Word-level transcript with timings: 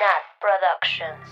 Nat 0.00 0.24
Productions. 0.40 1.28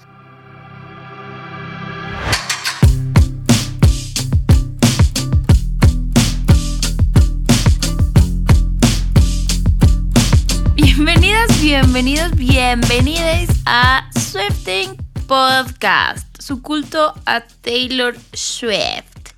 Bienvenidas, 10.75 11.61
bienvenidos, 11.63 12.37
bienvenidas 12.37 13.49
a 13.65 14.11
Swifting 14.15 14.97
Podcast, 15.27 16.27
su 16.39 16.61
culto 16.61 17.15
a 17.25 17.41
Taylor 17.63 18.15
Swift. 18.35 19.33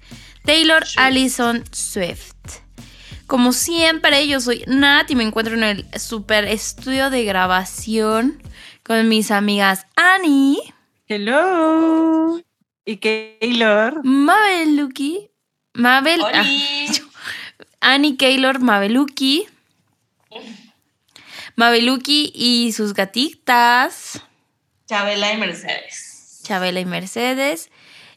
Taylor 0.44 0.82
Allison 0.96 1.62
Swift. 1.70 2.34
Como 3.28 3.52
siempre, 3.52 4.26
yo 4.26 4.40
soy 4.40 4.64
Nat 4.66 5.08
y 5.08 5.14
me 5.14 5.22
encuentro 5.22 5.54
en 5.54 5.62
el 5.62 6.00
super 6.00 6.46
estudio 6.46 7.10
de 7.10 7.24
grabación 7.24 8.42
con 8.91 9.07
mis 9.09 9.30
amigas 9.30 9.86
Annie, 9.95 10.59
Hello. 11.06 12.41
Y 12.84 12.97
Taylor. 12.97 14.01
Mabeluki, 14.02 15.30
Mabel, 15.74 16.20
ah, 16.24 16.45
Annie, 17.80 18.16
Taylor, 18.16 18.59
Mabeluki, 18.59 19.47
Mabeluki 21.55 22.33
y 22.34 22.73
sus 22.73 22.92
gatitas, 22.92 24.20
Chabela 24.88 25.33
y 25.34 25.36
Mercedes. 25.36 26.41
Chabela 26.42 26.80
y 26.80 26.84
Mercedes, 26.84 27.70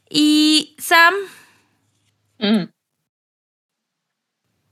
y 0.09 0.75
Sam 0.79 1.13
Mm. 2.39 2.63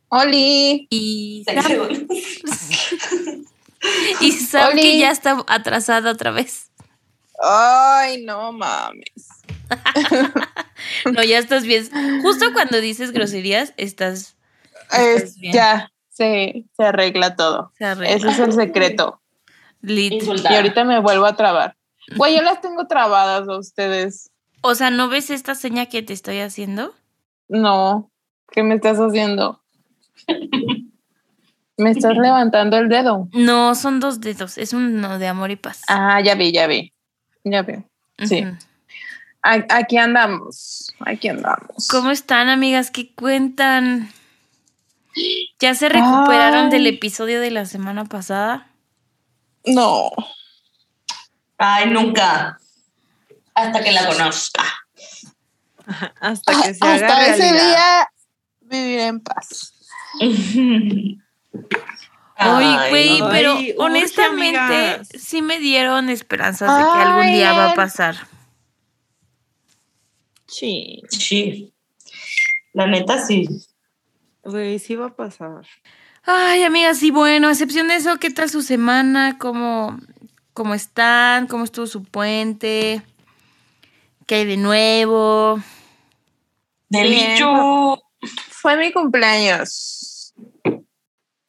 Oli. 0.09 0.87
y 0.89 1.45
Sam. 1.45 2.07
y 4.21 4.31
Sam 4.31 4.73
que 4.73 4.79
Oli. 4.81 4.99
ya 4.99 5.11
está 5.11 5.43
atrasada 5.47 6.11
otra 6.11 6.31
vez. 6.31 6.71
Ay, 7.43 8.23
no 8.23 8.51
mames. 8.53 9.27
No, 11.13 11.23
ya 11.23 11.37
estás 11.37 11.63
bien. 11.63 11.87
Justo 12.21 12.51
cuando 12.53 12.81
dices 12.81 13.11
groserías, 13.11 13.73
estás. 13.77 14.35
Es- 14.91 15.15
Estás 15.23 15.37
bien. 15.37 15.53
ya, 15.53 15.91
se, 16.09 16.65
se 16.75 16.83
arregla 16.83 17.35
todo. 17.35 17.71
se 17.77 17.85
arregla. 17.85 18.15
Ese 18.15 18.29
es 18.29 18.39
el 18.39 18.53
secreto. 18.53 19.21
Lit. 19.81 20.23
Y 20.23 20.53
ahorita 20.53 20.83
me 20.83 20.99
vuelvo 20.99 21.25
a 21.25 21.35
trabar. 21.35 21.77
Güey, 22.17 22.35
yo 22.35 22.41
las 22.41 22.61
tengo 22.61 22.87
trabadas 22.87 23.47
a 23.47 23.57
ustedes. 23.57 24.31
O 24.61 24.75
sea, 24.75 24.89
¿no 24.91 25.07
ves 25.07 25.29
esta 25.29 25.55
seña 25.55 25.85
que 25.87 26.01
te 26.03 26.13
estoy 26.13 26.39
haciendo? 26.39 26.93
No. 27.47 28.11
¿Qué 28.51 28.63
me 28.63 28.75
estás 28.75 28.97
haciendo? 28.97 29.61
Me 31.81 31.91
estás 31.91 32.15
levantando 32.15 32.77
el 32.77 32.89
dedo. 32.89 33.27
No, 33.33 33.73
son 33.75 33.99
dos 33.99 34.21
dedos. 34.21 34.57
Es 34.57 34.73
uno 34.73 35.17
de 35.17 35.27
amor 35.27 35.49
y 35.51 35.55
paz. 35.55 35.81
Ah, 35.87 36.21
ya 36.21 36.35
vi, 36.35 36.51
ya 36.51 36.67
vi. 36.67 36.93
Ya 37.43 37.63
vi. 37.63 37.73
sí. 38.25 38.45
Ujú. 38.45 38.55
A- 39.43 39.65
Aquí 39.77 39.97
andamos. 39.97 40.93
Aquí 40.99 41.27
andamos. 41.29 41.87
¿Cómo 41.89 42.11
están, 42.11 42.49
amigas? 42.49 42.91
¿Qué 42.91 43.11
cuentan? 43.15 44.11
¿Ya 45.59 45.73
se 45.73 45.89
recuperaron 45.89 46.65
Ay. 46.65 46.69
del 46.71 46.85
episodio 46.87 47.41
de 47.41 47.49
la 47.49 47.65
semana 47.65 48.05
pasada? 48.05 48.67
No. 49.65 50.11
Ay, 51.57 51.89
nunca. 51.89 52.59
Hasta 53.55 53.83
que 53.83 53.91
la 53.91 54.07
conozca. 54.07 54.63
Hasta 56.21 56.53
que 56.61 56.73
se 56.75 56.85
haga 56.85 56.93
Hasta 57.07 57.25
ese 57.27 57.53
día 57.53 58.07
viviré 58.61 59.07
en 59.07 59.19
paz. 59.21 59.73
Ay, 62.35 62.89
güey, 62.89 63.19
pero 63.29 63.53
Ay, 63.53 63.75
honestamente 63.77 65.03
sí 65.17 65.41
me 65.41 65.59
dieron 65.59 66.09
esperanzas 66.09 66.75
de 66.75 66.83
que 66.83 67.03
algún 67.03 67.27
día 67.33 67.53
va 67.53 67.71
a 67.71 67.75
pasar. 67.75 68.15
Sí. 70.47 71.01
Sí. 71.09 71.73
La 72.73 72.87
neta, 72.87 73.23
sí. 73.25 73.47
Güey, 74.43 74.79
sí 74.79 74.95
va 74.95 75.07
a 75.07 75.15
pasar. 75.15 75.65
Ay, 76.23 76.63
amigas, 76.63 77.01
y 77.03 77.11
bueno, 77.11 77.47
a 77.47 77.51
excepción 77.51 77.87
de 77.87 77.95
eso, 77.95 78.17
¿qué 78.17 78.29
tal 78.31 78.49
su 78.49 78.61
semana? 78.61 79.37
¿Cómo, 79.37 79.99
cómo 80.53 80.73
están? 80.73 81.47
¿Cómo 81.47 81.63
estuvo 81.63 81.87
su 81.87 82.03
puente? 82.03 83.01
¿Qué 84.25 84.35
hay 84.35 84.45
de 84.45 84.57
nuevo? 84.57 85.59
Del 86.89 87.09
Bien. 87.09 87.33
bicho. 87.33 88.01
Fue 88.49 88.77
mi 88.77 88.91
cumpleaños. 88.91 90.10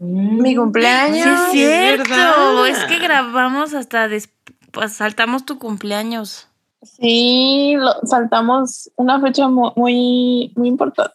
Mm. 0.03 0.43
Mi 0.43 0.51
Sí, 0.51 0.57
cumpleaños. 0.57 1.27
es 1.27 1.27
es 1.47 1.51
cierto. 1.53 2.11
verdad. 2.11 2.67
Es 2.69 2.79
que 2.87 2.99
grabamos 2.99 3.73
hasta 3.75 4.09
después, 4.09 4.93
saltamos 4.93 5.45
tu 5.45 5.59
cumpleaños. 5.59 6.49
Sí, 6.83 7.75
lo- 7.77 8.01
saltamos 8.05 8.91
una 8.97 9.21
fecha 9.21 9.47
mu- 9.49 9.73
muy, 9.77 10.53
muy 10.57 10.69
importante. 10.69 11.15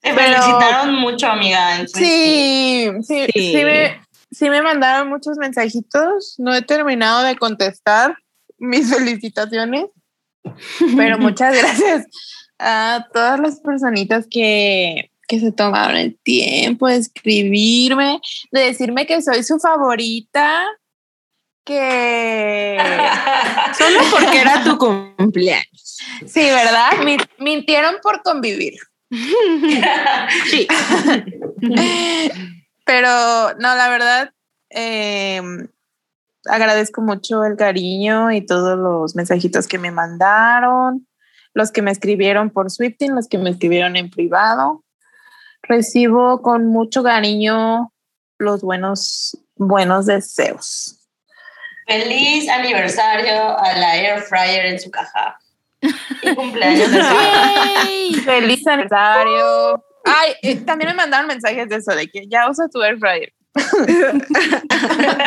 Te 0.00 0.12
felicitaron 0.12 0.94
mucho, 0.96 1.26
amiga. 1.28 1.78
Sí, 1.88 2.90
sí, 3.02 3.26
Sí. 3.26 3.26
sí, 3.34 3.64
me, 3.64 4.00
sí 4.30 4.50
me 4.50 4.60
mandaron 4.62 5.08
muchos 5.08 5.38
mensajitos. 5.38 6.34
No 6.38 6.54
he 6.54 6.60
terminado 6.62 7.22
de 7.22 7.36
contestar 7.36 8.16
mis 8.58 8.90
felicitaciones, 8.94 9.86
pero 10.96 11.18
muchas 11.18 11.56
gracias 11.56 12.06
a 12.58 13.06
todas 13.12 13.40
las 13.40 13.60
personitas 13.60 14.26
que, 14.30 15.10
que 15.26 15.40
se 15.40 15.52
tomaron 15.52 15.96
el 15.96 16.18
tiempo 16.22 16.88
de 16.88 16.96
escribirme, 16.96 18.20
de 18.52 18.60
decirme 18.60 19.06
que 19.06 19.20
soy 19.22 19.42
su 19.42 19.58
favorita, 19.58 20.64
que... 21.64 22.78
Solo 23.76 24.00
porque 24.10 24.40
era 24.40 24.62
tu 24.62 24.78
cumpleaños. 24.78 25.98
Sí, 26.26 26.40
¿verdad? 26.40 26.92
Mi- 27.04 27.16
mintieron 27.38 27.96
por 28.02 28.22
convivir. 28.22 28.74
Sí. 30.50 30.68
Pero 32.84 33.54
no, 33.58 33.74
la 33.74 33.88
verdad, 33.88 34.32
eh, 34.70 35.42
agradezco 36.44 37.02
mucho 37.02 37.44
el 37.44 37.56
cariño 37.56 38.30
y 38.30 38.46
todos 38.46 38.78
los 38.78 39.16
mensajitos 39.16 39.66
que 39.66 39.78
me 39.78 39.90
mandaron, 39.90 41.08
los 41.52 41.72
que 41.72 41.82
me 41.82 41.90
escribieron 41.90 42.50
por 42.50 42.70
Swifting, 42.70 43.14
los 43.14 43.26
que 43.26 43.38
me 43.38 43.50
escribieron 43.50 43.96
en 43.96 44.10
privado. 44.10 44.84
Recibo 45.68 46.42
con 46.42 46.66
mucho 46.66 47.02
cariño 47.02 47.92
los 48.38 48.62
buenos, 48.62 49.36
buenos 49.56 50.06
deseos. 50.06 51.08
Feliz 51.86 52.48
aniversario 52.48 53.58
a 53.58 53.76
la 53.76 53.96
Air 53.96 54.22
Fryer 54.22 54.66
en 54.66 54.80
su 54.80 54.90
caja. 54.90 55.38
Y 55.80 56.34
cumpleaños 56.34 56.90
de. 56.92 58.20
Feliz 58.22 58.66
aniversario. 58.66 59.84
Ay, 60.04 60.34
eh, 60.42 60.56
también 60.56 60.90
me 60.90 60.96
mandaron 60.96 61.26
mensajes 61.26 61.68
de 61.68 61.76
eso, 61.76 61.94
de 61.94 62.08
que 62.08 62.26
ya 62.28 62.48
usa 62.48 62.68
tu 62.68 62.82
air 62.82 62.98
fryer. 62.98 63.32
Feliz 63.54 64.20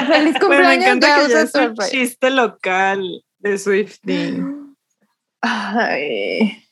Pero 0.07 0.23
me 0.23 0.39
cumpleaños, 0.39 0.85
encanta 0.85 1.07
ya 1.07 1.15
que 1.15 1.21
ya 1.21 1.25
usa 1.27 1.41
es 1.41 1.55
un 1.55 1.75
chiste 1.89 2.29
local 2.29 3.23
de 3.39 3.57
Swifting. 3.57 4.75
Ay, 5.41 6.63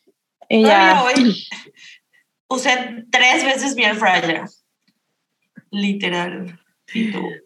y 0.50 0.62
ya. 0.64 1.04
hoy 1.04 1.46
usé 2.50 3.06
tres 3.12 3.44
veces 3.46 3.76
mi 3.76 3.84
air 3.84 3.96
fryer. 3.96 4.44
Literal. 5.72 6.60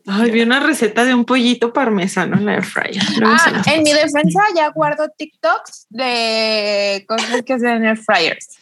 Ay, 0.06 0.30
vi 0.30 0.42
una 0.42 0.60
receta 0.60 1.04
de 1.04 1.16
un 1.16 1.26
pollito 1.26 1.74
parmesano 1.74 2.38
en 2.38 2.46
la 2.46 2.54
air 2.56 2.64
fryer. 2.64 3.02
Ah, 3.26 3.62
en 3.66 3.82
mi 3.84 3.92
defensa 3.92 4.40
ya 4.56 4.70
guardo 4.70 5.08
TikToks 5.18 5.88
de 5.90 7.04
cosas 7.08 7.42
que 7.44 7.54
hacen 7.54 7.70
en 7.70 7.86
air 7.86 7.98
fryers. 7.98 8.58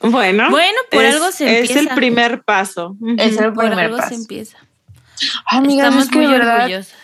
Bueno, 0.00 0.50
Bueno, 0.50 0.78
por 0.90 1.04
es, 1.04 1.14
algo 1.14 1.30
se 1.30 1.60
es 1.60 1.70
empieza. 1.70 1.90
el 1.90 1.96
primer 1.96 2.42
paso. 2.42 2.96
Es 3.18 3.36
el 3.38 3.52
Por 3.52 3.66
primer 3.68 3.84
algo 3.84 3.98
se 4.02 4.14
empieza. 4.16 4.58
Amigas, 5.46 5.86
Estamos 5.86 6.04
es 6.06 6.10
que 6.10 6.18
muy 6.18 6.26
verdad, 6.26 6.62
orgullosas. 6.64 6.94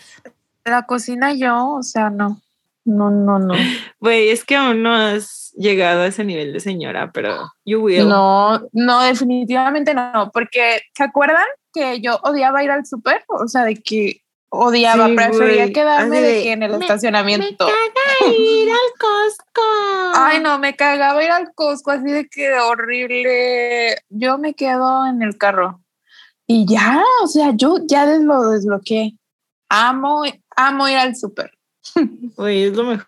la 0.65 0.81
cocina 0.85 1.33
yo, 1.33 1.75
o 1.75 1.83
sea, 1.83 2.09
no. 2.09 2.41
No, 2.83 3.09
no, 3.09 3.39
no. 3.39 3.53
Güey, 4.01 4.29
es 4.29 4.43
que 4.43 4.55
aún 4.57 4.83
no 4.83 4.93
has 4.93 5.48
llegado 5.59 6.01
a 6.01 6.07
ese 6.07 6.23
nivel 6.23 6.53
de 6.53 6.59
señora, 6.61 7.11
pero 7.13 7.51
you 7.65 7.81
will. 7.81 8.07
No, 8.07 8.59
no, 8.71 9.01
definitivamente 9.03 9.93
no, 9.93 10.31
porque 10.33 10.81
¿se 10.95 11.03
acuerdan 11.03 11.45
que 11.73 11.99
yo 12.01 12.17
odiaba 12.23 12.63
ir 12.63 12.71
al 12.71 12.85
súper? 12.85 13.23
O 13.27 13.47
sea, 13.47 13.63
de 13.65 13.75
que 13.75 14.21
odiaba, 14.51 15.07
Sí, 15.07 15.15
prefería 15.15 15.71
quedarme 15.71 16.17
Así 16.17 16.25
de, 16.27 16.43
que 16.43 16.51
en 16.53 16.63
el 16.63 16.71
"Me- 16.71 16.85
estacionamiento. 16.85 17.67
ir 18.35 18.69
al 18.71 18.99
Costco. 18.99 19.61
Ay, 20.15 20.39
no, 20.39 20.57
me 20.57 20.75
cagaba 20.75 21.23
ir 21.23 21.29
al 21.29 21.53
Costco, 21.53 21.91
así 21.91 22.09
de 22.09 22.27
que 22.27 22.51
horrible. 22.53 23.97
Yo 24.09 24.37
me 24.37 24.53
quedo 24.53 25.05
en 25.05 25.21
el 25.21 25.37
carro. 25.37 25.81
Y 26.47 26.65
ya, 26.65 27.03
o 27.21 27.27
sea, 27.27 27.51
yo 27.53 27.77
ya 27.85 28.05
lo 28.07 28.49
desbloqueé. 28.49 29.13
Amo, 29.69 30.23
amo 30.55 30.87
ir 30.87 30.97
al 30.97 31.15
súper. 31.15 31.51
Güey, 32.37 32.63
es 32.63 32.73
lo 32.75 32.85
mejor. 32.85 33.07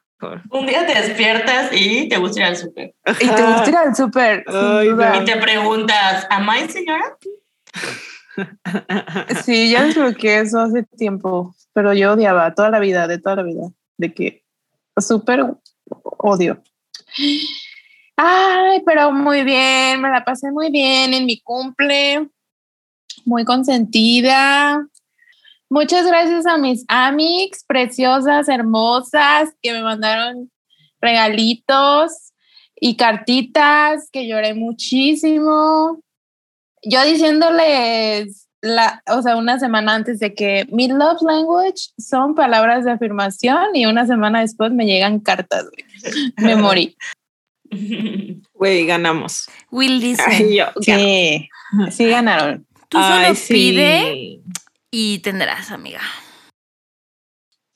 Un 0.49 0.65
día 0.65 0.85
te 0.85 0.93
despiertas 0.93 1.69
y 1.73 2.07
te 2.07 2.17
gusta 2.17 2.39
ir 2.39 2.45
al 2.45 2.57
súper. 2.57 2.95
Y 3.19 3.27
te 3.27 3.43
gusta 3.43 3.69
ir 3.69 3.75
al 3.75 3.95
súper. 3.95 4.45
Y 4.47 5.25
te 5.25 5.37
preguntas, 5.37 6.27
¿am 6.29 6.47
I 6.49 6.69
señora? 6.69 7.17
Sí, 9.43 9.69
ya 9.71 9.83
desbloqueé 9.83 10.39
eso 10.39 10.59
hace 10.59 10.83
tiempo, 10.97 11.53
pero 11.73 11.93
yo 11.93 12.13
odiaba 12.13 12.53
toda 12.55 12.69
la 12.69 12.79
vida, 12.79 13.07
de 13.07 13.19
toda 13.19 13.35
la 13.35 13.43
vida, 13.43 13.69
de 13.97 14.13
que 14.13 14.45
súper 14.97 15.45
odio. 16.17 16.63
Ay, 18.15 18.81
pero 18.85 19.11
muy 19.11 19.43
bien, 19.43 20.01
me 20.01 20.09
la 20.09 20.23
pasé 20.23 20.51
muy 20.51 20.71
bien 20.71 21.13
en 21.13 21.25
mi 21.25 21.41
cumple, 21.41 22.29
muy 23.25 23.45
consentida. 23.45 24.87
Muchas 25.71 26.05
gracias 26.05 26.45
a 26.45 26.57
mis 26.57 26.83
amics 26.89 27.63
preciosas, 27.65 28.49
hermosas, 28.49 29.51
que 29.61 29.71
me 29.71 29.81
mandaron 29.81 30.51
regalitos 30.99 32.33
y 32.75 32.97
cartitas, 32.97 34.09
que 34.11 34.27
lloré 34.27 34.53
muchísimo. 34.53 36.01
Yo 36.83 37.01
diciéndoles, 37.05 38.49
la, 38.61 39.01
o 39.07 39.21
sea, 39.21 39.37
una 39.37 39.59
semana 39.59 39.95
antes 39.95 40.19
de 40.19 40.33
que 40.33 40.67
mi 40.73 40.89
love 40.89 41.21
language 41.21 41.91
son 41.97 42.35
palabras 42.35 42.83
de 42.83 42.91
afirmación 42.91 43.73
y 43.73 43.85
una 43.85 44.05
semana 44.05 44.41
después 44.41 44.73
me 44.73 44.85
llegan 44.85 45.21
cartas, 45.21 45.67
güey. 45.69 45.85
Me 46.35 46.55
morí. 46.61 46.97
Güey, 48.53 48.85
ganamos. 48.85 49.47
Will 49.71 50.01
dice, 50.01 50.21
Sí, 50.81 51.47
sí 51.91 52.09
ganaron. 52.09 52.67
tú 52.89 52.97
solo 52.97 53.27
Ay, 53.27 53.35
sí. 53.37 53.53
pide 53.53 54.41
y 54.91 55.19
tendrás, 55.19 55.71
amiga. 55.71 56.01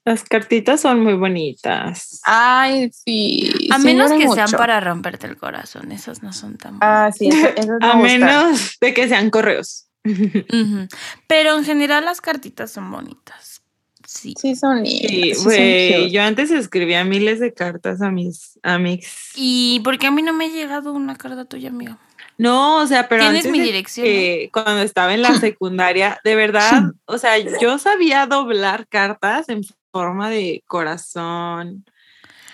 Las 0.05 0.23
cartitas 0.23 0.81
son 0.81 0.99
muy 0.99 1.13
bonitas. 1.15 2.21
Ay, 2.25 2.91
sí. 2.91 3.51
A 3.71 3.79
sí 3.79 3.85
menos 3.85 4.11
que 4.11 4.27
sean 4.29 4.51
para 4.51 4.79
romperte 4.79 5.25
el 5.25 5.35
corazón, 5.35 5.91
esas 5.91 6.21
no 6.21 6.31
son 6.31 6.57
tan 6.57 6.77
Ah, 6.81 7.09
sí, 7.11 7.27
eso- 7.29 7.47
esas 7.55 7.67
me 7.81 7.87
A 7.87 7.93
gustan. 7.95 8.01
menos 8.01 8.77
de 8.79 8.93
que 8.93 9.07
sean 9.07 9.31
correos. 9.31 9.87
Pero 11.27 11.57
en 11.57 11.63
general 11.65 12.05
las 12.05 12.21
cartitas 12.21 12.69
son 12.71 12.91
bonitas. 12.91 13.63
Sí. 14.07 14.35
Sí, 14.39 14.55
son 14.55 14.83
lindas. 14.83 15.39
Sí, 15.39 15.43
güey. 15.43 16.11
Yo 16.11 16.21
antes 16.21 16.51
escribía 16.51 17.03
miles 17.03 17.39
de 17.39 17.53
cartas 17.55 18.01
a 18.03 18.11
mis 18.11 18.59
amigos. 18.61 19.07
¿Y 19.35 19.79
por 19.83 19.97
qué 19.97 20.05
a 20.07 20.11
mí 20.11 20.21
no 20.21 20.31
me 20.33 20.45
ha 20.45 20.49
llegado 20.49 20.93
una 20.93 21.15
carta 21.15 21.45
tuya, 21.45 21.69
amiga? 21.69 21.97
No, 22.37 22.77
o 22.81 22.87
sea, 22.87 23.07
pero 23.07 23.23
Tienes 23.23 23.45
antes 23.45 23.51
mi 23.51 23.61
dirección, 23.61 24.05
que 24.05 24.49
cuando 24.51 24.81
estaba 24.81 25.13
en 25.13 25.21
la 25.21 25.33
secundaria, 25.39 26.19
de 26.23 26.35
verdad, 26.35 26.83
o 27.05 27.17
sea, 27.17 27.37
yo 27.37 27.77
sabía 27.77 28.25
doblar 28.27 28.87
cartas 28.87 29.49
en 29.49 29.61
forma 29.91 30.29
de 30.29 30.63
corazón, 30.67 31.85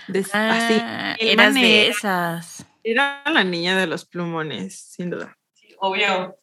de 0.07 0.19
así. 0.19 0.29
Ah, 0.33 1.15
mil 1.19 1.29
eras 1.29 1.53
de 1.53 1.87
esas. 1.87 2.65
Era 2.83 3.23
la 3.25 3.43
niña 3.43 3.77
de 3.77 3.87
los 3.87 4.05
plumones, 4.05 4.77
sin 4.79 5.09
duda. 5.09 5.37
Obvio, 5.79 6.37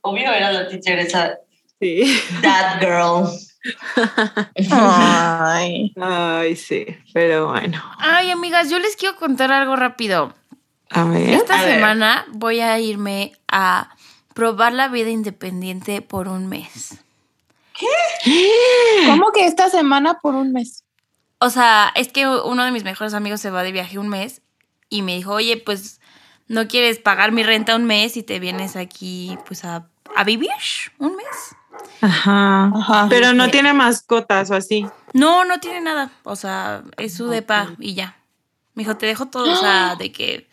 obvio 0.00 0.32
era 0.32 0.52
la 0.52 0.68
teacher 0.68 0.98
esa, 0.98 1.38
Sí. 1.80 2.20
that 2.42 2.80
girl. 2.80 3.28
Ay. 4.70 5.92
Ay, 6.00 6.56
sí, 6.56 6.86
pero 7.12 7.48
bueno. 7.48 7.82
Ay, 7.98 8.30
amigas, 8.30 8.70
yo 8.70 8.78
les 8.78 8.96
quiero 8.96 9.16
contar 9.16 9.52
algo 9.52 9.76
rápido. 9.76 10.34
A 10.90 11.04
ver. 11.04 11.30
Esta 11.30 11.60
A 11.60 11.64
ver. 11.64 11.74
semana 11.74 12.24
voy 12.32 12.60
a 12.60 12.78
irme 12.80 13.32
a 13.48 13.90
probar 14.34 14.72
la 14.72 14.88
vida 14.88 15.10
independiente 15.10 16.00
por 16.02 16.28
un 16.28 16.46
mes. 16.48 16.98
¿Cómo 19.06 19.30
que 19.32 19.46
esta 19.46 19.70
semana 19.70 20.18
por 20.20 20.34
un 20.34 20.52
mes? 20.52 20.84
O 21.38 21.50
sea, 21.50 21.92
es 21.94 22.08
que 22.08 22.26
uno 22.26 22.64
de 22.64 22.70
mis 22.72 22.84
mejores 22.84 23.14
amigos 23.14 23.40
se 23.40 23.50
va 23.50 23.62
de 23.62 23.72
viaje 23.72 23.98
un 23.98 24.08
mes 24.08 24.42
y 24.88 25.02
me 25.02 25.14
dijo, 25.16 25.32
oye, 25.34 25.56
pues 25.56 26.00
no 26.48 26.66
quieres 26.66 26.98
pagar 26.98 27.30
mi 27.32 27.42
renta 27.42 27.76
un 27.76 27.84
mes 27.84 28.16
y 28.16 28.22
te 28.22 28.40
vienes 28.40 28.74
aquí 28.76 29.38
pues 29.46 29.64
a, 29.64 29.86
a 30.16 30.24
vivir 30.24 30.50
un 30.98 31.14
mes. 31.14 31.26
Ajá. 32.00 32.72
Ajá. 32.74 33.06
Pero 33.08 33.32
no 33.34 33.44
Sí. 33.46 33.50
tiene 33.52 33.72
mascotas 33.72 34.50
o 34.50 34.54
así. 34.56 34.86
No, 35.12 35.44
no 35.44 35.60
tiene 35.60 35.80
nada. 35.80 36.10
O 36.24 36.34
sea, 36.34 36.82
es 36.96 37.14
su 37.14 37.28
depa 37.28 37.74
y 37.78 37.94
ya. 37.94 38.16
Me 38.74 38.82
dijo, 38.82 38.96
te 38.96 39.06
dejo 39.06 39.26
todo, 39.26 39.52
o 39.52 39.56
sea, 39.56 39.96
de 39.96 40.10
que... 40.12 40.47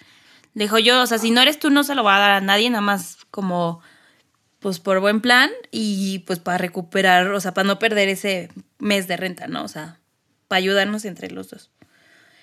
Dijo 0.56 0.80
yo, 0.80 1.02
o 1.02 1.06
sea, 1.06 1.18
si 1.20 1.32
no 1.32 1.42
eres 1.42 1.60
tú, 1.60 1.70
no 1.70 1.84
se 1.84 1.96
lo 1.96 2.04
va 2.04 2.16
a 2.16 2.20
dar 2.20 2.32
a 2.32 2.42
nadie, 2.42 2.70
nada 2.70 2.82
más 2.82 3.18
como, 3.30 3.82
pues 4.60 4.80
por 4.80 5.00
buen 5.02 5.22
plan 5.22 5.52
y 5.70 6.20
pues 6.20 6.40
para 6.40 6.58
recuperar, 6.58 7.28
o 7.28 7.40
sea, 7.42 7.54
para 7.54 7.68
no 7.68 7.78
perder 7.78 8.08
ese 8.10 8.50
mes 8.80 9.08
de 9.08 9.18
renta, 9.18 9.48
¿no? 9.48 9.64
O 9.64 9.68
sea, 9.68 10.00
para 10.48 10.58
ayudarnos 10.60 11.06
entre 11.06 11.30
los 11.30 11.50
dos. 11.50 11.72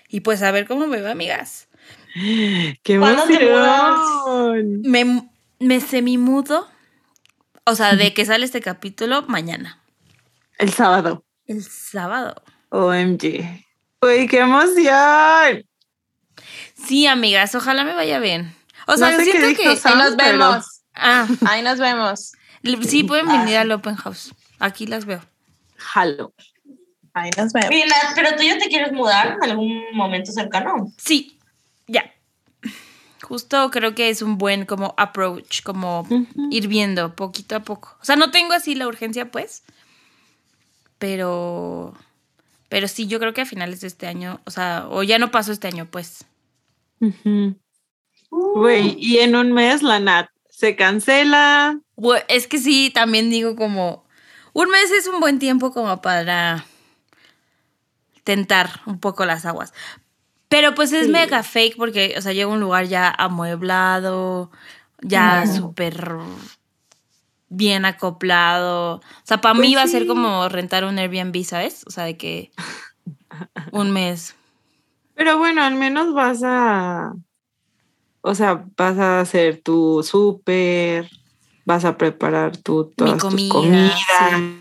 Y 0.09 0.21
pues 0.21 0.43
a 0.43 0.51
ver 0.51 0.67
cómo 0.69 0.87
me 0.87 1.01
va, 1.01 1.11
amigas. 1.11 1.69
¡Qué 2.15 2.99
¿Cuándo 2.99 3.25
te 3.25 3.51
emoción! 3.51 4.83
Me, 4.83 5.29
me 5.59 5.81
semimudo, 5.81 6.69
o 7.65 7.75
sea, 7.75 7.97
de 7.97 8.13
que 8.13 8.27
sale 8.27 8.45
este 8.45 8.61
capítulo 8.61 9.23
mañana, 9.23 9.81
El 10.59 10.71
sábado. 10.71 11.25
el 11.47 11.63
sábado. 11.63 12.35
OMG. 12.69 13.65
Uy, 14.03 14.27
qué 14.29 14.41
emoción. 14.41 15.65
Sí, 16.87 17.07
amigas, 17.07 17.55
ojalá 17.55 17.85
me 17.85 17.95
vaya 17.95 18.19
bien. 18.19 18.55
O 18.87 18.97
sea, 18.97 19.11
No 19.13 19.17
sé 19.19 19.25
siento 19.25 19.57
que... 19.61 19.77
Sam. 19.77 19.93
Ahí 19.93 20.05
nos 20.09 20.17
pero- 20.17 20.39
vemos. 20.39 20.67
Ah, 20.95 21.27
Ahí 21.47 21.63
nos 21.63 21.79
vemos. 21.79 22.33
sí, 22.87 23.05
pueden 23.05 23.27
venir 23.29 23.57
al 23.57 23.71
Open 23.73 23.97
House. 23.97 24.35
Aquí 24.59 24.87
las 24.87 25.05
veo. 25.07 25.21
Jalo. 25.77 26.35
Ahí 27.15 27.31
nos 27.37 27.53
vemos. 27.53 27.71
Pero 28.15 28.37
tú 28.37 28.43
ya 28.43 28.59
te 28.59 28.69
quieres 28.69 28.93
mudar 28.93 29.39
en 29.43 29.51
algún 29.51 29.83
momento 29.95 30.33
cercano. 30.33 30.93
Sí, 30.99 31.39
ya. 31.87 32.13
Justo 33.23 33.71
creo 33.71 33.95
que 33.95 34.11
es 34.11 34.21
un 34.21 34.37
buen 34.37 34.67
como 34.67 34.95
approach, 34.99 35.63
como 35.63 36.07
ir 36.51 36.69
viendo 36.69 37.15
poquito 37.17 37.57
a 37.57 37.61
poco. 37.61 37.97
O 38.01 38.05
sea, 38.05 38.17
no 38.17 38.31
tengo 38.31 38.53
así 38.53 38.75
la 38.75 38.87
urgencia, 38.89 39.31
pues. 39.31 39.63
Pero. 40.99 41.95
Pero 42.69 42.89
sí, 42.89 43.07
yo 43.07 43.19
creo 43.19 43.33
que 43.35 43.43
a 43.43 43.47
finales 43.47 43.81
de 43.83 43.87
este 43.89 44.07
año, 44.07 44.41
o 44.45 44.51
sea, 44.51 44.87
o 44.91 45.03
ya 45.03 45.19
no 45.19 45.31
pasó 45.31 45.53
este 45.53 45.69
año, 45.69 45.87
pues. 45.91 46.25
Güey, 48.31 48.97
y 48.99 49.19
en 49.19 49.35
un 49.37 49.53
mes 49.53 49.83
la 49.83 49.99
Nat 50.01 50.29
se 50.49 50.77
cancela. 50.77 51.79
Es 52.29 52.47
que 52.47 52.59
sí, 52.59 52.91
también 52.95 53.31
digo 53.31 53.57
como. 53.57 54.05
Un 54.53 54.69
mes 54.71 54.91
es 54.91 55.07
un 55.09 55.19
buen 55.21 55.39
tiempo 55.39 55.73
como 55.73 56.01
para 56.03 56.65
tentar 58.25 58.81
un 58.87 59.01
poco 59.01 59.25
las 59.25 59.45
aguas. 59.47 59.73
Pero 60.49 60.75
pues 60.75 60.93
es 60.93 61.07
Sí. 61.07 61.13
mega 61.13 61.43
fake 61.43 61.77
porque, 61.77 62.15
o 62.19 62.21
sea, 62.21 62.33
llega 62.33 62.51
a 62.51 62.55
un 62.55 62.61
lugar 62.61 62.87
ya 62.87 63.09
amueblado, 63.09 64.51
ya 65.01 65.43
Ujú. 65.47 65.55
súper 65.57 66.09
bien 67.49 67.85
acoplado. 67.85 68.97
O 68.97 69.01
sea, 69.25 69.41
para 69.41 69.55
mí 69.55 69.73
Pues 69.73 69.77
va 69.79 69.83
a 69.83 69.89
ser 69.89 70.03
sí. 70.03 70.09
como 70.09 70.49
rentar 70.49 70.85
un 70.85 70.99
Airbnb, 70.99 71.43
¿sabes? 71.45 71.85
O 71.87 71.91
sea, 71.91 72.05
de 72.05 72.17
que 72.17 72.53
un 73.73 73.91
mes. 73.93 74.35
Pero 75.23 75.39
bueno, 75.39 75.63
al 75.63 75.77
menos 75.77 76.13
vas 76.15 76.41
a. 76.43 77.13
O 78.23 78.35
sea, 78.35 78.65
vas 78.77 78.99
a 78.99 79.21
hacer 79.21 79.61
tu 79.63 80.03
súper, 80.03 81.09
vas 81.65 81.85
a 81.85 81.97
preparar 81.97 82.57
tu, 82.57 82.91
todas 82.97 83.13
tus 83.19 83.23
comida, 83.23 83.49
comidas. 83.49 84.01
sí. 84.01 84.57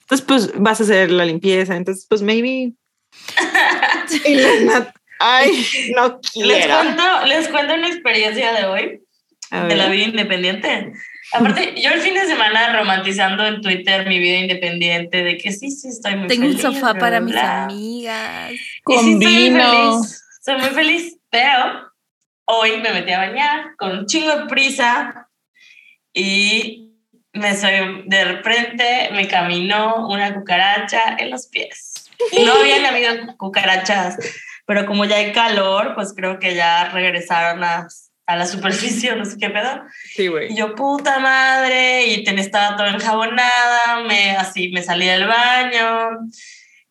Entonces, 0.00 0.26
pues 0.26 0.52
vas 0.60 0.80
a 0.80 0.84
hacer 0.84 1.10
la 1.10 1.24
limpieza. 1.24 1.76
Entonces, 1.76 2.04
pues 2.10 2.20
maybe. 2.20 2.74
y 4.26 4.34
la 4.34 4.60
Nat, 4.66 4.88
ay, 5.18 5.66
no 5.96 6.20
Les 6.34 6.56
quiero. 6.58 6.74
cuento, 6.74 7.26
les 7.28 7.48
cuento 7.48 7.72
una 7.72 7.88
experiencia 7.88 8.52
de 8.52 8.66
hoy, 8.66 9.02
de 9.50 9.76
la 9.76 9.88
vida 9.88 10.04
independiente. 10.08 10.92
Aparte, 11.32 11.74
yo 11.80 11.90
el 11.90 12.00
fin 12.00 12.14
de 12.14 12.26
semana 12.26 12.72
romantizando 12.76 13.46
en 13.46 13.60
Twitter 13.60 14.06
mi 14.06 14.18
vida 14.18 14.38
independiente, 14.38 15.24
de 15.24 15.36
que 15.36 15.52
sí, 15.52 15.70
sí, 15.70 15.88
estoy 15.88 16.16
muy 16.16 16.28
Tengo 16.28 16.46
un 16.46 16.56
feliz. 16.56 16.62
sofá 16.62 16.92
bla, 16.92 17.00
para 17.00 17.20
bla, 17.20 17.66
mis 17.66 17.74
amigas. 17.74 18.52
Con 18.84 19.04
sí, 19.04 19.12
estoy 19.12 19.26
muy 19.26 19.42
vino. 19.42 19.70
feliz, 20.00 20.24
Soy 20.44 20.56
muy 20.58 20.70
feliz, 20.70 21.18
pero 21.30 21.92
hoy 22.44 22.80
me 22.80 22.92
metí 22.92 23.12
a 23.12 23.18
bañar 23.18 23.76
con 23.76 23.98
un 23.98 24.06
chingo 24.06 24.36
de 24.36 24.46
prisa 24.46 25.28
y 26.12 26.92
me 27.32 27.54
soy, 27.56 28.04
de 28.06 28.24
repente 28.24 29.10
me 29.12 29.26
caminó 29.28 30.08
una 30.08 30.32
cucaracha 30.34 31.16
en 31.18 31.30
los 31.30 31.48
pies. 31.48 32.08
No 32.44 32.54
habían 32.54 32.86
habido 32.86 33.36
cucarachas, 33.36 34.16
pero 34.64 34.86
como 34.86 35.04
ya 35.04 35.16
hay 35.16 35.32
calor, 35.32 35.94
pues 35.94 36.14
creo 36.16 36.38
que 36.38 36.54
ya 36.54 36.88
regresaron 36.88 37.62
a, 37.62 37.88
a 38.26 38.36
la 38.36 38.46
superficie, 38.46 39.14
no 39.16 39.24
sé 39.24 39.36
qué 39.38 39.50
pedo. 39.50 39.82
Sí, 40.14 40.24
Y 40.24 40.28
güey. 40.28 40.56
yo, 40.56 40.74
puta 40.74 41.18
madre, 41.18 42.06
y 42.06 42.24
ten, 42.24 42.38
estaba 42.38 42.76
todo 42.76 42.86
enjabonada, 42.88 44.02
me, 44.06 44.32
así 44.36 44.70
me 44.72 44.82
salí 44.82 45.06
del 45.06 45.26
baño, 45.26 46.10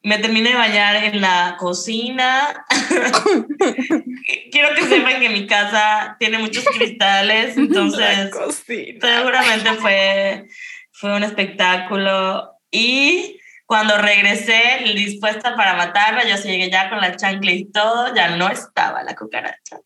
me 0.02 0.20
terminé 0.20 0.50
de 0.52 0.56
bañar 0.56 1.04
en 1.04 1.20
la 1.20 1.56
cocina. 1.60 2.66
Quiero 4.52 4.74
que 4.76 4.84
sepan 4.84 5.20
que 5.20 5.30
mi 5.30 5.48
casa 5.48 6.16
tiene 6.20 6.38
muchos 6.38 6.64
cristales, 6.66 7.58
entonces 7.58 8.32
seguramente 8.66 9.74
fue, 9.74 10.46
fue 10.92 11.16
un 11.16 11.24
espectáculo. 11.24 12.52
Y 12.72 13.40
cuando 13.66 13.98
regresé 13.98 14.62
dispuesta 14.96 15.56
para 15.56 15.74
matarla, 15.74 16.24
yo 16.28 16.36
llegué 16.36 16.70
ya 16.70 16.90
con 16.90 17.00
la 17.02 17.16
chancla 17.16 17.52
y 17.52 17.66
todo, 17.72 18.14
ya 18.14 18.36
no 18.36 18.48
estaba 18.50 19.02
la 19.04 19.16
cucaracha. 19.16 19.78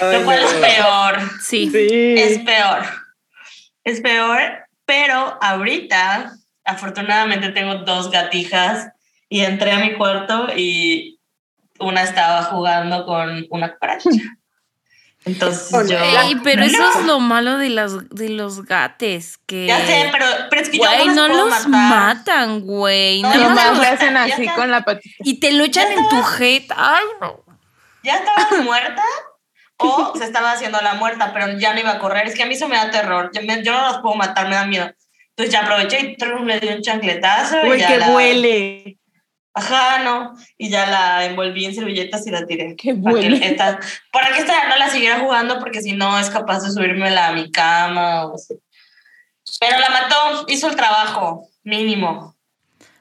Ay, 0.00 0.18
Lo 0.18 0.24
cual 0.24 0.38
es 0.44 0.54
no. 0.54 0.60
peor. 0.60 1.30
Sí. 1.42 1.70
Sí. 1.70 2.14
Es 2.16 2.38
peor. 2.38 2.82
Es 3.84 4.00
peor 4.00 4.40
Pero 4.84 5.38
ahorita, 5.40 6.32
afortunadamente, 6.64 7.50
tengo 7.50 7.76
dos 7.76 8.10
gatijas 8.10 8.88
y 9.28 9.40
entré 9.40 9.72
a 9.72 9.78
mi 9.78 9.94
cuarto 9.94 10.48
y 10.56 11.18
una 11.78 12.02
estaba 12.02 12.42
jugando 12.44 13.04
con 13.04 13.46
una 13.50 13.72
cucaracha. 13.72 14.10
Entonces 15.24 15.90
yo. 15.90 15.98
Ey, 15.98 16.36
pero 16.42 16.62
eso 16.62 16.82
es 16.98 17.04
lo 17.04 17.20
malo 17.20 17.58
de, 17.58 17.68
las, 17.68 18.08
de 18.08 18.30
los 18.30 18.64
gates. 18.64 19.36
Que... 19.46 19.66
Ya 19.66 19.84
sé, 19.84 20.08
pero, 20.10 20.24
pero 20.48 20.62
es 20.62 20.70
que 20.70 20.78
Güey, 20.78 21.06
yo 21.06 21.12
no, 21.12 21.28
no 21.28 21.46
los, 21.46 21.68
matan, 21.68 22.60
güey. 22.60 23.20
No, 23.20 23.34
no, 23.34 23.50
más- 23.50 23.76
no, 23.76 23.82
hacen 23.82 24.14
ya 24.14 24.24
así 24.24 24.48
con 24.48 24.70
la 24.70 24.82
patita. 24.82 25.16
Y 25.24 25.40
te 25.40 25.52
lo 25.52 25.64
echan 25.64 25.90
en 25.92 26.08
tu 26.08 26.22
jeta. 26.22 26.74
Ay, 26.78 27.04
no. 27.20 27.44
Ya 28.02 28.16
estaba 28.16 28.62
muerta 28.62 29.02
o 29.78 30.12
se 30.16 30.24
estaba 30.24 30.52
haciendo 30.52 30.80
la 30.80 30.94
muerta, 30.94 31.32
pero 31.32 31.58
ya 31.58 31.72
no 31.74 31.80
iba 31.80 31.92
a 31.92 31.98
correr. 31.98 32.26
Es 32.26 32.34
que 32.34 32.42
a 32.42 32.46
mí 32.46 32.54
eso 32.54 32.68
me 32.68 32.76
da 32.76 32.90
terror. 32.90 33.30
Yo, 33.32 33.42
me- 33.42 33.62
yo 33.62 33.72
no 33.72 33.86
los 33.88 33.98
puedo 33.98 34.14
matar, 34.16 34.48
me 34.48 34.54
da 34.56 34.66
miedo. 34.66 34.90
Entonces 35.30 35.52
ya 35.52 35.60
aproveché 35.62 36.00
y 36.00 36.16
trum, 36.16 36.46
le 36.46 36.58
di 36.60 36.68
un 36.68 36.82
chancletazo. 36.82 37.62
y 37.62 37.66
Güey, 37.66 37.80
ya 37.80 37.88
que 37.88 37.96
la- 37.98 38.08
huele. 38.10 38.98
Ajá, 39.54 40.00
no. 40.04 40.34
Y 40.56 40.68
ya 40.68 40.86
la 40.86 41.24
envolví 41.24 41.64
en 41.64 41.74
servilletas 41.74 42.24
y 42.26 42.30
la 42.30 42.46
tiré. 42.46 42.76
Qué 42.76 42.94
Para 42.94 43.18
que, 43.20 43.26
huele. 43.28 43.46
esta, 43.46 43.78
para 44.12 44.32
que 44.32 44.40
esta 44.40 44.68
no 44.68 44.76
la 44.76 44.88
siguiera 44.88 45.18
jugando, 45.20 45.58
porque 45.58 45.80
si 45.82 45.92
no 45.92 46.18
es 46.18 46.30
capaz 46.30 46.62
de 46.62 46.70
subírmela 46.70 47.28
a 47.28 47.32
mi 47.32 47.50
cama. 47.50 48.26
O 48.26 48.34
así. 48.34 48.54
Pero 49.60 49.78
la 49.78 49.88
mató, 49.90 50.44
hizo 50.48 50.68
el 50.68 50.76
trabajo, 50.76 51.48
mínimo. 51.64 52.36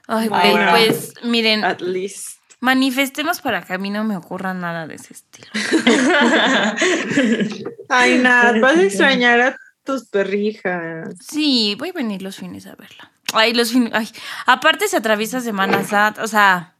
Ay, 0.08 0.30
Ay, 0.32 0.52
güey, 0.52 0.66
no. 0.66 0.72
pues 0.72 1.14
miren, 1.24 1.64
At 1.66 1.82
least. 1.82 2.37
Manifestemos 2.60 3.42
para 3.42 3.64
que 3.64 3.74
a 3.74 3.78
mí 3.78 3.90
no 3.90 4.04
me 4.04 4.18
ocurra 4.18 4.54
nada 4.54 4.88
de 4.88 4.96
ese 4.96 5.14
estilo. 5.14 5.48
Ay, 7.90 8.20
nada, 8.20 8.60
vas 8.60 8.78
a 8.78 8.84
extrañar 8.84 9.42
a 9.42 9.58
tus 9.84 10.08
perrijas. 10.08 11.16
Sí, 11.22 11.76
voy 11.78 11.90
a 11.90 11.94
venir 11.94 12.22
los 12.22 12.38
fines 12.38 12.66
a 12.68 12.76
verla. 12.76 13.12
Ay, 13.34 13.54
los 13.54 13.72
fines. 13.72 13.92
Ay, 13.94 14.10
aparte 14.46 14.88
se 14.88 14.98
atraviesa 14.98 15.42
Semana 15.42 15.84
Santa, 15.84 16.24
o 16.24 16.28
sea, 16.28 16.76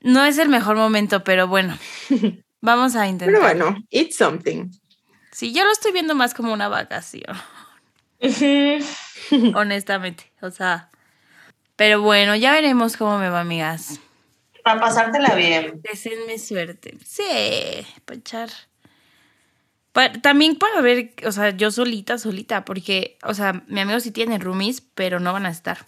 no 0.00 0.24
es 0.24 0.38
el 0.38 0.48
mejor 0.48 0.76
momento, 0.76 1.24
pero 1.24 1.48
bueno, 1.48 1.76
vamos 2.60 2.96
a 2.96 3.06
intentar. 3.06 3.34
Pero 3.34 3.42
bueno, 3.42 3.76
eat 3.90 4.12
something. 4.12 4.70
Sí, 5.32 5.52
yo 5.52 5.64
lo 5.64 5.72
estoy 5.72 5.92
viendo 5.92 6.14
más 6.14 6.34
como 6.34 6.52
una 6.52 6.68
vacación, 6.68 7.36
honestamente. 9.54 10.32
O 10.40 10.50
sea, 10.50 10.90
pero 11.76 12.02
bueno, 12.02 12.36
ya 12.36 12.52
veremos 12.52 12.96
cómo 12.96 13.18
me 13.18 13.30
va, 13.30 13.40
amigas. 13.40 14.00
Para 14.64 14.80
pasártela 14.80 15.34
bien. 15.36 15.80
Deseenme 15.82 16.38
suerte. 16.38 16.96
Sí, 17.04 17.22
para 18.04 18.18
echar. 18.18 18.48
Pa- 19.92 20.10
también 20.12 20.56
para 20.56 20.80
ver, 20.80 21.12
o 21.24 21.30
sea, 21.30 21.50
yo 21.50 21.70
solita, 21.70 22.18
solita, 22.18 22.64
porque, 22.64 23.16
o 23.22 23.34
sea, 23.34 23.62
mi 23.68 23.78
amigo 23.80 24.00
sí 24.00 24.10
tiene 24.10 24.38
roomies, 24.38 24.80
pero 24.80 25.20
no 25.20 25.32
van 25.32 25.46
a 25.46 25.50
estar. 25.50 25.86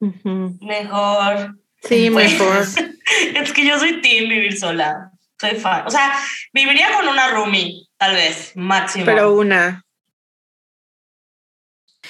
Mejor. 0.00 1.58
Sí, 1.82 2.10
Pues, 2.10 2.32
mejor. 2.32 2.64
Es 3.36 3.52
que 3.52 3.64
yo 3.66 3.78
soy 3.78 4.00
team 4.02 4.28
vivir 4.28 4.58
sola. 4.58 5.12
Soy 5.40 5.52
fan. 5.56 5.86
O 5.86 5.90
sea, 5.90 6.12
viviría 6.52 6.92
con 6.92 7.06
una 7.08 7.28
roomie, 7.28 7.86
tal 7.96 8.14
vez, 8.14 8.52
máximo. 8.56 9.04
Pero 9.04 9.32
una. 9.34 9.82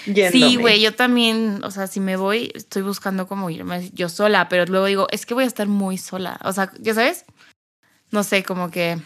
Yéndome. 0.07 0.31
Sí, 0.31 0.57
güey, 0.57 0.81
yo 0.81 0.95
también, 0.95 1.63
o 1.65 1.71
sea, 1.71 1.87
si 1.87 2.01
me 2.01 2.17
voy, 2.17 2.51
estoy 2.55 2.83
buscando 2.83 3.27
cómo 3.27 3.51
irme 3.51 3.91
yo 3.93 4.09
sola, 4.09 4.49
pero 4.49 4.65
luego 4.67 4.87
digo, 4.87 5.07
es 5.11 5.27
que 5.27 5.35
voy 5.35 5.45
a 5.45 5.49
estar 5.49 5.67
muy 5.69 5.99
sola. 5.99 6.39
O 6.45 6.53
sea, 6.53 6.73
¿ya 6.79 6.95
sabes? 6.95 7.25
No 8.11 8.23
sé, 8.23 8.43
como 8.43 8.71
que. 8.71 8.99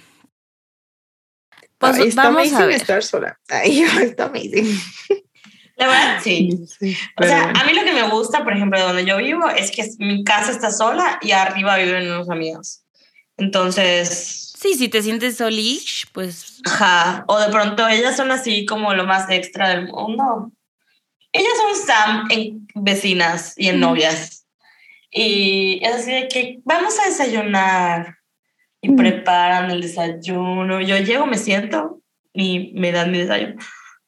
Pues 1.79 1.97
Ay, 1.99 2.09
está 2.09 2.25
vamos 2.25 2.43
amazing 2.43 2.57
a 2.63 2.67
ver. 2.67 2.77
estar 2.77 3.03
sola. 3.03 3.39
Ay, 3.49 3.83
está 4.03 4.27
amazing. 4.27 4.81
La 5.77 5.87
verdad, 5.89 6.21
sí. 6.23 6.51
Sí, 6.79 6.97
O 7.21 7.25
sea, 7.25 7.51
a 7.51 7.65
mí 7.65 7.73
lo 7.73 7.83
que 7.83 7.93
me 7.93 8.09
gusta, 8.09 8.45
por 8.45 8.53
ejemplo, 8.53 8.79
de 8.79 8.85
donde 8.87 9.05
yo 9.05 9.17
vivo, 9.17 9.49
es 9.49 9.71
que 9.73 9.89
mi 9.99 10.23
casa 10.23 10.53
está 10.53 10.71
sola 10.71 11.19
y 11.23 11.33
arriba 11.33 11.77
viven 11.77 12.07
unos 12.13 12.31
amigos. 12.31 12.83
Entonces, 13.37 14.53
Sí, 14.57 14.75
si 14.75 14.89
te 14.89 15.03
sientes 15.03 15.39
solish, 15.39 16.07
pues. 16.13 16.61
ajá. 16.65 17.25
O 17.27 17.37
de 17.41 17.49
pronto 17.51 17.89
ellas 17.89 18.17
son 18.17 18.31
así 18.31 18.65
como 18.65 18.95
lo 18.95 19.05
más 19.07 19.29
extra 19.29 19.71
del 19.71 19.89
mundo. 19.89 20.53
Ellas 21.33 21.53
son 21.57 21.87
Sam 21.87 22.27
en 22.31 22.67
vecinas 22.75 23.55
y 23.57 23.69
en 23.69 23.81
novias. 23.81 24.47
Y 25.11 25.81
es 25.83 25.95
así 25.95 26.11
de 26.13 26.29
que 26.29 26.61
vamos 26.65 26.99
a 27.01 27.09
desayunar 27.09 28.19
y 28.81 28.89
Ujú. 28.89 28.97
preparan 28.97 29.71
el 29.71 29.81
desayuno. 29.81 30.81
Yo 30.81 30.97
llego, 30.99 31.27
me 31.27 31.39
siento 31.39 32.01
y 32.33 32.73
me 32.75 32.93
dan 32.93 33.11
mi 33.11 33.19
desayuno. 33.19 33.57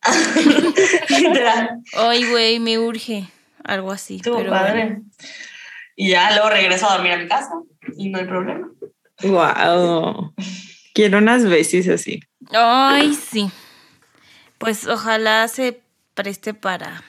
Literal. 1.09 1.81
Ay, 1.97 2.25
güey, 2.31 2.59
me 2.61 2.79
urge. 2.79 3.25
Algo 3.65 3.93
así. 3.93 4.17
Estuvo 4.17 4.37
pero 4.39 4.51
padre. 4.51 4.73
bueno. 4.85 5.03
Y 5.97 6.11
ya 6.11 6.33
luego 6.33 6.51
regreso 6.51 6.89
a 6.91 6.95
dormir 6.97 7.13
a 7.13 7.17
mi 7.19 7.29
casa 7.29 7.53
y 7.97 8.09
no 8.11 8.19
hay 8.19 8.25
problema. 8.27 8.69
Wow. 9.23 10.35
Quiero 10.93 11.19
unas 11.19 11.45
veces 11.47 11.89
así. 11.89 12.21
Ay, 12.53 13.15
sí. 13.15 13.51
Pues 14.59 14.87
ojalá 14.87 15.49
se 15.49 15.81
preste 16.15 16.53
para 16.55 17.03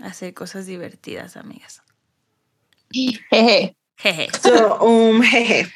hacer 0.00 0.34
cosas 0.34 0.66
divertidas, 0.66 1.36
amigas. 1.36 1.82
Jeje. 2.90 3.76
Jeje. 3.96 4.28
So, 4.42 4.84
um, 4.84 5.22
jeje. 5.22 5.72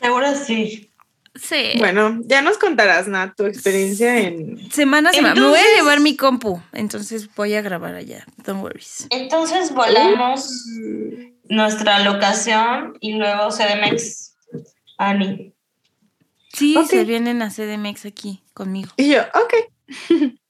Seguro 0.00 0.34
sí. 0.34 0.88
Sí. 1.34 1.72
Bueno, 1.78 2.20
ya 2.24 2.42
nos 2.42 2.58
contarás, 2.58 3.08
Nat, 3.08 3.34
tu 3.36 3.46
experiencia 3.46 4.18
en. 4.18 4.70
Semana 4.70 5.10
a 5.10 5.12
semana. 5.12 5.40
Me 5.40 5.46
voy 5.48 5.58
a 5.58 5.76
llevar 5.76 6.00
mi 6.00 6.14
compu, 6.14 6.60
entonces 6.72 7.34
voy 7.34 7.54
a 7.54 7.62
grabar 7.62 7.94
allá. 7.94 8.26
Don't 8.44 8.62
worry. 8.62 8.82
Entonces 9.10 9.72
volamos 9.72 10.66
nuestra 11.44 12.00
locación 12.00 12.98
y 13.00 13.14
luego 13.14 13.48
CDMX. 13.48 14.34
Ani. 14.98 15.54
Sí, 16.52 16.76
se 16.86 17.04
vienen 17.04 17.40
a 17.40 17.50
CDMX 17.50 18.04
aquí 18.04 18.42
conmigo. 18.52 18.90
Y 18.98 19.08
yo, 19.08 19.22
ok. 19.22 19.54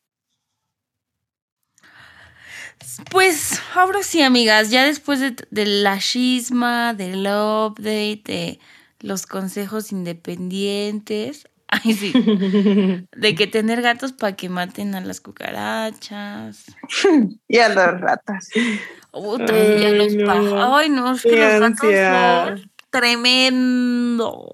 Pues 3.11 3.61
ahora 3.75 4.03
sí, 4.03 4.23
amigas, 4.23 4.71
ya 4.71 4.85
después 4.85 5.21
de, 5.21 5.35
de 5.51 5.67
la 5.67 5.99
chisma, 5.99 6.95
del 6.95 7.27
update, 7.27 8.23
de 8.25 8.61
los 9.01 9.27
consejos 9.27 9.93
independientes. 9.93 11.49
Ay, 11.69 11.95
sí. 11.95 12.13
De 13.17 13.35
que 13.35 13.47
tener 13.47 13.81
gatos 13.81 14.13
para 14.13 14.37
que 14.37 14.51
maten 14.51 14.95
a 14.95 15.01
las 15.01 15.21
cucarachas. 15.21 16.65
Y 17.49 17.59
a 17.59 17.69
las 17.71 18.01
ratas. 18.01 18.49
Puta, 19.11 19.53
y 19.57 19.85
a 19.85 19.89
Ay, 19.89 19.97
los 19.99 20.15
no. 20.15 20.27
pájaros. 20.27 20.71
Ay, 20.75 20.89
no, 20.91 21.15
es 21.15 21.23
que 21.23 21.37
los 21.37 21.61
gatos 21.61 21.79
son 21.81 22.71
tremendos. 22.91 24.49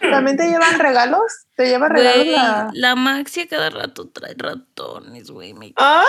¿También 0.00 0.36
te 0.36 0.48
llevan 0.48 0.78
regalos? 0.78 1.20
¿Te 1.56 1.66
lleva 1.66 1.88
regalos 1.88 2.26
la... 2.26 2.70
la 2.72 2.94
Maxi 2.96 3.42
a 3.42 3.48
cada 3.48 3.70
rato 3.70 4.08
trae 4.08 4.34
ratones, 4.36 5.30
güey. 5.30 5.52
me 5.54 5.72
Ay, 5.76 6.06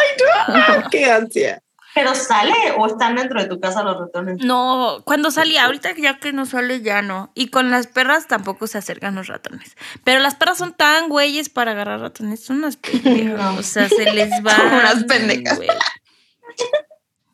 no, 0.50 0.90
qué 0.92 1.12
ansia. 1.12 1.62
¿Pero 1.94 2.16
sale 2.16 2.54
o 2.78 2.88
están 2.88 3.16
dentro 3.18 3.42
de 3.42 3.50
tu 3.50 3.60
casa 3.60 3.84
los 3.84 4.00
ratones? 4.00 4.38
No, 4.40 5.02
cuando 5.04 5.30
salía, 5.30 5.66
ahorita 5.66 5.90
ya 5.98 6.20
que 6.20 6.32
no 6.32 6.46
sale 6.46 6.82
ya 6.82 7.02
no. 7.02 7.34
Y 7.36 7.48
con 7.50 7.70
las 7.70 7.88
perras 7.88 8.28
tampoco 8.30 8.66
se 8.68 8.78
acercan 8.78 9.14
los 9.16 9.28
ratones. 9.28 9.76
Pero 10.06 10.22
las 10.22 10.36
perras 10.36 10.58
son 10.58 10.74
tan 10.74 11.10
güeyes 11.10 11.50
para 11.50 11.72
agarrar 11.72 12.00
ratones, 12.00 12.46
son 12.46 12.60
unas 12.60 12.78
pendejas. 12.78 13.38
No. 13.38 13.60
O 13.60 13.64
sea, 13.64 13.90
se 13.90 14.10
les 14.14 14.30
va. 14.46 14.56
Unas 14.58 15.04
pendejas. 15.04 15.60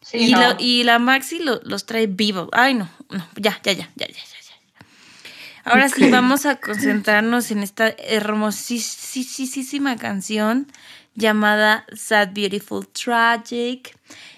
Sí, 0.01 0.17
Y, 0.29 0.31
no. 0.31 0.39
la- 0.39 0.55
y 0.57 0.83
la 0.85 0.99
Maxi 0.99 1.39
lo- 1.39 1.59
los 1.63 1.85
trae 1.85 2.07
vivos. 2.07 2.47
Ay, 2.53 2.73
no, 2.73 2.89
no, 3.09 3.27
ya, 3.35 3.59
ya, 3.63 3.73
ya, 3.73 3.89
ya, 3.95 4.07
ya, 4.07 4.21
Ahora 5.69 5.89
sí, 5.89 6.09
vamos 6.09 6.45
a 6.45 6.55
concentrarnos 6.55 7.51
en 7.51 7.61
esta 7.61 7.89
hermosísima 7.89 9.97
canción 9.97 10.71
llamada 11.13 11.85
Sad, 11.93 12.29
Beautiful, 12.33 12.87
Tragic. 12.87 13.93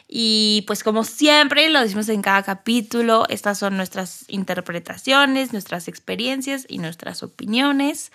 Y 0.08 0.64
pues 0.66 0.84
como 0.84 1.04
siempre, 1.04 1.70
lo 1.70 1.82
decimos 1.82 2.10
en 2.10 2.24
cada 2.24 2.42
capítulo, 2.42 3.28
estas 3.30 3.60
son 3.60 3.78
nuestras 3.78 4.26
interpretaciones, 4.28 5.54
nuestras 5.54 5.88
experiencias 5.88 6.66
y 6.68 6.80
nuestras 6.80 7.22
opiniones. 7.22 8.12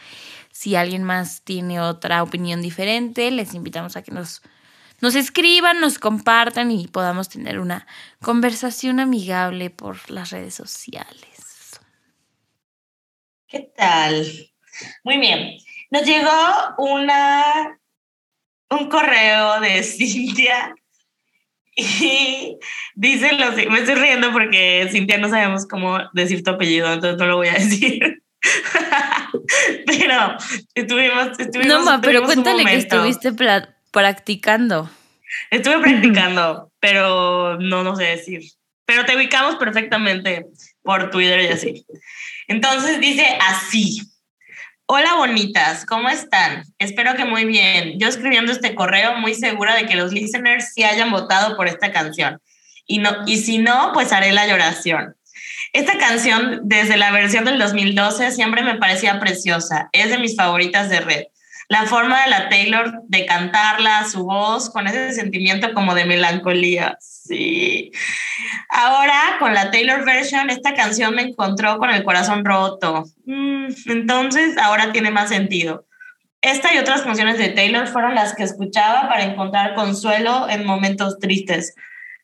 Si 0.51 0.75
alguien 0.75 1.05
más 1.05 1.43
tiene 1.43 1.81
otra 1.81 2.21
opinión 2.21 2.63
diferente, 2.63 3.31
les 3.31 3.55
invitamos 3.55 3.97
a 3.97 4.03
que 4.03 4.11
nos, 4.11 4.43
nos 5.01 5.15
escriban, 5.15 5.81
nos 5.81 6.01
compartan 6.01 6.73
y 6.73 6.89
podamos 6.89 7.29
tener 7.29 7.61
una 7.61 7.87
conversación 8.21 8.99
amigable 8.99 9.71
por 9.71 10.11
las 10.11 10.31
redes 10.31 10.55
sociales. 10.55 11.34
¿Qué 13.55 13.71
tal? 13.77 14.27
Muy 15.05 15.19
bien. 15.19 15.59
Nos 15.93 16.03
llegó 16.03 16.29
una 16.79 17.79
un 18.69 18.89
correo 18.89 19.61
de 19.61 19.81
Cintia 19.85 20.75
y 21.77 22.57
dice 22.97 23.33
lo 23.35 23.53
me 23.71 23.79
estoy 23.79 23.95
riendo 23.95 24.33
porque 24.33 24.89
Cintia 24.91 25.19
no 25.19 25.29
sabemos 25.29 25.69
cómo 25.69 25.99
decir 26.15 26.43
tu 26.43 26.51
apellido, 26.51 26.93
entonces 26.93 27.17
no 27.17 27.27
lo 27.27 27.37
voy 27.37 27.47
a 27.47 27.53
decir. 27.55 28.25
pero 29.87 30.37
estuvimos, 30.75 31.39
estuvimos 31.39 31.79
No, 31.79 31.85
ma, 31.85 32.01
pero 32.01 32.25
cuéntale 32.25 32.65
que 32.65 32.75
estuviste 32.75 33.31
practicando. 33.93 34.91
Estuve 35.53 35.79
practicando, 35.79 36.73
pero 36.81 37.57
no, 37.61 37.85
no 37.85 37.95
sé 37.95 38.03
decir. 38.03 38.43
Pero 38.85 39.05
te 39.05 39.15
ubicamos 39.15 39.55
perfectamente 39.55 40.47
por 40.83 41.11
Twitter 41.11 41.41
y 41.43 41.47
así. 41.47 41.87
Entonces 42.49 43.01
dice 43.01 43.27
así. 43.41 44.01
Hola 44.87 45.15
bonitas, 45.15 45.87
¿cómo 45.87 46.11
están? 46.11 46.63
Espero 46.79 47.15
que 47.15 47.25
muy 47.25 47.47
bien. 47.47 47.99
Yo 47.99 48.07
escribiendo 48.07 48.53
este 48.53 48.75
correo 48.75 49.17
muy 49.17 49.35
segura 49.35 49.75
de 49.75 49.87
que 49.87 49.97
los 49.97 50.13
listeners 50.13 50.73
sí 50.75 50.85
hayan 50.85 51.11
votado 51.11 51.57
por 51.57 51.69
esta 51.69 51.91
canción. 51.91 52.39
Y, 52.87 52.99
no, 52.99 53.11
y 53.27 53.39
si 53.39 53.57
no, 53.57 53.93
pues 53.95 54.13
haré 54.13 54.33
la 54.33 54.47
lloración. 54.47 55.17
Esta 55.73 55.97
canción, 55.97 56.61
desde 56.65 56.99
la 56.99 57.11
versión 57.13 57.47
del 57.47 57.59
2012, 57.59 58.31
siempre 58.33 58.63
me 58.63 58.77
parecía 58.77 59.19
preciosa. 59.19 59.89
Es 59.93 60.11
de 60.11 60.19
mis 60.19 60.37
favoritas 60.37 60.91
de 60.91 61.01
Red. 61.01 61.25
La 61.69 61.87
forma 61.87 62.23
de 62.23 62.31
la 62.31 62.49
Taylor 62.49 63.03
de 63.05 63.27
cantarla, 63.27 64.05
su 64.05 64.25
voz, 64.25 64.71
con 64.71 64.87
ese 64.87 65.13
sentimiento 65.13 65.73
como 65.73 65.95
de 65.95 66.05
melancolía. 66.05 66.97
Sí. 67.01 67.91
Ahora, 68.69 69.37
con 69.39 69.55
la 69.55 69.71
Taylor 69.71 70.05
version, 70.05 70.51
esta 70.51 70.75
canción 70.75 71.15
me 71.15 71.23
encontró 71.23 71.79
con 71.79 71.91
el 71.91 72.05
corazón 72.05 72.45
roto. 72.45 73.05
Mm, 73.25 73.67
entonces, 73.87 74.59
ahora 74.59 74.93
tiene 74.93 75.11
más 75.11 75.31
sentido. 75.31 75.87
Esta 76.43 76.75
y 76.75 76.79
otras 76.79 77.01
canciones 77.03 77.39
de 77.39 77.49
Taylor 77.49 77.89
fueron 77.89 78.15
las 78.15 78.35
que 78.35 78.43
escuchaba 78.43 79.09
para 79.09 79.25
encontrar 79.25 79.75
consuelo 79.75 80.47
en 80.51 80.67
momentos 80.67 81.19
tristes. 81.19 81.75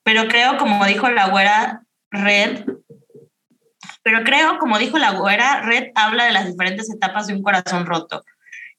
Pero 0.03 0.29
creo, 0.29 0.59
como 0.59 0.85
dijo 0.85 1.09
la 1.09 1.29
güera 1.29 1.83
Red, 2.11 2.65
pero 4.03 4.25
creo, 4.25 4.59
como 4.59 4.79
dijo 4.79 4.99
la 4.99 5.13
güera, 5.13 5.63
Red 5.63 5.93
habla 5.95 6.25
de 6.25 6.33
las 6.33 6.47
diferentes 6.47 6.91
etapas 6.91 7.27
de 7.27 7.35
un 7.35 7.43
corazón 7.43 7.87
roto. 7.87 8.25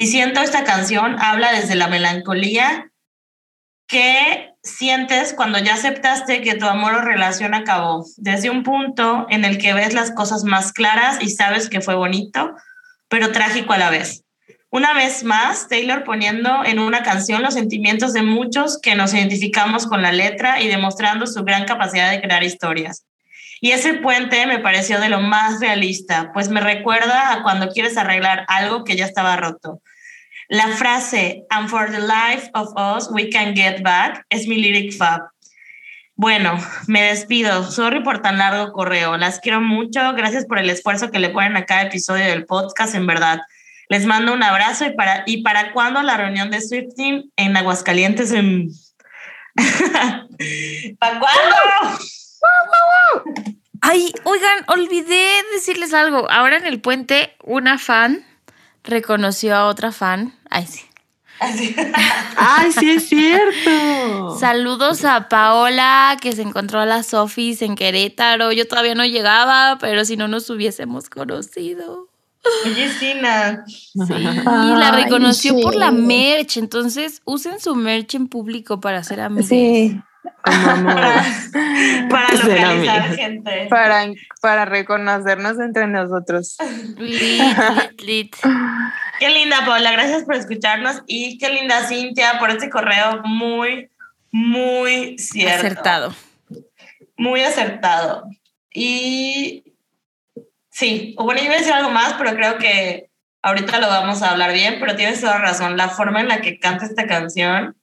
Y 0.01 0.07
siento 0.07 0.41
esta 0.41 0.63
canción 0.63 1.15
habla 1.19 1.51
desde 1.51 1.75
la 1.75 1.87
melancolía 1.87 2.89
que 3.85 4.55
sientes 4.63 5.31
cuando 5.31 5.59
ya 5.59 5.75
aceptaste 5.75 6.41
que 6.41 6.55
tu 6.55 6.65
amor 6.65 6.95
o 6.95 7.01
relación 7.01 7.53
acabó, 7.53 8.03
desde 8.17 8.49
un 8.49 8.63
punto 8.63 9.27
en 9.29 9.45
el 9.45 9.59
que 9.59 9.75
ves 9.75 9.93
las 9.93 10.09
cosas 10.09 10.43
más 10.43 10.73
claras 10.73 11.21
y 11.21 11.29
sabes 11.29 11.69
que 11.69 11.81
fue 11.81 11.93
bonito, 11.93 12.55
pero 13.09 13.31
trágico 13.31 13.73
a 13.73 13.77
la 13.77 13.91
vez. 13.91 14.23
Una 14.71 14.95
vez 14.95 15.23
más, 15.23 15.67
Taylor 15.67 16.03
poniendo 16.03 16.65
en 16.65 16.79
una 16.79 17.03
canción 17.03 17.43
los 17.43 17.53
sentimientos 17.53 18.11
de 18.11 18.23
muchos 18.23 18.79
que 18.81 18.95
nos 18.95 19.13
identificamos 19.13 19.85
con 19.85 20.01
la 20.01 20.11
letra 20.11 20.61
y 20.61 20.67
demostrando 20.67 21.27
su 21.27 21.43
gran 21.43 21.65
capacidad 21.65 22.09
de 22.09 22.21
crear 22.21 22.41
historias. 22.41 23.05
Y 23.59 23.69
ese 23.69 23.93
puente 23.93 24.47
me 24.47 24.57
pareció 24.57 24.99
de 24.99 25.09
lo 25.09 25.21
más 25.21 25.59
realista, 25.59 26.31
pues 26.33 26.49
me 26.49 26.59
recuerda 26.59 27.33
a 27.33 27.43
cuando 27.43 27.69
quieres 27.69 27.95
arreglar 27.97 28.45
algo 28.47 28.83
que 28.83 28.95
ya 28.95 29.05
estaba 29.05 29.35
roto. 29.35 29.79
La 30.51 30.67
frase, 30.67 31.45
and 31.49 31.69
for 31.69 31.89
the 31.89 32.01
life 32.01 32.49
of 32.53 32.73
us, 32.75 33.09
we 33.09 33.29
can 33.29 33.55
get 33.55 33.81
back, 33.83 34.25
es 34.29 34.49
mi 34.49 34.57
lyric 34.57 34.91
fab. 34.91 35.21
Bueno, 36.17 36.59
me 36.87 37.03
despido. 37.03 37.63
Sorry 37.71 38.03
por 38.03 38.21
tan 38.21 38.37
largo 38.37 38.73
correo. 38.73 39.15
Las 39.15 39.39
quiero 39.39 39.61
mucho. 39.61 40.11
Gracias 40.11 40.45
por 40.45 40.59
el 40.59 40.69
esfuerzo 40.69 41.09
que 41.09 41.19
le 41.19 41.29
ponen 41.29 41.55
a 41.55 41.65
cada 41.65 41.83
episodio 41.83 42.25
del 42.25 42.45
podcast, 42.45 42.95
en 42.95 43.07
verdad. 43.07 43.39
Les 43.87 44.05
mando 44.05 44.33
un 44.33 44.43
abrazo 44.43 44.85
y 44.85 44.93
para, 44.93 45.23
y 45.25 45.41
para 45.41 45.71
cuándo 45.71 46.01
la 46.01 46.17
reunión 46.17 46.51
de 46.51 46.59
Swifting 46.59 47.31
en 47.37 47.55
Aguascalientes 47.55 48.33
en... 48.33 48.67
¿Para 50.99 51.17
cuándo? 51.17 51.55
Ay, 53.79 54.13
oigan, 54.25 54.65
olvidé 54.67 55.43
decirles 55.53 55.93
algo. 55.93 56.29
Ahora 56.29 56.57
en 56.57 56.65
el 56.65 56.81
puente, 56.81 57.37
una 57.41 57.77
fan 57.77 58.25
reconoció 58.83 59.55
a 59.55 59.67
otra 59.67 59.91
fan. 59.91 60.33
Ay, 60.49 60.67
sí. 60.67 60.81
Ay, 62.37 62.71
sí 62.71 62.91
es 62.91 63.09
cierto. 63.09 64.37
Saludos 64.39 65.03
a 65.05 65.27
Paola, 65.27 66.17
que 66.21 66.33
se 66.33 66.43
encontró 66.43 66.79
a 66.79 66.85
las 66.85 67.07
Sofis 67.07 67.61
en 67.63 67.75
Querétaro. 67.75 68.51
Yo 68.51 68.67
todavía 68.67 68.93
no 68.93 69.05
llegaba, 69.05 69.77
pero 69.79 70.05
si 70.05 70.17
no 70.17 70.27
nos 70.27 70.49
hubiésemos 70.49 71.09
conocido. 71.09 72.07
Oye, 72.65 72.89
Sina. 72.89 73.63
Sí, 73.67 73.95
la 73.97 74.91
reconoció 74.91 75.59
por 75.61 75.75
la 75.75 75.91
merch. 75.91 76.57
Entonces, 76.57 77.21
usen 77.25 77.59
su 77.59 77.75
merch 77.75 78.15
en 78.15 78.27
público 78.27 78.79
para 78.79 78.99
hacer 78.99 79.21
amigos. 79.21 79.47
Sí. 79.47 79.99
para 80.43 82.27
Ser 82.29 82.61
localizar 82.61 83.15
gente. 83.15 83.67
Para, 83.69 84.05
para 84.41 84.65
reconocernos 84.65 85.59
entre 85.59 85.87
nosotros. 85.87 86.57
Lit, 86.97 87.41
lit, 87.99 88.01
lit. 88.01 88.35
Qué 89.19 89.29
linda, 89.29 89.65
Paula. 89.65 89.91
Gracias 89.91 90.23
por 90.23 90.35
escucharnos. 90.35 91.01
Y 91.07 91.37
qué 91.37 91.49
linda, 91.49 91.87
Cintia, 91.87 92.39
por 92.39 92.49
este 92.49 92.69
correo 92.69 93.21
muy, 93.23 93.89
muy 94.31 95.17
cierto. 95.17 95.67
Acertado. 95.67 96.15
Muy 97.17 97.41
acertado. 97.41 98.25
Y 98.73 99.63
sí, 100.69 101.15
bueno, 101.17 101.39
yo 101.39 101.47
iba 101.47 101.55
a 101.55 101.59
decir 101.59 101.73
algo 101.73 101.91
más, 101.91 102.13
pero 102.13 102.35
creo 102.35 102.57
que 102.57 103.09
ahorita 103.41 103.79
lo 103.79 103.87
vamos 103.87 104.21
a 104.21 104.31
hablar 104.31 104.53
bien, 104.53 104.77
pero 104.79 104.95
tienes 104.95 105.21
toda 105.21 105.37
razón. 105.37 105.77
La 105.77 105.89
forma 105.89 106.21
en 106.21 106.27
la 106.27 106.41
que 106.41 106.59
canta 106.59 106.85
esta 106.85 107.07
canción 107.07 107.75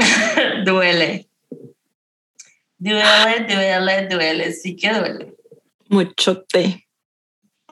duele. 0.64 1.28
Duele, 2.78 3.46
duele, 3.46 4.06
duele. 4.08 4.52
Sí 4.52 4.76
que 4.76 4.92
duele. 4.92 5.34
Mucho 5.88 6.42
té. 6.42 6.86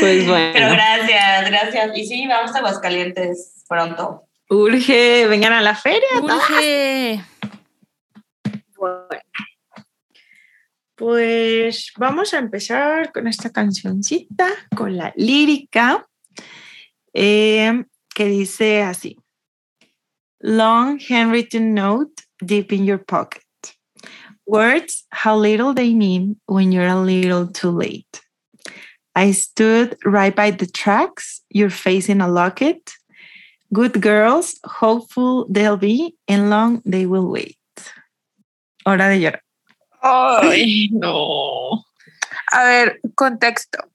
pues 0.00 0.26
bueno. 0.26 0.52
Pero 0.52 0.70
gracias, 0.70 1.50
gracias. 1.50 1.98
Y 1.98 2.06
sí, 2.06 2.26
vamos 2.26 2.54
a 2.54 2.58
Aguascalientes 2.58 3.64
pronto. 3.68 4.24
Urge, 4.48 5.26
vengan 5.28 5.52
a 5.52 5.62
la 5.62 5.74
feria. 5.74 6.08
Urge. 6.20 7.20
Bueno, 8.76 9.08
pues 10.94 11.92
vamos 11.96 12.34
a 12.34 12.38
empezar 12.38 13.12
con 13.12 13.26
esta 13.26 13.50
cancioncita, 13.50 14.48
con 14.74 14.96
la 14.96 15.12
lírica, 15.16 16.06
eh, 17.12 17.84
que 18.14 18.24
dice 18.26 18.82
así. 18.82 19.19
Long 20.42 20.98
handwritten 20.98 21.74
note 21.74 22.22
deep 22.44 22.72
in 22.72 22.84
your 22.84 22.98
pocket. 22.98 23.44
Words, 24.46 25.04
how 25.10 25.36
little 25.36 25.74
they 25.74 25.94
mean 25.94 26.40
when 26.46 26.72
you're 26.72 26.86
a 26.86 27.00
little 27.00 27.46
too 27.46 27.70
late. 27.70 28.22
I 29.14 29.32
stood 29.32 29.96
right 30.04 30.34
by 30.34 30.50
the 30.50 30.66
tracks, 30.66 31.42
your 31.50 31.68
face 31.68 32.08
in 32.08 32.20
a 32.20 32.28
locket. 32.28 32.92
Good 33.72 34.00
girls, 34.00 34.58
hopeful 34.64 35.46
they'll 35.50 35.76
be, 35.76 36.16
and 36.26 36.48
long 36.48 36.82
they 36.86 37.06
will 37.06 37.28
wait. 37.28 37.58
Hora 38.86 39.10
de 39.10 39.20
llorar. 39.20 39.40
Ay, 40.02 40.88
no. 40.90 41.82
A 42.52 42.56
ver, 42.56 42.98
contexto. 43.14 43.89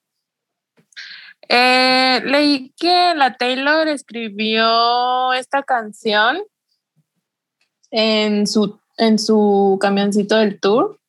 Eh, 1.49 2.21
leí 2.25 2.73
que 2.77 3.13
la 3.15 3.35
Taylor 3.37 3.87
escribió 3.87 5.33
esta 5.33 5.63
canción 5.63 6.41
en 7.91 8.47
su, 8.47 8.79
en 8.97 9.19
su 9.19 9.77
camioncito 9.79 10.35
del 10.37 10.59
tour, 10.59 10.99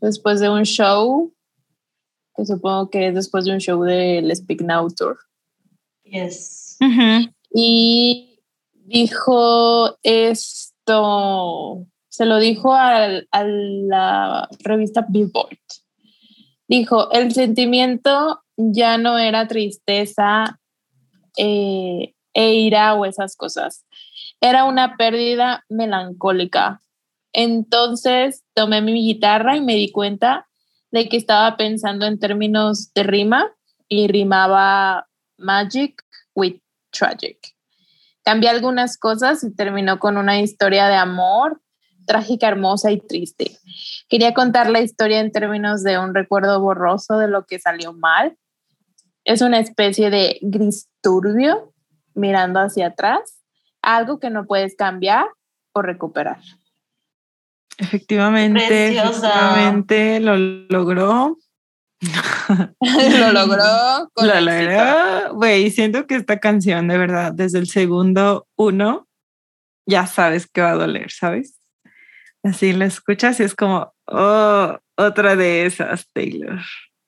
después 0.00 0.40
de 0.40 0.48
un 0.48 0.64
show, 0.64 1.32
que 2.36 2.44
supongo 2.44 2.90
que 2.90 3.08
es 3.08 3.14
después 3.14 3.44
de 3.44 3.52
un 3.52 3.60
show 3.60 3.82
del 3.82 4.34
Speak 4.34 4.60
Now 4.60 4.88
Tour. 4.90 5.18
Yes. 6.04 6.76
Y 7.50 8.40
dijo 8.72 9.96
esto, 10.02 11.86
se 12.08 12.26
lo 12.26 12.38
dijo 12.38 12.74
al- 12.74 13.26
a, 13.30 13.44
la 13.44 14.48
revista 14.60 15.06
Billboard. 15.08 15.58
Dijo, 16.68 17.10
el 17.12 17.32
sentimiento 17.32 18.42
ya 18.56 18.98
no 18.98 19.18
era 19.18 19.46
tristeza 19.46 20.58
eh, 21.36 22.14
e 22.34 22.54
ira 22.54 22.94
o 22.94 23.04
esas 23.04 23.36
cosas. 23.36 23.84
Era 24.40 24.64
una 24.64 24.96
pérdida 24.96 25.64
melancólica. 25.68 26.80
Entonces 27.32 28.44
tomé 28.54 28.80
mi 28.80 28.94
guitarra 28.94 29.56
y 29.56 29.60
me 29.60 29.74
di 29.74 29.90
cuenta 29.90 30.46
de 30.90 31.08
que 31.08 31.16
estaba 31.16 31.56
pensando 31.56 32.06
en 32.06 32.18
términos 32.18 32.92
de 32.94 33.02
rima 33.02 33.52
y 33.88 34.08
rimaba 34.08 35.06
magic 35.36 36.02
with 36.34 36.60
tragic. 36.90 37.38
Cambié 38.24 38.50
algunas 38.50 38.98
cosas 38.98 39.44
y 39.44 39.54
terminó 39.54 39.98
con 39.98 40.16
una 40.16 40.40
historia 40.40 40.88
de 40.88 40.96
amor 40.96 41.60
trágica, 42.06 42.48
hermosa 42.48 42.90
y 42.90 43.00
triste. 43.00 43.58
Quería 44.08 44.32
contar 44.32 44.70
la 44.70 44.80
historia 44.80 45.20
en 45.20 45.32
términos 45.32 45.82
de 45.82 45.98
un 45.98 46.14
recuerdo 46.14 46.60
borroso 46.60 47.18
de 47.18 47.28
lo 47.28 47.44
que 47.44 47.58
salió 47.58 47.92
mal. 47.92 48.36
Es 49.26 49.42
una 49.42 49.58
especie 49.58 50.08
de 50.08 50.38
gris 50.40 50.88
turbio 51.02 51.72
mirando 52.14 52.60
hacia 52.60 52.86
atrás, 52.86 53.42
algo 53.82 54.20
que 54.20 54.30
no 54.30 54.46
puedes 54.46 54.76
cambiar 54.76 55.26
o 55.72 55.82
recuperar. 55.82 56.38
Efectivamente, 57.76 58.64
Preciosa. 58.68 59.28
efectivamente 59.28 60.20
lo 60.20 60.36
logró. 60.36 61.38
lo 62.80 63.32
logró. 63.32 64.10
con 64.14 64.28
Lo 64.28 64.40
logró. 64.40 65.34
Güey, 65.34 65.72
siento 65.72 66.06
que 66.06 66.14
esta 66.14 66.38
canción, 66.38 66.86
de 66.86 66.96
verdad, 66.96 67.32
desde 67.32 67.58
el 67.58 67.66
segundo 67.66 68.46
uno, 68.54 69.08
ya 69.86 70.06
sabes 70.06 70.46
que 70.46 70.60
va 70.60 70.70
a 70.70 70.76
doler, 70.76 71.10
¿sabes? 71.10 71.58
Así 72.44 72.72
la 72.72 72.84
escuchas 72.84 73.40
y 73.40 73.42
es 73.42 73.56
como, 73.56 73.92
oh, 74.06 74.78
otra 74.96 75.34
de 75.34 75.66
esas, 75.66 76.06
Taylor. 76.12 76.60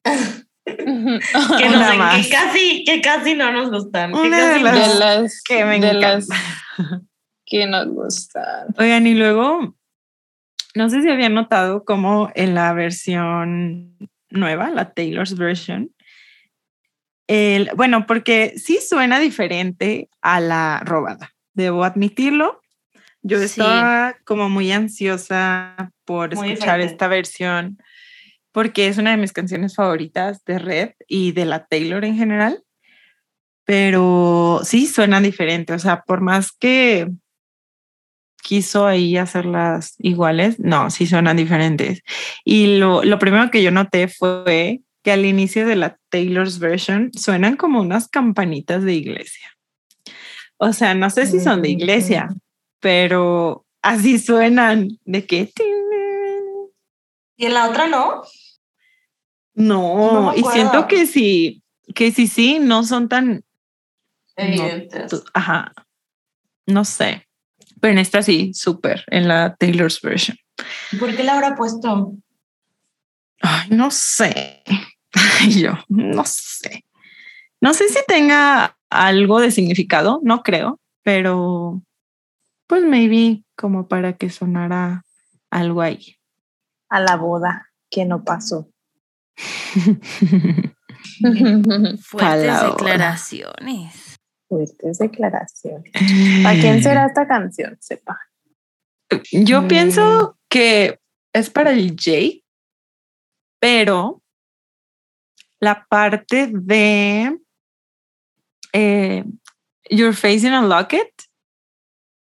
que, 1.59 2.29
casi, 2.31 2.85
que 2.85 3.01
casi 3.03 3.35
no 3.35 3.53
nos 3.53 3.71
gustan. 3.71 4.13
que 4.13 4.19
Una 4.21 4.49
de 4.55 4.61
las- 4.61 4.75
de 4.75 4.95
no. 4.95 4.99
las 5.01 5.43
que 5.43 5.65
me 5.65 5.81
de 5.81 5.93
las 5.95 6.29
que 7.45 7.67
nos 7.67 7.87
gustan. 7.89 8.69
Oigan, 8.79 9.07
y 9.07 9.15
luego, 9.15 9.75
no 10.75 10.91
sé 10.91 11.03
si 11.03 11.09
habían 11.11 11.35
notado 11.35 11.85
cómo 11.85 12.31
en 12.35 12.55
la 12.55 12.73
versión 12.73 13.97
nueva, 14.31 14.71
la 14.71 14.93
Taylor's 14.93 15.37
version, 15.37 15.91
el, 17.27 17.71
bueno, 17.77 18.07
porque 18.07 18.55
sí 18.57 18.79
suena 18.87 19.19
diferente 19.19 20.09
a 20.23 20.41
la 20.41 20.81
robada, 20.85 21.35
debo 21.55 21.85
admitirlo. 21.85 22.63
Yo 23.23 23.39
Sí. 23.39 23.45
estaba 23.45 24.17
como 24.25 24.49
muy 24.49 24.71
ansiosa 24.73 25.93
por 26.05 26.35
Muy 26.37 26.53
escuchar 26.53 26.77
diferente. 26.79 26.93
esta 26.93 27.09
versión 27.09 27.79
porque 28.59 28.89
es 28.89 28.99
una 28.99 29.13
de 29.13 29.19
mis 29.19 29.33
canciones 29.33 29.77
favoritas 29.77 30.45
de 30.45 30.59
Red 30.59 30.91
y 31.07 31.31
de 31.31 31.45
la 31.45 31.67
Taylor 31.67 32.05
en 32.05 32.17
general. 32.17 32.65
Pero 33.65 34.63
sí 34.65 34.89
suena 34.89 35.21
diferente, 35.21 35.75
o 35.75 35.79
sea, 35.79 36.03
por 36.03 36.23
más 36.23 36.51
que 36.51 37.09
quiso 38.43 38.85
ahí 38.85 39.17
hacerlas 39.17 39.95
iguales, 40.01 40.59
no, 40.59 40.91
sí 40.91 41.07
suenan 41.07 41.37
diferentes. 41.37 42.03
Y 42.45 42.79
lo, 42.79 43.05
lo 43.05 43.21
primero 43.21 43.49
que 43.53 43.63
yo 43.63 43.71
noté 43.71 44.09
fue 44.09 44.81
que 45.05 45.13
al 45.13 45.25
inicio 45.25 45.65
de 45.65 45.77
la 45.77 45.97
Taylor's 46.09 46.59
version 46.59 47.13
suenan 47.13 47.55
como 47.55 47.81
unas 47.81 48.09
campanitas 48.09 48.83
de 48.83 48.95
iglesia. 48.95 49.57
O 50.57 50.73
sea, 50.73 50.95
no 50.95 51.11
sé 51.11 51.29
si 51.29 51.39
son 51.39 51.63
de 51.63 51.69
iglesia, 51.69 52.29
pero 52.81 53.65
así 53.83 54.19
suenan, 54.19 54.99
de 55.05 55.27
que... 55.27 55.53
Y 57.37 57.47
en 57.47 57.55
la 57.55 57.69
otra 57.69 57.87
no. 57.87 58.25
No, 59.59 60.33
y 60.37 60.45
siento 60.45 60.87
que 60.87 61.07
sí, 61.07 61.65
que 61.93 62.13
sí, 62.13 62.29
sí, 62.29 62.61
no 62.61 62.85
son 62.85 63.09
tan, 63.09 63.45
Evidentes. 64.37 65.25
ajá, 65.35 65.73
no 66.65 66.85
sé, 66.85 67.27
pero 67.81 67.93
en 67.93 67.99
esta 67.99 68.23
sí, 68.23 68.53
súper, 68.55 69.05
en 69.09 69.27
la 69.27 69.57
Taylor's 69.57 70.01
version. 70.01 70.37
¿Por 71.01 71.17
qué 71.17 71.25
la 71.25 71.35
habrá 71.35 71.57
puesto? 71.57 72.15
Ay, 73.43 73.71
no 73.71 73.91
sé, 73.91 74.63
yo, 75.61 75.73
no 75.89 76.25
sé, 76.25 76.85
no 77.61 77.75
sé 77.75 77.89
si 77.89 77.99
tenga 78.07 78.79
algo 78.91 79.41
de 79.41 79.51
significado, 79.51 80.21
no 80.23 80.45
creo, 80.45 80.79
pero 81.03 81.83
pues 82.69 82.85
maybe 82.85 83.43
como 83.57 83.89
para 83.89 84.13
que 84.13 84.31
sonara 84.31 85.05
algo 85.51 85.83
ahí. 85.83 86.17
A 86.91 87.01
la 87.01 87.17
boda 87.17 87.73
que 87.91 88.05
no 88.05 88.23
pasó. 88.23 88.69
Fuertes 91.21 92.07
Palabra. 92.11 92.71
declaraciones. 92.71 94.17
Fuertes 94.49 94.99
declaraciones. 94.99 95.93
¿A 96.47 96.53
quién 96.55 96.83
será 96.83 97.07
esta 97.07 97.27
canción? 97.27 97.77
Sepa. 97.81 98.19
Yo 99.33 99.63
Mm. 99.63 99.69
pienso 99.69 100.39
que 100.51 100.99
es 101.33 101.51
para 101.51 101.71
el 101.73 101.97
Jay, 101.99 102.45
pero 103.61 104.23
la 105.61 105.87
parte 105.89 106.49
de 106.53 107.39
eh, 108.73 109.25
Your 109.91 110.15
Face 110.15 110.47
in 110.47 110.53
a 110.53 110.63
Locket, 110.63 111.11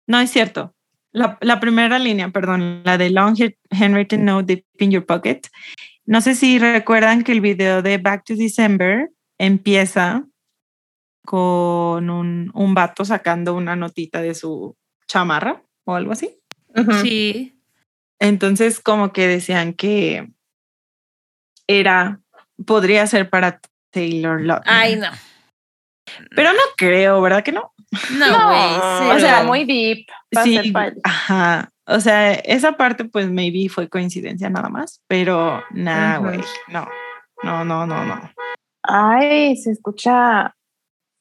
no 0.07 0.19
es 0.19 0.31
cierto. 0.31 0.75
La, 1.13 1.37
la 1.41 1.59
primera 1.59 1.99
línea, 1.99 2.29
perdón, 2.29 2.81
la 2.85 2.97
de 2.97 3.09
Long 3.09 3.35
Hand- 3.35 3.57
Handwritten 3.69 4.23
Note 4.25 4.45
Deep 4.55 4.65
in 4.79 4.91
Your 4.91 5.05
Pocket. 5.05 5.41
No 6.11 6.19
sé 6.19 6.35
si 6.35 6.59
recuerdan 6.59 7.23
que 7.23 7.31
el 7.31 7.39
video 7.39 7.81
de 7.81 7.97
Back 7.97 8.25
to 8.25 8.35
December 8.35 9.11
empieza 9.39 10.25
con 11.25 12.09
un, 12.09 12.51
un 12.53 12.73
vato 12.73 13.05
sacando 13.05 13.55
una 13.55 13.77
notita 13.77 14.21
de 14.21 14.35
su 14.35 14.75
chamarra 15.07 15.63
o 15.85 15.95
algo 15.95 16.11
así. 16.11 16.37
Sí. 17.01 17.57
Entonces, 18.19 18.81
como 18.81 19.13
que 19.13 19.25
decían 19.25 19.71
que 19.71 20.27
era, 21.65 22.19
podría 22.65 23.07
ser 23.07 23.29
para 23.29 23.61
Taylor 23.89 24.41
Lautner. 24.41 24.75
Ay, 24.75 24.97
no. 24.97 25.07
Pero 26.35 26.51
no 26.51 26.59
creo, 26.75 27.21
¿verdad 27.21 27.41
que 27.41 27.53
no? 27.53 27.73
No, 28.17 29.15
o 29.15 29.17
sea, 29.17 29.43
muy 29.43 29.63
deep. 29.63 30.07
sí, 30.43 30.73
ajá. 31.03 31.70
O 31.87 31.99
sea, 31.99 32.33
esa 32.33 32.73
parte, 32.73 33.05
pues, 33.05 33.29
maybe 33.29 33.67
fue 33.69 33.89
coincidencia 33.89 34.49
nada 34.49 34.69
más, 34.69 35.01
pero 35.07 35.63
nada, 35.71 36.17
güey, 36.19 36.39
no, 36.67 36.87
no, 37.43 37.65
no, 37.65 37.85
no, 37.85 38.05
no. 38.05 38.31
Ay, 38.83 39.55
se 39.57 39.71
escucha. 39.71 40.55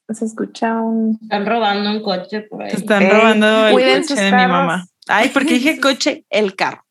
Se 0.08 0.24
escucha 0.24 0.74
un. 0.74 1.18
Están 1.22 1.46
robando 1.46 1.90
un 1.90 2.02
coche 2.02 2.40
por 2.42 2.62
ahí. 2.62 2.70
Se 2.70 2.78
están 2.78 3.02
Ey, 3.04 3.10
robando 3.10 3.68
el 3.68 3.74
coche 4.00 4.14
de 4.16 4.24
mi 4.32 4.46
mamá. 4.46 4.84
Ay, 5.06 5.28
porque 5.28 5.54
dije 5.54 5.78
coche, 5.80 6.24
el 6.30 6.56
carro. 6.56 6.84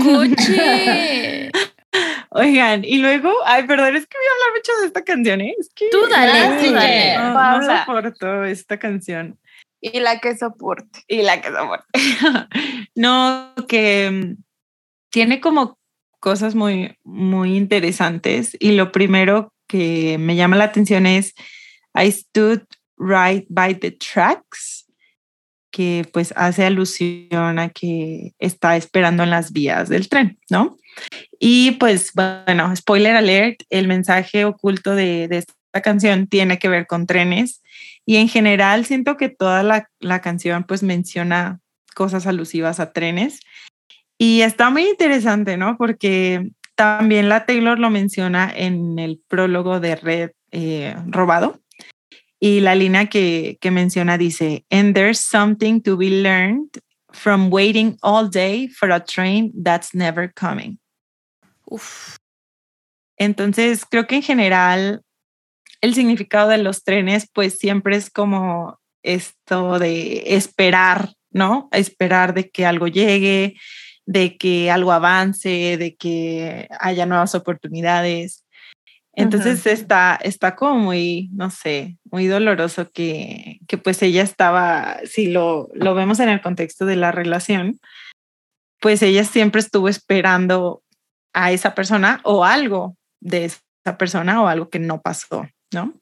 Coche. 0.00 1.50
Oigan, 2.30 2.84
y 2.84 2.98
luego, 2.98 3.32
ay, 3.44 3.64
perdón, 3.66 3.96
es 3.96 4.06
que 4.06 4.16
voy 4.16 4.26
a 4.26 4.32
hablar 4.32 4.56
mucho 4.56 4.72
de 4.80 4.86
esta 4.86 5.02
canción, 5.02 5.40
¿eh? 5.40 5.54
Es 5.58 5.70
que 5.74 5.86
Tú 5.90 5.98
dale, 6.08 6.32
Ah, 6.32 6.56
tú 6.56 6.64
sí, 6.66 6.72
dale. 6.72 7.16
no, 7.18 7.58
no 7.60 7.78
soporto 7.78 8.44
esta 8.44 8.78
canción. 8.78 9.36
Y 9.80 10.00
la 10.00 10.20
que 10.20 10.36
soporte. 10.36 11.00
y 11.08 11.22
la 11.22 11.40
que 11.40 11.48
soporte. 11.48 11.86
no, 12.94 13.54
que 13.68 14.10
mm, 14.10 14.42
tiene 15.10 15.40
como 15.40 15.78
cosas 16.20 16.54
muy, 16.54 16.96
muy 17.02 17.56
interesantes. 17.56 18.56
Y 18.60 18.72
lo 18.72 18.92
primero 18.92 19.52
que 19.66 20.18
me 20.18 20.36
llama 20.36 20.56
la 20.56 20.64
atención 20.64 21.06
es 21.06 21.34
I 21.94 22.12
stood 22.12 22.62
right 22.98 23.46
by 23.48 23.74
the 23.74 23.90
tracks, 23.92 24.86
que 25.70 26.06
pues 26.12 26.34
hace 26.36 26.66
alusión 26.66 27.58
a 27.58 27.70
que 27.70 28.34
está 28.38 28.76
esperando 28.76 29.22
en 29.22 29.30
las 29.30 29.52
vías 29.52 29.88
del 29.88 30.08
tren, 30.08 30.38
¿no? 30.50 30.76
Y 31.38 31.72
pues 31.72 32.12
bueno, 32.12 32.74
spoiler 32.76 33.16
alert, 33.16 33.62
el 33.70 33.88
mensaje 33.88 34.44
oculto 34.44 34.94
de, 34.94 35.28
de 35.28 35.38
esta 35.38 35.80
canción 35.82 36.26
tiene 36.26 36.58
que 36.58 36.68
ver 36.68 36.86
con 36.86 37.06
trenes 37.06 37.62
y 38.06 38.16
en 38.16 38.28
general 38.28 38.84
siento 38.84 39.16
que 39.16 39.28
toda 39.28 39.62
la, 39.62 39.88
la 40.00 40.20
canción 40.20 40.64
pues 40.64 40.82
menciona 40.82 41.60
cosas 41.94 42.26
alusivas 42.26 42.80
a 42.80 42.92
trenes. 42.92 43.40
Y 44.18 44.42
está 44.42 44.70
muy 44.70 44.88
interesante, 44.88 45.56
¿no? 45.56 45.76
Porque 45.76 46.50
también 46.74 47.28
la 47.28 47.46
Taylor 47.46 47.78
lo 47.78 47.90
menciona 47.90 48.52
en 48.54 48.98
el 48.98 49.20
prólogo 49.28 49.80
de 49.80 49.96
Red 49.96 50.30
eh, 50.50 50.94
Robado. 51.06 51.60
Y 52.38 52.60
la 52.60 52.74
línea 52.74 53.06
que, 53.06 53.58
que 53.60 53.70
menciona 53.70 54.16
dice, 54.16 54.64
and 54.70 54.94
there's 54.94 55.20
something 55.20 55.80
to 55.82 55.96
be 55.96 56.22
learned 56.22 56.70
from 57.12 57.50
waiting 57.50 57.98
all 58.02 58.28
day 58.28 58.68
for 58.68 58.90
a 58.90 59.00
train 59.00 59.52
that's 59.62 59.94
never 59.94 60.32
coming. 60.32 60.78
Uf. 61.66 62.16
Entonces, 63.18 63.84
creo 63.84 64.06
que 64.06 64.16
en 64.16 64.22
general 64.22 65.02
el 65.80 65.94
significado 65.94 66.48
de 66.48 66.58
los 66.58 66.84
trenes, 66.84 67.28
pues 67.32 67.58
siempre 67.58 67.96
es 67.96 68.10
como 68.10 68.78
esto 69.02 69.78
de 69.78 70.34
esperar, 70.34 71.14
¿no? 71.30 71.68
Esperar 71.72 72.34
de 72.34 72.50
que 72.50 72.66
algo 72.66 72.86
llegue, 72.86 73.56
de 74.06 74.36
que 74.36 74.70
algo 74.70 74.92
avance, 74.92 75.76
de 75.76 75.96
que 75.96 76.68
haya 76.80 77.06
nuevas 77.06 77.34
oportunidades. 77.34 78.44
Entonces 79.12 79.66
está, 79.66 80.18
está 80.22 80.54
como 80.56 80.78
muy, 80.78 81.30
no 81.32 81.50
sé, 81.50 81.98
muy 82.04 82.26
doloroso 82.26 82.90
que, 82.90 83.58
que 83.66 83.76
pues 83.76 84.02
ella 84.02 84.22
estaba, 84.22 84.98
si 85.04 85.26
lo, 85.26 85.68
lo 85.74 85.94
vemos 85.94 86.20
en 86.20 86.28
el 86.28 86.40
contexto 86.40 86.86
de 86.86 86.96
la 86.96 87.12
relación, 87.12 87.80
pues 88.80 89.02
ella 89.02 89.24
siempre 89.24 89.60
estuvo 89.60 89.88
esperando 89.88 90.82
a 91.32 91.52
esa 91.52 91.74
persona 91.74 92.20
o 92.24 92.44
algo 92.44 92.96
de 93.20 93.46
esa 93.46 93.98
persona 93.98 94.42
o 94.42 94.48
algo 94.48 94.70
que 94.70 94.78
no 94.78 95.02
pasó, 95.02 95.46
¿no? 95.72 95.94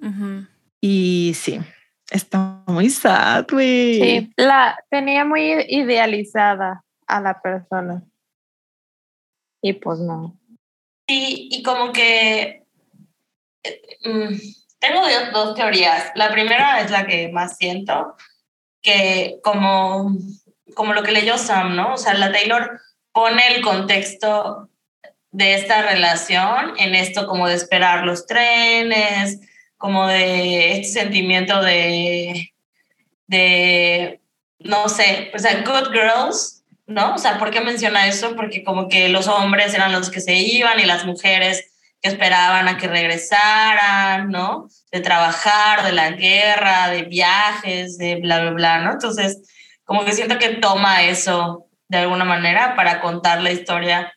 Ujú. 0.00 0.46
Y 0.80 1.32
sí, 1.34 1.60
está 2.10 2.62
muy 2.66 2.90
sad, 2.90 3.46
güey. 3.50 4.00
Sí, 4.00 4.32
la 4.36 4.76
tenía 4.90 5.24
muy 5.24 5.52
idealizada 5.68 6.84
a 7.06 7.20
la 7.20 7.40
persona. 7.40 8.02
Y 9.62 9.74
pues 9.74 10.00
no. 10.00 10.38
Sí, 11.08 11.48
y 11.50 11.62
como 11.62 11.92
que 11.92 12.64
eh, 13.62 13.98
mm, 14.04 14.34
tengo 14.78 15.00
dos, 15.00 15.32
dos 15.32 15.54
teorías. 15.54 16.10
La 16.14 16.32
primera 16.32 16.80
es 16.80 16.90
la 16.90 17.06
que 17.06 17.30
más 17.30 17.56
siento, 17.56 18.16
que 18.82 19.38
como, 19.44 20.16
como 20.74 20.92
lo 20.92 21.02
que 21.02 21.12
leyó 21.12 21.38
Sam, 21.38 21.76
¿no? 21.76 21.94
O 21.94 21.96
sea, 21.96 22.14
la 22.14 22.32
Taylor 22.32 22.80
pone 23.12 23.54
el 23.54 23.62
contexto 23.62 24.68
de 25.32 25.54
esta 25.54 25.82
relación 25.82 26.74
en 26.78 26.94
esto 26.94 27.26
como 27.26 27.48
de 27.48 27.54
esperar 27.54 28.04
los 28.04 28.26
trenes, 28.26 29.40
como 29.78 30.06
de 30.06 30.72
este 30.72 31.00
sentimiento 31.00 31.60
de, 31.62 32.54
de, 33.26 34.20
no 34.60 34.88
sé, 34.88 35.32
o 35.34 35.38
sea, 35.38 35.62
Good 35.62 35.90
Girls, 35.92 36.62
¿no? 36.86 37.14
O 37.14 37.18
sea, 37.18 37.38
¿por 37.38 37.50
qué 37.50 37.60
menciona 37.60 38.06
eso? 38.06 38.36
Porque 38.36 38.62
como 38.62 38.88
que 38.88 39.08
los 39.08 39.26
hombres 39.26 39.74
eran 39.74 39.92
los 39.92 40.10
que 40.10 40.20
se 40.20 40.34
iban 40.34 40.78
y 40.78 40.84
las 40.84 41.04
mujeres 41.04 41.72
que 42.00 42.10
esperaban 42.10 42.68
a 42.68 42.76
que 42.76 42.88
regresaran, 42.88 44.30
¿no? 44.30 44.68
De 44.90 45.00
trabajar, 45.00 45.84
de 45.84 45.92
la 45.92 46.10
guerra, 46.10 46.90
de 46.90 47.04
viajes, 47.04 47.96
de 47.96 48.16
bla, 48.16 48.40
bla, 48.40 48.50
bla, 48.50 48.78
¿no? 48.80 48.92
Entonces, 48.92 49.42
como 49.84 50.04
que 50.04 50.12
siento 50.12 50.38
que 50.38 50.50
toma 50.50 51.04
eso 51.04 51.66
de 51.88 51.98
alguna 51.98 52.24
manera 52.24 52.74
para 52.76 53.00
contar 53.00 53.42
la 53.42 53.52
historia, 53.52 54.12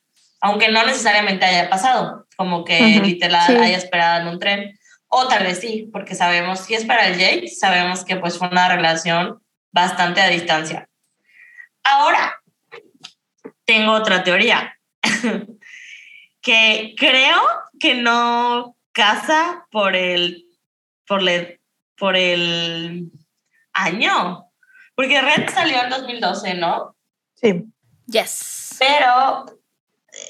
aunque 0.45 0.69
no 0.69 0.86
necesariamente 0.86 1.43
haya 1.43 1.71
pasado, 1.71 2.27
como 2.38 2.63
que 2.63 2.79
literal 3.03 3.63
haya 3.63 3.77
esperado 3.77 4.21
en 4.21 4.27
un 4.27 4.38
tren, 4.39 4.79
o 5.08 5.27
tal 5.27 5.43
vez 5.43 5.60
sí, 5.60 5.89
porque 5.91 6.13
sabemos, 6.13 6.60
si 6.60 6.75
es 6.75 6.86
para 6.86 7.08
el 7.08 7.17
Jake, 7.17 7.47
sabemos 7.47 8.05
que 8.05 8.17
pues 8.17 8.38
fue 8.38 8.49
una 8.49 8.69
relación 8.69 9.41
bastante 9.71 10.21
a 10.21 10.27
distancia. 10.27 10.88
Ahora, 11.84 12.39
tengo 13.65 13.93
otra 13.93 14.23
teoría, 14.23 14.77
que 16.41 16.93
creo 16.95 17.41
que 17.79 17.95
no 17.95 18.77
casa 18.91 19.65
por 19.71 19.95
el, 19.95 20.45
por, 21.08 21.23
le, 21.23 21.60
por 21.97 22.15
el 22.15 23.10
año, 23.73 24.51
porque 24.93 25.21
Red 25.23 25.49
salió 25.49 25.81
en 25.81 25.89
2012, 25.89 26.53
¿no? 26.53 26.95
Sí. 27.34 27.65
Yes. 28.05 28.75
Pero 28.77 29.55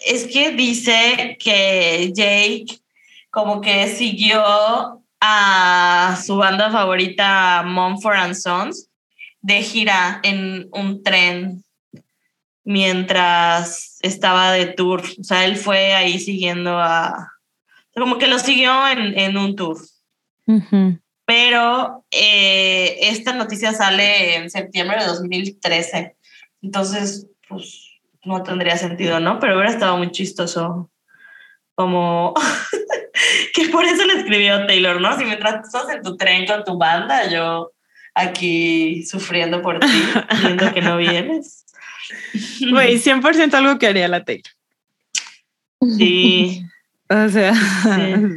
es 0.05 0.27
que 0.27 0.51
dice 0.51 1.37
que 1.39 2.11
Jake 2.13 2.79
como 3.29 3.61
que 3.61 3.87
siguió 3.87 4.41
a 5.19 6.21
su 6.25 6.37
banda 6.37 6.71
favorita 6.71 7.63
Mumford 7.65 8.15
and 8.15 8.35
Sons 8.35 8.89
de 9.41 9.61
gira 9.61 10.19
en 10.23 10.69
un 10.71 11.03
tren 11.03 11.63
mientras 12.63 13.97
estaba 14.01 14.51
de 14.51 14.67
tour. 14.67 15.03
O 15.19 15.23
sea, 15.23 15.45
él 15.45 15.57
fue 15.57 15.93
ahí 15.93 16.19
siguiendo 16.19 16.79
a... 16.79 17.31
Como 17.93 18.17
que 18.17 18.27
lo 18.27 18.39
siguió 18.39 18.87
en, 18.87 19.17
en 19.17 19.37
un 19.37 19.55
tour. 19.55 19.77
Pero 21.25 22.05
eh, 22.11 22.97
esta 23.01 23.33
noticia 23.33 23.73
sale 23.73 24.35
en 24.35 24.49
septiembre 24.49 24.99
de 24.99 25.07
2013. 25.07 26.15
Entonces, 26.61 27.27
pues 27.47 27.84
no 28.25 28.43
tendría 28.43 28.77
sentido, 28.77 29.19
¿no? 29.19 29.39
Pero 29.39 29.55
hubiera 29.55 29.71
estado 29.71 29.97
muy 29.97 30.11
chistoso. 30.11 30.89
Como 31.75 32.33
que 33.53 33.69
por 33.69 33.85
eso 33.85 34.05
le 34.05 34.13
escribió 34.13 34.65
Taylor, 34.65 34.99
¿no? 35.01 35.17
Si 35.17 35.25
mientras 35.25 35.65
estás 35.65 35.89
en 35.89 36.01
tu 36.01 36.17
tren 36.17 36.45
con 36.45 36.63
tu 36.63 36.77
banda, 36.77 37.29
yo 37.29 37.71
aquí 38.13 39.03
sufriendo 39.05 39.61
por 39.61 39.79
ti, 39.79 40.03
viendo 40.41 40.73
que 40.73 40.81
no 40.81 40.97
vienes. 40.97 41.65
Güey, 42.69 42.97
100% 42.97 43.53
algo 43.53 43.77
que 43.77 43.87
haría 43.87 44.07
la 44.07 44.23
Taylor. 44.23 44.43
Sí. 45.97 46.65
O 47.09 47.29
sea, 47.29 47.53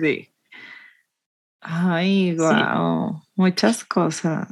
sí. 0.01 0.29
Ay, 1.61 2.35
wow. 2.35 3.23
Muchas 3.37 3.85
cosas. 3.85 4.49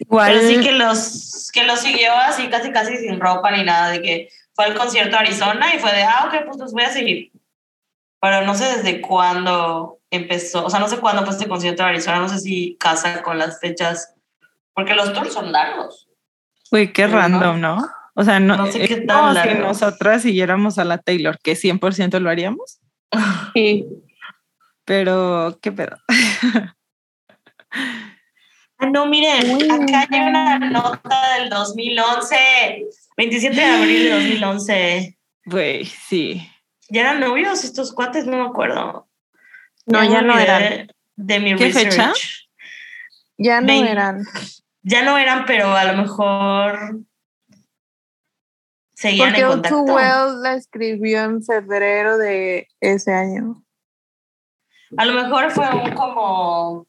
Igual. 0.00 0.32
Pero 0.32 0.48
sí 0.48 0.60
que 0.60 0.72
los, 0.72 1.50
que 1.52 1.64
los 1.64 1.80
siguió 1.80 2.12
así 2.14 2.48
casi 2.48 2.70
casi 2.72 2.96
sin 2.96 3.20
ropa 3.20 3.50
ni 3.50 3.64
nada, 3.64 3.90
de 3.90 4.02
que 4.02 4.28
fue 4.60 4.66
al 4.66 4.76
concierto 4.76 5.16
a 5.16 5.20
Arizona 5.20 5.74
y 5.74 5.78
fue 5.78 5.90
de, 5.90 6.02
ah, 6.02 6.26
ok, 6.26 6.44
pues 6.44 6.58
los 6.58 6.72
voy 6.74 6.82
a 6.82 6.90
seguir. 6.90 7.32
Pero 8.20 8.44
no 8.44 8.54
sé 8.54 8.76
desde 8.76 9.00
cuándo 9.00 10.00
empezó, 10.10 10.66
o 10.66 10.68
sea, 10.68 10.80
no 10.80 10.88
sé 10.88 10.98
cuándo 10.98 11.22
fue 11.22 11.32
este 11.32 11.48
concierto 11.48 11.82
a 11.82 11.88
Arizona, 11.88 12.18
no 12.18 12.28
sé 12.28 12.40
si 12.40 12.76
casa 12.78 13.22
con 13.22 13.38
las 13.38 13.58
fechas, 13.58 14.14
porque 14.74 14.94
los 14.94 15.14
tours 15.14 15.32
son 15.32 15.50
largos. 15.50 16.10
Uy, 16.70 16.92
qué 16.92 17.06
random, 17.06 17.58
¿no? 17.58 17.88
O 18.14 18.22
sea, 18.22 18.38
no, 18.38 18.70
sé 18.70 18.86
qué 18.86 19.00
tal. 19.00 19.40
Si 19.42 19.54
nosotras 19.54 20.20
siguiéramos 20.20 20.78
a 20.78 20.84
la 20.84 20.98
Taylor, 20.98 21.38
que 21.38 21.54
100% 21.54 22.18
lo 22.20 22.28
haríamos. 22.28 22.80
Sí. 23.54 23.86
Pero, 24.84 25.58
¿qué 25.62 25.72
pedo? 25.72 25.96
Ah, 28.82 28.86
no, 28.86 29.06
miren, 29.06 29.70
acá 29.70 30.06
hay 30.10 30.20
una 30.20 30.58
nota 30.58 31.34
del 31.38 31.50
2011, 31.50 32.86
27 33.20 33.54
de 33.54 33.66
abril 33.66 34.04
de 34.04 34.10
2011. 34.12 35.18
Güey, 35.44 35.84
sí. 35.84 36.50
¿Ya 36.88 37.02
eran 37.02 37.20
novios 37.20 37.64
estos 37.64 37.92
cuates? 37.92 38.24
No 38.24 38.38
me 38.38 38.48
acuerdo. 38.48 39.10
No, 39.84 40.02
ya, 40.02 40.22
no 40.22 40.38
eran. 40.38 40.88
De 41.16 41.38
mi 41.38 41.54
¿Qué 41.54 41.70
fecha? 41.70 42.14
Ya 43.36 43.60
no 43.60 43.72
eran. 43.74 44.24
Ya 44.80 45.02
no 45.02 45.18
eran, 45.18 45.44
pero 45.44 45.70
a 45.70 45.84
lo 45.84 45.98
mejor 45.98 47.00
seguían 48.94 49.34
en 49.34 49.46
contacto. 49.48 49.84
Porque 49.84 49.92
Well 49.92 50.40
la 50.42 50.54
escribió 50.54 51.22
en 51.24 51.42
febrero 51.42 52.16
de 52.16 52.68
ese 52.80 53.12
año. 53.12 53.62
A 54.96 55.04
lo 55.04 55.12
mejor 55.12 55.50
fue 55.50 55.68
un 55.74 55.92
como 55.92 56.86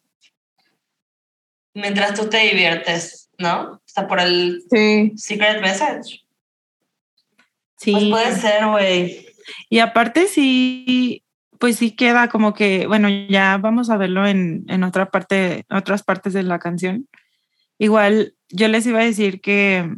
mientras 1.73 2.13
tú 2.13 2.29
te 2.29 2.37
diviertes, 2.37 3.20
¿no? 3.41 3.81
Está 3.85 4.07
por 4.07 4.19
el 4.19 4.61
secret 5.17 5.61
message. 5.61 6.23
Sí. 7.77 7.91
Pues 7.91 8.09
puede 8.09 8.35
ser, 8.35 8.67
güey. 8.67 9.25
Y 9.69 9.79
aparte 9.79 10.27
sí, 10.27 11.23
pues 11.59 11.77
sí 11.77 11.91
queda 11.91 12.27
como 12.27 12.53
que, 12.53 12.87
bueno, 12.87 13.09
ya 13.09 13.57
vamos 13.57 13.89
a 13.89 13.97
verlo 13.97 14.25
en, 14.27 14.65
en 14.67 14.83
otra 14.83 15.09
parte, 15.09 15.65
otras 15.69 16.03
partes 16.03 16.33
de 16.33 16.43
la 16.43 16.59
canción. 16.59 17.07
Igual 17.77 18.35
yo 18.49 18.67
les 18.67 18.85
iba 18.85 18.99
a 18.99 19.03
decir 19.03 19.41
que 19.41 19.89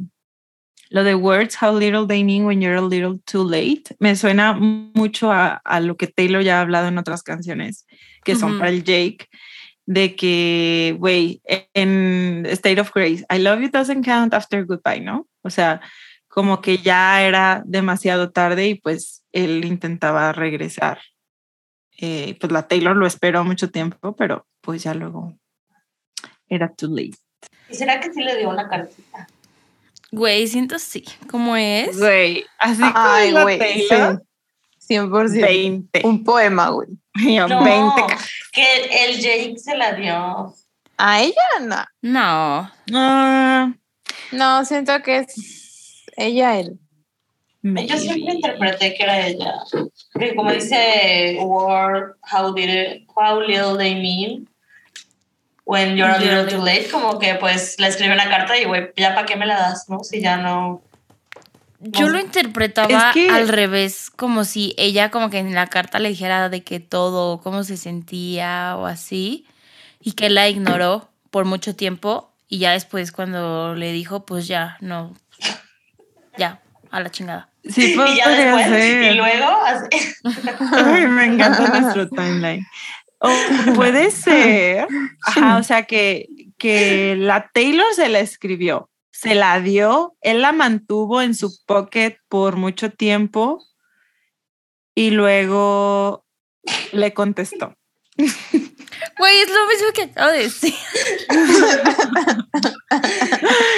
lo 0.90 1.04
de 1.04 1.16
words, 1.16 1.58
how 1.62 1.78
little 1.78 2.06
they 2.08 2.24
mean 2.24 2.46
when 2.46 2.62
you're 2.62 2.78
a 2.78 2.82
little 2.82 3.20
too 3.26 3.44
late, 3.44 3.96
me 4.00 4.16
suena 4.16 4.54
mucho 4.54 5.32
a, 5.32 5.62
a 5.66 5.80
lo 5.80 5.98
que 5.98 6.08
Taylor 6.08 6.44
ya 6.44 6.60
ha 6.60 6.62
hablado 6.62 6.88
en 6.88 6.98
otras 6.98 7.24
canciones 7.24 7.86
que 8.24 8.36
son 8.36 8.60
para 8.60 8.70
el 8.70 8.84
Jake 8.84 9.28
de 9.86 10.16
que, 10.16 10.96
güey, 10.98 11.42
en 11.74 12.46
State 12.48 12.80
of 12.80 12.92
Grace, 12.94 13.26
I 13.30 13.40
love 13.40 13.62
you 13.62 13.70
doesn't 13.70 14.06
count 14.06 14.34
after 14.34 14.66
goodbye, 14.66 15.02
¿no? 15.02 15.28
O 15.42 15.50
sea, 15.50 15.82
como 16.28 16.62
que 16.62 16.78
ya 16.78 17.22
era 17.22 17.62
demasiado 17.66 18.32
tarde 18.32 18.68
y 18.68 18.76
pues 18.76 19.24
él 19.32 19.66
intentaba 19.66 20.32
regresar. 20.32 21.00
Eh, 22.00 22.38
pues 22.40 22.52
la 22.52 22.68
Taylor 22.68 22.96
lo 22.96 23.06
esperó 23.06 23.44
mucho 23.44 23.70
tiempo, 23.70 24.16
pero 24.16 24.48
pues 24.62 24.84
ya 24.84 24.94
luego 24.94 25.38
era 26.48 26.74
too 26.74 26.90
late. 26.90 27.18
¿Y 27.70 27.76
será 27.76 28.00
que 28.00 28.12
sí 28.12 28.24
le 28.24 28.38
dio 28.38 28.50
una 28.50 28.68
cartita? 28.68 29.28
Güey, 30.12 30.48
siento 30.48 30.80
sí. 30.80 31.04
¿Cómo 31.30 31.56
es? 31.56 32.00
Güey, 32.00 32.46
así 32.60 32.84
Ay, 32.96 33.32
güey, 33.32 33.60
Taylor. 33.60 34.24
100%. 34.90 35.42
20. 35.42 36.02
Un 36.04 36.24
poema, 36.24 36.70
güey. 36.70 36.90
No, 37.16 37.64
20. 37.64 38.16
que 38.52 39.06
el 39.06 39.20
Jake 39.20 39.58
se 39.58 39.78
la 39.78 39.94
dio. 39.94 40.54
¿A 40.98 41.22
ella 41.22 41.36
no? 41.62 41.86
No. 42.02 42.72
No. 42.88 43.76
No, 44.32 44.66
siento 44.66 45.02
que 45.02 45.18
es 45.20 46.06
ella 46.18 46.60
él. 46.60 46.80
Yo 47.64 47.98
siempre 47.98 48.34
interpreté 48.34 48.94
que 48.94 49.04
era 49.04 49.26
ella. 49.26 49.54
Porque 50.12 50.36
como 50.36 50.52
dice 50.52 51.38
Word, 51.40 52.16
how, 52.32 52.54
did 52.54 52.70
it, 52.70 53.08
how 53.16 53.40
little 53.40 53.78
they 53.78 53.96
mean 53.96 54.48
when 55.66 55.96
you're 55.96 56.10
a 56.10 56.20
little 56.20 56.46
too 56.46 56.62
late, 56.62 56.90
como 56.92 57.20
que 57.20 57.36
pues 57.36 57.80
le 57.80 57.88
escribe 57.88 58.14
una 58.14 58.30
carta 58.30 58.58
y 58.58 58.66
güey, 58.66 58.92
ya 58.98 59.16
para 59.16 59.26
qué 59.26 59.38
me 59.38 59.46
la 59.46 59.56
das, 59.56 59.88
¿no? 59.88 60.04
Si 60.04 60.22
ya 60.22 60.38
no 60.38 60.82
yo 61.84 62.10
lo 62.10 62.20
interpretaba 62.20 63.12
al 63.12 63.48
revés, 63.48 64.10
como 64.10 64.46
si 64.46 64.74
ella 64.78 65.12
como 65.12 65.30
que 65.30 65.40
en 65.40 65.54
la 65.54 65.68
carta 65.68 66.00
le 66.00 66.10
dijera 66.10 66.50
de 66.50 66.64
que 66.64 66.80
todo, 66.80 67.42
cómo 67.42 67.64
se 67.64 67.78
sentía 67.78 68.76
o 68.78 68.86
así, 68.86 69.46
y 70.00 70.14
que 70.14 70.30
la 70.30 70.48
ignoró 70.50 71.10
por 71.30 71.46
mucho 71.46 71.76
tiempo 71.76 72.32
y 72.48 72.60
ya 72.60 72.72
después 72.72 73.12
cuando 73.12 73.76
le 73.76 73.92
dijo, 73.92 74.26
pues 74.26 74.48
ya, 74.48 74.78
no, 74.80 75.14
ya, 76.38 76.62
a 76.92 77.00
la 77.00 77.10
chingada. 77.10 77.50
Sí, 77.68 77.96
y 78.08 78.18
ya 78.18 78.30
después, 78.30 78.68
y 78.68 79.16
luego 79.16 79.48
Ay, 80.74 81.08
me 81.08 81.26
encanta 81.26 81.80
nuestro 81.80 82.08
timeline. 82.10 82.66
O 83.20 83.30
puede 83.76 84.12
ser, 84.12 84.88
ajá, 85.26 85.58
o 85.58 85.64
sea 85.64 85.84
que, 85.84 86.28
que 86.58 87.16
la 87.18 87.50
Taylor 87.54 87.88
se 87.96 88.10
la 88.10 88.20
escribió 88.20 88.90
se 89.14 89.36
la 89.36 89.62
dio, 89.62 90.18
él 90.22 90.42
la 90.42 90.52
mantuvo 90.52 91.22
en 91.22 91.36
su 91.36 91.56
pocket 91.66 92.18
por 92.28 92.58
mucho 92.58 92.90
tiempo 92.90 93.64
y 94.96 95.12
luego 95.12 96.26
le 96.92 97.14
contestó. 97.14 97.78
Güey, 99.18 99.40
es 99.42 99.50
lo 99.50 99.68
mismo 99.68 99.88
que 99.94 100.04
acabo 100.04 100.32
de 100.32 100.44
decir. 100.44 100.74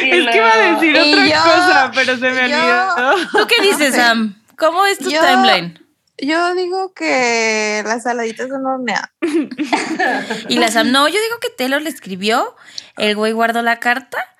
es 0.01 0.27
que 0.27 0.37
iba 0.37 0.53
a 0.53 0.73
decir 0.73 0.97
otra 0.97 1.43
cosa, 1.43 1.91
pero 1.93 2.17
se 2.17 2.31
me 2.31 2.43
olvidó. 2.45 3.15
¿Tú 3.31 3.47
qué 3.47 3.61
dices, 3.61 3.95
Sam? 4.01 4.41
¿Cómo 4.57 4.85
es 4.85 4.99
tu 4.99 5.09
timeline? 5.09 5.79
Yo 6.17 6.53
digo 6.53 6.93
que 6.93 7.81
las 7.85 8.03
saladitas 8.03 8.49
son 8.49 8.65
horneadas. 8.65 9.09
y 10.47 10.57
la 10.57 10.69
Sam, 10.69 10.91
no, 10.91 11.07
yo 11.07 11.19
digo 11.19 11.39
que 11.41 11.49
Taylor 11.49 11.81
le 11.81 11.89
escribió, 11.89 12.55
el 12.97 13.15
güey 13.15 13.33
guardó 13.33 13.61
la 13.61 13.79
carta 13.79 14.34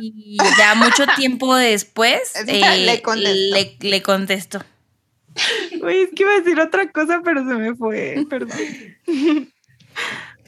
Y 0.00 0.36
ya 0.58 0.74
mucho 0.74 1.04
tiempo 1.16 1.54
después 1.56 2.32
Le 2.46 2.94
eh, 2.94 3.02
contestó. 3.02 3.32
le, 3.54 3.76
le 3.80 4.02
contesto. 4.02 4.64
Uy, 5.82 5.96
es 6.02 6.10
que 6.14 6.22
iba 6.22 6.32
a 6.32 6.38
decir 6.40 6.58
otra 6.60 6.90
cosa, 6.90 7.20
pero 7.24 7.40
se 7.46 7.54
me 7.54 7.74
fue, 7.74 8.24
perdón. 8.28 8.58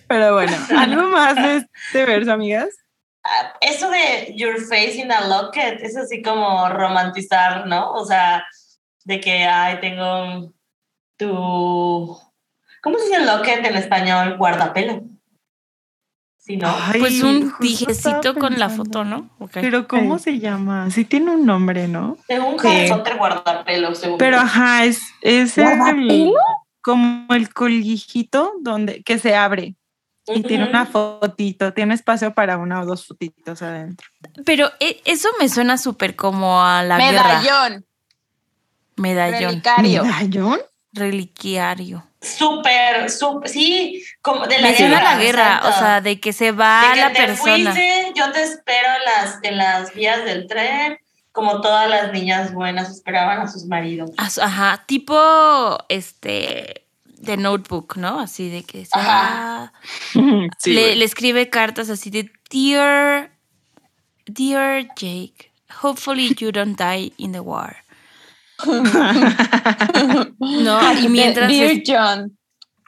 Pero 0.09 0.35
bueno, 0.35 0.57
algo 0.77 1.09
más 1.09 1.37
de 1.37 1.57
este 1.59 2.05
verso, 2.05 2.33
amigas. 2.33 2.69
Ah, 3.23 3.53
Eso 3.61 3.91
de 3.91 4.35
your 4.37 4.61
face 4.61 4.95
in 4.97 5.13
a 5.13 5.29
locket 5.29 5.81
es 5.83 5.97
así 5.97 6.23
como 6.23 6.69
romantizar, 6.69 7.67
¿no? 7.67 7.93
O 7.93 8.05
sea, 8.05 8.45
de 9.05 9.21
que, 9.21 9.45
ay, 9.45 9.79
tengo 9.81 10.53
tu... 11.17 12.19
¿Cómo 12.83 12.99
se 12.99 13.05
dice 13.05 13.21
locket 13.25 13.65
en 13.65 13.77
español? 13.77 14.37
Guardapelo. 14.39 15.03
Sí, 16.51 16.57
¿no? 16.57 16.77
Ay, 16.81 16.99
Pues 16.99 17.23
un 17.23 17.53
dijecito 17.61 18.35
con 18.35 18.59
la 18.59 18.69
foto, 18.69 19.05
¿no? 19.05 19.31
Pero 19.53 19.87
¿cómo 19.87 20.19
se 20.19 20.41
llama? 20.41 20.91
Sí 20.91 21.05
tiene 21.05 21.31
un 21.31 21.47
nombre, 21.47 21.87
¿no? 21.87 22.19
Según 22.27 22.59
Sí. 22.59 22.67
Harry 22.67 22.89
Potter, 22.89 23.17
guardapelo, 23.17 23.95
según 23.95 24.19
Pero 24.19 24.39
ajá, 24.39 24.85
es, 24.85 25.01
es 25.21 25.57
el, 25.59 25.65
¿Guardapelo? 25.65 26.33
como 26.81 27.33
el 27.35 27.55
colguijito 27.55 28.55
donde, 28.63 29.05
que 29.05 29.21
se 29.21 29.37
abre 29.37 29.77
y 30.27 30.43
tiene 30.43 30.69
una 30.69 30.87
fotito, 30.87 31.73
tiene 31.73 31.95
espacio 31.95 32.35
para 32.35 32.59
una 32.59 32.81
o 32.81 32.87
dos 32.87 33.07
fotitos 33.07 33.63
adentro. 33.63 34.09
Pero 34.45 34.71
eh, 34.81 35.01
eso 35.05 35.29
me 35.39 35.49
suena 35.49 35.79
súper 35.79 36.17
como 36.17 36.61
a 36.63 36.83
la 36.83 36.99
guerra. 36.99 37.41
Medallón. 37.41 37.87
Medallón. 38.97 39.51
Relicario. 39.51 40.03
¿Medallón? 40.05 40.61
Reliquiario. 40.93 42.07
Súper, 42.21 43.11
súper, 43.11 43.49
sí, 43.49 44.05
como 44.21 44.47
de 44.47 44.59
la 44.59 44.69
Me 44.69 44.75
guerra. 44.77 45.03
la 45.03 45.19
guerra, 45.19 45.61
o 45.63 45.69
exacto. 45.69 45.79
sea, 45.79 46.01
de 46.03 46.21
que 46.21 46.33
se 46.33 46.53
va 46.53 46.83
de 46.89 46.95
que 46.95 47.01
la 47.01 47.13
te 47.13 47.27
persona. 47.27 47.73
fuiste, 47.73 48.13
yo 48.15 48.31
te 48.33 48.43
espero 48.43 48.89
en 48.99 49.05
las, 49.05 49.39
en 49.43 49.57
las 49.57 49.95
vías 49.95 50.25
del 50.25 50.47
tren, 50.47 50.99
como 51.33 51.61
todas 51.63 51.89
las 51.89 52.13
niñas 52.13 52.53
buenas 52.53 52.91
esperaban 52.91 53.41
a 53.41 53.49
sus 53.49 53.65
maridos. 53.65 54.11
Ajá, 54.19 54.83
tipo 54.87 55.79
este 55.89 56.85
de 57.07 57.37
notebook, 57.37 57.97
¿no? 57.97 58.21
Así 58.21 58.51
de 58.51 58.65
que 58.65 58.85
se 58.85 58.99
Ajá. 58.99 59.73
va. 59.73 60.51
Sí, 60.59 60.73
le, 60.75 60.97
le 60.97 61.05
escribe 61.05 61.49
cartas 61.49 61.89
así 61.89 62.11
de 62.11 62.31
Dear 62.51 63.31
Dear 64.27 64.87
Jake, 64.97 65.51
hopefully 65.83 66.35
you 66.39 66.53
don't 66.53 66.77
die 66.79 67.13
in 67.17 67.33
the 67.33 67.41
war. 67.41 67.77
No, 70.39 70.99
y 71.01 71.09
mientras 71.09 71.49
Dear 71.49 71.83
John. 71.87 72.39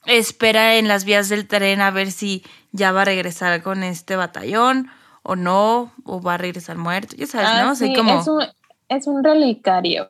espera 0.07 0.77
en 0.77 0.89
las 0.89 1.05
vías 1.05 1.29
del 1.29 1.47
tren 1.47 1.81
a 1.81 1.91
ver 1.91 2.11
si 2.11 2.45
ya 2.73 2.93
va 2.93 3.03
a 3.03 3.05
regresar 3.07 3.63
con 3.63 3.83
este 3.83 4.17
batallón 4.17 4.91
o 5.23 5.37
no, 5.37 5.93
o 6.05 6.21
va 6.21 6.35
a 6.35 6.39
regresar 6.39 6.77
muerto, 6.77 7.15
ya 7.17 7.27
sabes, 7.27 7.49
Ah, 7.51 7.63
¿no? 7.65 7.95
Como, 7.95 8.21
es, 8.21 8.27
un, 8.29 8.43
es 8.89 9.07
un 9.07 9.23
relicario. 9.23 10.09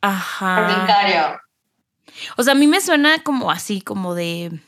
ajá. 0.00 0.66
Relicario. 0.66 1.40
O 2.36 2.42
sea, 2.42 2.52
a 2.52 2.56
mí 2.56 2.66
me 2.66 2.80
suena 2.80 3.22
como 3.22 3.50
así, 3.50 3.82
como 3.82 4.14
de, 4.14 4.58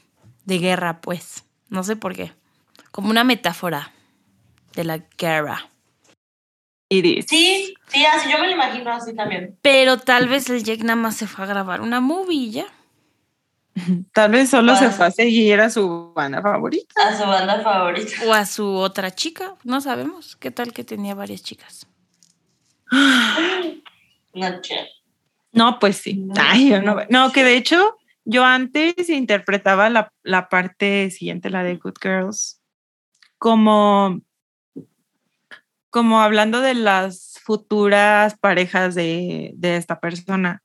de 0.44 0.58
guerra, 0.58 1.00
pues. 1.00 1.44
No 1.68 1.82
sé 1.84 1.96
por 1.96 2.14
qué. 2.14 2.32
Como 2.90 3.08
una 3.10 3.24
metáfora 3.24 3.92
de 4.74 4.84
la 4.84 4.98
guerra. 5.16 5.70
Sí, 7.26 7.74
sí, 7.88 8.04
así 8.04 8.30
yo 8.30 8.38
me 8.38 8.46
lo 8.46 8.52
imagino 8.52 8.90
así 8.90 9.14
también. 9.14 9.58
Pero 9.62 9.98
tal 9.98 10.28
vez 10.28 10.50
el 10.50 10.62
Jake 10.62 10.82
nada 10.82 10.96
más 10.96 11.16
se 11.16 11.26
fue 11.26 11.44
a 11.44 11.48
grabar 11.48 11.80
una 11.80 12.00
movie 12.00 12.50
ya. 12.50 12.66
Tal 14.12 14.30
vez 14.30 14.50
solo 14.50 14.76
se 14.76 14.90
fue 14.90 15.06
a 15.06 15.10
seguir 15.10 15.58
a 15.58 15.70
su 15.70 16.12
banda 16.14 16.42
favorita. 16.42 17.08
A 17.08 17.16
su 17.16 17.24
banda 17.24 17.62
favorita. 17.62 18.12
O 18.26 18.32
a 18.34 18.44
su 18.44 18.66
otra 18.66 19.10
chica. 19.12 19.54
No 19.64 19.80
sabemos. 19.80 20.36
¿Qué 20.36 20.50
tal 20.50 20.74
que 20.74 20.84
tenía 20.84 21.14
varias 21.14 21.42
chicas? 21.42 21.86
Noche. 24.34 24.88
No, 25.52 25.78
pues 25.78 25.96
sí. 25.96 26.22
Ay, 26.38 26.68
yo 26.68 26.82
no, 26.82 26.96
no, 27.08 27.32
que 27.32 27.44
de 27.44 27.56
hecho 27.56 27.96
yo 28.24 28.44
antes 28.44 29.08
interpretaba 29.08 29.90
la, 29.90 30.12
la 30.22 30.48
parte 30.48 31.10
siguiente, 31.10 31.50
la 31.50 31.62
de 31.62 31.76
Good 31.76 31.96
Girls, 32.00 32.60
como, 33.38 34.20
como 35.92 36.20
hablando 36.22 36.62
de 36.62 36.74
las 36.74 37.38
futuras 37.44 38.36
parejas 38.38 38.94
de, 38.94 39.52
de 39.54 39.76
esta 39.76 40.00
persona. 40.00 40.62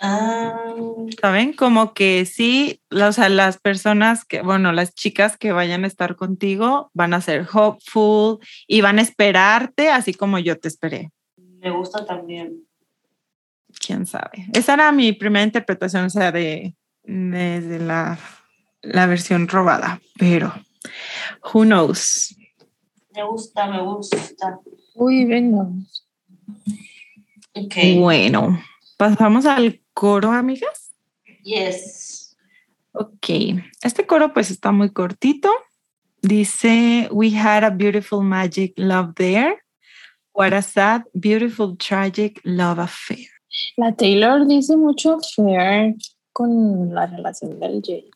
Ah, 0.00 0.74
¿Saben? 1.20 1.54
Como 1.54 1.94
que 1.94 2.26
sí, 2.26 2.82
o 2.90 3.12
sea, 3.12 3.28
las 3.28 3.58
personas 3.58 4.24
que, 4.24 4.42
bueno, 4.42 4.72
las 4.72 4.92
chicas 4.92 5.38
que 5.38 5.52
vayan 5.52 5.84
a 5.84 5.86
estar 5.86 6.16
contigo 6.16 6.90
van 6.92 7.14
a 7.14 7.20
ser 7.20 7.46
hopeful 7.50 8.38
y 8.66 8.82
van 8.82 8.98
a 8.98 9.02
esperarte 9.02 9.88
así 9.88 10.12
como 10.12 10.38
yo 10.38 10.58
te 10.58 10.68
esperé. 10.68 11.12
me 11.36 11.70
gusta 11.70 12.04
también. 12.04 12.66
quién 13.80 14.04
sabe. 14.04 14.48
Esa 14.52 14.74
era 14.74 14.92
mi 14.92 15.12
primera 15.12 15.44
interpretación, 15.44 16.06
o 16.06 16.10
sea, 16.10 16.32
de, 16.32 16.74
de 17.04 17.78
la, 17.78 18.18
la 18.82 19.06
versión 19.06 19.46
robada, 19.46 20.00
pero 20.18 20.52
who 21.54 21.62
knows. 21.62 22.36
Me 23.16 23.24
gusta, 23.24 23.66
me 23.66 23.82
gusta. 23.82 24.60
Uy, 24.94 25.24
venga. 25.24 25.66
Ok. 27.54 27.74
Bueno, 27.98 28.60
pasamos 28.98 29.46
al 29.46 29.80
coro, 29.94 30.32
amigas. 30.32 30.92
Yes. 31.42 32.36
Ok, 32.92 33.28
este 33.82 34.06
coro 34.06 34.34
pues 34.34 34.50
está 34.50 34.70
muy 34.70 34.90
cortito. 34.90 35.50
Dice, 36.20 37.08
we 37.10 37.30
had 37.34 37.64
a 37.64 37.70
beautiful 37.70 38.22
magic 38.22 38.74
love 38.76 39.14
there. 39.14 39.62
What 40.34 40.52
a 40.52 40.60
sad, 40.60 41.04
beautiful, 41.14 41.74
tragic 41.78 42.40
love 42.44 42.78
affair. 42.78 43.28
La 43.78 43.94
Taylor 43.94 44.46
dice 44.46 44.76
mucho 44.76 45.18
fair 45.34 45.94
con 46.34 46.94
la 46.94 47.06
relación 47.06 47.58
del 47.58 47.80
Jake. 47.80 48.10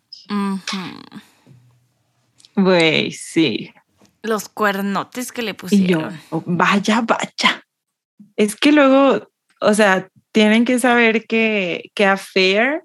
Güey, 2.54 3.12
sí. 3.12 3.70
Los 4.22 4.48
cuernotes 4.48 5.32
que 5.32 5.42
le 5.42 5.50
Y 5.50 5.54
yo, 5.54 5.56
pusieron. 5.58 6.20
oh, 6.30 6.42
vaya, 6.46 7.00
vaya. 7.00 7.64
Es 8.36 8.56
que 8.56 8.72
luego, 8.72 9.28
o 9.60 9.74
sea, 9.74 10.08
tienen 10.32 10.64
que 10.64 10.78
saber 10.78 11.26
que, 11.26 11.90
que 11.94 12.06
affair 12.06 12.82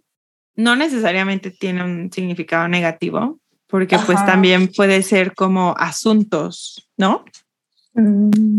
no 0.56 0.76
necesariamente 0.76 1.52
tiene 1.52 1.84
un 1.84 2.12
significado 2.12 2.68
negativo, 2.68 3.40
porque 3.68 3.98
pues 4.06 4.26
también 4.26 4.70
puede 4.70 5.02
ser 5.02 5.34
como 5.34 5.76
asuntos, 5.78 6.90
¿no? 6.98 7.26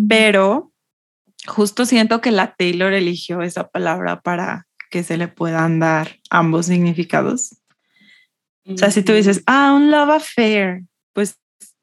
Pero 0.09 0.73
justo 1.47 1.87
siento 1.87 2.21
que 2.21 2.31
la 2.31 2.55
Taylor 2.55 2.93
eligió 2.93 3.43
esa 3.43 3.69
palabra 3.69 4.21
para 4.21 4.67
que 4.91 5.03
se 5.03 5.17
le 5.17 5.29
puedan 5.29 5.79
dar 5.79 6.17
ambos 6.31 6.67
significados. 6.67 7.57
O 8.69 8.77
sea, 8.77 8.91
si 8.91 9.03
tú 9.03 9.13
dices, 9.13 9.43
ah, 9.47 9.73
un 9.75 9.91
love 9.91 10.11
affair, 10.11 10.83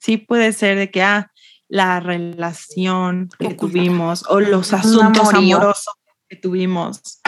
sí 0.03 0.17
puede 0.17 0.51
ser 0.51 0.77
de 0.77 0.91
que, 0.91 1.01
ah, 1.01 1.31
la 1.69 1.99
relación 2.01 3.29
que 3.39 3.47
Oculta. 3.47 3.61
tuvimos 3.61 4.25
o 4.29 4.39
los 4.39 4.73
asuntos 4.73 5.33
amorosos 5.33 5.93
que 6.29 6.35
tuvimos. 6.35 7.21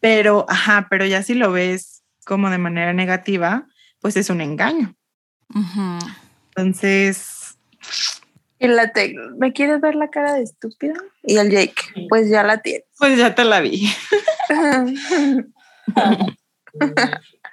Pero, 0.00 0.44
ajá, 0.48 0.86
pero 0.90 1.06
ya 1.06 1.22
si 1.22 1.34
lo 1.34 1.50
ves 1.50 2.02
como 2.24 2.50
de 2.50 2.58
manera 2.58 2.92
negativa, 2.92 3.66
pues 4.00 4.16
es 4.16 4.30
un 4.30 4.40
engaño. 4.40 4.94
Entonces, 6.54 7.56
Y 8.58 8.68
la 8.68 8.92
¿me 9.38 9.52
quieres 9.52 9.80
ver 9.80 9.94
la 9.94 10.10
cara 10.10 10.34
de 10.34 10.42
estúpida? 10.42 10.94
Y 11.22 11.38
el 11.38 11.50
Jake, 11.50 12.06
pues 12.08 12.28
ya 12.28 12.42
la 12.42 12.58
tiene. 12.58 12.84
pues 12.98 13.18
ya 13.18 13.34
te 13.34 13.44
la 13.44 13.60
vi. 13.60 13.90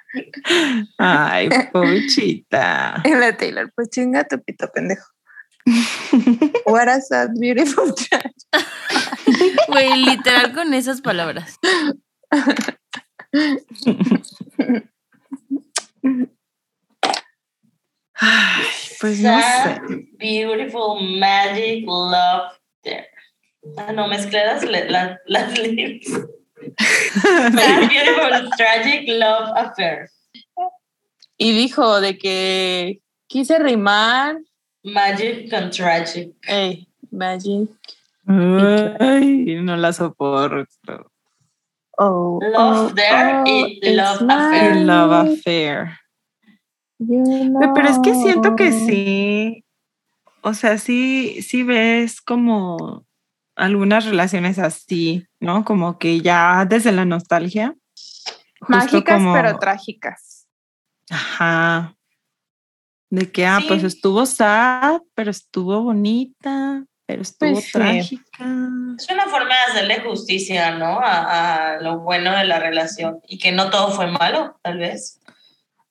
Ay, 0.98 1.48
pobrecita. 1.72 3.02
y 3.04 3.10
la 3.14 3.36
Taylor, 3.36 3.70
pues 3.74 3.90
chinga 3.90 4.24
tu 4.26 4.42
pito 4.42 4.70
pendejo. 4.72 5.06
What 6.64 6.88
a 6.88 7.00
sad, 7.00 7.30
beautiful 7.38 7.94
trash. 7.94 8.32
Güey, 9.68 10.04
literal 10.04 10.52
con 10.54 10.72
esas 10.72 11.02
palabras. 11.02 11.58
Ay, 18.14 18.66
pues 19.00 19.20
no 19.20 19.40
sé. 19.40 19.80
Beautiful 20.18 21.00
magic 21.18 21.84
love 21.86 22.52
there. 22.82 23.06
Ah, 23.76 23.92
no, 23.92 24.08
mezclé 24.08 24.44
las, 24.46 24.64
le- 24.64 24.88
la- 24.90 25.18
las 25.26 25.58
lyrics. 25.58 26.10
Beautiful 26.58 28.50
tragic 28.56 29.08
love 29.08 29.50
affair. 29.56 30.10
Y 31.38 31.52
dijo 31.52 32.00
de 32.00 32.18
que 32.18 33.00
quise 33.28 33.58
rimar. 33.58 34.36
Magic 34.84 35.50
con 35.50 35.70
tragic. 35.70 36.34
Ey, 36.46 36.88
magic. 37.10 37.68
Ay, 38.26 39.56
no 39.62 39.76
la 39.76 39.92
soporto. 39.92 41.10
Oh, 42.00 42.38
Love 42.40 42.90
oh, 42.90 42.94
there 42.94 43.42
oh, 43.42 43.46
y 43.46 43.80
love 43.94 44.22
affair. 44.28 44.76
love 44.86 45.12
affair. 45.12 45.98
You 46.98 47.58
Pero 47.74 47.88
es 47.88 47.98
que 47.98 48.14
siento 48.14 48.54
que 48.54 48.70
sí. 48.72 49.64
o 50.42 50.54
sea, 50.54 50.78
sí, 50.78 51.42
sí 51.42 51.62
ves 51.62 52.20
como 52.20 53.04
algunas 53.56 54.04
relaciones 54.04 54.58
así, 54.58 55.26
¿no? 55.40 55.64
Como 55.64 55.98
que 55.98 56.20
ya 56.20 56.64
desde 56.68 56.92
la 56.92 57.04
nostalgia. 57.04 57.74
Mágicas, 58.60 59.16
como- 59.18 59.32
pero 59.34 59.58
trágicas. 59.58 60.46
Ajá. 61.10 61.94
De 63.10 63.30
que, 63.30 63.46
ah, 63.46 63.60
pues 63.66 63.80
Sí. 63.80 63.86
estuvo 63.86 64.26
sad, 64.26 65.00
pero 65.14 65.30
estuvo 65.30 65.80
bonita, 65.82 66.84
pero 67.06 67.22
estuvo 67.22 67.52
Pues 67.52 67.64
sí. 67.66 67.72
trágica. 67.72 68.44
Es 68.98 69.08
una 69.10 69.26
forma 69.26 69.54
de 69.54 69.72
hacerle 69.72 70.00
justicia, 70.02 70.72
¿no? 70.72 70.98
A, 71.00 71.74
a 71.76 71.80
lo 71.80 72.00
bueno 72.00 72.36
de 72.36 72.44
la 72.44 72.58
relación 72.58 73.20
y 73.26 73.38
que 73.38 73.52
no 73.52 73.70
todo 73.70 73.92
fue 73.92 74.08
malo, 74.08 74.58
tal 74.62 74.78
vez. 74.78 75.20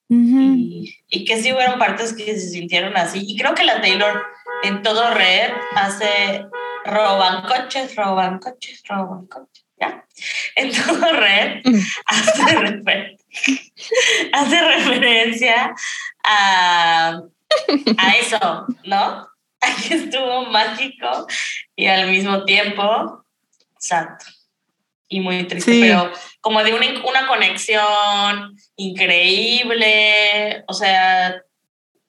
Y, 0.10 0.96
y 1.10 1.26
que 1.26 1.42
sí 1.42 1.52
hubieron 1.52 1.80
partes 1.80 2.14
que 2.14 2.26
se 2.40 2.50
sintieron 2.50 2.96
así. 2.96 3.24
Y 3.28 3.38
creo 3.38 3.54
que 3.56 3.66
la 3.66 3.82
Taylor 3.82 4.24
en 4.64 4.82
todo 4.82 5.10
red 5.14 5.52
hace 5.76 6.46
roban 6.88 7.44
coches, 7.44 7.96
roban 7.96 8.40
coches, 8.40 8.82
roban 8.88 9.28
coches, 9.28 9.66
¿ya? 9.80 10.06
En 10.56 10.72
todo 10.72 11.12
red 11.14 11.62
hace, 12.06 12.44
refer- 12.58 13.18
hace 14.34 14.62
referencia 14.62 15.76
a, 16.24 17.22
a 17.98 18.16
eso, 18.18 18.66
¿no? 18.86 19.28
Aquí 19.62 19.94
estuvo 19.94 20.46
mágico 20.46 21.28
y 21.76 21.88
al 21.88 22.10
mismo 22.10 22.46
tiempo 22.46 23.24
santo 23.80 24.26
y 25.10 25.20
muy 25.20 25.44
triste, 25.48 25.72
Sí. 25.72 25.82
pero 25.82 26.12
como 26.42 26.64
de 26.64 26.74
una, 26.74 26.88
una 27.08 27.28
conexión 27.28 28.56
increíble, 28.76 30.64
o 30.68 30.74
sea, 30.74 31.42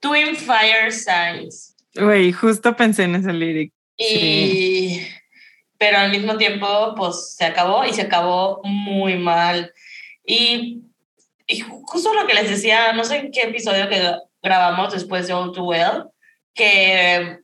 Twin 0.00 0.34
Fire 0.36 0.92
Signs. 0.92 1.76
Güey, 1.94 2.32
justo 2.32 2.74
pensé 2.76 3.04
en 3.04 3.14
ese 3.16 3.32
lyric. 3.32 3.72
Y, 3.98 5.06
pero 5.76 5.98
al 5.98 6.10
mismo 6.10 6.36
tiempo, 6.36 6.94
pues 6.96 7.34
se 7.36 7.44
acabó 7.44 7.84
y 7.84 7.92
se 7.92 8.02
acabó 8.02 8.60
muy 8.64 9.16
mal. 9.16 9.72
Y, 10.24 10.82
y 11.46 11.62
ju- 11.62 11.82
justo 11.84 12.14
lo 12.14 12.26
que 12.26 12.34
les 12.34 12.48
decía, 12.48 12.92
no 12.92 13.04
sé 13.04 13.16
en 13.16 13.32
qué 13.32 13.42
episodio 13.42 13.88
que 13.88 14.14
grabamos 14.42 14.92
después 14.92 15.26
de 15.26 15.32
All 15.34 15.52
Too 15.52 15.64
Well, 15.64 16.04
que 16.54 17.38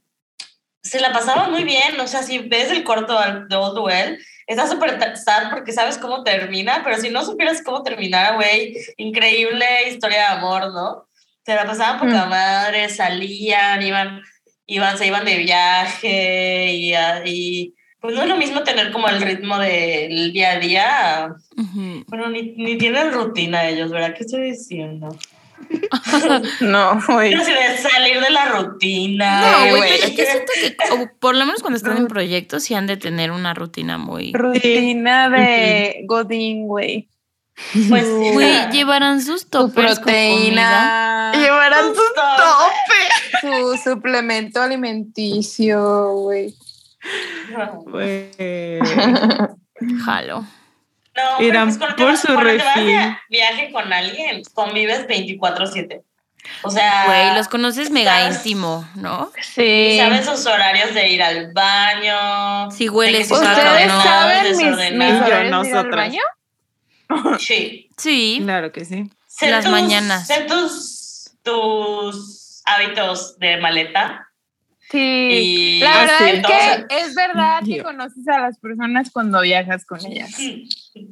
se 0.83 1.01
la 1.01 1.13
pasaba 1.13 1.49
muy 1.49 1.65
bien. 1.65 1.99
O 2.01 2.07
sea, 2.07 2.23
si 2.23 2.39
ves 2.39 2.71
el 2.71 2.85
corto 2.85 3.19
de 3.49 3.57
All 3.57 3.75
Too 3.75 3.83
Well, 3.85 4.19
está 4.47 4.69
súper 4.69 4.99
sad 5.17 5.51
porque 5.51 5.73
sabes 5.73 5.99
cómo 5.99 6.23
termina, 6.23 6.83
pero 6.85 6.99
si 6.99 7.09
no 7.11 7.25
supieras 7.25 7.63
cómo 7.63 7.83
terminara, 7.83 8.37
güey, 8.37 8.77
increíble 8.97 9.89
historia 9.89 10.19
de 10.19 10.27
amor, 10.39 10.73
¿no? 10.73 11.09
Se 11.45 11.55
la 11.55 11.65
pasaban 11.67 11.99
poca 11.99 12.27
Mm. 12.27 12.31
madre, 12.31 12.89
salían, 12.91 13.83
iban 13.83 14.23
iban, 14.67 14.99
se 14.99 15.07
iban 15.07 15.25
de 15.25 15.39
viaje 15.39 16.73
y, 17.27 17.75
pues 18.01 18.15
no 18.15 18.23
es 18.23 18.29
lo 18.29 18.37
mismo 18.37 18.63
tener 18.63 18.93
como 18.93 19.09
el 19.09 19.21
ritmo 19.23 19.59
del 19.59 20.33
día 20.33 20.53
a 20.53 20.59
día. 20.59 21.35
Ujú. 21.57 22.05
Bueno, 22.09 22.29
ni, 22.29 22.53
ni 22.53 22.77
tienen 22.77 23.13
rutina 23.13 23.67
ellos, 23.69 23.91
¿verdad? 23.91 24.15
¿Qué 24.15 24.25
estoy 24.25 24.51
diciendo? 24.51 25.17
No, 26.61 27.01
güey. 27.07 27.35
Así 27.35 27.53
de 27.53 27.79
salir 27.79 28.21
de 28.21 28.31
la 28.31 28.47
rutina. 28.47 29.41
No, 29.41 29.71
güey, 29.71 29.77
güey. 29.77 29.91
pero 30.01 30.15
yo 30.15 30.25
siento 30.25 30.53
que, 30.61 30.93
o 30.95 31.11
por 31.19 31.35
lo 31.35 31.47
menos 31.47 31.63
cuando 31.63 31.77
están 31.77 31.97
en 31.97 32.09
proyectos, 32.09 32.65
sí 32.65 32.75
han 32.75 32.87
de 32.87 32.97
tener 32.97 33.31
una 33.31 33.55
rutina 33.55 33.99
muy. 33.99 34.33
Rutina 34.33 35.31
de 35.31 36.03
Godín, 36.07 36.67
güey. 36.67 37.09
Pues 37.89 38.05
Su- 38.05 38.23
sí. 38.25 38.31
Güey, 38.33 38.71
llevarán 38.73 39.23
sus 39.23 39.43
Su 39.43 39.49
con 39.49 39.71
comida. 39.71 39.95
proteína. 39.95 41.33
Llevarán 41.35 41.95
sus 41.95 42.15
topes. 42.15 43.41
Su 43.41 43.91
suplemento 43.91 44.61
alimenticio, 44.63 46.13
güey. 46.15 46.55
Güey. 47.87 48.31
Jalo. 50.05 50.45
No, 51.17 51.41
Irán 51.45 51.69
pues 51.69 51.79
por 51.97 52.17
su 52.17 52.27
cuando 52.27 52.51
te 52.51 52.57
vas 52.57 52.75
de 52.75 52.83
refil. 52.83 53.17
viaje 53.29 53.71
con 53.73 53.93
alguien, 53.93 54.43
convives 54.53 55.07
24/7. 55.07 56.03
O 56.63 56.71
sea, 56.71 57.05
Güey, 57.07 57.35
los 57.37 57.49
conoces 57.49 57.91
mega 57.91 58.17
sabes- 58.19 58.37
íntimo, 58.39 58.87
¿no? 58.97 59.31
Sí. 59.41 59.97
sabes 59.99 60.27
sus 60.27 60.45
horarios 60.47 60.93
de 60.93 61.09
ir 61.09 61.23
al 61.23 61.53
baño. 61.53 62.71
Si 62.71 62.89
hueles 62.89 63.29
su 63.29 63.35
¿Ustedes 63.35 63.91
saben 63.93 64.49
mis, 64.49 64.59
mis 64.59 65.23
horarios 65.23 65.63
de 65.63 65.69
ir 65.71 65.77
al 65.77 65.91
baño? 65.91 66.23
Sí. 67.39 67.91
Sí. 67.97 68.41
Claro 68.43 68.73
que 68.73 68.85
sí. 68.85 69.11
Sé 69.27 69.51
Las 69.51 69.69
mañanas. 69.69 70.27
Sé 70.27 70.43
tus, 70.43 71.33
tus 71.43 72.63
hábitos 72.65 73.39
de 73.39 73.57
maleta. 73.59 74.29
Sí. 74.91 74.99
Y 74.99 75.79
La 75.81 75.99
verdad 75.99 76.29
es 76.29 76.47
que 76.47 76.97
es 76.97 77.15
verdad 77.15 77.63
que 77.65 77.83
conoces 77.83 78.29
a 78.29 78.39
las 78.39 78.59
personas 78.59 79.11
cuando 79.11 79.41
viajas 79.41 79.85
con 79.85 80.05
ellas. 80.07 80.31
Sí. 80.31 80.69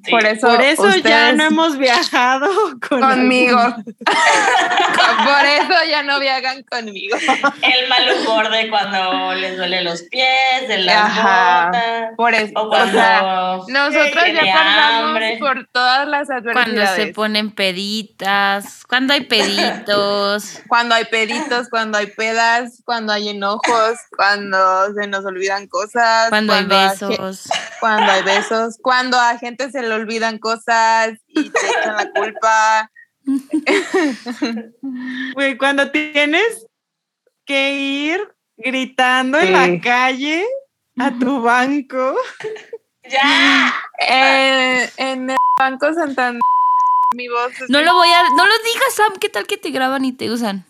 Por 0.09 0.25
eso, 0.25 0.47
Por 0.47 0.61
eso 0.63 0.97
ya 0.99 1.33
no 1.33 1.43
hemos 1.45 1.77
viajado 1.77 2.49
con 2.89 3.01
conmigo. 3.01 3.59
Por 4.05 5.45
eso 5.47 5.85
ya 5.89 6.03
no 6.03 6.21
viajan 6.21 6.63
conmigo. 6.65 7.17
El 7.63 7.89
mal 7.89 8.03
humor 8.17 8.51
de 8.51 8.69
cuando 8.71 9.35
les 9.35 9.57
duele 9.57 9.83
los 9.83 10.03
pies, 10.03 10.69
de 10.69 10.79
las 10.79 10.97
Ajá. 10.97 11.67
botas. 11.67 12.05
Por 12.17 12.35
eso. 12.35 12.53
O 12.55 12.63
O 12.63 12.69
cuando 12.69 12.93
sea, 12.93 13.23
nosotros 13.69 14.25
ya 14.33 14.53
pasamos 14.55 15.05
hambre. 15.09 15.37
por 15.41 15.67
todas 15.73 16.07
las 16.09 16.29
Cuando 16.29 16.61
adversidades. 16.61 16.97
se 16.97 17.07
ponen 17.13 17.51
peditas, 17.51 18.85
cuando 18.89 19.15
hay 19.15 19.23
peditos. 19.23 20.61
Cuando 20.69 20.95
hay 20.95 21.05
peditos, 21.07 21.69
cuando 21.69 21.99
hay 21.99 22.07
pedas, 22.07 22.83
cuando 22.85 23.13
hay 23.13 23.29
enojos, 23.31 23.99
cuando 24.17 24.93
se 24.95 25.07
nos 25.07 25.25
olvidan 25.25 25.67
cosas, 25.67 26.29
Cuando 26.31 26.55
hay 26.55 26.65
besos. 26.65 27.49
cuando 27.81 28.11
hay 28.13 28.23
besos, 28.23 28.79
cuando 28.81 29.19
a 29.19 29.37
gente 29.39 29.71
se 29.73 29.83
le 29.83 29.93
olvidan 29.95 30.39
cosas 30.39 31.13
y 31.29 31.51
te 31.51 31.67
echan 31.67 31.97
la 31.97 32.11
culpa. 32.13 32.91
Güey, 35.35 35.57
cuando 35.57 35.91
tienes 35.91 36.67
que 37.45 37.73
ir 37.75 38.29
gritando 38.57 39.39
en 39.39 39.53
la 39.53 39.81
calle 39.81 40.47
a 40.99 41.11
tu 41.13 41.41
banco. 41.41 42.17
¡Ya! 43.09 43.75
Eh, 44.09 44.91
en 44.97 45.31
el 45.31 45.37
Banco 45.59 45.93
Santander, 45.93 46.41
mi 47.17 47.29
voz 47.29 47.53
es 47.61 47.69
No 47.69 47.83
lo 47.83 47.95
voy 47.95 48.09
a. 48.09 48.23
No 48.37 48.47
lo 48.47 48.53
digas, 48.65 48.95
Sam. 48.95 49.15
¿Qué 49.21 49.29
tal 49.29 49.47
que 49.47 49.57
te 49.57 49.71
graban 49.71 50.05
y 50.05 50.13
te 50.13 50.31
usan? 50.31 50.65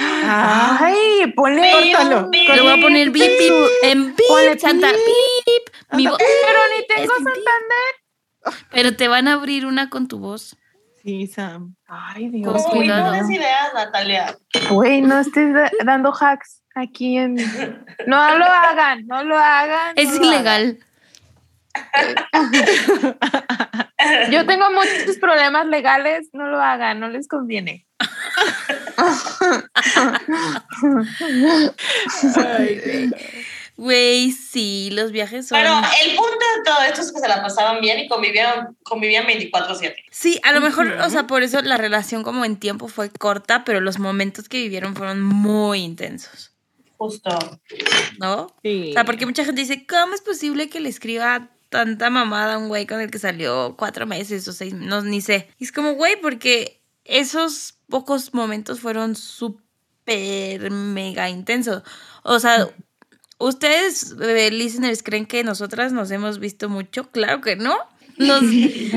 Ah, 0.00 0.78
Ay, 0.80 1.32
ponle 1.34 1.70
Córtalo, 1.70 2.28
Le 2.32 2.60
voy 2.60 2.78
a 2.78 2.82
poner 2.82 3.10
bip, 3.10 3.22
bip. 3.22 3.52
En 3.82 4.14
Ponle 4.14 4.50
bip, 4.50 4.58
Santa. 4.58 4.90
Bip. 4.92 5.74
Mi 5.92 6.04
Pero 6.04 6.58
ni 6.76 6.86
tengo. 6.86 7.14
Santander. 7.14 8.05
Pero 8.70 8.96
te 8.96 9.08
van 9.08 9.28
a 9.28 9.34
abrir 9.34 9.66
una 9.66 9.88
con 9.90 10.08
tu 10.08 10.18
voz. 10.18 10.56
sí, 11.02 11.26
Sam. 11.26 11.74
Ay, 11.86 12.30
Con 12.42 12.54
Dios. 12.54 12.64
Uy, 12.66 12.72
cuidado. 12.78 13.06
no 13.06 13.12
des 13.12 13.30
ideas, 13.30 13.72
Natalia. 13.74 14.36
Güey, 14.70 15.02
no 15.02 15.18
estés 15.20 15.52
da- 15.54 15.70
dando 15.84 16.12
hacks 16.12 16.62
aquí 16.74 17.16
en. 17.18 17.36
No 18.06 18.38
lo 18.38 18.44
hagan, 18.44 19.06
no 19.06 19.22
lo 19.24 19.36
hagan. 19.38 19.92
Es 19.96 20.18
lo 20.18 20.24
ilegal. 20.26 20.78
hagan. 21.92 23.16
Yo 24.30 24.46
tengo 24.46 24.70
muchos 24.70 25.16
problemas 25.20 25.66
legales, 25.66 26.28
no 26.32 26.46
lo 26.48 26.60
hagan, 26.60 27.00
no 27.00 27.08
les 27.08 27.28
conviene. 27.28 27.86
Güey, 33.76 34.32
sí, 34.32 34.88
los 34.92 35.12
viajes 35.12 35.48
son. 35.48 35.58
Pero 35.58 35.74
el 36.04 36.16
punto 36.16 36.30
de 36.30 36.64
todo 36.64 36.82
esto 36.82 37.02
es 37.02 37.12
que 37.12 37.20
se 37.20 37.28
la 37.28 37.42
pasaban 37.42 37.80
bien 37.80 37.98
y 37.98 38.08
convivían, 38.08 38.76
convivían 38.82 39.26
24-7. 39.26 39.94
Sí, 40.10 40.40
a 40.42 40.52
lo 40.52 40.60
mejor, 40.60 40.88
o 40.92 41.10
sea, 41.10 41.26
por 41.26 41.42
eso 41.42 41.60
la 41.60 41.76
relación 41.76 42.22
como 42.22 42.44
en 42.44 42.56
tiempo 42.56 42.88
fue 42.88 43.10
corta, 43.10 43.64
pero 43.64 43.80
los 43.80 43.98
momentos 43.98 44.48
que 44.48 44.58
vivieron 44.58 44.96
fueron 44.96 45.22
muy 45.22 45.80
intensos, 45.80 46.52
Justo. 46.96 47.38
¿no? 48.18 48.54
Sí. 48.62 48.90
O 48.90 48.92
sea, 48.94 49.04
porque 49.04 49.26
mucha 49.26 49.44
gente 49.44 49.60
dice, 49.60 49.86
¿cómo 49.86 50.14
es 50.14 50.22
posible 50.22 50.70
que 50.70 50.80
le 50.80 50.88
escriba 50.88 51.50
tanta 51.68 52.10
mamada 52.10 52.54
a 52.54 52.58
un 52.58 52.68
güey 52.68 52.86
con 52.86 53.00
el 53.00 53.10
que 53.10 53.18
salió 53.18 53.74
cuatro 53.76 54.06
meses 54.06 54.46
o 54.48 54.52
seis, 54.52 54.72
no, 54.72 55.02
ni 55.02 55.20
sé. 55.20 55.48
Y 55.58 55.64
es 55.64 55.72
como, 55.72 55.92
güey, 55.92 56.20
porque 56.20 56.80
esos 57.04 57.74
pocos 57.88 58.34
momentos 58.34 58.80
fueron 58.80 59.16
súper 59.16 60.70
mega 60.70 61.28
intensos. 61.28 61.82
O 62.22 62.38
sea, 62.38 62.68
¿ustedes, 63.38 64.14
eh, 64.20 64.50
listeners, 64.50 65.02
creen 65.02 65.26
que 65.26 65.44
nosotras 65.44 65.92
nos 65.92 66.10
hemos 66.10 66.38
visto 66.38 66.68
mucho? 66.68 67.10
Claro 67.10 67.40
que 67.40 67.56
no. 67.56 67.76
Nos- 68.18 68.42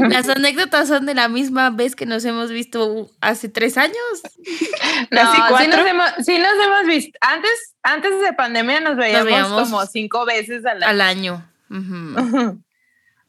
las 0.09 0.29
anécdotas 0.29 0.87
son 0.87 1.05
de 1.05 1.13
la 1.13 1.27
misma 1.27 1.71
vez 1.71 1.93
que 1.93 2.05
nos 2.05 2.23
hemos 2.23 2.51
visto 2.51 3.09
hace 3.19 3.49
tres 3.49 3.77
años. 3.77 3.95
No, 5.11 5.17
¿Casi 5.21 5.35
sí 5.37 5.41
cuatro? 5.49 5.77
nos, 5.77 5.87
hemos, 5.87 6.09
sí 6.25 6.37
nos 6.37 6.53
hemos 6.65 6.85
visto. 6.85 7.17
Antes, 7.21 7.75
antes 7.83 8.21
de 8.21 8.33
pandemia 8.33 8.81
nos 8.81 8.97
veíamos, 8.97 9.25
veíamos 9.25 9.63
como 9.69 9.85
cinco 9.85 10.25
veces 10.25 10.65
al 10.65 10.83
año. 10.83 10.89
Al 10.89 11.01
año. 11.01 11.51
Ujú. 11.69 12.61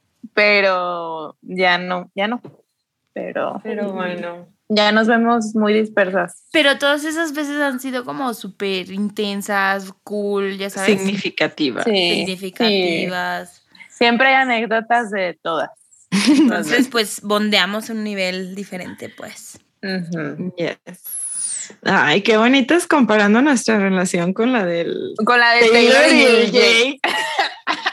Pero 0.34 1.36
ya 1.42 1.78
no, 1.78 2.10
ya 2.14 2.28
no. 2.28 2.40
pero 3.12 3.60
Pero 3.62 3.92
bueno. 3.92 4.48
Ya 4.70 4.92
nos 4.92 5.08
vemos 5.08 5.54
muy 5.54 5.74
dispersas. 5.74 6.44
Pero 6.52 6.78
todas 6.78 7.04
esas 7.04 7.32
veces 7.34 7.60
han 7.60 7.80
sido 7.80 8.04
como 8.04 8.32
súper 8.34 8.90
intensas, 8.90 9.92
cool, 10.04 10.56
ya 10.56 10.70
sabes. 10.70 10.98
Significativa. 10.98 11.82
significativas. 11.82 13.62
Siempre 13.88 14.28
hay 14.28 14.34
anécdotas 14.34 15.10
de 15.10 15.38
todas. 15.42 15.70
Entonces, 16.28 16.88
pues 16.88 17.20
bondeamos 17.22 17.90
a 17.90 17.92
un 17.92 18.04
nivel 18.04 18.54
diferente, 18.54 19.08
pues. 19.08 19.58
Ujú. 19.82 20.54
Yes. 20.56 21.20
Ay, 21.82 22.22
qué 22.22 22.36
bonito 22.36 22.74
es 22.74 22.86
comparando 22.86 23.42
nuestra 23.42 23.78
relación 23.78 24.32
con 24.32 24.52
la 24.52 24.64
del 24.64 25.14
Con 25.24 25.38
la 25.38 25.52
de 25.52 25.68
Taylor 25.68 26.02
Taylor 26.02 26.14
y 26.14 26.22
el 26.22 26.50
Jake. 26.52 27.00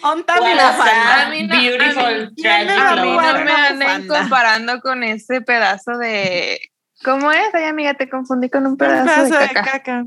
Sad, 0.00 1.30
beautiful, 1.48 2.32
me 3.76 4.06
comparando 4.06 4.80
con 4.80 5.02
ese 5.02 5.40
pedazo 5.40 5.96
de. 5.98 6.60
¿Cómo 7.04 7.32
es? 7.32 7.54
Ay, 7.54 7.64
amiga, 7.64 7.94
te 7.94 8.08
confundí 8.08 8.50
con 8.50 8.64
un 8.66 8.72
Un 8.72 8.76
pedazo, 8.76 9.04
pedazo 9.04 9.34
de 9.34 9.40
de 9.40 9.54
caca. 9.54 9.72
caca. 9.72 10.04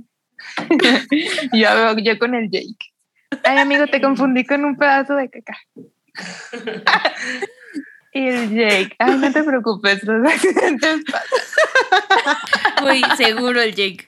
Yo, 1.53 1.97
yo 1.97 2.19
con 2.19 2.35
el 2.35 2.49
Jake. 2.49 2.91
Ay, 3.43 3.57
amigo, 3.59 3.87
te 3.87 4.01
confundí 4.01 4.45
con 4.45 4.65
un 4.65 4.75
pedazo 4.77 5.15
de 5.15 5.29
caca. 5.29 5.57
y 8.13 8.27
el 8.27 8.49
Jake. 8.49 8.95
Ay, 8.99 9.17
no 9.17 9.31
te 9.31 9.43
preocupes, 9.43 10.03
los 10.03 10.31
accidentes 10.31 11.01
pasan. 11.09 12.85
Uy, 12.85 13.01
seguro 13.17 13.61
el 13.61 13.73
Jake. 13.73 14.07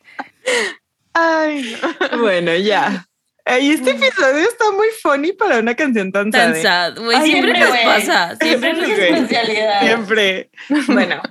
Ay, 1.14 1.78
no. 2.12 2.18
Bueno, 2.20 2.54
ya. 2.56 3.08
Ay, 3.48 3.70
este 3.70 3.92
episodio 3.92 4.40
está 4.40 4.72
muy 4.72 4.88
funny 5.04 5.32
para 5.32 5.60
una 5.60 5.76
canción 5.76 6.12
tan, 6.12 6.32
Tan 6.32 6.56
sad, 6.60 6.98
¿eh? 6.98 7.16
Ay, 7.16 7.30
siempre 7.30 7.54
siempre, 7.54 7.60
nos 7.60 7.96
pasa. 7.96 8.36
Siempre 8.42 8.72
es 8.72 9.00
especialidad. 9.00 9.82
Siempre. 9.82 10.50
Bueno, 10.88 11.22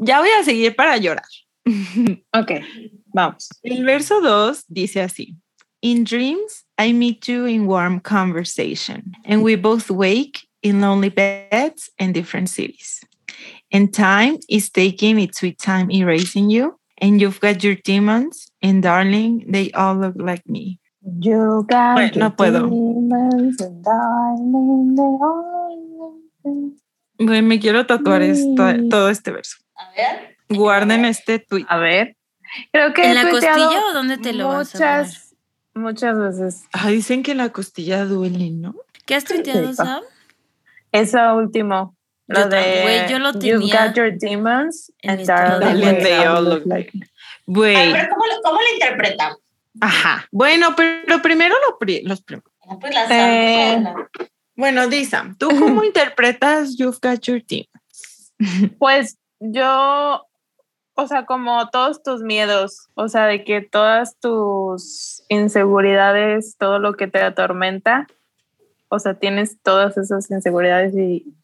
ya 0.00 0.18
voy 0.18 0.30
a 0.30 0.42
seguir 0.42 0.74
para 0.74 0.96
llorar. 0.96 1.24
Ok, 2.34 2.50
vamos. 3.14 3.48
El 3.62 3.84
verso 3.84 4.20
2 4.20 4.64
dice 4.66 5.00
así. 5.00 5.36
In 5.80 6.04
dreams, 6.04 6.64
I 6.76 6.92
meet 6.92 7.28
you 7.28 7.46
in 7.46 7.66
warm 7.66 8.00
conversation, 8.00 9.12
and 9.24 9.42
we 9.42 9.56
both 9.56 9.90
wake 9.90 10.40
in 10.62 10.80
lonely 10.80 11.08
beds 11.08 11.90
in 11.98 12.12
different 12.12 12.48
cities. 12.48 13.00
And 13.72 13.92
time 13.92 14.38
is 14.48 14.70
taking 14.70 15.20
its 15.20 15.38
sweet 15.38 15.58
time 15.58 15.90
erasing 15.90 16.50
you, 16.50 16.78
and 17.00 17.20
you've 17.20 17.40
got 17.40 17.62
your 17.62 17.76
demons, 17.76 18.48
and 18.60 18.82
darling, 18.82 19.44
they 19.48 19.70
all 19.72 19.94
look 19.96 20.14
like 20.16 20.46
me. 20.46 20.78
You 21.04 21.66
got 21.68 21.94
Bueno, 21.94 22.12
no 22.16 22.26
your 22.26 22.36
puedo. 22.36 22.60
demons 22.68 23.60
and 23.60 23.84
darling, 23.84 24.94
they 24.94 25.02
all- 25.20 26.72
Güey, 27.18 27.42
me 27.42 27.58
quiero 27.60 27.86
tatuar 27.86 28.22
esta- 28.22 28.76
todo 28.90 29.08
este 29.08 29.30
verso. 29.30 29.56
A 29.76 29.90
ver. 29.96 30.36
Guarden 30.48 31.04
este 31.04 31.38
tweet. 31.38 31.64
A 31.68 31.78
ver, 31.78 32.16
creo 32.72 32.92
que 32.94 33.04
¿En 33.08 33.14
la 33.14 33.30
costilla 33.30 33.80
o 33.90 33.92
dónde 33.92 34.18
te 34.18 34.32
lo 34.32 34.48
vas 34.48 34.74
a 34.74 34.78
poner? 34.78 34.98
muchas, 35.04 35.34
muchas 35.74 36.18
veces. 36.18 36.64
Ah, 36.72 36.88
dicen 36.88 37.22
que 37.22 37.34
la 37.34 37.50
costilla 37.50 38.04
duele, 38.04 38.50
¿no? 38.50 38.74
¿Qué 39.06 39.14
has 39.14 39.24
tuiteado. 39.24 39.72
Sam? 39.72 40.02
Eso 40.92 41.34
último. 41.36 41.96
Lo 42.28 42.40
Yo 42.40 42.44
tam- 42.46 42.50
de 42.50 42.82
güey, 42.82 43.08
yo 43.10 43.18
lo 43.18 43.32
You've 43.32 43.40
tenía 43.60 43.86
got 43.86 43.96
your 43.96 44.12
demons 44.16 44.92
and 45.04 45.26
darling, 45.26 45.80
like 46.66 46.92
Güey. 47.46 47.92
ver, 47.92 48.08
¿cómo, 48.08 48.24
lo- 48.26 48.40
¿cómo 48.44 48.58
lo 48.60 48.72
interpretan? 48.74 49.32
Ajá. 49.80 50.26
Bueno, 50.30 50.74
pero 50.76 51.22
primero 51.22 51.54
lo 51.68 51.78
pri- 51.78 52.02
los 52.04 52.22
prim- 52.22 52.42
Ah, 52.68 52.76
Pues 52.80 52.94
la 52.94 53.04
Eh, 53.04 53.82
Sam. 53.82 54.08
Bueno, 54.54 54.86
Disa, 54.88 55.34
¿tú 55.38 55.48
cómo 55.58 55.82
interpretas 55.84 56.76
You've 56.76 56.98
Got 57.02 57.20
Your 57.22 57.42
Team? 57.42 57.64
Pues 58.78 59.18
yo, 59.40 60.26
o 60.94 61.06
sea, 61.06 61.24
como 61.26 61.68
todos 61.70 62.02
tus 62.02 62.22
miedos, 62.22 62.88
o 62.94 63.08
sea, 63.08 63.26
de 63.26 63.44
que 63.44 63.60
todas 63.62 64.16
tus 64.20 65.22
inseguridades, 65.28 66.56
todo 66.58 66.78
lo 66.78 66.94
que 66.94 67.06
te 67.08 67.20
atormenta, 67.20 68.06
o 68.88 68.98
sea, 68.98 69.14
tienes 69.14 69.58
todas 69.62 69.96
esas 69.96 70.30
inseguridades 70.30 70.94
y, 70.94 71.34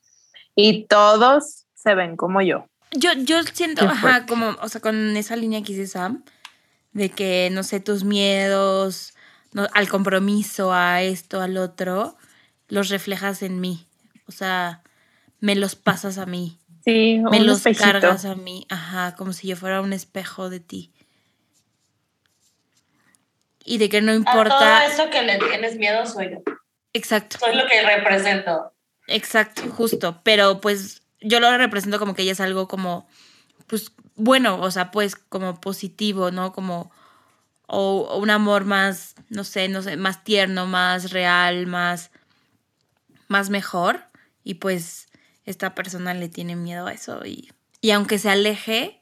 y 0.54 0.84
todos 0.86 1.64
se 1.74 1.94
ven 1.94 2.16
como 2.16 2.42
yo. 2.42 2.66
Yo, 2.92 3.12
yo 3.14 3.42
siento, 3.42 3.84
ajá, 3.84 4.26
como, 4.26 4.56
o 4.60 4.68
sea, 4.68 4.80
con 4.80 5.16
esa 5.16 5.36
línea 5.36 5.62
que 5.62 5.72
dice 5.72 5.86
Sam, 5.86 6.24
de 6.92 7.10
que, 7.10 7.48
no 7.52 7.62
sé, 7.62 7.80
tus 7.80 8.04
miedos 8.04 9.14
no- 9.52 9.68
al 9.74 9.88
compromiso, 9.88 10.72
a 10.72 11.02
esto, 11.02 11.40
al 11.40 11.56
otro, 11.56 12.16
los 12.68 12.88
reflejas 12.88 13.42
en 13.42 13.60
mí. 13.60 13.86
O 14.26 14.32
sea, 14.32 14.82
me 15.40 15.54
los 15.54 15.74
pasas 15.76 16.18
a 16.18 16.26
mí, 16.26 16.58
Sí, 16.84 17.18
me 17.30 17.40
un 17.40 17.46
los 17.46 17.58
espejito. 17.58 17.84
cargas 17.84 18.24
a 18.24 18.34
mí, 18.34 18.66
ajá, 18.70 19.14
como 19.16 19.32
si 19.32 19.46
yo 19.48 19.56
fuera 19.56 19.80
un 19.80 19.92
espejo 19.92 20.48
de 20.50 20.60
ti. 20.60 20.92
Y 23.64 23.78
de 23.78 23.88
que 23.88 24.00
no 24.00 24.12
A 24.12 24.14
todo 24.14 24.24
importa. 24.34 24.86
eso 24.86 25.10
que 25.10 25.22
le 25.22 25.38
tienes 25.38 25.76
miedo 25.76 26.06
soy 26.06 26.30
yo. 26.30 26.38
Exacto. 26.94 27.38
Soy 27.38 27.54
lo 27.54 27.66
que 27.66 27.82
represento. 27.82 28.72
Exacto, 29.06 29.62
justo. 29.70 30.20
Pero 30.24 30.60
pues 30.60 31.02
yo 31.20 31.40
lo 31.40 31.54
represento 31.56 31.98
como 31.98 32.14
que 32.14 32.22
ella 32.22 32.32
es 32.32 32.40
algo 32.40 32.66
como, 32.68 33.06
pues 33.66 33.92
bueno, 34.18 34.60
o 34.60 34.70
sea, 34.70 34.90
pues 34.90 35.16
como 35.16 35.60
positivo, 35.60 36.30
¿no? 36.30 36.52
Como, 36.52 36.90
o, 37.66 38.06
o 38.10 38.18
un 38.18 38.30
amor 38.30 38.64
más, 38.64 39.14
no 39.30 39.44
sé, 39.44 39.68
no 39.68 39.80
sé, 39.80 39.96
más 39.96 40.24
tierno, 40.24 40.66
más 40.66 41.10
real, 41.12 41.66
más, 41.66 42.10
más 43.28 43.48
mejor. 43.48 44.00
Y 44.44 44.54
pues 44.54 45.08
esta 45.44 45.74
persona 45.74 46.12
le 46.14 46.28
tiene 46.28 46.56
miedo 46.56 46.86
a 46.86 46.92
eso. 46.92 47.24
Y, 47.24 47.50
y 47.80 47.92
aunque 47.92 48.18
se 48.18 48.28
aleje, 48.28 49.00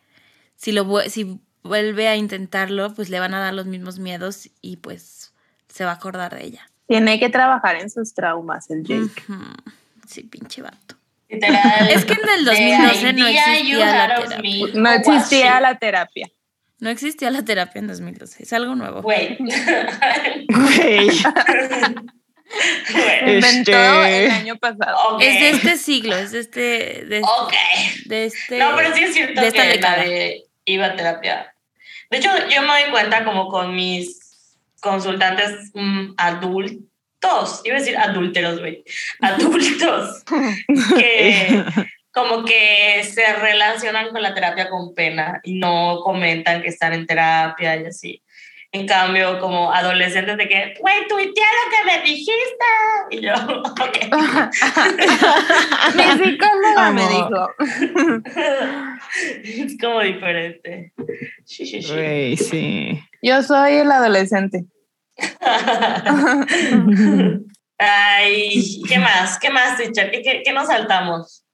si, 0.55 0.73
lo, 0.73 1.01
si 1.09 1.41
vuelve 1.62 2.09
a 2.09 2.17
intentarlo, 2.17 2.95
pues 2.95 3.09
le 3.09 3.19
van 3.19 3.35
a 3.35 3.41
dar 3.41 3.55
los 3.55 3.67
mismos 3.67 3.99
miedos 3.99 4.51
y 4.61 4.77
pues 4.77 5.33
se 5.69 5.85
va 5.85 5.93
a 5.93 5.95
acordar 5.95 6.35
de 6.37 6.45
ella. 6.45 6.71
Tiene 6.87 7.19
que 7.19 7.31
trabajar 7.31 7.77
en 7.77 7.91
sus 7.91 8.14
traumas 8.14 8.71
el 8.71 8.85
Jake. 8.85 9.25
Sí, 10.07 10.23
pinche 10.23 10.62
vato. 10.62 10.97
Literal. 11.29 11.89
Es 11.91 12.05
que 12.05 12.12
en 12.12 12.20
el 12.39 12.45
The 12.45 12.51
2012 12.51 13.12
no 13.14 13.27
existía 13.27 13.97
la 13.97 14.18
terapia. 14.18 14.66
No 14.74 14.91
existía 14.91 15.61
la 15.61 15.79
terapia. 15.79 16.31
No 16.79 16.91
existía 16.91 17.31
la 17.31 17.43
terapia 17.45 17.79
en 17.81 17.87
2012. 17.89 18.43
Es 18.43 18.53
algo 18.53 18.74
nuevo. 18.74 19.03
Güey. 19.03 19.39
Güey. 20.49 21.09
Güey. 22.93 23.35
inventó 23.37 23.72
Este- 23.72 24.24
el 24.27 24.31
año 24.31 24.57
pasado. 24.57 25.18
Es 25.20 25.41
de 25.41 25.51
este 25.51 25.77
siglo, 25.77 26.16
es 26.16 26.33
de 26.33 26.41
este. 26.41 26.61
De, 27.07 27.16
este- 27.18 27.22
Ok. 27.41 27.53
de 28.05 28.24
este 28.27 28.59
No, 28.59 28.77
pero 28.77 28.95
sí 28.95 29.03
es 29.05 29.14
cierto 29.14 29.41
de 29.41 29.49
esta 29.49 29.62
que 29.62 29.79
de 30.09 30.43
iba 30.64 30.87
a 30.87 30.97
terapia. 30.97 31.55
De 32.11 32.18
hecho, 32.18 32.31
yo 32.49 32.62
me 32.62 32.68
doy 32.68 32.91
cuenta 32.93 33.24
como 33.24 33.49
con 33.49 33.74
mis 33.74 34.20
consultantes 34.81 35.72
mm, 35.74 36.12
adultos, 36.16 36.77
iba 37.64 37.77
a 37.77 37.79
decir 37.79 37.97
adúlteros, 37.97 38.61
güey, 38.61 38.85
adultos, 39.21 40.25
que 40.97 41.64
como 42.12 42.45
que 42.45 43.05
se 43.05 43.35
relacionan 43.35 44.11
con 44.11 44.23
la 44.23 44.35
terapia 44.35 44.71
con 44.71 44.95
pena 44.95 45.41
y 45.45 45.59
no 45.59 46.01
comentan 46.03 46.62
que 46.62 46.69
están 46.69 46.93
en 46.95 47.07
terapia 47.07 47.77
y 47.77 47.87
así. 47.87 48.23
En 48.73 48.87
cambio, 48.87 49.39
como 49.39 49.73
adolescentes 49.73 50.37
de 50.37 50.49
que, 50.49 50.75
güey, 50.81 51.09
tuiteé 51.09 51.45
lo 51.45 51.71
que 51.71 51.85
me 51.87 52.03
dijiste. 52.03 52.67
Y 53.11 53.21
yo, 53.21 53.33
ok. 53.62 53.99
Mi 55.95 56.03
psicóloga 56.25 56.91
me 56.93 57.03
dijo. 57.09 57.49
es 59.45 59.79
como 59.81 60.01
diferente. 60.01 60.93
Sí, 61.45 61.64
sí, 61.64 61.81
sí. 61.81 61.93
Güey, 61.93 62.37
sí. 62.37 63.01
Yo 63.23 63.43
soy 63.43 63.77
el 63.77 63.91
adolescente. 63.91 64.67
Ay, 67.79 68.83
¿qué 68.89 68.99
más? 68.99 69.39
¿Qué 69.39 69.51
más, 69.51 69.77
teacher? 69.77 70.11
¿Qué, 70.11 70.23
qué, 70.23 70.43
qué 70.45 70.53
nos 70.53 70.67
saltamos? 70.67 71.45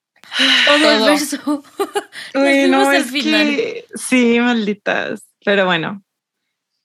Todo 0.67 0.91
el 0.91 1.05
verso. 1.05 1.63
Uy, 2.35 2.69
no, 2.69 2.89
al 2.89 2.97
es 2.97 3.11
final. 3.11 3.47
que 3.47 3.85
sí, 3.95 4.39
malditas. 4.41 5.25
Pero 5.45 5.67
bueno. 5.67 6.03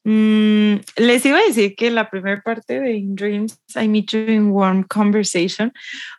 Mm, 0.04 0.76
les 0.96 1.26
iba 1.26 1.38
a 1.38 1.44
decir 1.44 1.76
que 1.76 1.92
la 1.92 2.10
primera 2.10 2.42
parte 2.42 2.80
de 2.80 2.94
In 2.94 3.14
Dreams, 3.14 3.60
I 3.76 3.90
Meet 3.90 4.12
You 4.12 4.20
in 4.20 4.52
Warm 4.52 4.84
Conversation, 4.84 5.74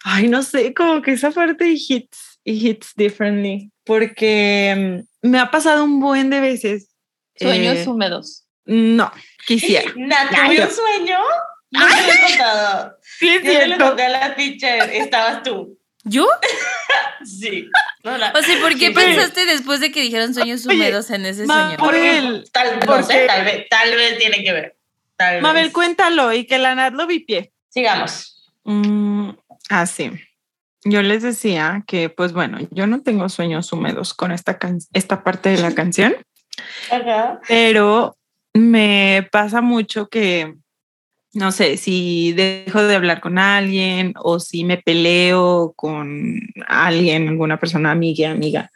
ay, 0.05 0.29
no 0.29 0.43
sé, 0.43 0.75
como 0.75 1.01
que 1.01 1.13
esa 1.13 1.31
parte 1.31 1.73
hits, 1.73 2.39
it 2.45 2.63
hits 2.63 2.93
differently, 2.97 3.73
porque 3.85 5.07
mm, 5.23 5.29
me 5.31 5.39
ha 5.39 5.51
pasado 5.51 5.85
un 5.85 6.01
buen 6.01 6.29
de 6.29 6.41
veces. 6.41 6.91
Sueños 7.35 7.79
eh, 7.79 7.89
húmedos. 7.89 8.47
no, 8.67 9.11
quisiera. 9.49 9.91
¿Nat, 9.97 10.29
tuve 10.31 10.63
un 10.65 10.71
sueño? 10.71 11.19
No 11.71 11.87
te 11.87 12.03
lo 12.03 12.13
he 12.13 12.29
contado. 12.29 12.97
Sí, 13.03 13.29
es 13.29 13.43
Yo 13.43 13.51
te 13.51 13.59
lo 13.59 13.65
cierto. 13.67 13.85
conté 13.89 14.03
a 14.05 14.09
la 14.11 14.35
teacher. 14.37 14.91
Estabas 14.91 15.43
tú. 15.43 15.77
¿Yo? 16.05 16.27
Sí. 17.25 17.69
No, 18.05 18.17
la- 18.17 18.33
O 18.35 18.41
sea, 18.43 18.61
¿por 18.61 18.71
qué 18.79 18.87
Sí, 18.89 18.93
pensaste 18.95 19.45
después 19.45 19.81
de 19.81 19.91
que 19.91 20.01
dijeron 20.03 20.33
sueños 20.35 20.65
Oye, 20.67 20.77
húmedos 20.77 21.11
en 21.11 21.27
ese 21.27 21.45
Ma- 21.47 21.63
sueño? 21.65 21.77
porque 21.79 21.99
Mabel, 22.23 22.49
tal, 22.53 22.75
no 22.79 22.87
porque- 22.87 23.03
sé, 23.03 23.27
tal 23.27 23.45
vez, 23.45 23.67
tal 23.69 23.91
vez 23.97 24.19
tiene 24.19 24.43
que 24.45 24.53
ver. 24.53 24.77
Tal 25.17 25.43
Mabel, 25.43 25.65
vez. 25.65 25.73
cuéntalo 25.75 26.33
y 26.33 26.45
que 26.47 26.59
la 26.59 26.75
Nat 26.77 26.95
lo 26.95 27.07
vipie. 27.09 27.53
Sigamos. 27.69 28.49
Mm, 28.65 29.31
ah, 29.71 29.87
sí. 29.87 30.13
yo 30.85 31.03
les 31.03 31.23
decía 31.25 31.83
que, 31.89 32.09
pues 32.09 32.33
bueno, 32.33 32.59
yo 32.71 32.87
no 32.87 33.03
tengo 33.03 33.29
sueños 33.29 33.73
húmedos 33.73 34.15
con 34.15 34.31
esta, 34.31 34.59
esta 34.93 35.25
parte 35.25 35.49
de 35.51 35.59
la 35.59 35.75
canción, 35.75 36.17
pero 37.49 38.17
me 38.59 39.29
pasa 39.31 39.61
mucho 39.61 40.09
que, 40.09 40.55
no 41.33 41.53
sé, 41.53 41.77
si 41.77 42.33
dejo 42.33 42.83
de 42.83 42.97
hablar 42.97 43.21
con 43.21 43.39
alguien 43.39 44.15
o 44.17 44.41
si 44.41 44.65
me 44.65 44.79
peleo 44.79 45.73
con 45.77 46.41
alguien, 46.67 47.29
alguna 47.29 47.59
persona 47.59 47.91
amiga, 47.91 48.31
amiga, 48.31 48.71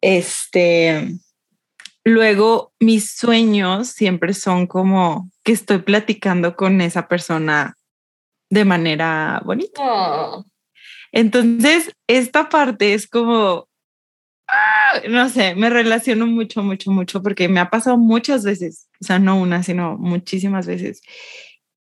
este, 0.00 1.08
luego 2.04 2.72
mis 2.80 3.10
sueños 3.12 3.88
siempre 3.88 4.34
son 4.34 4.66
como 4.66 5.30
que 5.42 5.52
estoy 5.52 5.78
platicando 5.78 6.56
con 6.56 6.80
esa 6.80 7.08
persona 7.08 7.76
de 8.50 8.64
manera 8.64 9.40
bonita. 9.44 9.80
Oh. 9.82 10.44
Entonces, 11.12 11.92
esta 12.06 12.48
parte 12.48 12.94
es 12.94 13.08
como, 13.08 13.68
no 15.08 15.28
sé, 15.28 15.54
me 15.54 15.70
relaciono 15.70 16.26
mucho, 16.26 16.62
mucho, 16.62 16.90
mucho 16.90 17.22
porque 17.22 17.48
me 17.48 17.60
ha 17.60 17.70
pasado 17.70 17.96
muchas 17.96 18.44
veces, 18.44 18.88
o 19.00 19.04
sea, 19.04 19.18
no 19.18 19.40
una, 19.40 19.62
sino 19.62 19.96
muchísimas 19.98 20.66
veces. 20.66 21.02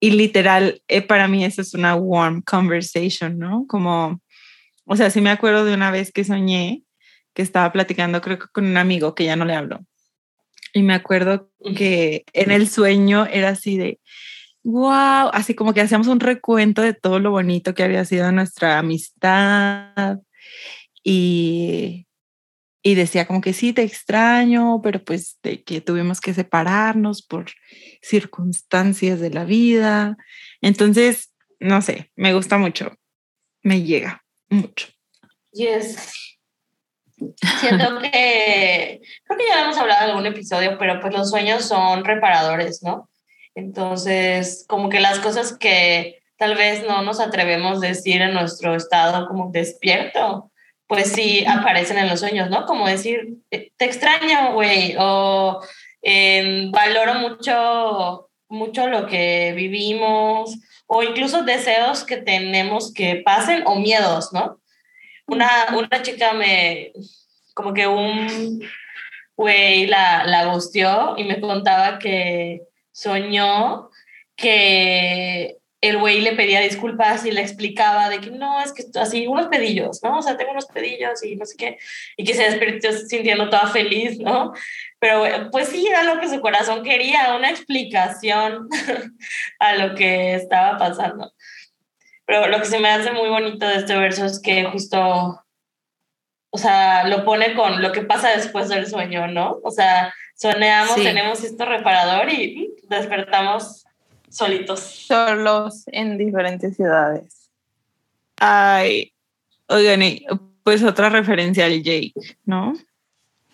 Y 0.01 0.11
literal, 0.13 0.83
eh, 0.89 1.03
para 1.03 1.29
mí 1.29 1.45
eso 1.45 1.63
es 1.63 1.75
una 1.75 1.95
warm 1.95 2.43
conversation, 2.43 3.39
¿no? 3.39 3.67
Como, 3.69 4.21
o 4.85 4.97
sea, 4.97 5.11
sí 5.11 5.21
me 5.21 5.31
acuerdo 5.31 5.65
de 5.65 5.75
una 5.75 5.91
vez 5.91 6.13
que 6.13 6.25
soñé 6.25 6.83
que 7.35 7.43
estaba 7.43 7.73
platicando, 7.73 8.21
creo 8.21 8.39
que 8.39 8.47
con 8.53 8.67
un 8.67 8.77
amigo 8.77 9.15
que 9.15 9.25
ya 9.25 9.37
no 9.37 9.45
le 9.45 9.55
hablo. 9.55 9.81
Y 10.75 10.83
me 10.83 10.95
acuerdo 10.95 11.51
que 11.77 12.25
en 12.33 12.51
el 12.51 12.69
sueño 12.69 13.27
era 13.27 13.51
así 13.51 13.77
de, 13.77 14.01
wow, 14.65 15.31
así 15.33 15.55
como 15.55 15.75
que 15.75 15.81
hacíamos 15.81 16.07
un 16.07 16.21
recuento 16.21 16.83
de 16.83 16.95
todo 16.95 17.19
lo 17.19 17.31
bonito 17.31 17.75
que 17.75 17.83
había 17.83 18.05
sido 18.05 18.31
nuestra 18.33 18.79
amistad 18.79 20.19
y, 21.05 22.07
y 22.83 22.97
decía 22.97 23.27
como 23.27 23.41
que 23.41 23.53
sí, 23.53 23.73
te 23.73 23.83
extraño, 23.83 24.81
pero 24.83 25.03
pues 25.05 25.39
de 25.43 25.63
que 25.63 25.81
tuvimos 25.81 26.21
que 26.21 26.35
separarnos 26.35 27.23
por 27.23 27.47
circunstancias 28.03 29.21
de 29.21 29.31
la 29.31 29.45
vida. 29.45 30.17
Entonces, 30.61 31.33
no 31.61 31.81
sé, 31.81 32.11
me 32.17 32.35
gusta 32.35 32.59
mucho, 32.59 32.93
me 33.63 33.83
llega 33.83 34.25
mucho. 34.51 34.89
Yes. 35.53 36.29
Siento 37.61 37.99
que, 38.03 39.01
creo 39.25 39.39
que 39.39 39.47
ya 39.49 39.63
hemos 39.63 39.79
hablado 39.79 40.05
en 40.05 40.11
algún 40.11 40.27
episodio, 40.27 40.77
pero 40.79 41.01
pues 41.01 41.15
los 41.15 41.31
sueños 41.31 41.65
son 41.65 42.05
reparadores, 42.05 42.83
¿no? 42.83 43.09
Entonces, 43.55 44.65
como 44.67 44.89
que 44.89 44.99
las 44.99 45.21
cosas 45.21 45.57
que 45.57 46.23
tal 46.37 46.57
vez 46.57 46.85
no 46.87 47.03
nos 47.03 47.21
atrevemos 47.21 47.79
a 47.79 47.87
decir 47.87 48.23
en 48.23 48.35
nuestro 48.35 48.75
estado 48.75 49.29
como 49.29 49.53
despierto, 49.53 50.52
pues 50.93 51.11
sí 51.13 51.43
aparecen 51.49 51.97
en 51.97 52.07
los 52.07 52.21
sueños, 52.21 52.51
¿no? 52.51 52.67
Como 52.67 52.87
decir, 52.87 53.39
eh, 53.51 53.73
te 53.79 53.87
extraño, 53.87 54.53
güey, 54.53 54.95
o 54.99 55.63
em, 56.03 56.71
valoro 56.71 57.15
mucho, 57.15 58.29
mucho 58.51 58.89
lo 58.89 59.07
que 59.07 59.55
vivimos, 59.57 60.55
o 60.87 61.03
incluso 61.03 61.45
deseos 61.45 62.05
que 62.05 62.19
tenemos 62.19 62.93
que 62.93 63.23
pasen, 63.25 63.63
o 63.65 63.77
miedos, 63.77 64.35
¿no? 64.35 64.61
Una, 65.27 65.49
una 65.75 66.03
chica 66.03 66.35
me, 66.35 66.93
como 67.55 67.73
que 67.73 67.87
un 67.87 68.61
güey 69.35 69.87
la, 69.87 70.25
la 70.27 70.53
gustió 70.53 71.15
y 71.17 71.25
me 71.25 71.41
contaba 71.41 71.99
que 71.99 72.65
soñó 72.93 73.89
que 74.37 75.57
el 75.83 75.99
güey 75.99 76.21
le 76.21 76.35
pedía 76.35 76.61
disculpas 76.61 77.27
y 77.27 77.33
le 77.33 77.41
explicaba 77.41 78.09
de 78.09 78.21
que 78.21 78.31
no, 78.31 78.63
es 78.63 78.73
que 78.73 78.85
así, 79.01 79.27
unos 79.27 79.49
pedillos, 79.49 80.01
¿no? 80.05 80.19
O 80.19 80.23
sea, 80.23 80.37
tengo 80.37 80.53
unos 80.53 80.67
pedillos 80.67 81.25
y 81.25 81.35
no 81.35 81.45
sé 81.45 81.57
qué, 81.57 81.79
y 82.17 82.25
que 82.25 82.35
se 82.35 82.45
despertó 82.45 82.93
sintiendo 82.93 83.51
toda 83.51 83.67
feliz, 83.67 84.19
¿no? 84.21 84.53
Pero 85.01 85.51
pues 85.51 85.69
sí, 85.69 85.85
era 85.85 86.05
lo 86.05 86.21
que 86.21 86.29
su 86.29 86.41
corazón 86.41 86.85
quería, 86.85 87.35
una 87.35 87.51
explicación 87.51 88.69
a 89.59 89.75
lo 89.75 89.97
que 89.97 90.37
estaba 90.37 90.79
pasando. 90.79 91.33
Pero 92.27 92.47
lo 92.47 92.61
que 92.61 92.67
se 92.67 92.79
me 92.79 92.89
hace 92.89 93.11
muy 93.11 93.29
bonito 93.29 93.67
de 93.67 93.79
este 93.79 93.97
verso 93.97 94.25
es 94.25 94.41
que 94.41 94.65
justo, 94.67 95.45
o 96.51 96.59
sea, 96.59 97.09
lo 97.09 97.25
pone 97.25 97.55
con 97.55 97.83
lo 97.83 97.91
que 97.91 98.03
pasa 98.03 98.31
después 98.31 98.69
del 98.69 98.87
sueño, 98.87 99.27
¿no? 99.27 99.59
O 99.65 99.73
sea, 99.73 100.15
soñamos, 100.37 100.95
tenemos 100.95 101.43
esto 101.43 101.65
reparador 101.65 102.33
y 102.33 102.73
despertamos 102.85 103.82
solitos. 104.33 104.81
Solos 104.81 105.85
en 105.87 106.19
diferentes 106.19 106.77
ciudades. 106.77 107.51
Ay, 108.37 109.13
oigan, 109.69 110.01
pues 110.63 110.83
otra 110.83 111.11
referencia 111.11 111.67
al 111.67 111.83
Jake, 111.83 112.15
¿no? 112.45 112.75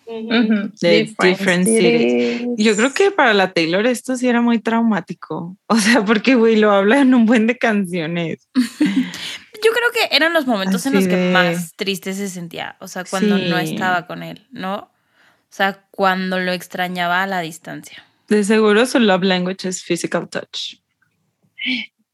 De 0.09 1.13
different, 1.21 1.67
cities. 1.67 2.47
Yo 2.57 2.75
creo 2.75 2.93
que 2.93 3.11
para 3.11 3.33
la 3.35 3.53
Taylor 3.53 3.85
esto 3.85 4.15
sí 4.15 4.27
era 4.27 4.41
muy 4.41 4.57
traumático. 4.57 5.55
O 5.67 5.77
sea, 5.77 6.03
porque, 6.03 6.33
güey, 6.33 6.55
lo 6.55 6.71
habla 6.71 7.01
en 7.01 7.13
un 7.13 7.27
buen 7.27 7.45
de 7.45 7.57
canciones. 7.57 8.47
Yo 8.55 9.71
creo 9.71 9.91
que 9.93 10.15
eran 10.15 10.33
los 10.33 10.47
momentos 10.47 10.85
en 10.85 10.93
los 10.93 11.07
que 11.07 11.31
más 11.31 11.73
triste 11.75 12.13
se 12.13 12.29
sentía. 12.29 12.77
O 12.79 12.87
sea, 12.87 13.03
cuando 13.03 13.37
no 13.37 13.59
estaba 13.59 14.07
con 14.07 14.23
él, 14.23 14.47
¿no? 14.51 14.75
O 14.77 15.51
sea, 15.51 15.83
cuando 15.91 16.39
lo 16.39 16.53
extrañaba 16.53 17.21
a 17.21 17.27
la 17.27 17.41
distancia. 17.41 18.03
De 18.29 18.43
seguro 18.43 18.85
su 18.85 18.99
love 18.99 19.23
language 19.23 19.67
es 19.67 19.83
physical 19.83 20.29
touch. 20.29 20.75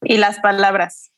Y 0.02 0.18
las 0.18 0.40
palabras. 0.40 1.12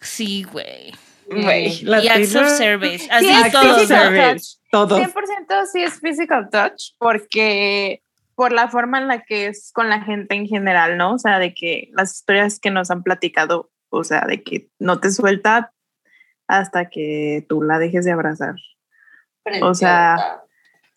Sí, 0.00 0.44
güey. 0.44 0.92
Güey, 1.26 1.84
y 1.84 2.08
acts 2.08 2.34
of 2.34 2.48
service. 2.48 3.08
Así 3.10 3.26
sí, 3.26 3.52
todo. 3.52 3.86
Service. 3.86 4.56
Todo. 4.70 4.98
100% 4.98 5.66
sí 5.72 5.82
es 5.82 6.00
physical 6.00 6.48
touch 6.50 6.94
porque 6.98 8.02
por 8.34 8.52
la 8.52 8.68
forma 8.68 8.98
en 8.98 9.06
la 9.06 9.22
que 9.22 9.46
es 9.46 9.70
con 9.72 9.88
la 9.88 10.00
gente 10.00 10.34
en 10.34 10.46
general, 10.46 10.96
¿no? 10.96 11.14
O 11.14 11.18
sea, 11.18 11.38
de 11.38 11.52
que 11.54 11.90
las 11.92 12.14
historias 12.16 12.58
que 12.58 12.70
nos 12.70 12.90
han 12.90 13.02
platicado, 13.02 13.70
o 13.90 14.02
sea, 14.02 14.22
de 14.26 14.42
que 14.42 14.70
no 14.78 14.98
te 14.98 15.12
suelta 15.12 15.72
hasta 16.48 16.88
que 16.88 17.44
tú 17.48 17.62
la 17.62 17.78
dejes 17.78 18.04
de 18.04 18.12
abrazar. 18.12 18.54
O 19.62 19.74
sea, 19.74 20.42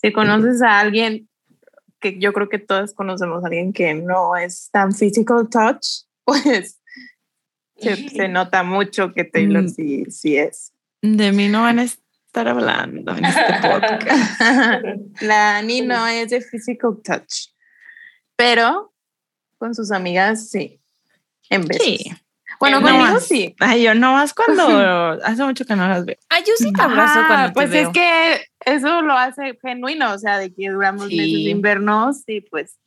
si 0.01 0.12
conoces 0.12 0.62
a 0.62 0.80
alguien, 0.80 1.30
que 2.04 2.20
yo 2.20 2.34
creo 2.34 2.49
que 2.49 2.60
todos 2.60 2.93
conocemos 2.93 3.43
a 3.43 3.47
alguien 3.47 3.72
que 3.72 3.93
no 3.93 4.36
es 4.36 4.70
tan 4.72 4.93
physical 4.93 5.47
touch, 5.49 6.04
pues 6.26 6.82
se, 7.78 8.28
nota 8.28 8.64
mucho 8.64 9.14
que 9.14 9.24
Taylor 9.24 9.64
mm. 9.64 9.70
sí, 9.70 10.06
sí 10.12 10.38
es. 10.38 10.74
De 11.01 11.32
mí 11.32 11.47
no 11.47 11.64
van 11.64 11.80
a 11.80 11.84
estar 11.84 12.47
hablando 12.47 13.16
en 13.16 13.26
este 13.26 13.41
podcast. 13.62 15.22
La 15.22 15.58
Ani 15.58 15.82
no 15.82 16.06
es 16.08 16.30
de 16.30 16.41
physical 16.41 16.97
touch, 17.04 17.47
pero 18.36 18.93
con 19.58 19.74
sus 19.74 19.91
amigas 19.91 20.49
sí, 20.49 20.82
en 21.49 21.66
vez. 21.66 21.82
Sí. 21.82 22.12
Bueno, 22.64 22.82
conmigo 22.82 23.20
sí. 23.20 23.53
Ay, 23.59 23.84
yo 23.84 23.93
no 23.93 24.14
más 24.14 24.34
cuando 24.34 24.64
hace 25.26 25.43
mucho 25.43 25.66
que 25.66 25.76
no 25.76 25.86
las 25.86 26.05
veo. 26.05 26.16
Ay, 26.30 26.43
yo 26.47 26.53
sí 26.55 26.72
te 26.72 26.82
abrazo 26.82 27.20
cuando 27.28 27.47
te 27.47 27.53
Pues 27.53 27.74
es 27.74 27.89
que 27.89 28.41
eso 28.66 29.01
lo 29.01 29.18
hace 29.18 29.59
genuino, 29.61 30.14
o 30.14 30.18
sea, 30.18 30.38
de 30.38 30.53
que 30.53 30.70
duramos 30.70 31.07
meses 31.07 31.43
de 31.43 31.49
invernos 31.49 32.24
y 32.26 32.39
pues 32.39 32.78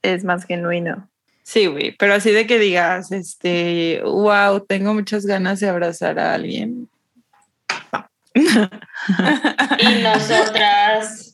es 0.00 0.24
más 0.24 0.46
genuino. 0.46 1.10
Sí, 1.42 1.66
güey, 1.66 1.94
pero 1.98 2.14
así 2.14 2.30
de 2.30 2.46
que 2.46 2.58
digas, 2.58 3.12
este, 3.12 4.00
wow, 4.02 4.60
tengo 4.60 4.94
muchas 4.94 5.26
ganas 5.26 5.60
de 5.60 5.68
abrazar 5.68 6.18
a 6.18 6.32
alguien. 6.32 6.88
y 8.34 10.02
nosotras 10.02 11.33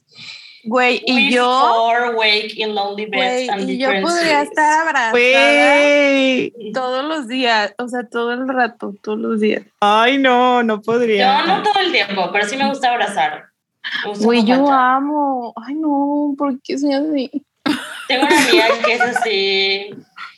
Güey, 0.65 1.03
y 1.07 1.33
yo. 1.33 1.91
wake 2.15 2.55
in 2.57 2.75
lonely 2.75 3.07
beds 3.07 3.51
y 3.67 3.79
yo 3.79 3.89
podría 4.03 4.43
estar 4.43 4.89
abrazada 4.89 5.23
todos 6.75 7.05
los 7.05 7.29
días, 7.29 7.75
o 7.79 7.89
sea, 7.89 8.05
todo 8.05 8.33
el 8.33 8.49
rato, 8.49 8.95
todos 9.03 9.19
los 9.19 9.41
días. 9.41 9.63
Ay, 9.81 10.19
no, 10.19 10.63
no 10.63 10.83
podría. 10.83 11.41
Yo 11.41 11.47
no 11.47 11.63
todo 11.63 11.83
el 11.83 11.93
tiempo, 11.93 12.29
pero 12.33 12.47
sí 12.47 12.57
me 12.57 12.69
gusta 12.69 12.91
abrazar. 12.93 13.47
Güey, 14.21 14.45
yo 14.45 14.71
amo. 14.71 15.55
Ay, 15.57 15.75
no, 15.75 16.35
¿por 16.37 16.61
qué 16.63 16.79
soy 16.79 16.93
así? 16.93 17.31
Tengo 18.09 18.27
una 18.27 18.39
amiga 18.39 18.67
que 18.85 18.93
es 18.95 19.01
así, 19.01 19.91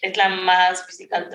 es 0.03 0.17
la 0.17 0.29
más 0.29 0.87
física 0.87 1.27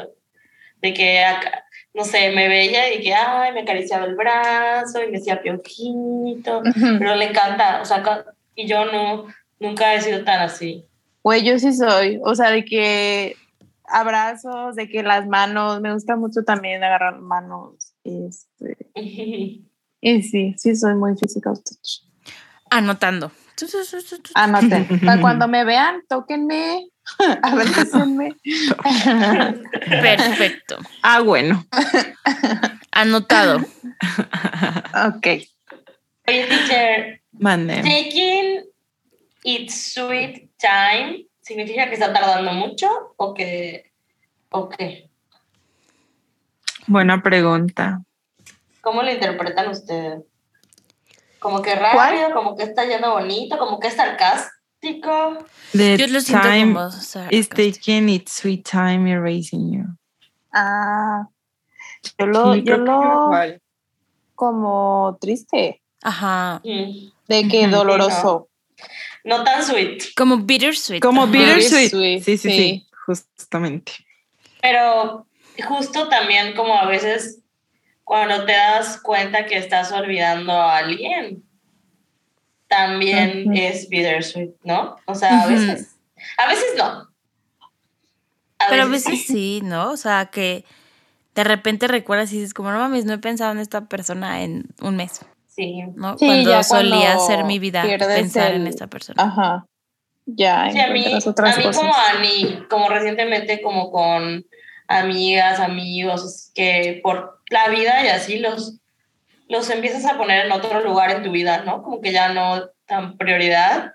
de 0.82 0.94
que 0.94 1.24
acá, 1.24 1.66
no 1.94 2.04
sé, 2.04 2.30
me 2.32 2.48
veía 2.48 2.94
y 2.94 3.02
que, 3.02 3.14
ay, 3.14 3.52
me 3.54 3.62
acariciaba 3.62 4.06
el 4.06 4.16
brazo 4.16 5.02
y 5.02 5.08
me 5.08 5.18
decía 5.18 5.42
piojito, 5.42 6.62
pero 7.00 7.16
le 7.16 7.26
encanta, 7.26 7.82
o 7.82 7.86
sea, 7.86 8.04
y 8.58 8.68
yo 8.68 8.84
no, 8.92 9.28
nunca 9.60 9.94
he 9.94 10.02
sido 10.02 10.26
tan 10.26 10.42
así. 10.42 10.86
Güey, 11.24 11.46
yo 11.46 11.58
sí 11.60 11.74
soy, 11.74 12.20
o 12.24 12.36
sea, 12.36 12.52
de 12.52 12.66
que 12.66 13.38
abrazos, 13.86 14.76
de 14.76 14.90
que 14.90 15.04
las 15.04 15.26
manos, 15.28 15.80
me 15.80 15.94
gusta 15.94 16.18
mucho 16.18 16.44
también 16.44 16.84
agarrar 16.84 17.20
manos. 17.20 17.94
Este, 18.04 18.76
y 20.02 20.22
sí, 20.24 20.56
sí 20.58 20.76
soy 20.76 20.96
muy 20.96 21.16
physical 21.16 21.56
touch. 21.64 22.02
Anotando. 22.70 23.32
Anoten. 24.36 24.88
Cuando 25.22 25.48
me 25.48 25.64
vean, 25.64 26.04
tóquenme, 26.10 26.90
Abrácenme. 27.42 28.36
Perfecto. 29.88 30.78
Ah, 31.02 31.22
bueno. 31.22 31.66
Anotado. 32.92 33.58
ok. 33.58 35.28
Oye, 36.28 36.46
teacher, 36.48 37.22
Mande. 37.40 37.82
taking 37.82 38.64
its 39.44 39.94
sweet 39.94 40.50
time 40.58 41.26
significa 41.42 41.88
que 41.88 41.94
está 41.94 42.12
tardando 42.12 42.52
mucho 42.54 42.88
o 43.18 43.34
que 43.34 43.92
o 44.50 44.70
qué? 44.70 45.10
Buena 46.88 47.22
pregunta. 47.22 48.02
¿Cómo 48.82 49.04
lo 49.04 49.12
interpretan 49.12 49.70
ustedes? 49.70 50.24
Como 51.40 51.62
que 51.62 51.76
rápido, 51.76 51.98
¿Cuál? 51.98 52.34
como 52.34 52.56
que 52.56 52.64
está 52.64 52.86
yendo 52.86 53.12
bonito, 53.12 53.58
como 53.58 53.80
que 53.80 53.90
es 53.90 53.96
sarcástico. 53.96 55.38
The 55.74 55.98
Yo 55.98 56.08
lo 56.08 56.22
siento 56.22 56.48
time 56.48 56.74
como 56.74 56.90
is 57.32 57.50
taking 57.50 58.10
its 58.10 58.34
sweet 58.34 58.64
time 58.64 59.10
erasing 59.12 59.72
you. 59.72 59.86
Ah, 60.54 61.28
yo 62.18 62.26
lo, 62.26 62.54
Sí, 62.54 62.64
yo 62.64 62.78
lo 62.78 63.32
como 64.36 65.18
triste, 65.20 65.82
Ajá. 66.02 66.62
Mm, 66.64 67.10
de 67.28 67.48
que 67.48 67.68
doloroso. 67.68 68.50
No 69.24 69.44
tan 69.44 69.64
sweet, 69.64 70.14
Como 70.16 70.38
bittersweet. 70.38 71.02
Como 71.02 71.28
bittersweet. 71.28 71.92
Bittersweet, 71.92 72.24
Sí, 72.24 72.38
sí, 72.38 72.50
sí, 72.50 72.58
sí. 72.58 72.88
justamente. 73.06 73.92
pero 74.62 75.28
justo 75.68 76.08
también 76.08 76.56
como 76.56 76.76
a 76.76 76.86
veces 76.86 77.42
cuando 78.04 78.46
te 78.46 78.54
das 78.54 79.02
cuenta 79.02 79.46
que 79.46 79.58
estás 79.58 79.92
olvidando 79.92 80.54
a 80.54 80.78
alguien, 80.78 81.44
también 82.68 83.44
Ujú. 83.50 83.52
es 83.58 83.90
bittersweet, 83.90 84.52
¿no? 84.64 84.98
O 85.06 85.16
sea, 85.16 85.44
a 85.44 85.48
veces, 85.48 85.96
a 86.38 86.48
veces 86.48 86.74
no. 86.78 87.08
Pero 88.70 88.84
a 88.84 88.86
veces 88.86 89.26
sí, 89.26 89.62
¿no? 89.64 89.92
O 89.92 89.98
sea, 89.98 90.28
que 90.32 90.66
de 91.36 91.44
repente 91.44 91.88
recuerdas 91.88 92.32
y 92.34 92.38
dices, 92.38 92.54
como 92.54 92.72
no 92.72 92.80
mames, 92.80 93.06
no 93.06 93.14
he 93.14 93.18
pensado 93.20 93.52
en 93.52 93.60
esta 93.60 93.86
persona 93.86 94.42
en 94.44 94.66
un 94.82 94.96
mes, 94.96 95.22
Sí. 95.58 95.82
¿no? 95.96 96.18
Sí, 96.20 96.26
cuando 96.28 96.50
ya 96.52 96.64
solía 96.64 97.16
cuando 97.16 97.26
ser 97.28 97.44
mi 97.46 97.58
vida 97.60 97.84
pensar 97.98 98.54
en 98.54 98.62
el- 98.62 98.68
esta 98.68 98.88
persona. 98.88 99.22
Ajá. 99.22 99.66
Ya 100.28 100.70
Sí, 100.72 100.80
a 100.80 100.88
mí, 100.92 101.04
otras 101.26 101.56
a 101.56 101.58
mí 101.58 101.64
cosas. 101.66 101.78
como 101.82 101.94
Ani, 101.96 102.64
como 102.70 102.88
recientemente 102.90 103.62
como 103.62 103.92
con 103.92 104.46
amigas, 104.88 105.60
amigos, 105.60 106.52
que 106.54 107.00
por 107.02 107.42
la 107.50 107.70
vida 107.70 108.06
y 108.06 108.10
así 108.10 108.38
los, 108.40 108.78
los 109.50 109.70
empiezas 109.72 110.06
a 110.06 110.18
poner 110.18 110.46
en 110.46 110.52
otro 110.52 110.82
lugar 110.82 111.12
en 111.12 111.24
tu 111.24 111.32
vida, 111.32 111.64
¿no? 111.66 111.82
Como 111.82 112.02
que 112.02 112.12
ya 112.12 112.30
no 112.34 112.62
tan 112.86 113.18
prioridad. 113.18 113.94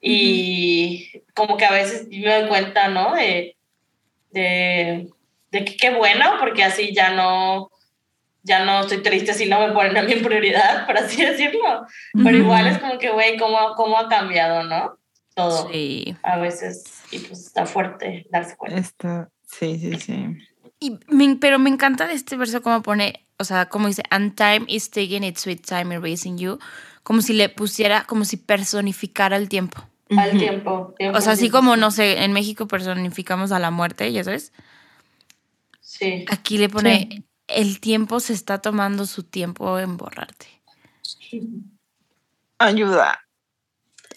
Y 0.00 1.22
como 1.34 1.56
que 1.56 1.64
a 1.64 1.72
veces 1.72 2.06
me 2.08 2.38
doy 2.40 2.48
cuenta, 2.48 2.88
¿no? 2.88 3.14
De, 3.14 3.56
de, 4.30 5.08
de 5.50 5.64
que 5.64 5.76
qué 5.76 5.90
bueno, 5.90 6.32
porque 6.38 6.62
así 6.64 6.94
ya 6.94 7.10
no, 7.10 7.70
ya 8.46 8.64
no 8.64 8.80
estoy 8.82 8.98
triste 9.02 9.34
si 9.34 9.46
no 9.48 9.58
me 9.60 9.72
ponen 9.72 9.96
a 9.96 10.02
mí 10.02 10.12
en 10.12 10.22
prioridad, 10.22 10.86
por 10.86 10.96
así 10.96 11.20
decirlo. 11.24 11.86
Pero 12.14 12.36
igual 12.36 12.66
es 12.68 12.78
como 12.78 12.98
que, 12.98 13.10
güey, 13.10 13.36
¿cómo, 13.38 13.74
¿cómo 13.76 13.98
ha 13.98 14.08
cambiado, 14.08 14.62
no? 14.64 14.98
Todo 15.34 15.68
Sí. 15.70 16.16
a 16.22 16.38
veces 16.38 17.02
y 17.10 17.18
pues 17.18 17.40
está 17.46 17.66
fuerte 17.66 18.26
darse 18.30 18.56
cuenta. 18.56 18.78
Esta, 18.78 19.28
sí, 19.46 19.78
sí, 19.78 19.98
sí. 20.00 20.26
Y 20.80 20.98
me- 21.08 21.36
pero 21.36 21.58
me 21.58 21.68
encanta 21.70 22.06
de 22.06 22.14
este 22.14 22.36
verso 22.36 22.62
como 22.62 22.82
pone, 22.82 23.26
o 23.38 23.44
sea, 23.44 23.66
como 23.68 23.88
dice, 23.88 24.02
and 24.10 24.34
time 24.36 24.64
is 24.68 24.90
taking 24.90 25.24
its 25.24 25.42
sweet 25.42 25.64
time 25.66 25.94
erasing 25.94 26.38
you, 26.38 26.58
como 27.02 27.20
si 27.20 27.32
le 27.34 27.48
pusiera, 27.48 28.04
como 28.04 28.24
si 28.24 28.36
personificara 28.36 29.36
el 29.36 29.48
tiempo. 29.48 29.82
Al 30.16 30.38
tiempo, 30.38 30.94
tiempo, 30.96 31.18
O 31.18 31.20
sea, 31.20 31.32
así 31.32 31.46
sí, 31.46 31.50
como, 31.50 31.76
no 31.76 31.90
sé, 31.90 32.22
en 32.22 32.32
México 32.32 32.66
personificamos 32.68 33.50
a 33.52 33.58
la 33.58 33.70
muerte, 33.72 34.10
ya 34.12 34.22
sabes, 34.24 34.52
Sí. 35.80 36.24
aquí 36.30 36.58
le 36.58 36.68
pone, 36.68 37.24
el 37.48 37.80
tiempo 37.80 38.20
se 38.20 38.32
está 38.32 38.60
tomando 38.60 39.06
su 39.06 39.22
tiempo 39.22 39.78
en 39.78 39.96
borrarte. 39.96 40.46
Ayuda. 42.58 43.20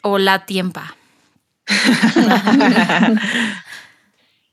O 0.01 0.17
la 0.17 0.45
tiempa. 0.45 0.95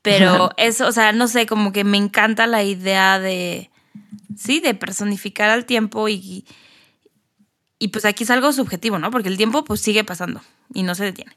Pero 0.01 0.51
eso, 0.57 0.87
o 0.87 0.91
sea, 0.91 1.11
no 1.11 1.27
sé, 1.27 1.45
como 1.45 1.71
que 1.73 1.83
me 1.83 1.97
encanta 1.97 2.47
la 2.47 2.63
idea 2.63 3.19
de, 3.19 3.69
sí, 4.37 4.59
de 4.59 4.73
personificar 4.73 5.49
al 5.49 5.65
tiempo 5.65 6.07
y, 6.07 6.45
y 7.77 7.89
pues 7.89 8.05
aquí 8.05 8.23
es 8.23 8.29
algo 8.29 8.53
subjetivo, 8.53 8.99
¿no? 8.99 9.11
Porque 9.11 9.27
el 9.29 9.37
tiempo 9.37 9.63
pues 9.65 9.81
sigue 9.81 10.03
pasando 10.03 10.41
y 10.73 10.83
no 10.83 10.95
se 10.95 11.05
detiene. 11.05 11.35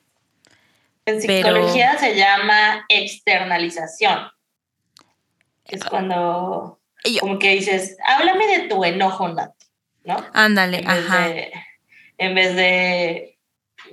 En 1.07 1.21
pero- 1.27 1.49
psicología 1.49 1.99
se 1.99 2.15
llama 2.17 2.85
externalización. 2.89 4.29
Es 5.65 5.85
cuando 5.85 6.80
Y 7.05 7.15
yo- 7.15 7.21
como 7.21 7.39
que 7.39 7.53
dices, 7.55 7.97
háblame 8.07 8.47
de 8.47 8.69
tu 8.69 8.85
enojo, 8.85 9.29
Nat, 9.29 9.53
¿no? 10.05 10.17
Ándale, 10.35 10.79
En 10.79 10.87
vez, 10.87 11.05
ajá. 11.07 11.29
de, 11.29 11.53
en 12.19 12.35
vez 12.35 12.57
de 12.57 13.39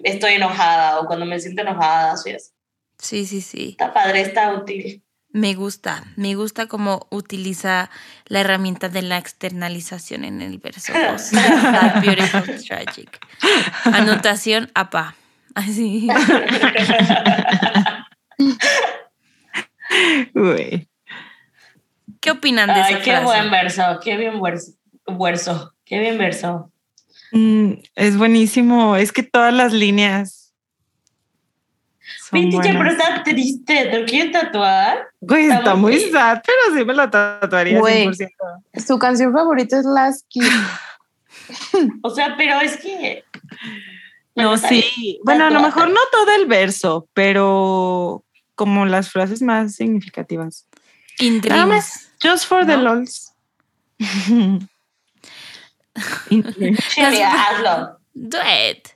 estoy 0.04 0.34
enojada 0.34 1.00
o 1.00 1.06
cuando 1.08 1.26
me 1.26 1.40
siento 1.40 1.62
enojada, 1.62 2.18
soy 2.18 2.34
así. 2.34 2.52
Sí, 3.00 3.26
sí, 3.26 3.42
sí. 3.42 3.70
Está 3.72 3.94
padre, 3.94 4.22
está 4.22 4.52
útil. 4.54 5.04
Me 5.30 5.54
gusta, 5.54 6.04
me 6.16 6.34
gusta 6.36 6.68
cómo 6.68 7.06
utiliza 7.12 7.92
la 8.26 8.40
herramienta 8.42 8.90
de 8.90 9.02
la 9.04 9.18
externalización 9.18 10.24
en 10.26 10.42
el 10.42 10.58
verso 10.58 10.94
2. 10.94 11.22
Sad, 11.22 12.02
beautiful, 12.02 12.64
tragic. 12.66 13.20
Anotación 13.86 14.72
APA. 14.74 15.16
Así. 15.54 16.08
Güey. 20.34 20.87
¿Qué 22.28 22.32
opinan 22.32 22.68
de 22.68 22.74
Ay, 22.82 22.94
esa 22.96 23.04
qué 23.04 23.12
frase? 23.12 23.26
buen 23.26 23.50
verso, 23.52 23.84
qué 24.04 24.18
bien 24.18 24.42
verso, 24.42 24.72
verso, 25.18 25.74
qué 25.86 25.98
bien 26.00 26.18
verso. 26.18 26.70
Mm, 27.32 27.72
es 27.96 28.18
buenísimo. 28.18 28.98
Es 28.98 29.14
que 29.14 29.24
todas 29.24 29.54
las 29.54 29.72
líneas. 29.72 30.54
Mi 32.34 32.50
teacher, 32.50 32.78
pero 32.78 32.92
está 32.92 33.24
triste, 33.24 33.86
¿te 33.86 34.00
lo 34.00 34.06
quieres 34.06 34.34
tatuar? 34.34 35.08
Güey, 35.22 35.44
está 35.44 35.58
está 35.60 35.76
muy- 35.76 35.98
sad, 36.12 36.42
pero 36.46 36.78
sí 36.78 36.84
me 36.84 36.94
lo 36.94 37.10
tatuaría 37.10 37.80
Güey. 37.80 38.08
100%. 38.08 38.28
Su 38.86 39.00
canción 39.00 39.32
favorita 39.32 39.80
es 39.80 39.86
Lasky. 39.86 40.42
O 42.02 42.10
sea, 42.10 42.36
pero 42.36 42.60
es 42.60 42.76
que... 42.76 43.24
No, 44.36 44.50
bien. 44.58 44.70
sí. 44.70 45.20
Bueno, 45.24 45.46
a 45.46 45.50
lo 45.50 45.62
mejor 45.62 45.88
no 45.90 46.00
todo 46.12 46.36
el 46.36 46.46
verso, 46.46 47.08
pero 47.14 48.26
como 48.56 48.86
las 48.86 49.10
frases 49.12 49.42
más 49.42 49.76
significativas. 49.76 50.68
In 51.20 51.38
Nada 51.38 51.66
dreams. 51.66 51.68
más, 51.70 52.07
just 52.22 52.46
for 52.46 52.66
the 52.66 52.78
lols. 52.78 53.34
Hazlo. 56.98 57.98
Do 58.14 58.38
it. 58.46 58.90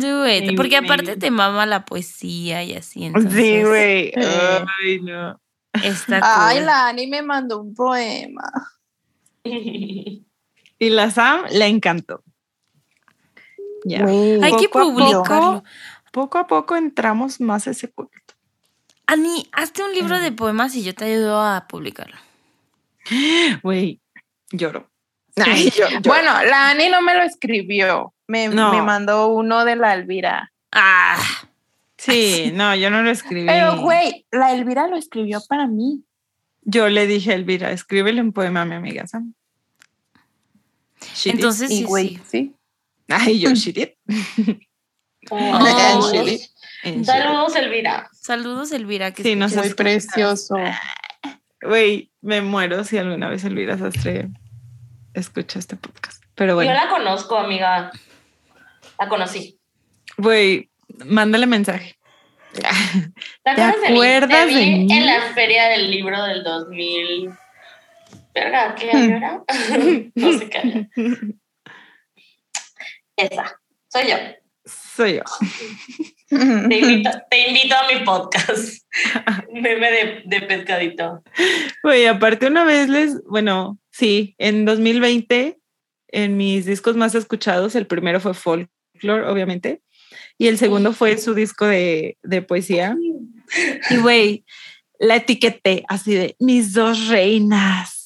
Do 0.00 0.26
it. 0.26 0.54
Porque 0.56 0.76
aparte 0.76 1.16
te 1.16 1.30
mama 1.30 1.66
la 1.66 1.84
poesía 1.84 2.62
y 2.62 2.74
así. 2.74 3.04
Entonces 3.04 3.32
sí, 3.32 3.62
güey. 3.62 4.12
Eh. 4.14 4.64
Ay, 4.82 5.00
no. 5.00 5.40
Está 5.82 6.20
Ay, 6.22 6.58
cool. 6.58 6.66
la 6.66 6.88
Ani 6.88 7.06
me 7.06 7.22
mandó 7.22 7.60
un 7.60 7.74
poema. 7.74 8.50
Y 9.44 10.90
la 10.90 11.10
Sam 11.10 11.42
le 11.50 11.66
encantó. 11.66 12.22
Ya. 13.84 14.02
Güey, 14.02 14.42
Hay 14.42 14.56
que 14.56 14.68
poco 14.68 14.80
a 14.80 14.82
poco. 14.82 14.94
publicarlo. 14.94 15.64
Poco 16.12 16.38
a 16.38 16.46
poco 16.46 16.76
entramos 16.76 17.40
más 17.40 17.66
a 17.66 17.70
ese 17.70 17.88
culto. 17.88 18.17
Ani, 19.10 19.48
hazte 19.52 19.82
un 19.82 19.94
libro 19.94 20.18
de 20.20 20.32
poemas 20.32 20.74
y 20.76 20.82
yo 20.84 20.94
te 20.94 21.06
ayudo 21.06 21.40
a 21.40 21.66
publicarlo. 21.66 22.16
Güey, 23.62 24.00
lloro. 24.52 24.90
Ay, 25.36 25.70
yo- 25.70 25.88
yo- 25.90 26.00
Bueno, 26.02 26.30
la 26.44 26.70
Ani 26.70 26.90
no 26.90 27.00
me 27.00 27.14
lo 27.14 27.22
escribió. 27.22 28.12
Me, 28.26 28.48
No. 28.48 28.70
me 28.72 28.82
mandó 28.82 29.28
uno 29.28 29.64
de 29.64 29.76
la 29.76 29.94
Elvira. 29.94 30.52
Ah, 30.72 31.16
sí, 31.96 32.50
no, 32.54 32.74
yo 32.76 32.90
no 32.90 33.02
lo 33.02 33.10
escribí. 33.10 33.46
Pero, 33.46 33.80
güey, 33.80 34.26
la 34.30 34.52
Elvira 34.52 34.86
lo 34.88 34.96
escribió 34.96 35.40
para 35.48 35.66
mí. 35.66 36.04
Yo 36.62 36.88
le 36.90 37.06
dije 37.06 37.32
a 37.32 37.34
Elvira, 37.36 37.72
escríbele 37.72 38.20
un 38.20 38.32
poema 38.34 38.60
a 38.60 38.64
mi 38.66 38.74
amiga 38.74 39.06
Sam. 39.06 39.32
She 41.14 41.30
did. 41.30 41.36
entonces 41.36 41.70
Y, 41.70 41.78
sí, 41.78 41.84
güey, 41.84 42.20
sí. 42.30 42.54
Ay, 43.08 43.38
yo, 43.40 43.50
she 43.54 43.72
did. 43.72 43.88
Oh. 45.30 45.36
And 45.38 46.02
she 46.12 46.48
Saludos, 47.04 47.56
Elvira. 47.56 48.08
Saludos, 48.12 48.72
Elvira. 48.72 49.12
Que 49.12 49.22
Sí, 49.22 49.34
no 49.36 49.46
Muy 49.48 49.54
escuchas. 49.56 49.74
precioso. 49.74 50.54
Güey, 51.62 52.10
me 52.20 52.40
muero 52.40 52.84
si 52.84 52.98
alguna 52.98 53.28
vez 53.28 53.42
Elvira 53.44 53.76
Sastre 53.78 54.28
escucha 55.14 55.58
este 55.58 55.76
podcast. 55.76 56.22
Pero 56.34 56.52
Yo 56.52 56.54
bueno, 56.56 56.72
la 56.72 56.88
conozco, 56.88 57.36
amiga. 57.36 57.90
La 58.98 59.08
conocí. 59.08 59.58
güey, 60.16 60.70
mándale 61.06 61.46
mensaje. 61.46 61.96
¿Te 62.52 63.50
acuerdas 63.50 63.74
de 63.82 63.88
mí? 63.90 63.94
acuerdas 63.94 64.30
Te 64.30 64.46
vi 64.46 64.54
de 64.54 64.66
mí? 64.66 64.92
en 64.92 65.06
la 65.06 65.20
feria 65.34 65.68
del 65.68 65.90
libro 65.90 66.22
del 66.24 66.42
2000. 66.44 67.30
Verga, 68.34 68.74
¿qué 68.76 68.90
año 68.92 69.16
era? 69.18 69.42
no 70.14 70.32
sé 70.38 70.48
qué 70.48 70.58
año. 70.58 70.88
Esa. 73.16 73.60
Soy 73.88 74.08
yo. 74.10 74.16
Soy 74.64 75.14
yo. 75.16 75.22
Te 76.28 76.78
invito, 76.78 77.10
te 77.30 77.48
invito 77.48 77.74
a 77.74 77.92
mi 77.92 78.04
podcast. 78.04 78.84
Meme 79.52 79.90
de, 79.90 80.22
de 80.26 80.40
pescadito. 80.42 81.22
Aparte 82.10 82.46
una 82.46 82.64
vez 82.64 82.88
les, 82.88 83.24
bueno, 83.24 83.78
sí, 83.90 84.34
en 84.38 84.64
2020, 84.64 85.58
en 86.08 86.36
mis 86.36 86.66
discos 86.66 86.96
más 86.96 87.14
escuchados, 87.14 87.74
el 87.74 87.86
primero 87.86 88.20
fue 88.20 88.34
Folklore, 88.34 89.26
obviamente, 89.26 89.82
y 90.36 90.48
el 90.48 90.58
segundo 90.58 90.92
fue 90.92 91.16
su 91.18 91.34
disco 91.34 91.66
de, 91.66 92.18
de 92.22 92.42
poesía. 92.42 92.96
Y 93.90 93.96
güey, 93.96 94.44
la 94.98 95.16
etiqueté 95.16 95.84
así 95.88 96.14
de 96.14 96.36
mis 96.38 96.74
dos 96.74 97.08
reinas. 97.08 97.97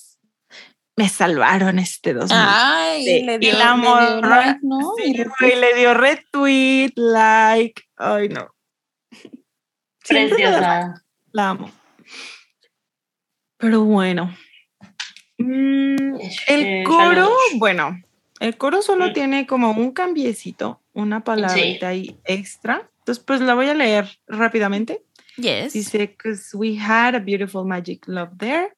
Me 1.03 1.09
salvaron 1.09 1.81
este 1.81 2.15
2000. 2.15 2.37
Ay, 2.41 3.05
Sí, 3.05 3.23
le 3.25 3.35
y 3.35 3.39
dio, 3.39 3.59
la 3.59 3.75
le 3.75 3.81
dio 3.81 3.91
morra, 3.91 4.21
like, 4.47 4.59
¿no? 4.63 4.93
Sí, 4.97 5.15
Y 5.41 5.55
le 5.57 5.75
dio 5.75 5.95
retweet, 5.95 6.93
like. 6.95 7.83
Ay, 7.97 8.29
no. 8.29 8.49
La- 9.11 9.31
Preciosa. 10.09 10.95
La 11.33 11.49
amo. 11.51 11.71
Pero 13.59 13.83
bueno. 13.85 14.33
Mm, 15.39 16.19
el 16.47 16.85
coro, 16.85 17.31
bueno, 17.57 18.01
el 18.39 18.57
coro 18.57 18.81
solo 18.83 19.09
Mm. 19.09 19.13
tiene 19.13 19.47
como 19.47 19.73
un 19.73 19.91
cambiecito, 19.93 20.81
una 20.93 21.25
palabrita 21.25 21.89
ahí 21.89 22.21
extra. 22.25 22.89
Entonces, 22.99 23.25
pues 23.25 23.41
la 23.41 23.55
voy 23.55 23.69
a 23.69 23.75
leer 23.75 24.19
rápidamente. 24.29 25.03
Yes. 25.37 25.73
Dice, 25.73 25.99
because 25.99 26.57
we 26.57 26.77
had 26.79 27.17
a 27.17 27.19
beautiful 27.19 27.65
magic 27.65 28.07
love 28.07 28.31
there. 28.39 28.69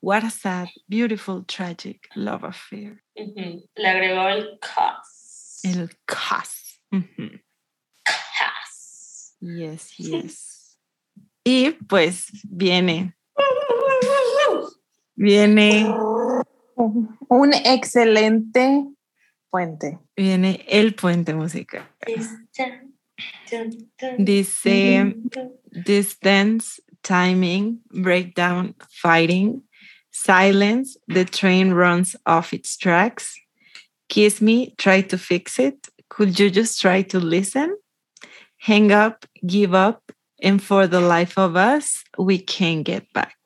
What 0.00 0.24
a 0.24 0.30
sad, 0.30 0.68
beautiful, 0.88 1.44
tragic 1.44 2.08
love 2.14 2.44
affair. 2.44 3.02
Ujú. 3.18 3.62
Le 3.76 3.88
agregó 3.88 4.28
el 4.28 4.58
cos. 4.60 5.60
El 5.64 5.88
cos. 6.06 6.80
Cos. 8.04 9.34
Yes, 9.40 9.94
yes. 9.98 10.78
Y 11.44 11.70
pues 11.88 12.26
viene, 12.44 13.14
viene, 15.16 15.84
Un 17.28 17.52
excelente 17.54 18.84
puente. 19.50 19.98
viene 20.16 20.64
el 20.68 20.94
puente 20.94 21.34
musical. 21.34 21.88
Dice 24.18 25.14
distance, 25.72 26.80
timing, 27.02 27.82
breakdown, 27.90 28.74
fighting, 28.90 29.67
silence, 30.24 30.96
the 31.06 31.24
train 31.24 31.72
runs 31.72 32.16
off 32.26 32.52
its 32.52 32.76
tracks. 32.76 33.34
Kiss 34.08 34.40
me, 34.40 34.74
try 34.78 35.02
to 35.02 35.18
fix 35.18 35.58
it. 35.58 35.88
Could 36.08 36.38
you 36.38 36.50
just 36.50 36.80
try 36.80 37.02
to 37.02 37.18
listen? 37.20 37.76
Hang 38.58 38.90
up, 38.90 39.24
give 39.46 39.74
up, 39.74 40.10
and 40.42 40.62
for 40.62 40.86
the 40.86 41.00
life 41.00 41.38
of 41.38 41.56
us, 41.56 42.02
we 42.18 42.38
can't 42.38 42.84
get 42.84 43.06
back. 43.12 43.36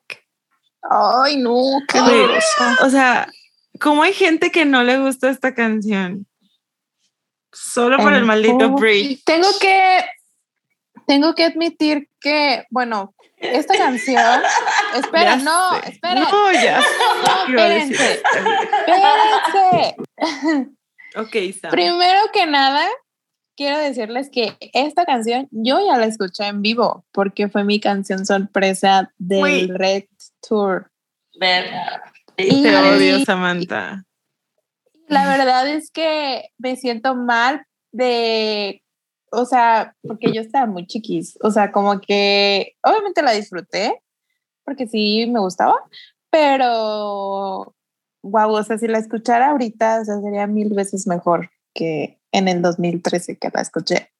Ay, 0.89 1.35
no, 1.37 1.81
qué 1.87 1.99
Güey, 1.99 2.27
doloroso. 2.27 2.85
O 2.85 2.89
sea, 2.89 3.27
¿cómo 3.79 4.03
hay 4.03 4.13
gente 4.13 4.49
que 4.49 4.65
no 4.65 4.83
le 4.83 4.97
gusta 4.99 5.29
esta 5.29 5.53
canción? 5.53 6.25
Solo 7.53 7.97
por 7.97 8.13
el 8.13 8.25
maldito 8.25 8.71
bridge. 8.71 9.23
Tengo 9.25 9.47
que, 9.59 10.03
tengo 11.07 11.35
que 11.35 11.45
admitir 11.45 12.09
que, 12.19 12.65
bueno, 12.71 13.13
esta 13.37 13.77
canción, 13.77 14.41
espera, 14.99 15.37
Ya 15.37 15.43
no, 15.43 15.71
sé. 15.81 15.89
espera, 15.91 16.19
No, 16.21 16.51
ya. 16.51 16.79
no, 17.47 17.47
espérense, 17.57 18.21
espérense. 18.87 19.95
Ok, 21.15 21.35
Sam. 21.61 21.71
Primero 21.71 22.19
que 22.33 22.45
nada, 22.45 22.87
quiero 23.55 23.77
decirles 23.79 24.29
que 24.31 24.57
esta 24.73 25.05
canción 25.05 25.47
yo 25.51 25.79
ya 25.85 25.97
la 25.97 26.05
escuché 26.05 26.45
en 26.47 26.61
vivo 26.61 27.05
porque 27.11 27.49
fue 27.49 27.63
mi 27.63 27.79
canción 27.79 28.25
sorpresa 28.25 29.11
del. 29.17 29.69
Red 29.77 30.05
Tour. 30.47 30.89
Verga. 31.39 32.01
Y- 32.37 32.63
Te 32.63 32.75
odio, 32.75 33.19
Samantha. 33.25 34.03
La 35.07 35.27
verdad 35.27 35.67
es 35.67 35.91
que 35.91 36.45
me 36.57 36.75
siento 36.77 37.13
mal 37.13 37.65
de, 37.91 38.81
o 39.31 39.45
sea, 39.45 39.95
porque 40.01 40.31
yo 40.33 40.41
estaba 40.41 40.65
muy 40.65 40.87
chiquis, 40.87 41.37
o 41.43 41.51
sea, 41.51 41.71
como 41.71 41.99
que 42.01 42.75
obviamente 42.81 43.21
la 43.21 43.31
disfruté 43.33 44.01
porque 44.63 44.87
sí 44.87 45.25
me 45.27 45.39
gustaba, 45.39 45.75
pero 46.29 47.75
wow, 48.23 48.51
o 48.51 48.63
sea, 48.63 48.77
si 48.77 48.87
la 48.87 48.97
escuchara 48.97 49.51
ahorita, 49.51 50.01
o 50.01 50.05
sea, 50.05 50.21
sería 50.21 50.47
mil 50.47 50.73
veces 50.73 51.07
mejor 51.07 51.51
que 51.73 52.19
en 52.31 52.47
el 52.47 52.61
2013 52.61 53.37
que 53.37 53.49
la 53.53 53.61
escuché, 53.61 54.11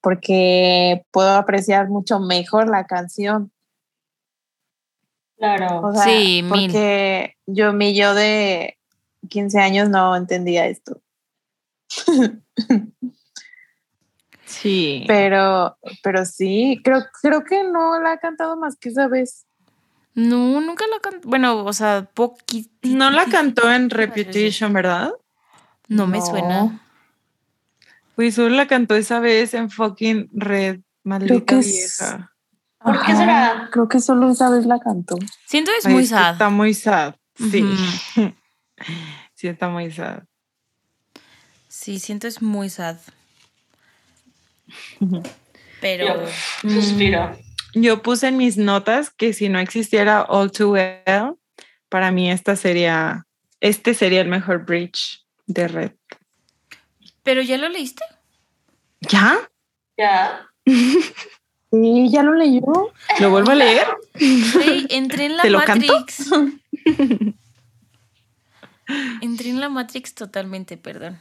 porque 0.00 1.04
puedo 1.10 1.30
apreciar 1.30 1.88
mucho 1.88 2.18
mejor 2.20 2.68
la 2.68 2.86
canción. 2.86 3.52
Claro. 5.36 5.80
O 5.88 5.92
sea, 5.92 6.04
Sí, 6.04 6.42
mil. 6.42 6.50
porque 6.50 7.36
yo, 7.46 7.72
mi 7.72 7.94
yo 7.94 8.14
de 8.14 8.78
15 9.28 9.58
años 9.58 9.88
no 9.88 10.14
entendía 10.16 10.66
esto. 10.66 11.00
Sí. 14.62 15.04
Pero, 15.08 15.76
pero 16.02 16.24
sí, 16.24 16.80
creo, 16.84 17.04
creo 17.20 17.42
que 17.44 17.64
no 17.64 17.98
la 18.00 18.12
ha 18.12 18.18
cantado 18.18 18.56
más 18.56 18.76
que 18.76 18.90
esa 18.90 19.08
vez. 19.08 19.44
No, 20.14 20.60
nunca 20.60 20.84
la 20.86 21.00
canté. 21.00 21.26
Bueno, 21.26 21.64
o 21.64 21.72
sea, 21.72 22.08
poquito. 22.14 22.70
No 22.82 23.10
la 23.10 23.24
cantó 23.26 23.70
en. 23.72 23.90
Reputation, 23.90 24.72
¿verdad? 24.72 25.10
No 25.88 26.06
me 26.06 26.18
No. 26.18 26.26
suena. 26.26 26.80
Pues 28.14 28.34
solo 28.34 28.50
la 28.50 28.66
cantó 28.68 28.94
esa 28.94 29.20
vez 29.20 29.54
en 29.54 29.70
fucking 29.70 30.28
Red. 30.32 30.80
Maldita 31.02 31.44
que 31.44 31.58
es- 31.58 31.66
vieja. 31.66 32.32
¿Por 32.78 33.00
qué 33.04 33.16
será? 33.16 33.68
Creo 33.72 33.88
que 33.88 34.00
solo 34.00 34.30
esa 34.30 34.50
vez 34.50 34.66
la 34.66 34.78
cantó. 34.80 35.16
Siento 35.46 35.70
que 35.72 35.78
es 35.78 35.86
Ay, 35.86 35.94
muy 35.94 36.06
sad. 36.06 36.32
Está 36.32 36.50
muy 36.50 36.74
sad. 36.74 37.14
Sí. 37.36 37.62
Ujú. 37.62 38.32
sí, 39.34 39.48
está 39.48 39.68
muy 39.68 39.90
sad. 39.90 40.24
Sí, 41.68 41.98
siento 42.00 42.26
es 42.28 42.42
muy 42.42 42.68
sad. 42.68 42.98
Pero. 45.80 46.26
Yo 46.62 46.70
suspiro. 46.70 47.36
Yo 47.74 48.02
puse 48.02 48.28
en 48.28 48.36
mis 48.36 48.58
notas 48.58 49.10
que 49.10 49.32
si 49.32 49.48
no 49.48 49.58
existiera 49.58 50.22
All 50.22 50.52
Too 50.52 50.72
Well, 50.72 51.34
para 51.88 52.10
mí 52.10 52.30
esta 52.30 52.54
sería, 52.56 53.26
este 53.60 53.94
sería 53.94 54.20
el 54.20 54.28
mejor 54.28 54.64
bridge 54.64 55.24
de 55.46 55.68
Red. 55.68 55.92
¿Pero 57.22 57.42
ya 57.42 57.56
lo 57.56 57.68
leíste? 57.68 58.04
¿Ya? 59.00 59.50
Ya. 59.96 60.46
Sí, 61.72 62.10
ya 62.10 62.22
lo 62.22 62.34
leyó. 62.34 62.60
¿Lo 63.18 63.30
vuelvo 63.30 63.52
a 63.52 63.54
leer? 63.54 63.86
Güey, 64.12 64.86
entré 64.90 65.24
en 65.24 65.38
la 65.38 65.42
¿Te 65.42 65.48
lo 65.48 65.62
canto? 65.64 65.90
Matrix. 65.90 66.30
entré 69.22 69.48
en 69.48 69.58
la 69.58 69.70
Matrix 69.70 70.14
totalmente, 70.14 70.76
perdón. 70.76 71.18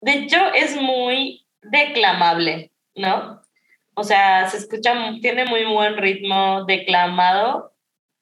De 0.00 0.12
hecho, 0.12 0.36
es 0.54 0.76
muy 0.76 1.44
declamable, 1.62 2.70
¿no? 2.98 3.40
O 3.94 4.04
sea, 4.04 4.48
se 4.48 4.58
escucha, 4.58 4.92
tiene 5.20 5.44
muy 5.46 5.64
buen 5.64 5.96
ritmo 5.96 6.64
declamado 6.66 7.74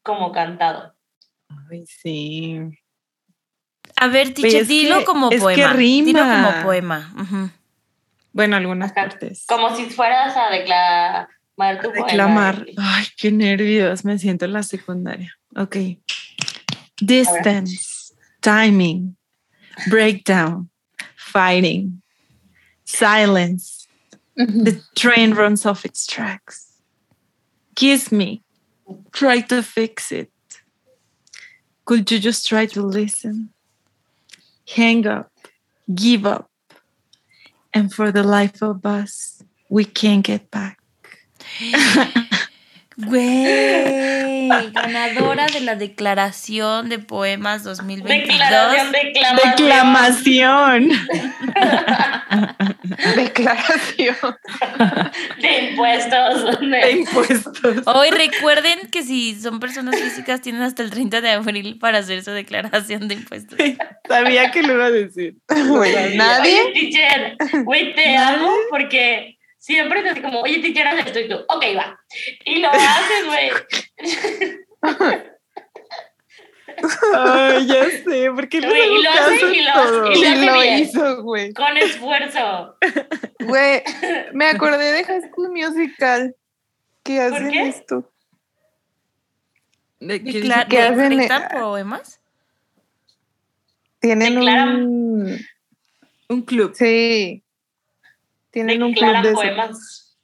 como 0.03 0.33
cantado. 0.33 0.95
Ay, 1.70 1.85
sí. 1.87 2.59
A 3.97 4.09
ver, 4.09 4.33
Tiche, 4.35 4.64
dilo 4.64 5.01
que- 5.01 5.05
como 5.05 5.31
es 5.31 5.37
que 5.37 5.41
poema. 5.43 5.74
Dilo 5.74 6.22
rima. 6.22 6.53
como 6.53 6.62
poema. 6.64 7.14
Bueno, 8.33 8.57
algunas 8.57 8.93
Ajá. 8.93 9.09
partes. 9.09 9.45
Como 9.49 9.74
si 9.74 9.87
fueras 9.87 10.37
a 10.37 10.51
declamar 10.51 11.81
tu 11.83 11.89
poema. 11.89 12.07
Reclamar. 12.07 12.66
Ay, 12.79 13.07
qué 13.16 13.31
nervios. 13.33 14.05
Me 14.05 14.18
siento 14.18 14.45
en 14.45 14.53
la 14.53 14.62
secundaria. 14.62 15.35
Ok. 15.57 15.77
Distance, 17.01 18.14
timing, 18.41 19.16
breakdown, 19.87 20.70
fighting, 21.16 22.03
silence. 22.85 23.76
The 24.37 24.45
mm-hmm. 24.45 24.78
train 24.95 25.34
runs 25.34 25.64
off 25.64 25.84
its 25.84 26.07
tracks. 26.07 26.74
Kiss 27.74 28.12
me. 28.12 28.43
Try 29.12 29.41
to 29.43 29.62
fix 29.62 30.12
it. 30.12 30.30
Could 31.87 32.11
you 32.11 32.18
just 32.18 32.47
try 32.47 32.66
to 32.66 32.82
listen? 32.82 33.51
Hang 34.68 35.07
up. 35.07 35.30
Give 35.95 36.26
up. 36.26 36.51
And 37.72 37.93
for 37.93 38.12
the 38.12 38.22
life 38.22 38.62
of 38.62 38.84
us, 38.84 39.43
we 39.68 39.84
can't 39.84 40.24
get 40.24 40.51
back. 40.51 40.78
Güey, 42.99 44.49
ganadora 44.72 45.47
de 45.47 45.61
la 45.61 45.76
Declaración 45.76 46.88
de 46.88 46.99
Poemas 46.99 47.62
2022. 47.62 48.38
Declaración, 48.38 48.92
declamación. 48.92 49.40
Declamación 49.44 50.90
Declaración. 53.16 54.16
de 55.40 55.59
impuestos. 55.70 56.61
de 56.61 56.90
impuestos. 56.92 57.59
Hoy 57.86 58.11
recuerden 58.11 58.78
que 58.90 59.03
si 59.03 59.34
son 59.38 59.61
personas 59.61 60.01
físicas 60.01 60.40
tienen 60.40 60.62
hasta 60.62 60.82
el 60.82 60.90
30 60.90 61.20
de 61.20 61.30
abril 61.32 61.78
para 61.78 61.99
hacer 61.99 62.22
su 62.24 62.30
declaración 62.30 63.09
de 63.09 63.14
impuestos. 63.14 63.59
Sabía 64.09 64.51
que 64.51 64.62
lo 64.62 64.72
iba 64.74 64.86
a 64.86 64.90
decir. 64.90 65.36
Nadie. 66.14 66.62
Oye, 66.62 66.72
teacher, 66.72 67.36
güey, 67.64 67.94
te 67.94 68.16
amo 68.16 68.51
porque 68.70 69.36
Siempre 69.67 70.01
te 70.01 70.11
dice 70.11 70.23
como, 70.23 70.43
oye, 70.43 70.61
te 70.61 70.73
quiero 70.73 70.91
hacer 70.91 71.07
esto 71.09 71.19
y 71.19 71.29
tú, 71.29 71.35
ok, 71.49 71.64
va. 71.77 71.99
Y 72.45 72.61
lo 72.61 72.69
haces, 72.71 73.27
güey. 73.27 73.51
Ay, 77.14 77.67
ya 77.67 77.85
sé, 78.05 78.31
porque 78.35 78.61
no 78.61 78.69
Güey, 78.69 78.99
y 78.99 79.03
lo 79.03 79.11
hace 79.11 79.35
y 79.57 79.62
lo- 79.62 80.12
y 80.12 80.19
Y 80.21 80.25
hace 80.25 80.47
lo 80.47 80.64
hizo, 80.64 81.23
güey. 81.23 81.53
Con 81.55 81.77
esfuerzo. 81.79 82.77
Güey, 83.41 83.83
me 84.35 84.47
acordé 84.51 84.93
de 84.93 85.05
High 85.05 85.23
School 85.31 85.51
Musical. 85.51 86.37
¿Qué 87.03 87.17
¿Por 87.17 87.35
hacen 87.35 87.51
qué? 87.51 87.69
esto? 87.69 88.12
¿De 90.01 90.23
qué 90.23 90.43
¿Qué 90.69 90.83
hacen? 90.83 91.19
¿Dictan 91.19 91.49
poemas? 91.59 92.21
Tienen 93.99 94.35
Declaran- 94.37 94.85
un... 94.87 95.47
Un 96.29 96.43
club. 96.43 96.73
Sí. 96.75 97.43
Tienen 98.57 98.82
un 98.82 98.94
club 98.94 99.22
de 99.22 99.32
poemas. 99.32 100.16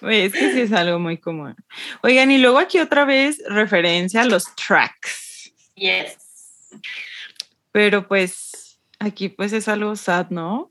Güey, 0.00 0.22
es 0.22 0.32
que 0.32 0.52
sí 0.52 0.60
es 0.62 0.72
algo 0.72 0.98
muy 0.98 1.18
común. 1.18 1.54
Oigan, 2.02 2.30
y 2.30 2.38
luego 2.38 2.58
aquí 2.58 2.78
otra 2.78 3.04
vez 3.04 3.42
referencia 3.46 4.22
a 4.22 4.24
los 4.24 4.46
tracks. 4.54 5.52
Yes. 5.74 6.16
Pero 7.72 8.08
pues 8.08 8.80
aquí 8.98 9.28
pues 9.28 9.52
es 9.52 9.68
algo 9.68 9.94
sad, 9.96 10.30
¿no? 10.30 10.70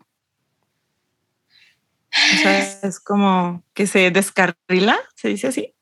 O 2.10 2.38
sea, 2.42 2.80
es 2.82 3.00
como 3.00 3.64
que 3.76 3.86
se 3.86 4.10
descarrila, 4.10 4.98
se 5.14 5.28
dice 5.28 5.50
así, 5.50 5.76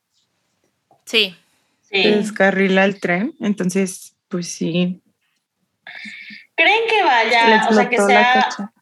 Sí. 1.05 1.34
se 1.80 1.97
descarrila 1.97 2.84
el 2.84 2.99
tren. 2.99 3.36
Entonces, 3.39 4.17
pues 4.28 4.49
sí. 4.49 5.01
¿Creen 6.57 6.89
que 6.89 7.03
vaya, 7.03 7.67
o 7.70 7.74
sea, 7.74 7.89
que 7.89 7.95
sea 7.95 8.34
cacha. 8.34 8.74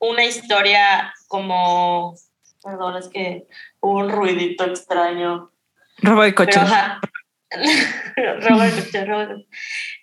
Una 0.00 0.24
historia 0.24 1.14
como. 1.28 2.14
Perdón, 2.62 2.96
es 2.98 3.08
que 3.08 3.46
hubo 3.80 3.98
un 4.00 4.10
ruidito 4.10 4.64
extraño. 4.64 5.50
Robo 5.98 6.22
de 6.22 6.34
coche. 6.34 6.60
Robo 8.16 8.62
de 8.62 8.70
coche, 8.70 9.04
robo 9.04 9.20
de 9.20 9.26
coche. 9.34 9.46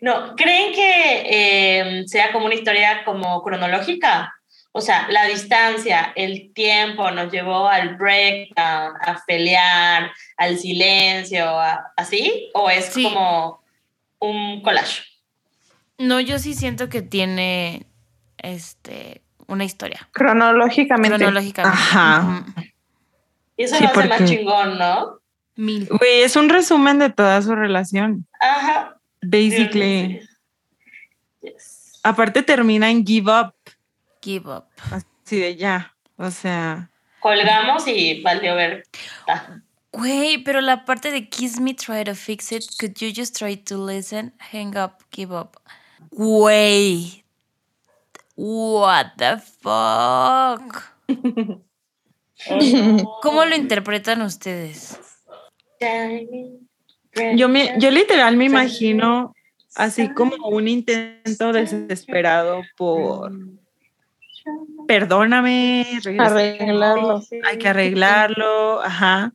No, 0.02 0.36
¿creen 0.36 0.74
que 0.74 1.24
eh, 1.30 2.04
sea 2.08 2.32
como 2.32 2.46
una 2.46 2.56
historia 2.56 3.04
como 3.06 3.42
cronológica? 3.44 4.34
O 4.74 4.82
sea, 4.82 5.08
la 5.10 5.26
distancia, 5.26 6.14
el 6.16 6.54
tiempo 6.54 7.10
nos 7.12 7.32
llevó 7.32 7.68
al 7.68 7.96
breakdown, 7.96 8.94
a 9.02 9.24
pelear, 9.26 10.12
al 10.36 10.58
silencio, 10.60 11.46
a- 11.48 11.94
¿así? 11.96 12.50
¿O 12.54 12.70
es 12.70 12.86
Sí. 12.86 13.04
como 13.04 13.64
un 14.20 14.62
collage? 14.62 15.04
No, 15.98 16.20
yo 16.20 16.38
sí 16.38 16.54
siento 16.54 16.90
que 16.90 17.02
tiene 17.02 17.88
este 18.38 19.22
una 19.48 19.66
historia. 19.66 20.08
Cronológicamente. 20.12 21.18
Cronológicamente. 21.18 21.78
Ajá. 21.78 22.46
Y 23.56 23.64
eso 23.64 23.76
Sí, 23.76 23.84
lo 23.84 23.90
hace 23.90 24.08
más 24.08 24.26
chingón, 24.26 24.78
¿no? 24.78 25.20
Mil. 25.56 25.88
Güey, 25.90 26.22
es 26.22 26.36
un 26.36 26.50
resumen 26.50 27.00
de 27.00 27.10
toda 27.10 27.42
su 27.42 27.56
relación. 27.56 28.28
Ajá. 28.40 28.98
Basically. 29.22 30.22
Sí. 30.22 30.28
Yes. 31.42 32.00
Aparte 32.04 32.44
termina 32.44 32.92
en 32.92 33.06
give 33.06 33.32
up. 33.32 33.54
Give 34.22 34.50
up. 34.50 34.66
Así 34.92 35.40
de 35.40 35.56
ya. 35.56 35.96
O 36.18 36.30
sea. 36.30 36.92
Colgamos 37.20 37.88
y 37.88 38.22
valió 38.22 38.56
ver. 38.56 38.84
Ah, 39.28 39.60
Güey, 39.92 40.44
pero 40.44 40.62
la 40.62 40.86
parte 40.86 41.10
de 41.10 41.28
kiss 41.28 41.60
me, 41.60 41.74
try 41.74 42.04
to 42.04 42.14
fix 42.14 42.52
it. 42.52 42.64
Could 42.80 42.94
you 43.00 43.12
just 43.16 43.36
try 43.36 43.56
to 43.56 43.84
listen? 43.84 44.34
Hang 44.52 44.78
up, 44.78 45.04
give 45.12 45.34
up. 45.34 45.58
Güey. 46.12 47.24
What 48.38 49.16
the 49.18 49.38
fuck? 49.38 50.84
¿Cómo 53.24 53.46
lo 53.46 53.56
interpretan 53.56 54.22
ustedes? 54.22 55.00
Yo, 57.36 57.50
me, 57.50 57.74
yo 57.80 57.90
literal 57.90 58.38
me 58.38 58.46
imagino 58.46 59.34
así 59.76 60.14
como 60.14 60.36
un 60.50 60.68
intento 60.68 61.52
desesperado 61.52 62.62
por 62.78 63.32
perdóname. 64.88 66.00
Arreglarlo. 66.18 67.24
hay 67.44 67.58
que 67.58 67.68
arreglarlo, 67.68 68.82
ajá. 68.84 69.34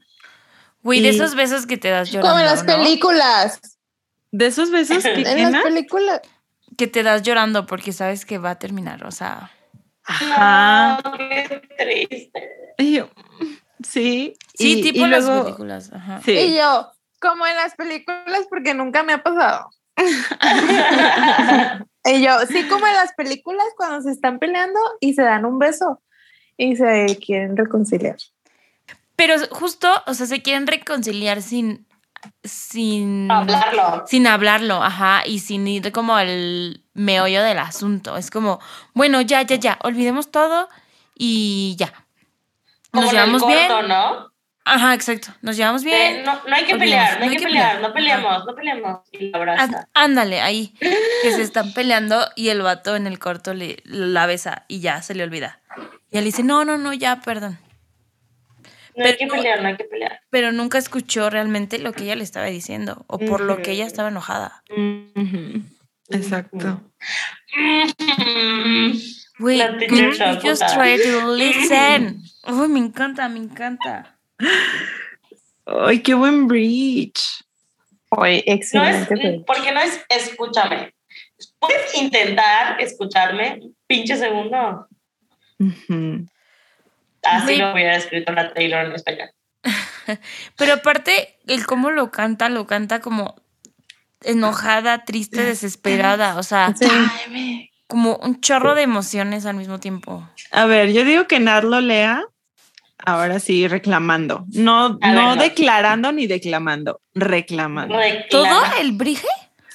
Güey, 0.84 1.00
de 1.00 1.10
esos 1.10 1.34
besos 1.34 1.66
que 1.66 1.76
te 1.76 1.90
das 1.90 2.10
llorando, 2.10 2.28
Como 2.28 2.40
en 2.40 2.46
las 2.46 2.64
¿no? 2.64 2.76
películas. 2.76 3.60
De 4.30 4.46
esos 4.46 4.70
besos 4.70 5.02
que 5.02 5.12
En 5.26 5.52
las 5.52 5.62
películas. 5.62 6.20
Que 6.82 6.88
te 6.88 7.04
das 7.04 7.22
llorando 7.22 7.64
porque 7.64 7.92
sabes 7.92 8.26
que 8.26 8.38
va 8.38 8.50
a 8.50 8.58
terminar, 8.58 9.06
o 9.06 9.12
sea... 9.12 9.52
ajá. 10.02 10.98
No, 11.04 11.12
qué 11.16 11.62
triste. 11.78 12.50
Y 12.76 12.94
yo, 12.96 13.08
sí. 13.84 14.34
Sí, 14.58 14.78
y- 14.80 14.82
tipo 14.82 15.06
y 15.06 15.08
las 15.08 15.24
luego- 15.26 15.44
películas, 15.44 15.92
ajá. 15.92 16.20
Sí. 16.24 16.32
Y 16.32 16.56
yo, 16.56 16.90
como 17.20 17.46
en 17.46 17.54
las 17.54 17.76
películas, 17.76 18.46
porque 18.50 18.74
nunca 18.74 19.04
me 19.04 19.12
ha 19.12 19.22
pasado. 19.22 19.70
Y 22.04 22.20
yo, 22.20 22.32
sí, 22.48 22.66
como 22.66 22.84
en 22.88 22.94
las 22.94 23.12
películas 23.12 23.64
cuando 23.76 24.00
se 24.02 24.10
están 24.10 24.40
peleando 24.40 24.80
y 24.98 25.14
se 25.14 25.22
dan 25.22 25.44
un 25.44 25.60
beso 25.60 26.02
y 26.56 26.74
se 26.74 27.16
quieren 27.24 27.56
reconciliar. 27.56 28.16
Pero 29.14 29.34
justo, 29.52 29.88
o 30.08 30.14
sea, 30.14 30.26
se 30.26 30.42
quieren 30.42 30.66
reconciliar 30.66 31.42
sin... 31.42 31.86
Sin... 32.44 33.30
Hablarlo. 33.30 34.04
Sin 34.06 34.26
hablarlo, 34.26 34.82
ajá, 34.82 35.22
y 35.26 35.38
sin 35.40 35.66
ir 35.68 35.92
como 35.92 36.14
al 36.16 36.82
meollo 36.94 37.42
del 37.42 37.58
asunto. 37.58 38.16
Es 38.16 38.30
como, 38.30 38.60
bueno, 38.94 39.20
ya, 39.20 39.42
ya, 39.42 39.56
ya, 39.56 39.78
olvidemos 39.82 40.30
todo 40.30 40.68
y 41.16 41.76
ya. 41.78 41.92
Nos 42.92 43.10
llevamos 43.10 43.46
bien. 43.46 43.68
¿no? 43.88 44.32
Ajá, 44.64 44.94
exacto. 44.94 45.32
Nos 45.40 45.56
llevamos 45.56 45.82
bien. 45.82 46.24
no, 46.24 46.40
no 46.46 46.54
hay 46.54 46.64
que 46.64 46.76
pelear, 46.76 47.18
no 47.18 47.24
hay 47.24 47.36
que 47.36 47.42
pelear, 47.42 47.80
no 47.80 47.92
peleemos, 47.92 48.44
no 48.44 48.54
peleemos. 48.54 49.00
Y 49.10 49.32
Á- 49.32 49.36
abraza. 49.36 49.88
Ándale, 49.94 50.40
ahí. 50.40 50.74
Que 50.78 51.32
se 51.32 51.42
están 51.42 51.72
peleando 51.74 52.24
y 52.36 52.50
el 52.50 52.62
vato 52.62 52.94
en 52.94 53.06
el 53.06 53.18
corto 53.18 53.54
le, 53.54 53.78
la 53.84 54.26
besa 54.26 54.64
y 54.68 54.80
ya 54.80 55.02
se 55.02 55.14
le 55.14 55.24
olvida. 55.24 55.60
Y 56.10 56.18
él 56.18 56.24
dice, 56.24 56.42
no, 56.42 56.64
no, 56.64 56.78
no, 56.78 56.92
ya, 56.92 57.20
perdón. 57.22 57.58
No 58.96 59.04
hay 59.04 59.12
que 59.16 59.26
pero- 59.26 59.34
pelear, 59.34 59.62
no 59.62 59.68
hay 59.68 59.76
que 59.76 59.84
pelear. 59.84 60.20
Pero 60.30 60.52
nunca 60.52 60.78
escuchó 60.78 61.30
realmente 61.30 61.78
lo 61.78 61.92
que 61.92 62.04
ella 62.04 62.16
le 62.16 62.24
estaba 62.24 62.46
diciendo 62.46 63.04
o 63.06 63.18
por 63.18 63.40
lo 63.40 63.62
que 63.62 63.72
ella 63.72 63.86
estaba 63.86 64.08
enojada. 64.08 64.62
Ujú. 64.70 65.62
Exacto. 66.10 66.82
Güey, 69.38 69.58
just 70.42 70.62
try 70.74 70.98
to 71.02 71.34
listen. 71.34 72.22
Uy, 72.46 72.68
me 72.68 72.78
encanta, 72.80 73.28
me 73.28 73.38
encanta. 73.38 74.18
Ay, 75.66 76.00
qué 76.00 76.14
buen 76.14 76.46
bridge. 76.48 77.22
Oye, 78.10 78.44
No 78.46 78.52
es, 78.84 79.02
excelente. 79.02 79.44
porque 79.46 79.72
no 79.72 79.80
es 79.80 80.04
escúchame. 80.08 80.94
Puedes 81.58 81.94
intentar 81.96 82.80
escucharme, 82.80 83.60
pinche 83.86 84.16
segundo. 84.16 84.86
Ujú. 85.58 86.26
Así 87.22 87.56
lo 87.56 87.72
hubiera 87.72 87.96
escrito 87.96 88.32
la 88.32 88.52
Taylor 88.52 88.86
en 88.86 88.92
español. 88.92 89.30
Pero 90.56 90.74
aparte, 90.74 91.38
el 91.46 91.66
cómo 91.66 91.90
lo 91.90 92.10
canta, 92.10 92.48
lo 92.48 92.66
canta 92.66 93.00
como 93.00 93.36
enojada, 94.22 95.04
triste, 95.04 95.42
desesperada. 95.44 96.36
O 96.38 96.42
sea, 96.42 96.74
Sí. 96.76 97.70
como 97.86 98.16
un 98.16 98.40
chorro 98.40 98.74
de 98.74 98.82
emociones 98.82 99.46
al 99.46 99.56
mismo 99.56 99.78
tiempo. 99.80 100.28
A 100.50 100.66
ver, 100.66 100.92
yo 100.92 101.04
digo 101.04 101.26
que 101.26 101.40
Nat 101.40 101.64
lo 101.64 101.80
lea. 101.80 102.24
Ahora 103.04 103.40
sí, 103.40 103.66
reclamando. 103.66 104.44
No, 104.52 104.98
A 105.00 105.12
no 105.12 105.28
ver, 105.28 105.36
no. 105.36 105.42
declarando 105.42 106.12
ni 106.12 106.28
declamando, 106.28 107.00
reclamando. 107.14 107.96
Reclama. 107.96 108.26
¿Todo 108.30 108.62
el 108.80 108.92
brige? 108.92 109.26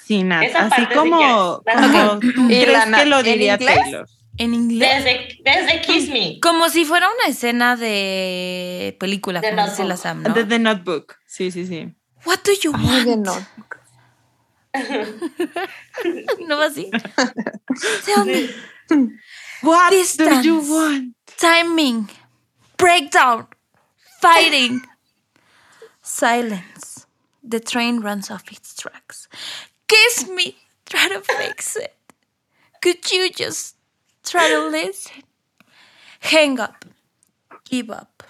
Sí, 0.06 0.24
Nat. 0.24 0.46
Así 0.56 0.82
sí 0.88 0.96
como, 0.96 1.62
como 1.62 2.20
tú 2.20 2.28
¿Y 2.50 2.62
crees 2.64 2.88
la 2.90 2.98
que 3.00 3.06
lo 3.06 3.22
diría? 3.24 3.58
Taylor. 3.58 4.08
¿En 4.38 4.54
inglés? 4.54 5.04
Desde, 5.04 5.40
desde 5.44 5.82
Kiss 5.82 6.10
Me. 6.10 6.40
Como 6.42 6.70
si 6.70 6.86
fuera 6.86 7.08
una 7.10 7.28
escena 7.28 7.76
de 7.76 8.96
película, 9.00 9.42
De 9.42 9.50
como 9.50 9.64
dice 9.64 9.84
Notebook. 9.84 9.90
la 9.90 9.98
Sam, 9.98 10.24
¿no? 10.24 10.34
De 10.34 10.46
The 10.46 10.60
Notebook. 10.60 11.16
Sí, 11.26 11.52
sí, 11.52 11.66
sí. 11.66 11.94
What 12.26 12.40
do 12.46 12.52
you 12.62 12.72
want? 12.72 13.08
no. 13.26 13.48
¿No 16.48 16.58
va 16.58 16.66
así? 16.66 16.90
Tell 18.06 18.26
me. 18.26 18.50
What 19.64 19.90
Distance. 19.92 20.36
do 20.36 20.42
you 20.44 20.60
want? 20.60 21.16
Timing. 21.38 22.08
Breakdown. 22.78 23.48
Fighting. 24.22 24.82
Silence. 26.02 27.08
The 27.44 27.60
train 27.60 28.02
runs 28.02 28.30
off 28.30 28.52
its 28.52 28.76
tracks. 28.76 29.28
Kiss 29.88 30.28
me. 30.30 30.58
Try 30.86 31.08
to 31.10 31.22
fix 31.22 31.76
it. 31.76 31.96
Could 32.82 33.12
you 33.12 33.30
just 33.32 33.77
try 34.30 34.50
to 34.50 34.70
listen? 34.70 35.24
Hang 36.20 36.60
up. 36.60 36.86
Give 37.70 37.90
up. 37.90 38.24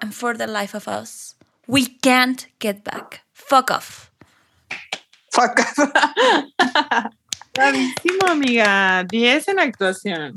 And 0.00 0.14
for 0.14 0.34
the 0.34 0.46
life 0.46 0.74
of 0.74 0.88
us, 0.88 1.34
we 1.66 1.86
can't 1.86 2.46
get 2.58 2.84
back. 2.84 3.22
Fuck 3.32 3.70
off. 3.70 4.10
Fuck 5.32 5.60
off. 5.60 5.78
Bravísimo, 7.54 8.26
amiga. 8.28 9.04
10 9.08 9.48
en 9.48 9.60
actuación. 9.60 10.34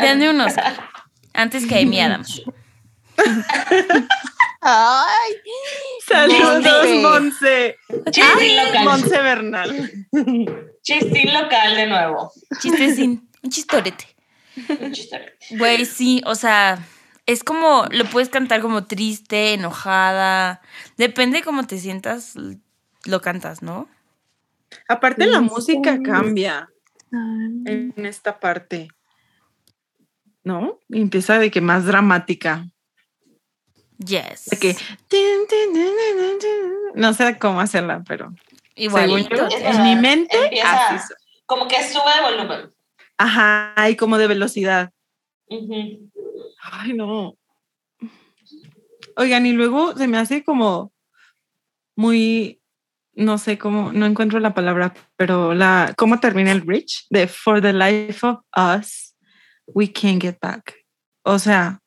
Denme 0.00 0.30
un 0.30 0.40
Oscar. 0.40 0.88
Antes 1.34 1.66
que 1.66 1.78
Amy 1.80 2.00
Adams. 2.00 2.42
Ay, 4.60 5.32
Saludos, 6.06 6.88
Monse. 7.02 7.02
Monse. 7.02 7.76
Chistín 8.10 8.56
local. 8.56 8.84
Monse 8.84 9.22
Bernal. 9.22 9.90
Chistín 10.82 11.34
local 11.34 11.76
de 11.76 11.86
nuevo. 11.86 12.32
Chistecín. 12.60 13.28
Un 13.44 13.50
chistorete. 13.50 14.06
Un 14.80 14.92
chistorete. 14.92 15.36
Güey, 15.50 15.84
sí, 15.84 16.22
o 16.26 16.34
sea, 16.34 16.84
es 17.26 17.44
como, 17.44 17.86
lo 17.90 18.04
puedes 18.06 18.30
cantar 18.30 18.60
como 18.60 18.84
triste, 18.86 19.52
enojada. 19.54 20.60
Depende 20.96 21.38
de 21.38 21.44
cómo 21.44 21.66
te 21.66 21.78
sientas, 21.78 22.34
lo 23.04 23.20
cantas, 23.20 23.62
¿no? 23.62 23.88
Aparte 24.88 25.26
la 25.26 25.40
música 25.40 25.96
sí. 25.96 26.02
cambia 26.02 26.70
en 27.12 27.92
esta 28.06 28.40
parte. 28.40 28.88
¿No? 30.42 30.80
Y 30.88 31.00
empieza 31.00 31.38
de 31.38 31.50
que 31.50 31.60
más 31.60 31.86
dramática. 31.86 32.66
Yes. 33.98 34.46
De 34.46 34.58
que 34.58 34.76
no 36.94 37.14
sé 37.14 37.38
cómo 37.38 37.60
hacerla, 37.60 38.02
pero 38.06 38.34
yo, 38.76 38.98
en 38.98 39.82
mi 39.82 39.96
mente 39.96 40.36
Empieza- 40.36 40.88
así 40.88 41.06
soy. 41.06 41.16
Como 41.46 41.68
que 41.68 41.76
sube 41.86 42.14
de 42.14 42.36
volumen. 42.36 42.73
Ajá, 43.18 43.90
y 43.90 43.96
como 43.96 44.18
de 44.18 44.26
velocidad. 44.26 44.92
Ay, 46.62 46.92
no. 46.94 47.36
Oigan, 49.16 49.46
y 49.46 49.52
luego 49.52 49.96
se 49.96 50.08
me 50.08 50.18
hace 50.18 50.42
como 50.44 50.92
muy, 51.96 52.60
no 53.14 53.38
sé 53.38 53.58
cómo, 53.58 53.92
no 53.92 54.06
encuentro 54.06 54.40
la 54.40 54.54
palabra, 54.54 54.94
pero 55.16 55.54
la, 55.54 55.94
¿cómo 55.96 56.18
termina 56.18 56.50
el 56.50 56.62
bridge? 56.62 57.06
De 57.10 57.28
For 57.28 57.60
the 57.60 57.72
life 57.72 58.26
of 58.26 58.40
us, 58.56 59.14
we 59.66 59.92
can't 59.92 60.20
get 60.20 60.38
back. 60.40 60.74
O 61.22 61.38
sea, 61.38 61.80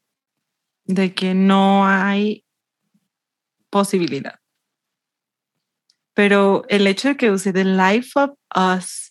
de 0.86 1.14
que 1.14 1.34
no 1.34 1.86
hay 1.86 2.46
posibilidad. 3.70 4.40
Pero 6.14 6.64
el 6.70 6.88
hecho 6.88 7.10
de 7.10 7.18
que 7.18 7.30
use 7.30 7.54
the 7.54 7.66
life 7.66 8.18
of 8.20 8.32
us, 8.56 9.07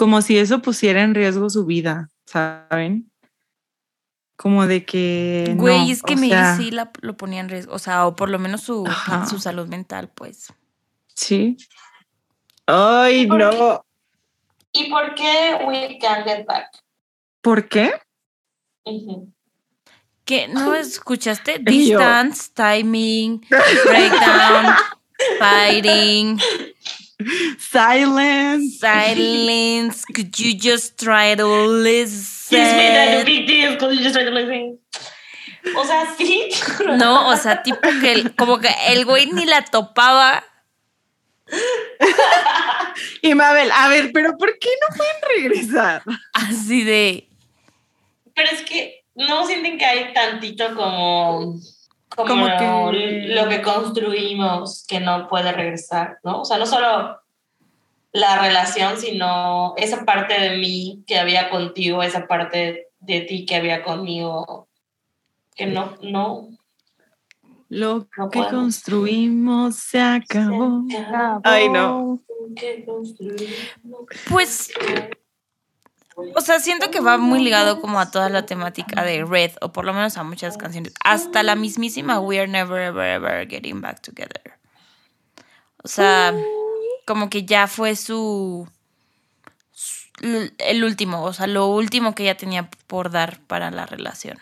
como 0.00 0.22
si 0.22 0.38
eso 0.38 0.62
pusiera 0.62 1.02
en 1.02 1.14
riesgo 1.14 1.50
su 1.50 1.66
vida, 1.66 2.08
¿saben? 2.24 3.12
Como 4.34 4.66
de 4.66 4.86
que. 4.86 5.52
Güey, 5.58 5.88
no, 5.88 5.92
es 5.92 6.02
que 6.02 6.16
me 6.16 6.28
sea, 6.30 6.56
sí 6.56 6.70
la, 6.70 6.90
lo 7.02 7.18
ponía 7.18 7.40
en 7.40 7.50
riesgo, 7.50 7.74
o 7.74 7.78
sea, 7.78 8.06
o 8.06 8.16
por 8.16 8.30
lo 8.30 8.38
menos 8.38 8.62
su, 8.62 8.86
Ajá. 8.86 9.26
su 9.26 9.38
salud 9.38 9.66
mental, 9.68 10.08
pues. 10.08 10.54
Sí. 11.14 11.58
Ay, 12.64 13.26
¿Por 13.26 13.40
no. 13.40 13.84
¿Y 14.72 14.88
por 14.88 15.14
qué 15.14 15.58
We 15.66 15.98
Can't 16.00 16.26
Get 16.26 16.46
Back? 16.46 16.68
¿Por 17.42 17.68
qué? 17.68 17.92
Ujú. 18.84 19.30
¿Qué? 20.24 20.48
¿No 20.48 20.74
escuchaste? 20.76 21.58
Distance, 21.58 22.52
timing, 22.54 23.46
breakdown, 23.50 24.76
fighting, 25.38 26.40
Silence. 27.58 28.78
silence. 28.78 30.04
Could 30.14 30.38
you 30.38 30.54
just 30.58 30.98
try 30.98 31.34
to 31.36 31.44
Kiss 31.84 32.50
me, 32.50 32.58
that 32.58 33.08
listen? 33.10 33.24
big 33.26 33.46
deal, 33.46 33.76
'cause 33.78 33.94
you 33.94 34.02
just 34.02 34.14
started 34.14 34.32
listening. 34.34 34.78
O 35.76 35.84
sea, 35.84 36.06
sí. 36.16 36.48
No, 36.96 37.28
o 37.28 37.36
sea, 37.36 37.62
tipo 37.62 37.80
que 38.00 38.12
el- 38.12 38.34
como 38.34 38.58
que 38.58 38.70
el 38.88 39.04
güey 39.04 39.26
ni 39.26 39.44
la 39.46 39.62
topaba. 39.64 40.42
Y 43.22 43.34
Mabel, 43.34 43.70
a 43.72 43.88
ver, 43.88 44.10
pero 44.12 44.36
¿por 44.36 44.58
qué 44.58 44.68
no 44.80 44.96
pueden 44.96 45.16
regresar? 45.52 46.02
Así 46.32 46.84
de. 46.84 47.28
Pero 48.34 48.50
es 48.50 48.62
que 48.62 49.04
no 49.14 49.46
sienten 49.46 49.78
que 49.78 49.84
hay 49.84 50.12
tantito 50.14 50.74
como, 50.74 51.54
como, 52.24 52.46
Como 52.58 52.90
que- 52.92 53.24
lo 53.28 53.48
que 53.48 53.62
construimos 53.62 54.84
que 54.86 55.00
no 55.00 55.28
puede 55.28 55.52
regresar, 55.52 56.18
¿no? 56.24 56.42
O 56.42 56.44
sea, 56.44 56.58
no 56.58 56.66
solo 56.66 57.18
la 58.12 58.40
relación, 58.42 58.96
sino 58.98 59.74
esa 59.76 60.04
parte 60.04 60.40
de 60.40 60.56
mí 60.58 61.04
que 61.06 61.18
había 61.18 61.48
contigo, 61.50 62.02
esa 62.02 62.26
parte 62.26 62.88
de 63.00 63.20
ti 63.22 63.46
que 63.46 63.56
había 63.56 63.82
conmigo, 63.82 64.68
que 65.54 65.66
no, 65.66 65.96
no. 66.02 66.48
Lo 67.68 68.08
No 68.18 68.30
que 68.30 68.38
podemos. 68.40 68.50
construimos 68.50 69.76
se 69.76 70.00
acabó. 70.00 70.82
se 70.90 70.96
acabó, 70.98 71.40
Ay, 71.44 71.68
no. 71.68 72.18
Pues. 74.28 74.72
O 76.34 76.40
sea, 76.40 76.60
siento 76.60 76.90
que 76.90 77.00
va 77.00 77.18
muy 77.18 77.42
ligado 77.42 77.80
como 77.80 78.00
a 78.00 78.10
toda 78.10 78.28
la 78.28 78.46
temática 78.46 79.02
de 79.04 79.24
Red, 79.24 79.52
o 79.60 79.72
por 79.72 79.84
lo 79.84 79.92
menos 79.92 80.16
a 80.16 80.22
muchas 80.24 80.56
canciones. 80.56 80.92
Hasta 81.04 81.42
la 81.42 81.54
mismísima 81.54 82.20
We 82.20 82.38
Are 82.38 82.48
Never 82.48 82.80
Ever 82.80 83.16
Ever 83.16 83.48
Getting 83.48 83.80
Back 83.80 84.00
Together. 84.02 84.58
O 85.82 85.88
sea, 85.88 86.34
como 87.06 87.30
que 87.30 87.44
ya 87.44 87.66
fue 87.66 87.96
su, 87.96 88.68
el 90.58 90.84
último, 90.84 91.24
o 91.24 91.32
sea, 91.32 91.46
lo 91.46 91.66
último 91.68 92.14
que 92.14 92.24
ella 92.24 92.36
tenía 92.36 92.70
por 92.86 93.10
dar 93.10 93.40
para 93.40 93.70
la 93.70 93.86
relación. 93.86 94.38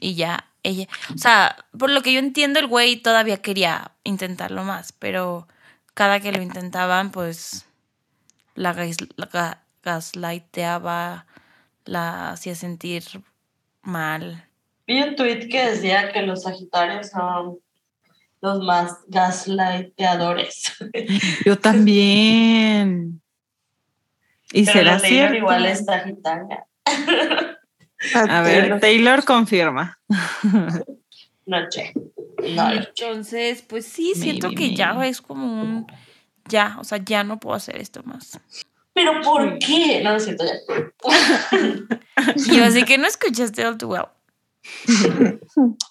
Y 0.00 0.14
ya, 0.14 0.48
ella, 0.62 0.88
o 1.14 1.18
sea, 1.18 1.56
por 1.76 1.90
lo 1.90 2.02
que 2.02 2.12
yo 2.12 2.18
entiendo, 2.18 2.58
el 2.58 2.66
güey 2.66 2.96
todavía 2.96 3.42
quería 3.42 3.92
intentarlo 4.04 4.64
más, 4.64 4.92
pero 4.92 5.46
cada 5.94 6.20
que 6.20 6.32
lo 6.32 6.40
intentaban, 6.40 7.10
pues 7.10 7.66
la, 8.54 8.74
la 9.16 9.62
gaslighteaba, 9.82 11.26
la 11.84 12.30
hacía 12.30 12.54
sentir 12.54 13.04
mal. 13.82 14.44
Vi 14.86 15.02
un 15.02 15.16
tweet 15.16 15.48
que 15.48 15.70
decía 15.70 16.12
que 16.12 16.22
los 16.22 16.42
Sagitarios 16.42 17.10
son 17.10 17.58
los 18.40 18.60
más 18.60 18.98
gaslighteadores. 19.08 20.72
Yo 21.44 21.58
también. 21.58 23.20
¿Y 24.52 24.64
Pero 24.64 24.78
será 24.78 24.92
la 24.92 25.00
Taylor 25.00 25.18
cierto? 25.18 25.36
igual 25.36 25.66
es 25.66 25.84
Sagitaria. 25.84 26.66
A 28.14 28.42
ver, 28.42 28.80
Taylor 28.80 29.24
confirma. 29.24 29.98
Noche. 31.46 31.92
No, 32.54 32.70
Entonces, 32.70 33.62
pues 33.62 33.84
sí, 33.84 34.12
siento 34.14 34.46
Maybe, 34.46 34.70
que 34.70 34.76
ya 34.76 35.04
es 35.04 35.20
como 35.20 35.60
un... 35.60 35.86
Ya, 36.48 36.76
o 36.78 36.84
sea, 36.84 36.98
ya 36.98 37.24
no 37.24 37.40
puedo 37.40 37.56
hacer 37.56 37.76
esto 37.78 38.04
más. 38.04 38.40
Pero 38.98 39.20
¿por 39.22 39.58
qué? 39.60 40.00
No, 40.02 40.10
no 40.10 40.16
es 40.16 40.24
cierto 40.24 40.44
ya. 40.44 40.54
Y 42.34 42.56
yo 42.56 42.64
así 42.64 42.82
que 42.82 42.98
no 42.98 43.06
escuchaste 43.06 43.64
All 43.64 43.78
Too 43.78 43.86
Well. 43.86 44.06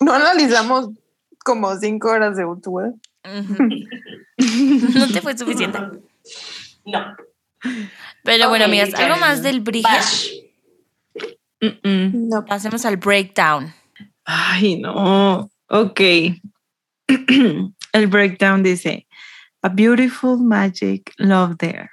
No 0.01 0.12
analizamos 0.12 0.89
como 1.39 1.74
cinco 1.78 2.10
horas 2.10 2.36
de 2.36 2.43
Outwell. 2.43 2.95
Ujú. 3.24 3.70
No 4.93 5.08
te 5.08 5.22
fue 5.22 5.38
suficiente. 5.38 5.80
No. 6.86 7.16
Pero 8.24 8.49
bueno, 8.49 8.66
amigas, 8.66 8.93
algo 8.95 9.16
más 9.16 9.42
del 9.42 9.62
bridge. 9.62 10.43
No. 11.82 12.43
Pasemos 12.46 12.86
al 12.86 12.97
breakdown. 12.97 13.74
Ay, 14.25 14.79
no. 14.82 15.50
Ok. 15.70 16.01
El 17.93 18.08
breakdown 18.08 18.63
dice: 18.63 19.08
A 19.63 19.70
beautiful 19.70 20.38
magic 20.38 21.13
love 21.17 21.55
there. 21.58 21.89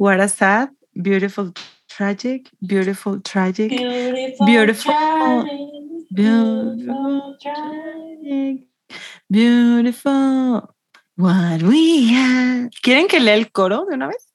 What 0.00 0.18
a 0.18 0.28
sad, 0.28 0.70
beautiful, 0.94 1.52
tragic, 1.86 2.48
beautiful, 2.66 3.20
tragic, 3.20 3.68
Beautiful. 3.68 4.46
Beautiful. 4.46 4.94
tragic, 4.94 6.06
Beautiful. 6.14 7.36
trying. 7.42 8.64
beautiful. 9.30 10.74
What 11.18 11.62
we 11.62 12.08
have. 12.14 12.70
¿Quieren 12.82 13.08
que 13.08 13.20
lea 13.20 13.34
el 13.34 13.52
coro 13.52 13.84
de 13.84 13.94
una 13.94 14.06
vez? 14.08 14.26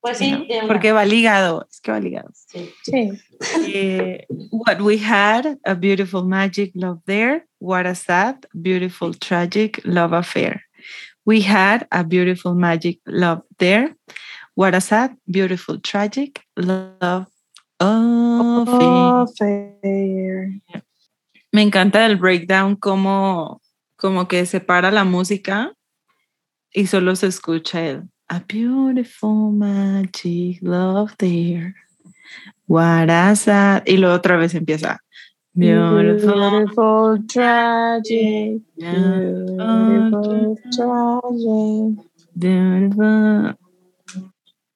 Pues 0.00 0.18
sí, 0.18 0.30
¿No? 0.30 0.68
Porque 0.68 0.92
va 0.92 1.04
ligado. 1.04 1.66
Es 1.68 1.80
que 1.80 1.90
va 1.90 1.98
ligado. 1.98 2.30
Sí. 2.32 2.70
Sí. 2.84 3.10
Eh, 3.74 4.24
what 4.52 4.80
we 4.82 4.98
had, 4.98 5.58
a 5.64 5.74
beautiful 5.74 6.22
magic 6.24 6.70
love 6.76 7.00
there. 7.06 7.44
What 7.58 7.86
a 7.86 7.96
sad, 7.96 8.46
beautiful, 8.54 9.14
tragic 9.14 9.80
love 9.84 10.12
affair. 10.12 10.62
We 11.26 11.40
had 11.42 11.88
a 11.90 12.04
beautiful 12.04 12.54
magic 12.54 13.00
love 13.04 13.42
there. 13.58 13.96
What 14.60 14.74
a 14.74 14.82
sad, 14.82 15.16
beautiful, 15.26 15.80
tragic 15.80 16.42
love 16.54 17.26
affair. 17.80 19.26
Fair. 19.38 20.60
Me 21.50 21.62
encanta 21.62 22.04
el 22.04 22.16
breakdown 22.18 22.76
como, 22.76 23.62
como 23.96 24.28
que 24.28 24.44
separa 24.44 24.90
la 24.90 25.04
música 25.04 25.72
y 26.74 26.88
solo 26.88 27.16
se 27.16 27.28
escucha 27.28 27.86
el 27.86 28.10
A 28.28 28.40
beautiful 28.46 29.50
magic 29.50 30.58
love 30.60 31.16
there. 31.16 31.74
What 32.66 33.08
a 33.08 33.34
sad. 33.36 33.84
Y 33.86 33.96
luego 33.96 34.14
otra 34.14 34.36
vez 34.36 34.54
empieza. 34.54 34.98
Beautiful. 35.54 36.34
Beautiful, 36.34 37.26
tragic. 37.26 38.60
beautiful, 38.76 39.56
Beautiful, 39.56 40.58
tragic. 40.70 42.06
beautiful. 42.34 43.56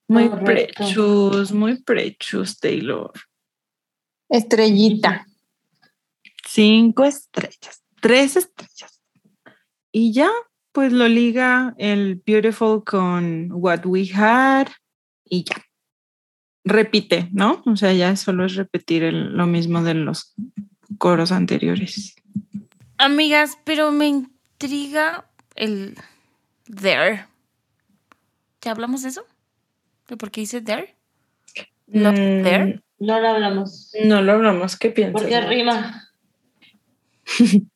Muy 0.09 0.29
Correcto. 0.29 0.75
prechus, 0.85 1.53
muy 1.53 1.83
prechus, 1.83 2.59
Taylor. 2.59 3.13
Estrellita. 4.29 5.27
Cinco 6.47 7.05
estrellas, 7.05 7.83
tres 8.01 8.37
estrellas. 8.37 9.01
Y 9.93 10.13
ya, 10.13 10.31
pues 10.73 10.93
lo 10.93 11.09
liga 11.09 11.75
el 11.79 12.17
Beautiful 12.27 12.85
con 12.85 13.49
What 13.53 13.87
We 13.87 14.11
Had 14.15 14.69
y 15.25 15.45
ya. 15.45 15.57
Repite, 16.65 17.29
¿no? 17.33 17.63
O 17.67 17.77
sea, 17.77 17.93
ya 17.93 18.15
solo 18.17 18.45
es 18.47 18.55
repetir 18.57 19.03
el- 19.05 19.33
lo 19.37 19.47
mismo 19.47 19.83
de 19.83 19.95
los 19.95 20.35
coros 20.99 21.33
anteriores. 21.33 22.15
Amigas, 22.99 23.59
pero 23.65 23.91
me 23.93 24.07
intriga 24.09 25.29
el 25.57 25.97
there. 26.65 27.27
¿Ya 28.63 28.71
hablamos 28.71 29.03
de 29.03 29.11
eso? 29.11 29.27
¿De 30.09 30.17
por 30.17 30.31
qué 30.31 30.43
dice 30.43 30.61
there? 30.61 30.95
Mm, 31.87 32.43
there. 32.43 32.83
No 32.99 33.21
lo 33.21 33.29
hablamos. 33.29 33.93
No 34.05 34.23
lo 34.23 34.33
hablamos, 34.33 34.77
¿qué 34.77 34.91
piensas? 34.91 35.21
Porque 35.23 35.41
rima. 35.41 36.09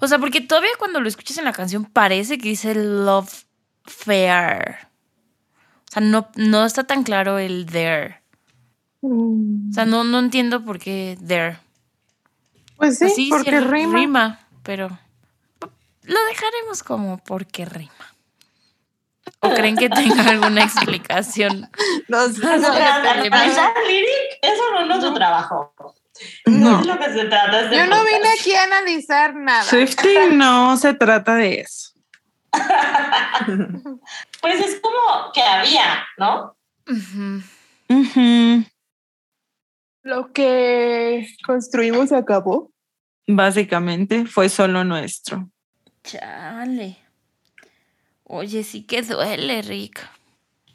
O 0.00 0.08
sea, 0.08 0.18
porque 0.18 0.40
todavía 0.40 0.70
cuando 0.78 1.00
lo 1.00 1.08
escuchas 1.08 1.38
en 1.38 1.44
la 1.44 1.52
canción 1.52 1.84
parece 1.84 2.36
que 2.36 2.48
dice 2.48 2.74
love 2.74 3.44
fair. 3.84 4.78
O 5.88 5.92
sea, 5.92 6.02
no, 6.02 6.28
no 6.34 6.64
está 6.66 6.84
tan 6.84 7.04
claro 7.04 7.38
el 7.38 7.66
there. 7.66 8.20
O 9.00 9.36
sea, 9.72 9.84
no, 9.86 10.02
no 10.04 10.18
entiendo 10.18 10.64
por 10.64 10.78
qué 10.80 11.16
there. 11.24 11.58
Pues 12.76 12.98
sí, 12.98 13.04
Pues 13.04 13.14
sí, 13.14 13.28
porque 13.30 13.50
sí, 13.50 13.58
rima. 13.60 14.40
pero 14.64 14.88
lo 16.02 16.24
dejaremos 16.26 16.82
como 16.82 17.18
porque 17.18 17.64
rima. 17.64 18.11
¿O 19.44 19.50
creen 19.50 19.76
que 19.76 19.88
tenga 19.88 20.28
alguna 20.30 20.62
explicación? 20.62 21.68
No 22.06 22.28
sé. 22.28 22.46
O 22.46 22.60
sea, 22.60 23.00
Depende, 23.00 23.26
analizar 23.26 23.72
lyric, 23.88 24.38
eso 24.40 24.62
no, 24.72 24.86
no 24.86 24.94
es 24.94 25.02
su 25.02 25.12
trabajo. 25.12 25.74
No 26.46 26.70
No, 26.70 26.80
es 26.80 26.86
lo 26.86 26.98
que 26.98 27.12
se 27.12 27.24
trata. 27.24 27.70
Yo 27.74 27.86
no 27.86 28.04
vine 28.04 28.28
aquí 28.38 28.54
a 28.54 28.62
analizar 28.62 29.34
nada. 29.34 29.64
Swifting 29.64 30.38
no 30.38 30.76
se 30.76 30.94
trata 30.94 31.34
de 31.36 31.60
eso. 31.60 31.92
Pues 34.40 34.60
es 34.60 34.80
como 34.80 35.30
que 35.32 35.40
había, 35.40 36.04
¿no? 36.18 36.56
Ujú. 36.88 37.42
Ujú. 37.88 38.64
Lo 40.02 40.32
que 40.32 41.28
construimos 41.46 42.08
se 42.08 42.16
acabó. 42.16 42.72
Básicamente 43.28 44.26
fue 44.26 44.48
solo 44.48 44.82
nuestro. 44.82 45.48
Chale. 46.02 47.01
Oye, 48.24 48.64
sí 48.64 48.84
que 48.84 49.02
duele, 49.02 49.62
Rick. 49.62 50.08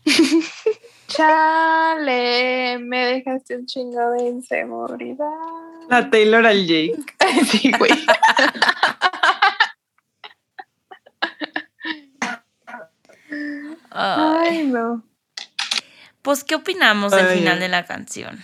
Chale, 1.07 2.79
me 2.79 3.05
dejaste 3.05 3.55
un 3.55 3.65
chingo 3.65 4.11
de 4.11 4.27
inseguridad. 4.27 5.27
La 5.89 6.09
Taylor 6.09 6.45
al 6.45 6.65
Jake. 6.65 6.97
Sí, 7.49 7.71
güey. 7.77 7.91
Ay, 13.91 14.67
no. 14.67 15.03
Pues, 16.21 16.43
¿qué 16.43 16.55
opinamos 16.55 17.11
del 17.11 17.27
Ay, 17.27 17.39
final 17.39 17.59
de 17.59 17.69
la 17.69 17.85
canción? 17.85 18.39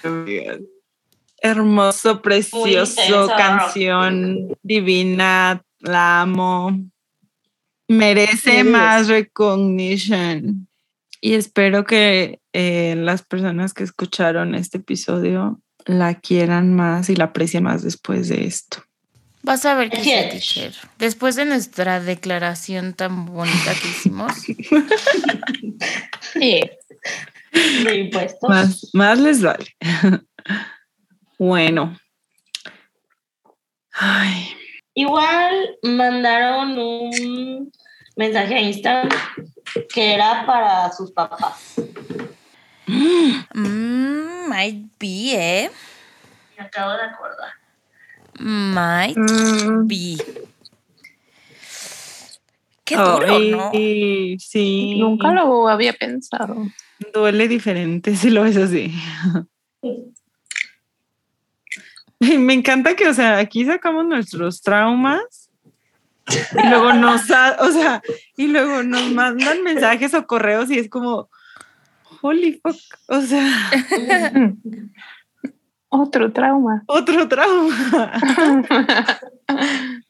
Hermoso, 1.41 2.21
precioso, 2.21 3.27
canción 3.37 4.57
divina, 4.63 5.61
la 5.79 6.21
amo. 6.21 6.79
Merece 7.87 8.63
más 8.63 9.07
recognition. 9.07 10.67
Y 11.21 11.33
espero 11.35 11.85
que 11.85 12.39
eh, 12.53 12.95
las 12.97 13.23
personas 13.23 13.73
que 13.73 13.83
escucharon 13.83 14.55
este 14.55 14.77
episodio 14.79 15.61
la 15.85 16.15
quieran 16.15 16.73
más 16.73 17.09
y 17.09 17.15
la 17.15 17.25
aprecien 17.25 17.63
más 17.63 17.83
después 17.83 18.29
de 18.29 18.45
esto. 18.45 18.83
Vas 19.41 19.65
a 19.65 19.75
ver 19.75 19.89
que 19.89 20.03
sí, 20.03 20.09
teacher. 20.09 20.73
Después 20.97 21.35
de 21.35 21.43
nuestra 21.43 21.99
declaración 21.99 22.93
tan 22.93 23.25
bonita 23.25 23.73
que 23.73 23.89
hicimos, 23.89 24.33
Sí. 26.33 26.61
De 27.83 27.95
impuestos. 27.95 28.49
Más, 28.49 28.89
más 28.93 29.19
les 29.19 29.41
vale. 29.41 29.75
bueno. 31.37 31.97
Ay, 33.91 34.55
Igual 34.95 35.77
mandaron 35.83 36.77
un 36.77 37.71
mensaje 38.15 38.55
a 38.55 38.61
Instagram 38.61 39.09
que 39.93 40.13
era 40.13 40.45
para 40.45 40.91
sus 40.91 41.11
papás. 41.11 41.73
mm, 42.87 44.49
might 44.49 44.85
be, 44.99 45.33
¿eh? 45.35 45.71
Me 46.57 46.63
acabo 46.63 46.91
de 46.91 47.01
acordar. 47.03 47.53
Might 48.39 49.17
Mm, 49.17 49.87
be. 49.87 50.17
Qué 52.85 52.95
duro, 52.97 53.35
ay, 53.35 53.51
¿no? 53.51 53.71
Sí. 54.39 54.95
Nunca 54.99 55.31
lo 55.31 55.67
había 55.69 55.93
pensado. 55.93 56.67
Duele 57.13 57.47
diferente 57.47 58.15
si 58.15 58.29
lo 58.29 58.43
ves 58.43 58.57
así. 58.57 58.93
Y 59.81 60.13
Me 62.39 62.53
encanta 62.53 62.95
que, 62.95 63.07
o 63.07 63.13
sea, 63.13 63.37
aquí 63.37 63.65
sacamos 63.65 64.05
nuestros 64.05 64.61
traumas 64.61 65.49
y 66.29 66.69
luego 66.69 66.93
nos, 66.93 67.21
o 67.59 67.71
sea, 67.71 68.01
y 68.37 68.47
luego 68.47 68.83
nos 68.83 69.11
mandan 69.11 69.61
mensajes 69.63 70.13
o 70.13 70.25
correos 70.25 70.71
y 70.71 70.79
es 70.79 70.89
como, 70.89 71.29
holy 72.21 72.61
fuck, 72.63 72.77
o 73.07 73.21
sea, 73.21 73.45
Otro 75.95 76.31
trauma. 76.33 76.83
otro 76.87 77.27
trauma. 77.27 78.11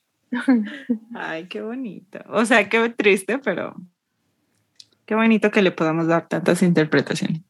Ay, 1.13 1.47
qué 1.47 1.61
bonito. 1.61 2.19
O 2.29 2.45
sea, 2.45 2.69
qué 2.69 2.89
triste, 2.89 3.37
pero 3.39 3.75
qué 5.05 5.13
bonito 5.15 5.51
que 5.51 5.61
le 5.61 5.71
podamos 5.71 6.07
dar 6.07 6.29
tantas 6.29 6.61
interpretaciones. 6.63 7.41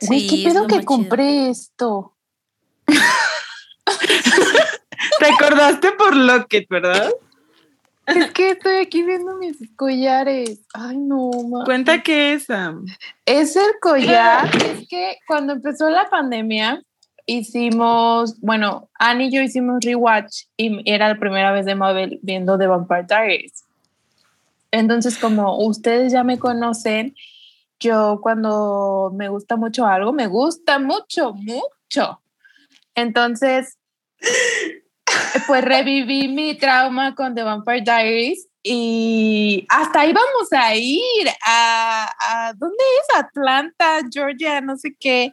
Sí, 0.00 0.26
¿qué 0.26 0.48
pedo 0.48 0.66
que 0.66 0.76
chido. 0.76 0.86
compré 0.86 1.50
esto? 1.50 2.16
Te 5.18 5.26
acordaste 5.26 5.92
por 5.92 6.16
Locket, 6.16 6.68
¿verdad? 6.68 7.12
Es 8.06 8.32
que 8.32 8.50
estoy 8.50 8.76
aquí 8.76 9.02
viendo 9.02 9.36
mis 9.36 9.56
collares. 9.76 10.60
Ay, 10.74 10.96
no, 10.96 11.30
ma. 11.48 11.64
Cuenta 11.64 12.02
que 12.02 12.34
es. 12.34 12.50
am, 12.50 12.84
Es 13.24 13.56
el 13.56 13.78
collar. 13.80 14.50
Es 14.64 14.88
que 14.88 15.18
cuando 15.26 15.52
empezó 15.52 15.88
la 15.88 16.10
pandemia, 16.10 16.82
hicimos, 17.26 18.40
bueno, 18.40 18.88
Annie 18.98 19.26
y 19.26 19.30
yo 19.30 19.42
hicimos 19.42 19.78
rewatch 19.84 20.44
y 20.56 20.82
era 20.90 21.08
la 21.08 21.18
primera 21.18 21.52
vez 21.52 21.64
de 21.64 21.74
Mabel 21.74 22.18
viendo 22.22 22.58
The 22.58 22.66
Vampire 22.66 23.06
Diaries. 23.08 23.64
Entonces, 24.72 25.18
como 25.18 25.58
ustedes 25.64 26.12
ya 26.12 26.24
me 26.24 26.38
conocen, 26.38 27.14
yo 27.78 28.20
cuando 28.22 29.12
me 29.14 29.28
gusta 29.28 29.56
mucho 29.56 29.86
algo, 29.86 30.12
me 30.12 30.26
gusta 30.26 30.78
mucho, 30.78 31.34
mucho. 31.34 32.20
Entonces, 32.94 33.78
pues 35.46 35.64
reviví 35.64 36.28
mi 36.28 36.54
trauma 36.56 37.14
con 37.14 37.34
The 37.34 37.42
Vampire 37.42 37.82
Diaries 37.82 38.48
y 38.62 39.66
hasta 39.68 40.00
ahí 40.00 40.12
vamos 40.12 40.52
a 40.52 40.74
ir 40.76 41.28
a, 41.44 42.10
a 42.20 42.52
¿dónde 42.54 42.76
es? 43.00 43.16
Atlanta, 43.16 44.00
Georgia, 44.10 44.60
no 44.60 44.76
sé 44.76 44.94
qué. 44.98 45.32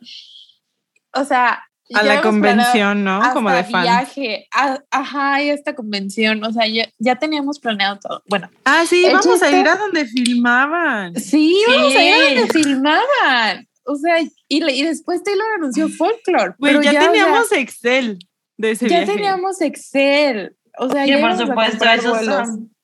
O 1.14 1.24
sea, 1.24 1.64
a 1.94 2.04
la 2.04 2.22
convención, 2.22 3.04
¿no? 3.04 3.22
Como 3.34 3.50
de 3.52 3.64
fan. 3.64 3.84
viaje, 3.84 4.48
a- 4.54 4.80
ajá, 4.92 5.42
y 5.44 5.50
esta 5.50 5.76
convención, 5.76 6.44
o 6.44 6.52
sea, 6.54 6.68
ya, 6.68 6.88
ya 7.00 7.16
teníamos 7.16 7.60
planeado 7.60 8.00
todo. 8.00 8.24
Bueno, 8.28 8.50
Ah, 8.66 8.84
sí, 8.88 9.06
vamos 9.12 9.42
a 9.42 9.50
ir 9.52 9.68
a 9.68 9.76
donde 9.76 10.06
filmaban. 10.06 11.16
sí, 11.16 11.64
vamos 11.68 11.96
a 11.96 12.04
ir 12.04 12.14
a 12.14 12.18
Sí. 12.30 12.36
donde 12.36 12.54
filmaban. 12.54 13.68
O 13.86 13.96
sea, 13.96 14.22
y, 14.22 14.30
y 14.50 14.84
después 14.84 15.24
Taylor 15.24 15.48
anunció 15.58 15.90
Folklore. 15.90 16.54
Güey, 16.60 16.74
pero 16.74 16.84
ya, 16.84 16.90
o 16.90 16.94
sea, 16.94 17.12
teníamos 17.12 17.52
Excel 17.54 18.20
de 18.60 18.72
ese 18.72 18.90
ya 18.90 19.00
viaje. 19.00 19.14
teníamos 19.14 19.62
Excel. 19.62 20.56
O 20.78 20.90
sea, 20.90 21.06
ya 21.06 21.20
por 21.20 21.36
supuesto, 21.38 21.86
esos 21.86 22.18
vuelos. 22.18 22.48
son. 22.48 22.76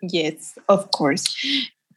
Yes, 0.00 0.54
of 0.66 0.86
course. 0.90 1.24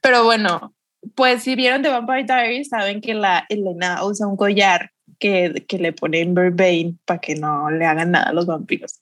Pero 0.00 0.24
bueno, 0.24 0.74
pues 1.14 1.42
si 1.42 1.54
vieron 1.54 1.82
The 1.82 1.88
Vampire 1.88 2.24
Diaries, 2.24 2.68
saben 2.68 3.00
que 3.00 3.14
la 3.14 3.46
Elena 3.48 4.04
usa 4.04 4.26
un 4.26 4.36
collar 4.36 4.90
que, 5.18 5.64
que 5.66 5.78
le 5.78 5.92
ponen 5.92 6.34
verbatim 6.34 6.98
para 7.06 7.20
que 7.20 7.34
no 7.34 7.70
le 7.70 7.86
hagan 7.86 8.10
nada 8.10 8.30
a 8.30 8.32
los 8.32 8.44
vampiros. 8.44 9.00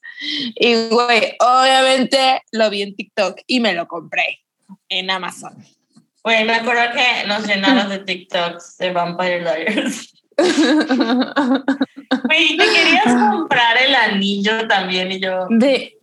Y 0.55 0.87
güey, 0.89 1.35
obviamente 1.39 2.41
lo 2.51 2.69
vi 2.69 2.83
en 2.83 2.95
TikTok 2.95 3.41
y 3.47 3.59
me 3.59 3.73
lo 3.73 3.87
compré 3.87 4.39
en 4.87 5.11
Amazon. 5.11 5.53
Güey, 6.23 6.45
me 6.45 6.53
acuerdo 6.53 6.93
que 6.93 7.27
nos 7.27 7.45
llenaron 7.45 7.89
de 7.89 7.99
TikToks 7.99 8.77
de 8.77 8.91
Vampire 8.91 9.39
Diaries. 9.39 10.13
Güey, 12.25 12.57
te 12.57 12.65
querías 12.65 13.05
comprar 13.31 13.77
el 13.77 13.95
anillo 13.95 14.67
también 14.67 15.11
y 15.11 15.19
yo. 15.19 15.47
De 15.49 15.97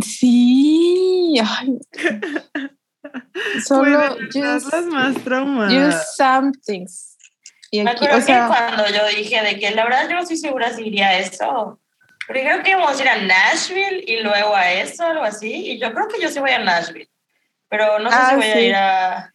sí, 0.00 1.38
ay. 1.44 1.78
Solo 3.66 4.16
just, 4.32 4.72
las 4.72 4.84
más 4.86 5.14
traumas. 5.24 5.72
just 5.72 6.16
some 6.16 6.52
things. 6.64 7.16
Y 7.70 7.82
Me 7.82 7.90
aquí, 7.90 8.04
acuerdo 8.06 8.18
o 8.18 8.26
sea, 8.26 8.40
que 8.42 8.46
cuando 8.48 8.86
yo 8.88 9.06
dije 9.16 9.42
de 9.42 9.58
que 9.58 9.70
la 9.72 9.84
verdad 9.84 10.08
yo 10.08 10.14
no 10.16 10.22
estoy 10.22 10.36
segura 10.36 10.72
si 10.72 10.82
iría 10.86 11.08
a 11.08 11.18
eso. 11.18 11.78
Pero 12.28 12.40
creo 12.40 12.62
que 12.62 12.70
íbamos 12.70 12.98
a 12.98 13.02
ir 13.02 13.08
a 13.08 13.16
Nashville 13.22 14.04
y 14.06 14.20
luego 14.20 14.54
a 14.54 14.72
eso, 14.72 15.04
algo 15.04 15.24
así. 15.24 15.52
Y 15.72 15.78
yo 15.80 15.92
creo 15.92 16.06
que 16.08 16.20
yo 16.22 16.28
sí 16.28 16.38
voy 16.38 16.50
a 16.50 16.58
Nashville. 16.58 17.08
Pero 17.68 17.98
no 17.98 18.10
sé 18.10 18.16
Ah, 18.18 18.28
si 18.30 18.36
voy 18.36 18.46
a 18.46 18.54
sí. 18.54 18.60
ir 18.60 18.74
a. 18.74 19.34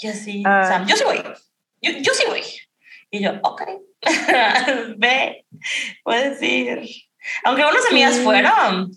Y 0.00 0.06
así, 0.06 0.42
Ah. 0.46 0.64
Sam, 0.68 0.86
yo 0.86 0.96
sí 0.96 1.04
voy. 1.04 1.22
Yo, 1.80 1.90
yo 2.00 2.14
sí 2.14 2.24
voy. 2.28 2.42
Y 3.10 3.22
yo, 3.24 3.32
ok. 3.42 3.62
Ve, 4.96 5.46
puedes 6.02 6.42
ir. 6.42 6.82
Aunque 7.44 7.62
unas 7.64 7.86
amigas 7.90 8.14
Sí. 8.16 8.22
fueron 8.24 8.90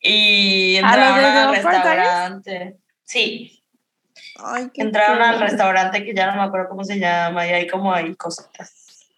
y 0.00 0.76
¿A 0.78 0.80
lo 0.82 0.86
entraron 0.88 1.24
al 1.24 1.54
restaurante. 1.54 2.76
Sí, 3.04 3.62
ay, 4.44 4.70
qué 4.74 4.82
entraron 4.82 5.22
al 5.22 5.40
restaurante 5.40 6.04
que 6.04 6.14
ya 6.14 6.30
no 6.30 6.36
me 6.36 6.42
acuerdo 6.42 6.68
cómo 6.70 6.84
se 6.84 6.98
llama 6.98 7.46
y 7.46 7.50
hay 7.50 7.66
como 7.66 7.92
hay 7.92 8.14
cositas. 8.16 9.08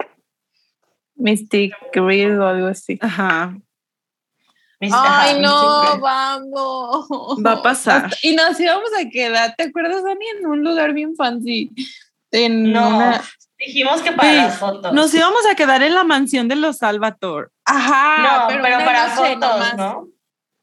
Mystic 1.16 1.74
Grill 1.92 2.38
o 2.40 2.46
algo 2.46 2.66
así. 2.68 2.98
Ajá. 3.00 3.56
Ay, 4.80 4.90
ajá, 4.92 5.32
no, 5.38 5.98
vamos. 6.00 7.06
Va 7.44 7.52
a 7.52 7.62
pasar. 7.62 8.06
Hasta- 8.06 8.18
y 8.22 8.34
nos 8.36 8.58
íbamos 8.60 8.90
a 9.00 9.08
quedar, 9.08 9.54
¿te 9.56 9.64
acuerdas, 9.64 10.02
Dani? 10.04 10.26
En 10.38 10.46
un 10.46 10.62
lugar 10.62 10.92
bien 10.92 11.14
fancy. 11.16 11.70
En 12.30 12.72
No, 12.72 12.88
una- 12.96 13.22
dijimos 13.66 14.02
que 14.02 14.12
para 14.12 14.30
Sí, 14.30 14.36
las 14.36 14.58
fotos. 14.58 14.92
Nos 14.92 15.12
íbamos 15.14 15.40
a 15.50 15.54
quedar 15.54 15.82
en 15.82 15.94
la 15.94 16.04
mansión 16.04 16.48
de 16.48 16.56
los 16.56 16.78
Salvatore. 16.78 17.48
Ajá, 17.64 18.22
no, 18.42 18.48
pero, 18.48 18.60
una 18.76 18.84
para 18.84 19.08
noche 19.08 19.16
fotos, 19.34 19.40
nomás, 19.40 19.76
¿no? 19.76 20.08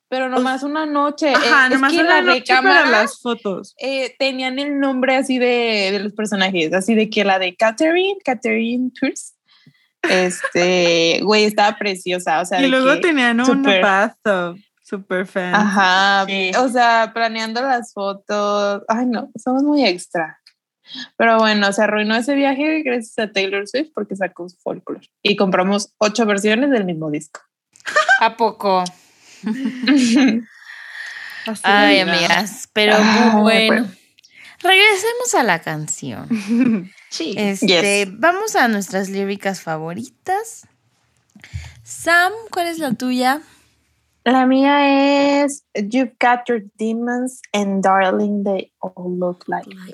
Pero 0.10 0.28
nomás 0.30 0.64
una 0.64 0.86
noche. 0.86 1.34
Ajá, 1.34 1.64
Eh, 1.64 1.68
es 1.68 1.72
nomás 1.72 1.92
que 1.94 2.00
una 2.00 2.10
la 2.16 2.22
noche 2.22 2.40
recámara 2.40 2.80
para 2.84 2.92
las 2.92 3.22
fotos. 3.22 3.74
eh, 3.80 4.14
tenían 4.20 4.60
el 4.60 4.80
nombre 4.80 5.16
así 5.16 5.38
de, 5.40 5.90
de 5.92 6.00
los 6.00 6.14
personajes, 6.14 6.74
así 6.74 6.96
de 6.96 7.10
que 7.10 7.24
la 7.24 7.40
de 7.40 7.56
Catherine, 7.56 8.18
Catherine 8.26 8.92
Tours, 9.00 9.36
este, 10.04 11.20
güey, 11.24 11.46
estaba 11.46 11.78
preciosa, 11.78 12.42
o 12.42 12.46
sea, 12.46 12.62
Y 12.62 12.68
luego 12.68 12.94
que- 12.96 13.00
tenían 13.02 13.40
un 13.40 13.46
súper- 13.46 13.82
bathtub. 13.82 14.60
Super 14.84 15.26
fan. 15.26 15.56
Ajá, 15.56 16.26
Sí. 16.28 16.52
o 16.60 16.68
sea, 16.68 17.12
planeando 17.14 17.62
las 17.62 17.94
fotos. 17.94 18.84
Ay, 18.90 19.06
no, 19.06 19.32
somos 19.42 19.64
muy 19.64 19.86
extra. 19.86 20.41
Pero 21.18 21.38
bueno, 21.38 21.72
se 21.74 21.84
arruinó 21.84 22.16
ese 22.16 22.34
viaje 22.36 22.82
gracias 22.84 23.18
a 23.20 23.32
Taylor 23.32 23.68
Swift 23.68 23.90
porque 23.94 24.16
sacó 24.16 24.48
su 24.50 24.58
folklore. 24.58 25.08
Y 25.24 25.36
compramos 25.36 25.94
ocho 25.98 26.26
versiones 26.26 26.70
del 26.72 26.86
mismo 26.86 27.12
disco. 27.12 27.42
¿A 28.20 28.36
poco? 28.38 28.84
Ay, 31.64 32.00
amigas, 32.00 32.70
pero 32.74 32.96
Ay, 32.98 33.42
bueno. 33.42 33.88
Regresemos 34.60 35.36
a 35.36 35.44
la 35.44 35.60
canción. 35.62 36.28
Sí. 37.12 37.36
Este, 37.38 38.06
Yes. 38.06 38.20
vamos 38.20 38.56
a 38.56 38.70
nuestras 38.70 39.10
líricas 39.10 39.60
favoritas. 39.60 40.66
Sam, 41.84 42.32
¿cuál 42.52 42.68
es 42.68 42.80
la 42.80 42.94
tuya? 42.94 43.42
La 44.24 44.46
mía 44.46 45.42
es 45.44 45.66
You've 45.74 46.16
got 46.22 46.48
your 46.48 46.62
demons 46.78 47.42
and 47.52 47.84
darling, 47.84 48.46
they 48.46 48.72
all 48.80 49.20
look 49.20 49.44
like 49.48 49.68
me. 49.68 49.94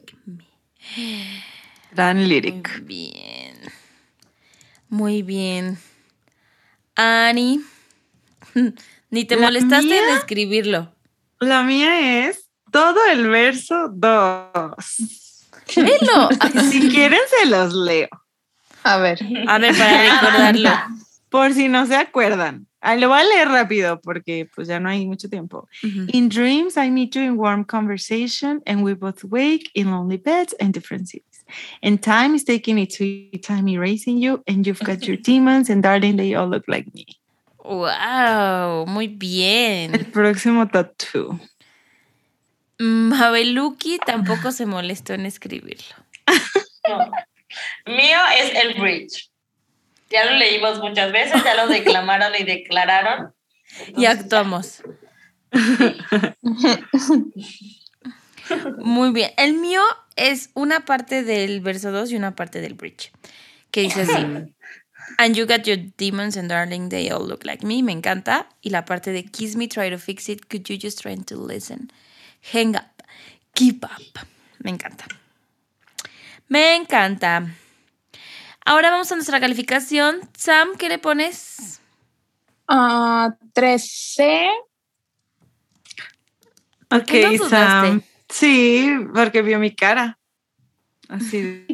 Muy 0.96 2.26
lyric. 2.26 2.84
bien. 2.86 3.58
Muy 4.90 5.22
bien. 5.22 5.78
Ani, 6.96 7.62
ni 9.10 9.26
te 9.26 9.36
La 9.36 9.48
molestaste 9.48 9.98
en 9.98 10.18
escribirlo. 10.18 10.94
La 11.40 11.64
mía 11.64 12.28
es 12.28 12.50
todo 12.72 13.06
el 13.12 13.28
verso 13.28 13.90
2. 13.90 14.76
Velo. 15.76 16.30
Si 16.72 16.90
quieren, 16.90 17.20
se 17.30 17.46
los 17.48 17.74
leo. 17.74 18.10
A 18.84 18.98
ver. 18.98 19.20
A 19.48 19.58
ver, 19.58 19.76
para 19.78 20.02
recordarlo. 20.02 20.72
Por 21.30 21.54
si 21.54 21.68
no 21.68 21.86
se 21.86 21.96
acuerdan. 21.96 22.67
Ah, 22.82 22.96
lo 22.96 23.10
voy 23.10 23.20
a 23.20 23.24
leer 23.24 23.48
rápido 23.50 24.00
porque 24.02 24.48
pues 24.54 24.68
ya 24.68 24.80
no 24.80 24.88
hay 24.90 25.06
mucho 25.08 25.28
tiempo. 25.30 25.68
Ujú. 25.84 26.08
In 26.14 26.30
dreams, 26.30 26.78
I 26.78 26.90
meet 26.92 27.16
you 27.16 27.24
in 27.24 27.36
warm 27.38 27.66
conversation, 27.66 28.62
and 28.68 28.84
we 28.84 28.94
both 28.94 29.24
wake 29.24 29.70
in 29.74 29.90
lonely 29.92 30.18
beds 30.18 30.54
and 30.60 30.74
different 30.74 31.08
cities. 31.10 31.44
And 31.82 32.02
time 32.02 32.36
is 32.36 32.44
taking 32.44 32.78
its 32.78 32.98
sweet 32.98 33.42
time 33.42 33.68
erasing 33.68 34.18
you, 34.20 34.44
and 34.48 34.66
you've 34.68 34.84
got 34.84 35.08
your 35.08 35.18
demons, 35.24 35.70
and 35.70 35.82
darling, 35.82 36.18
they 36.18 36.36
all 36.36 36.48
look 36.48 36.66
like 36.68 36.86
me. 36.94 37.06
Wow, 37.66 38.86
muy 38.88 39.06
El 39.08 39.18
bien. 39.18 39.92
próximo 40.14 40.68
tattoo. 40.70 41.40
Mabeluki 42.80 43.98
tampoco 44.06 44.52
se 44.52 44.66
molestó 44.66 45.14
en 45.14 45.26
escribirlo. 45.26 45.96
No. 46.88 47.00
Mío 47.86 48.18
es 48.40 48.54
el 48.64 48.80
bridge. 48.80 49.30
Ya 50.10 50.26
lo 50.26 50.38
leímos 50.38 50.80
muchas 50.80 51.12
veces, 51.12 51.44
ya 51.44 51.56
lo 51.56 51.68
declamaron 51.74 52.34
y 52.38 52.44
declararon. 52.44 53.34
Y 53.96 54.06
actuamos. 54.06 54.82
Muy 58.78 59.12
bien. 59.12 59.32
El 59.38 59.56
mío 59.56 59.82
es 60.16 60.50
una 60.54 60.86
parte 60.86 61.24
del 61.24 61.60
verso 61.62 61.92
2 61.92 62.12
y 62.12 62.16
una 62.16 62.36
parte 62.36 62.62
del 62.62 62.76
bridge. 62.76 63.12
Que 63.72 63.82
dice 63.82 64.02
así. 64.02 64.14
And 65.18 65.36
you 65.36 65.46
got 65.46 65.66
your 65.66 65.78
demons 65.78 66.36
and 66.36 66.50
darling, 66.50 66.90
they 66.90 67.10
all 67.10 67.26
look 67.26 67.46
like 67.46 67.66
me. 67.66 67.82
Me 67.82 67.94
encanta. 67.94 68.48
Y 68.62 68.70
la 68.72 68.84
parte 68.84 69.12
de 69.12 69.24
kiss 69.24 69.56
me, 69.56 69.68
try 69.68 69.90
to 69.90 69.98
fix 69.98 70.28
it. 70.28 70.50
Could 70.50 70.70
you 70.70 70.78
just 70.78 71.02
try 71.02 71.16
to 71.16 71.36
listen? 71.38 71.90
Hang 72.52 72.76
up. 72.76 73.04
Keep 73.54 73.86
up. 73.86 74.28
Me 74.60 74.72
encanta. 74.72 75.06
Me 76.50 76.76
encanta. 76.76 77.48
Ahora 78.68 78.92
vamos 78.92 79.10
a 79.14 79.16
nuestra 79.16 79.40
calificación. 79.40 80.20
Sam, 80.38 80.76
¿qué 80.78 80.90
le 80.90 81.00
pones? 81.00 81.80
Ah, 82.68 83.34
13. 83.54 84.50
¿Por 86.90 87.00
Ok? 87.00 87.12
Sam. 87.50 88.02
Sí, 88.28 88.92
porque 89.16 89.42
vio 89.42 89.58
mi 89.58 89.74
cara. 89.74 90.20
Así 91.08 91.42
de. 91.42 91.66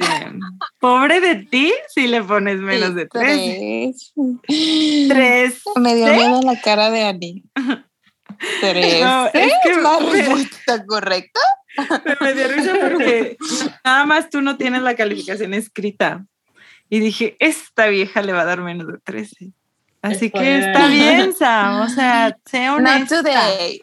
Pobre 0.79 1.19
de 1.19 1.37
ti 1.37 1.73
si 1.87 2.05
le 2.05 2.21
pones 2.21 2.59
menos 2.59 2.93
de 2.93 3.07
tres. 3.07 4.13
Tres. 4.13 5.09
Tres. 5.09 5.61
Me 5.75 5.95
dio 5.95 6.13
miedo 6.13 6.41
la 6.43 6.61
cara 6.61 6.91
de 6.91 7.05
Ani. 7.05 7.43
Tres. 8.61 9.01
No, 9.01 9.25
es 9.33 9.51
que 9.63 9.81
la 9.81 9.97
respuesta 9.97 10.85
correcta. 10.85 11.39
Me 12.21 12.33
dio 12.35 12.47
risa 12.49 12.73
porque 12.79 13.35
nada 13.83 14.05
más 14.05 14.29
tú 14.29 14.41
no 14.41 14.57
tienes 14.57 14.83
la 14.83 14.95
calificación 14.95 15.55
escrita. 15.55 16.23
Y 16.93 16.99
dije, 16.99 17.35
esta 17.39 17.87
vieja 17.87 18.21
le 18.21 18.33
va 18.33 18.41
a 18.41 18.45
dar 18.45 18.61
menos 18.61 18.85
de 18.85 18.99
13. 19.03 19.49
Así 20.03 20.29
que 20.29 20.59
está 20.59 20.85
bien, 20.89 21.33
Sam. 21.33 21.81
O 21.81 21.89
sea, 21.89 22.37
sea 22.45 22.69
Not 22.71 22.79
honesta. 22.81 23.23
today. 23.23 23.81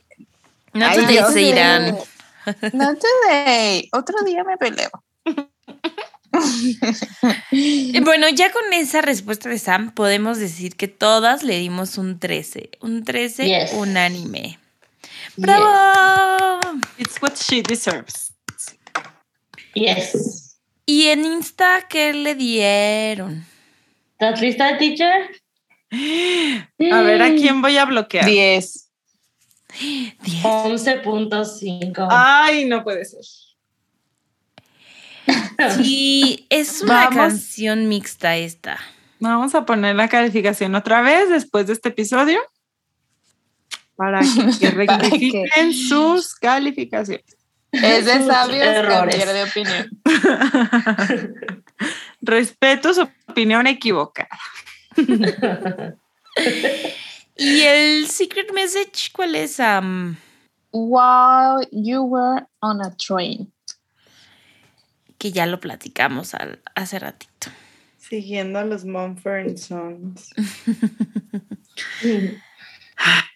No 0.75 0.87
Ay, 0.87 0.97
te 0.99 1.07
Dios 1.09 1.33
se 1.33 1.43
irán. 1.43 1.99
Not 2.73 2.99
today. 3.01 3.89
Otro 3.93 4.23
día 4.25 4.45
me 4.45 4.57
peleo. 4.57 4.91
Eh, 7.53 8.01
Bueno, 8.05 8.29
ya 8.29 8.53
con 8.53 8.73
esa 8.73 9.01
respuesta 9.01 9.49
de 9.49 9.59
Sam, 9.59 9.91
podemos 9.93 10.39
decir 10.39 10.77
que 10.77 10.87
todas 10.87 11.43
le 11.43 11.59
dimos 11.59 11.99
un 11.99 12.21
13. 12.21 12.71
Un 12.81 13.03
13 13.05 13.47
Yes. 13.49 13.73
unánime. 13.73 14.61
¡Bravo! 15.37 16.61
It's 16.99 17.21
what 17.21 17.33
she 17.35 17.63
deserves. 17.63 18.33
Yes. 19.75 20.50
¿Y 20.93 21.07
en 21.07 21.25
Insta 21.25 21.87
qué 21.89 22.13
le 22.13 22.35
dieron? 22.35 23.45
¿Estás 24.19 24.41
lista, 24.41 24.77
teacher? 24.77 25.31
A 26.93 27.01
ver, 27.03 27.23
¿a 27.23 27.29
quién 27.29 27.63
voy 27.63 27.77
a 27.77 27.85
bloquear? 27.85 28.25
Diez. 28.27 28.91
10. 29.79 30.17
11.5. 30.43 32.09
Ay, 32.11 32.65
no 32.65 32.83
puede 32.83 33.05
ser. 33.05 33.21
Sí, 35.77 36.47
es 36.51 36.81
una 36.83 37.05
Vamos. 37.05 37.15
canción 37.17 37.87
mixta 37.89 38.37
esta. 38.37 38.81
Vamos 39.21 39.55
a 39.55 39.65
poner 39.65 39.95
la 39.95 40.09
calificación 40.09 40.75
otra 40.75 41.03
vez 41.03 41.29
después 41.29 41.69
de 41.69 41.75
este 41.75 41.91
episodio 41.91 42.41
para 43.95 44.23
que 44.23 44.27
Para 44.41 44.59
que- 44.59 44.71
rectifiquen 44.71 45.73
sus 45.73 46.35
calificaciones. 46.35 47.37
Es 47.73 48.05
de 48.05 48.25
sabios 48.25 48.67
errores. 48.67 49.17
cambiar 49.17 49.35
de 49.35 49.43
opinión. 49.45 49.91
Respeto 52.21 52.93
su 52.95 53.09
opinión 53.29 53.67
equivocada. 53.67 54.29
¿Y 57.37 57.61
el 57.63 58.07
secret 58.09 58.53
message 58.53 59.11
cuál 59.13 59.35
es? 59.35 59.59
While 60.73 61.67
you 61.73 62.03
were 62.03 62.47
on 62.61 62.81
a 62.83 62.95
train. 62.97 63.53
Que 65.19 65.33
ya 65.33 65.47
lo 65.47 65.61
platicamos 65.61 66.35
al- 66.35 66.61
hace 66.75 66.99
ratito. 66.99 67.51
Siguiendo 67.99 68.59
a 68.59 68.65
los 68.65 68.85
Mumford 68.85 69.57
Sons. 69.57 70.31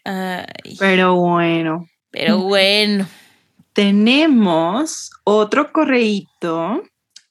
Pero 0.78 1.15
bueno, 1.16 1.89
pero 2.11 2.39
bueno. 2.39 3.06
Tenemos 3.74 5.10
otro 5.24 5.72
correíto 5.72 6.82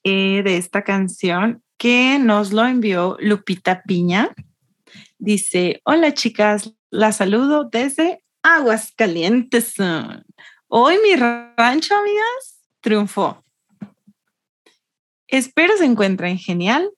eh, 0.03 0.41
de 0.43 0.57
esta 0.57 0.83
canción 0.83 1.63
que 1.77 2.19
nos 2.19 2.51
lo 2.51 2.65
envió 2.65 3.17
Lupita 3.19 3.81
Piña. 3.83 4.29
Dice, 5.17 5.81
hola 5.85 6.13
chicas, 6.13 6.73
la 6.91 7.13
saludo 7.13 7.69
desde 7.71 8.23
Aguascalientes. 8.43 9.75
Hoy 10.67 10.95
mi 11.01 11.15
rancho, 11.15 11.95
amigas, 11.95 12.61
triunfó. 12.81 13.43
Espero 15.27 15.77
se 15.77 15.85
encuentren 15.85 16.37
genial. 16.37 16.91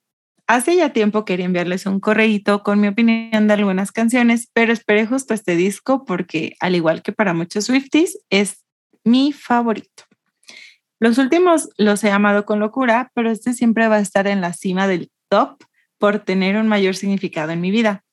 Hace 0.48 0.76
ya 0.76 0.92
tiempo 0.92 1.24
quería 1.24 1.46
enviarles 1.46 1.86
un 1.86 2.00
correíto 2.00 2.64
con 2.64 2.82
mi 2.82 2.88
opinión 2.88 3.48
de 3.48 3.54
algunas 3.54 3.92
canciones, 3.92 4.50
pero 4.54 4.74
esperé 4.74 5.06
justo 5.06 5.36
este 5.36 5.56
disco 5.56 6.04
porque, 6.04 6.56
al 6.60 6.76
igual 6.76 7.04
que 7.04 7.14
para 7.14 7.34
muchos 7.34 7.66
Swifties, 7.66 8.20
es 8.30 8.65
mi 9.06 9.32
favorito. 9.32 10.04
Los 11.00 11.18
últimos 11.18 11.70
los 11.78 12.04
he 12.04 12.12
amado 12.12 12.46
con 12.46 12.60
locura, 12.60 13.12
pero 13.14 13.32
este 13.32 13.54
siempre 13.54 13.88
va 13.88 13.98
a 13.98 14.02
estar 14.02 14.28
en 14.28 14.42
la 14.42 14.54
cima 14.54 14.88
del 14.88 15.12
top 15.30 15.64
por 15.98 16.20
tener 16.20 16.58
un 16.58 16.68
mayor 16.68 16.96
significado 16.96 17.52
en 17.52 17.62
mi 17.62 17.72
vida. 17.72 18.04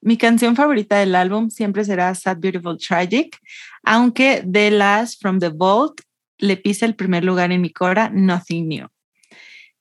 Mi 0.00 0.18
canción 0.18 0.54
favorita 0.54 0.98
del 0.98 1.14
álbum 1.14 1.48
siempre 1.48 1.84
será 1.84 2.14
Sad, 2.14 2.36
Beautiful, 2.38 2.78
Tragic, 2.78 3.38
aunque 3.82 4.44
The 4.46 4.70
Last 4.70 5.20
from 5.22 5.38
the 5.38 5.48
Vault 5.48 6.02
le 6.38 6.58
pisa 6.58 6.84
el 6.84 6.94
primer 6.94 7.24
lugar 7.24 7.50
en 7.52 7.62
mi 7.62 7.70
cora, 7.70 8.10
Nothing 8.10 8.68
New. 8.68 8.88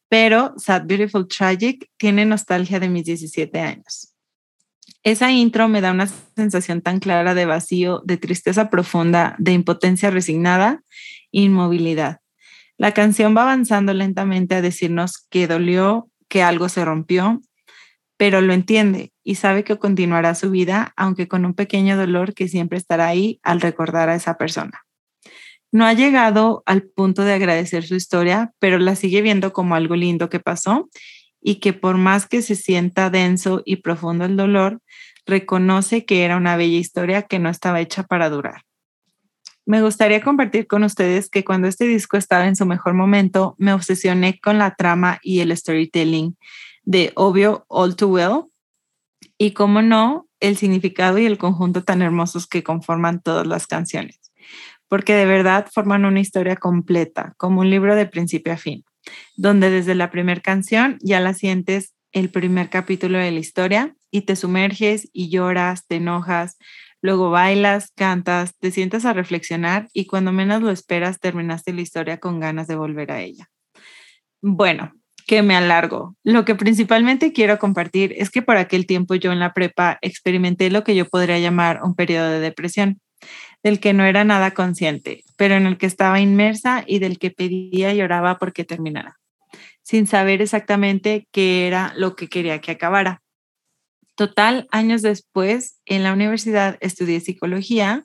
Pero 0.07 0.53
Sad, 0.57 0.85
Beautiful, 0.85 1.27
Tragic 1.27 1.89
tiene 1.97 2.25
nostalgia 2.25 2.79
de 2.79 2.87
mis 2.87 3.03
17 3.03 3.59
años. 3.59 4.12
Esa 5.03 5.31
intro 5.31 5.67
me 5.67 5.81
da 5.81 5.91
una 5.91 6.07
sensación 6.07 6.81
tan 6.81 6.99
clara 6.99 7.33
de 7.33 7.45
vacío, 7.45 8.01
de 8.05 8.15
tristeza 8.17 8.69
profunda, 8.69 9.35
de 9.37 9.51
impotencia 9.51 10.09
resignada, 10.09 10.81
inmovilidad. 11.31 12.21
La 12.77 12.93
canción 12.93 13.35
va 13.35 13.41
avanzando 13.41 13.93
lentamente 13.93 14.55
a 14.55 14.61
decirnos 14.61 15.27
que 15.29 15.47
dolió, 15.47 16.09
que 16.29 16.41
algo 16.41 16.69
se 16.69 16.85
rompió, 16.85 17.41
pero 18.15 18.39
lo 18.39 18.53
entiende 18.53 19.11
y 19.25 19.35
sabe 19.35 19.65
que 19.65 19.77
continuará 19.77 20.35
su 20.35 20.49
vida, 20.51 20.93
aunque 20.95 21.27
con 21.27 21.45
un 21.45 21.53
pequeño 21.53 21.97
dolor 21.97 22.33
que 22.33 22.47
siempre 22.47 22.77
estará 22.77 23.07
ahí 23.07 23.39
al 23.43 23.59
recordar 23.59 24.07
a 24.07 24.15
esa 24.15 24.37
persona. 24.37 24.83
No 25.73 25.85
ha 25.85 25.93
llegado 25.93 26.63
al 26.65 26.83
punto 26.83 27.23
de 27.23 27.33
agradecer 27.33 27.85
su 27.85 27.95
historia, 27.95 28.53
pero 28.59 28.77
la 28.77 28.95
sigue 28.95 29.21
viendo 29.21 29.51
como 29.51 29.75
algo 29.75 29.95
lindo 29.95 30.29
que 30.29 30.39
pasó 30.39 30.89
y 31.43 31.55
que 31.55 31.73
por 31.73 31.97
más 31.97 32.25
que 32.25 32.41
se 32.41 32.55
sienta 32.55 33.09
denso 33.09 33.61
y 33.65 33.77
profundo 33.77 34.25
el 34.25 34.37
dolor, 34.37 34.81
reconoce 35.25 36.05
que 36.05 36.23
era 36.23 36.37
una 36.37 36.55
bella 36.55 36.77
historia 36.77 37.23
que 37.23 37.39
no 37.39 37.49
estaba 37.49 37.81
hecha 37.81 38.03
para 38.03 38.29
durar. 38.29 38.63
Me 39.65 39.81
gustaría 39.81 40.21
compartir 40.21 40.67
con 40.67 40.83
ustedes 40.83 41.29
que 41.29 41.45
cuando 41.45 41.67
este 41.67 41.85
disco 41.85 42.17
estaba 42.17 42.47
en 42.47 42.55
su 42.55 42.65
mejor 42.65 42.93
momento, 42.93 43.55
me 43.57 43.73
obsesioné 43.73 44.39
con 44.41 44.57
la 44.57 44.75
trama 44.75 45.19
y 45.21 45.39
el 45.39 45.55
storytelling 45.55 46.37
de 46.83 47.13
obvio 47.15 47.65
All 47.69 47.95
Too 47.95 48.09
Well 48.09 48.43
y, 49.37 49.51
como 49.51 49.81
no, 49.81 50.27
el 50.41 50.57
significado 50.57 51.17
y 51.17 51.25
el 51.25 51.37
conjunto 51.37 51.83
tan 51.83 52.01
hermosos 52.01 52.47
que 52.47 52.63
conforman 52.63 53.21
todas 53.21 53.47
las 53.47 53.65
canciones, 53.65 54.19
porque 54.89 55.13
de 55.13 55.25
verdad 55.25 55.67
forman 55.71 56.03
una 56.03 56.19
historia 56.19 56.57
completa, 56.57 57.33
como 57.37 57.61
un 57.61 57.69
libro 57.69 57.95
de 57.95 58.05
principio 58.05 58.51
a 58.51 58.57
fin, 58.57 58.83
donde 59.35 59.69
desde 59.69 59.95
la 59.95 60.11
primera 60.11 60.41
canción 60.41 60.97
ya 61.01 61.19
la 61.19 61.33
sientes 61.33 61.93
el 62.11 62.29
primer 62.29 62.69
capítulo 62.69 63.17
de 63.17 63.31
la 63.31 63.39
historia 63.39 63.95
y 64.11 64.21
te 64.21 64.35
sumerges 64.35 65.09
y 65.13 65.29
lloras, 65.29 65.87
te 65.87 65.95
enojas, 65.95 66.57
luego 67.01 67.31
bailas, 67.31 67.91
cantas, 67.95 68.55
te 68.59 68.71
sientas 68.71 69.05
a 69.05 69.13
reflexionar 69.13 69.87
y 69.93 70.05
cuando 70.05 70.31
menos 70.31 70.61
lo 70.61 70.69
esperas 70.69 71.19
terminaste 71.19 71.73
la 71.73 71.81
historia 71.81 72.19
con 72.19 72.39
ganas 72.39 72.67
de 72.67 72.75
volver 72.75 73.11
a 73.11 73.21
ella. 73.21 73.49
Bueno, 74.41 74.93
que 75.25 75.41
me 75.41 75.55
alargo. 75.55 76.15
Lo 76.23 76.45
que 76.45 76.55
principalmente 76.55 77.33
quiero 77.33 77.57
compartir 77.59 78.13
es 78.17 78.29
que 78.29 78.41
por 78.41 78.57
aquel 78.57 78.85
tiempo 78.85 79.15
yo 79.15 79.31
en 79.31 79.39
la 79.39 79.53
prepa 79.53 79.97
experimenté 80.01 80.69
lo 80.69 80.83
que 80.83 80.95
yo 80.95 81.05
podría 81.05 81.39
llamar 81.39 81.81
un 81.83 81.95
periodo 81.95 82.29
de 82.29 82.39
depresión, 82.39 82.99
del 83.63 83.79
que 83.79 83.93
no 83.93 84.03
era 84.05 84.23
nada 84.23 84.51
consciente, 84.51 85.23
pero 85.37 85.55
en 85.55 85.65
el 85.65 85.77
que 85.77 85.85
estaba 85.85 86.19
inmersa 86.19 86.83
y 86.85 86.99
del 86.99 87.17
que 87.17 87.31
pedía 87.31 87.93
y 87.93 87.97
lloraba 87.97 88.37
porque 88.37 88.65
terminara, 88.65 89.19
sin 89.81 90.05
saber 90.05 90.41
exactamente 90.41 91.27
qué 91.31 91.67
era 91.67 91.93
lo 91.95 92.15
que 92.15 92.27
quería 92.27 92.59
que 92.59 92.71
acabara. 92.71 93.21
Total, 94.15 94.67
años 94.71 95.01
después, 95.01 95.79
en 95.85 96.03
la 96.03 96.13
universidad 96.13 96.77
estudié 96.81 97.19
psicología 97.19 98.03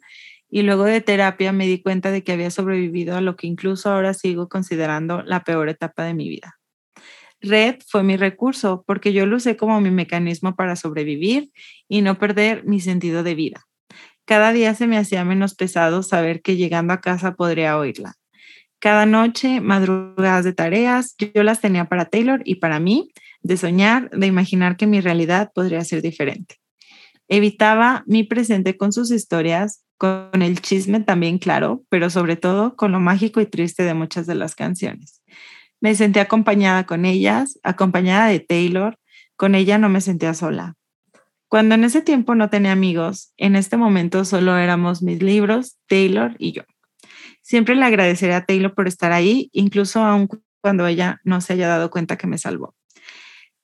y 0.48 0.62
luego 0.62 0.84
de 0.84 1.02
terapia 1.02 1.52
me 1.52 1.66
di 1.66 1.82
cuenta 1.82 2.10
de 2.10 2.24
que 2.24 2.32
había 2.32 2.50
sobrevivido 2.50 3.16
a 3.16 3.20
lo 3.20 3.36
que 3.36 3.46
incluso 3.46 3.90
ahora 3.90 4.14
sigo 4.14 4.48
considerando 4.48 5.22
la 5.22 5.44
peor 5.44 5.68
etapa 5.68 6.04
de 6.04 6.14
mi 6.14 6.28
vida. 6.28 6.58
Red 7.40 7.76
fue 7.86 8.02
mi 8.02 8.16
recurso 8.16 8.84
porque 8.86 9.12
yo 9.12 9.26
lo 9.26 9.36
usé 9.36 9.56
como 9.56 9.80
mi 9.80 9.90
mecanismo 9.90 10.56
para 10.56 10.76
sobrevivir 10.76 11.50
y 11.88 12.00
no 12.00 12.18
perder 12.18 12.64
mi 12.64 12.80
sentido 12.80 13.22
de 13.22 13.34
vida. 13.34 13.67
Cada 14.28 14.52
día 14.52 14.74
se 14.74 14.86
me 14.86 14.98
hacía 14.98 15.24
menos 15.24 15.54
pesado 15.54 16.02
saber 16.02 16.42
que 16.42 16.56
llegando 16.56 16.92
a 16.92 17.00
casa 17.00 17.34
podría 17.34 17.78
oírla. 17.78 18.16
Cada 18.78 19.06
noche, 19.06 19.62
madrugadas 19.62 20.44
de 20.44 20.52
tareas, 20.52 21.16
yo 21.34 21.42
las 21.42 21.62
tenía 21.62 21.86
para 21.86 22.04
Taylor 22.04 22.42
y 22.44 22.56
para 22.56 22.78
mí, 22.78 23.10
de 23.40 23.56
soñar, 23.56 24.10
de 24.10 24.26
imaginar 24.26 24.76
que 24.76 24.86
mi 24.86 25.00
realidad 25.00 25.50
podría 25.54 25.82
ser 25.82 26.02
diferente. 26.02 26.56
Evitaba 27.26 28.04
mi 28.06 28.22
presente 28.22 28.76
con 28.76 28.92
sus 28.92 29.10
historias, 29.10 29.82
con 29.96 30.42
el 30.42 30.60
chisme 30.60 31.00
también 31.00 31.38
claro, 31.38 31.82
pero 31.88 32.10
sobre 32.10 32.36
todo 32.36 32.76
con 32.76 32.92
lo 32.92 33.00
mágico 33.00 33.40
y 33.40 33.46
triste 33.46 33.82
de 33.82 33.94
muchas 33.94 34.26
de 34.26 34.34
las 34.34 34.54
canciones. 34.54 35.22
Me 35.80 35.94
sentí 35.94 36.18
acompañada 36.20 36.84
con 36.84 37.06
ellas, 37.06 37.58
acompañada 37.62 38.26
de 38.26 38.40
Taylor. 38.40 38.98
Con 39.36 39.54
ella 39.54 39.78
no 39.78 39.88
me 39.88 40.02
sentía 40.02 40.34
sola. 40.34 40.74
Cuando 41.48 41.74
en 41.74 41.84
ese 41.84 42.02
tiempo 42.02 42.34
no 42.34 42.50
tenía 42.50 42.72
amigos, 42.72 43.32
en 43.38 43.56
este 43.56 43.78
momento 43.78 44.24
solo 44.26 44.58
éramos 44.58 45.02
mis 45.02 45.22
libros, 45.22 45.78
Taylor 45.86 46.36
y 46.38 46.52
yo. 46.52 46.62
Siempre 47.40 47.74
le 47.74 47.84
agradeceré 47.84 48.34
a 48.34 48.44
Taylor 48.44 48.74
por 48.74 48.86
estar 48.86 49.12
ahí, 49.12 49.48
incluso 49.52 50.02
aun 50.02 50.28
cuando 50.60 50.86
ella 50.86 51.20
no 51.24 51.40
se 51.40 51.54
haya 51.54 51.68
dado 51.68 51.90
cuenta 51.90 52.18
que 52.18 52.26
me 52.26 52.36
salvó. 52.36 52.74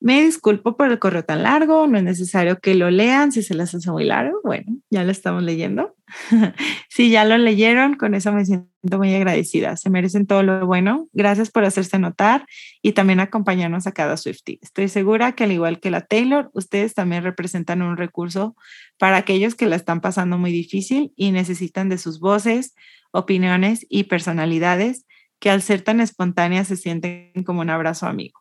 Me 0.04 0.22
disculpo 0.22 0.76
por 0.76 0.90
el 0.90 0.98
correo 0.98 1.24
tan 1.24 1.44
largo, 1.44 1.86
no 1.86 1.96
es 1.96 2.04
necesario 2.04 2.60
que 2.60 2.74
lo 2.74 2.90
lean 2.90 3.32
si 3.32 3.42
se 3.42 3.54
les 3.54 3.74
hace 3.74 3.90
muy 3.90 4.04
largo. 4.04 4.38
Bueno, 4.44 4.76
ya 4.90 5.02
lo 5.02 5.10
estamos 5.10 5.42
leyendo. 5.42 5.96
si 6.90 7.08
ya 7.08 7.24
lo 7.24 7.38
leyeron, 7.38 7.94
con 7.94 8.14
eso 8.14 8.30
me 8.30 8.44
siento 8.44 8.98
muy 8.98 9.14
agradecida. 9.14 9.78
Se 9.78 9.88
merecen 9.88 10.26
todo 10.26 10.42
lo 10.42 10.66
bueno. 10.66 11.08
Gracias 11.14 11.50
por 11.50 11.64
hacerse 11.64 11.98
notar 11.98 12.44
y 12.82 12.92
también 12.92 13.18
acompañarnos 13.18 13.86
a 13.86 13.92
cada 13.92 14.18
Swifty. 14.18 14.58
Estoy 14.60 14.88
segura 14.88 15.32
que 15.32 15.44
al 15.44 15.52
igual 15.52 15.80
que 15.80 15.90
la 15.90 16.02
Taylor, 16.02 16.50
ustedes 16.52 16.92
también 16.92 17.24
representan 17.24 17.80
un 17.80 17.96
recurso 17.96 18.56
para 18.98 19.16
aquellos 19.16 19.54
que 19.54 19.64
la 19.64 19.76
están 19.76 20.02
pasando 20.02 20.36
muy 20.36 20.52
difícil 20.52 21.14
y 21.16 21.30
necesitan 21.30 21.88
de 21.88 21.96
sus 21.96 22.20
voces, 22.20 22.74
opiniones 23.10 23.86
y 23.88 24.04
personalidades 24.04 25.06
que 25.38 25.48
al 25.48 25.62
ser 25.62 25.80
tan 25.80 26.02
espontáneas 26.02 26.68
se 26.68 26.76
sienten 26.76 27.32
como 27.46 27.62
un 27.62 27.70
abrazo 27.70 28.04
amigo. 28.06 28.38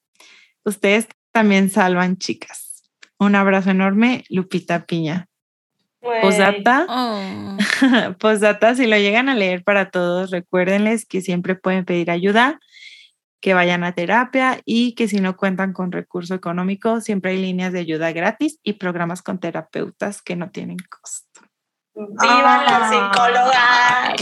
Ustedes 0.65 1.07
también 1.33 1.69
salvan 1.69 2.17
chicas. 2.17 2.83
Un 3.17 3.35
abrazo 3.35 3.71
enorme, 3.71 4.23
Lupita 4.29 4.85
Piña. 4.85 5.27
Posdata, 5.99 6.85
oh. 6.89 7.57
posdata, 8.19 8.75
si 8.75 8.87
lo 8.87 8.97
llegan 8.97 9.29
a 9.29 9.35
leer 9.35 9.63
para 9.63 9.89
todos, 9.89 10.31
recuérdenles 10.31 11.05
que 11.05 11.21
siempre 11.21 11.55
pueden 11.55 11.85
pedir 11.85 12.11
ayuda, 12.11 12.59
que 13.39 13.53
vayan 13.53 13.85
a 13.85 13.93
terapia 13.93 14.61
y 14.65 14.95
que 14.95 15.07
si 15.07 15.21
no 15.21 15.37
cuentan 15.37 15.71
con 15.71 15.93
recurso 15.93 16.35
económico, 16.35 16.99
siempre 16.99 17.31
hay 17.31 17.41
líneas 17.41 17.71
de 17.71 17.79
ayuda 17.79 18.11
gratis 18.11 18.59
y 18.63 18.73
programas 18.73 19.21
con 19.21 19.39
terapeutas 19.39 20.21
que 20.21 20.35
no 20.35 20.51
tienen 20.51 20.77
costo. 20.77 21.41
¡Viva 21.95 22.63
la 22.65 22.89
psicóloga! 22.89 24.15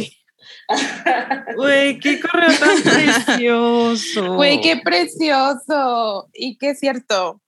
Güey, 1.56 2.00
qué 2.00 2.20
correo 2.20 2.50
tan 2.58 2.82
precioso. 2.82 4.36
Güey, 4.36 4.62
qué 4.62 4.78
precioso. 4.78 6.30
Y 6.34 6.58
qué 6.58 6.76
cierto. 6.76 7.42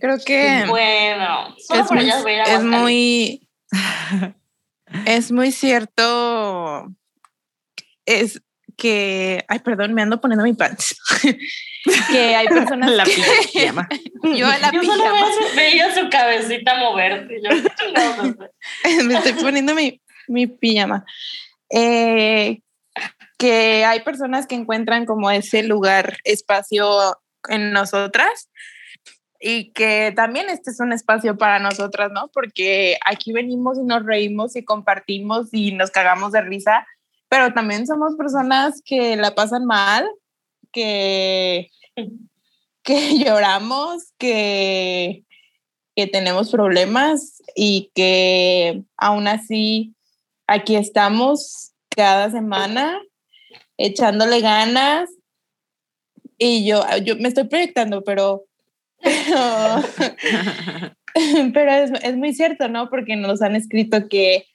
Creo 0.00 0.18
que. 0.24 0.64
Bueno, 0.68 1.54
es 1.56 1.90
muy, 1.90 2.10
es 2.46 2.64
muy. 2.64 3.48
Es 5.06 5.32
muy 5.32 5.52
cierto. 5.52 6.88
Es 8.06 8.40
que. 8.76 9.44
Ay, 9.48 9.58
perdón, 9.60 9.94
me 9.94 10.02
ando 10.02 10.20
poniendo 10.20 10.44
mi 10.44 10.54
pants. 10.54 10.96
que 12.10 12.34
hay 12.34 12.46
personas 12.48 12.90
la 12.90 13.04
que, 13.04 13.16
pijama. 13.52 13.88
Yo 14.36 14.46
a 14.46 14.58
la 14.58 14.72
Yo 14.72 14.80
pijama. 14.80 15.02
solo 15.02 15.54
veía 15.56 15.94
su 15.94 16.08
cabecita 16.08 16.76
moverse. 16.76 17.40
Yo, 17.42 17.50
no, 17.94 18.22
no 18.22 18.36
sé. 18.84 19.02
me 19.04 19.14
estoy 19.14 19.32
poniendo 19.32 19.74
mi, 19.74 20.00
mi 20.28 20.46
pijama. 20.46 21.04
Eh, 21.70 22.60
que 23.38 23.84
hay 23.84 24.00
personas 24.00 24.46
que 24.46 24.56
encuentran 24.56 25.06
como 25.06 25.30
ese 25.30 25.62
lugar, 25.62 26.18
espacio 26.24 27.16
en 27.48 27.72
nosotras 27.72 28.50
y 29.40 29.70
que 29.72 30.12
también 30.16 30.50
este 30.50 30.70
es 30.70 30.80
un 30.80 30.92
espacio 30.92 31.38
para 31.38 31.60
nosotras, 31.60 32.10
¿no? 32.12 32.28
Porque 32.32 32.98
aquí 33.06 33.32
venimos 33.32 33.78
y 33.78 33.84
nos 33.84 34.04
reímos 34.04 34.56
y 34.56 34.64
compartimos 34.64 35.48
y 35.52 35.72
nos 35.72 35.90
cagamos 35.90 36.32
de 36.32 36.40
risa, 36.40 36.86
pero 37.28 37.52
también 37.54 37.86
somos 37.86 38.16
personas 38.16 38.82
que 38.84 39.16
la 39.16 39.34
pasan 39.34 39.64
mal, 39.64 40.08
que, 40.72 41.70
que 42.82 43.18
lloramos, 43.18 44.12
que, 44.18 45.24
que 45.94 46.06
tenemos 46.08 46.50
problemas 46.50 47.40
y 47.54 47.92
que 47.94 48.82
aún 48.96 49.28
así 49.28 49.94
aquí 50.48 50.74
estamos 50.74 51.72
cada 51.90 52.30
semana 52.30 53.00
echándole 53.76 54.40
ganas 54.40 55.08
y 56.38 56.66
yo, 56.66 56.82
yo 57.04 57.14
me 57.16 57.28
estoy 57.28 57.44
proyectando, 57.44 58.02
pero, 58.02 58.46
pero, 61.54 61.72
es, 61.72 61.92
es, 62.02 62.16
muy 62.16 62.32
cierto, 62.32 62.68
¿no? 62.68 62.88
Porque 62.90 63.14
nos 63.16 63.42
han 63.42 63.54
escrito 63.56 64.08
que, 64.08 64.46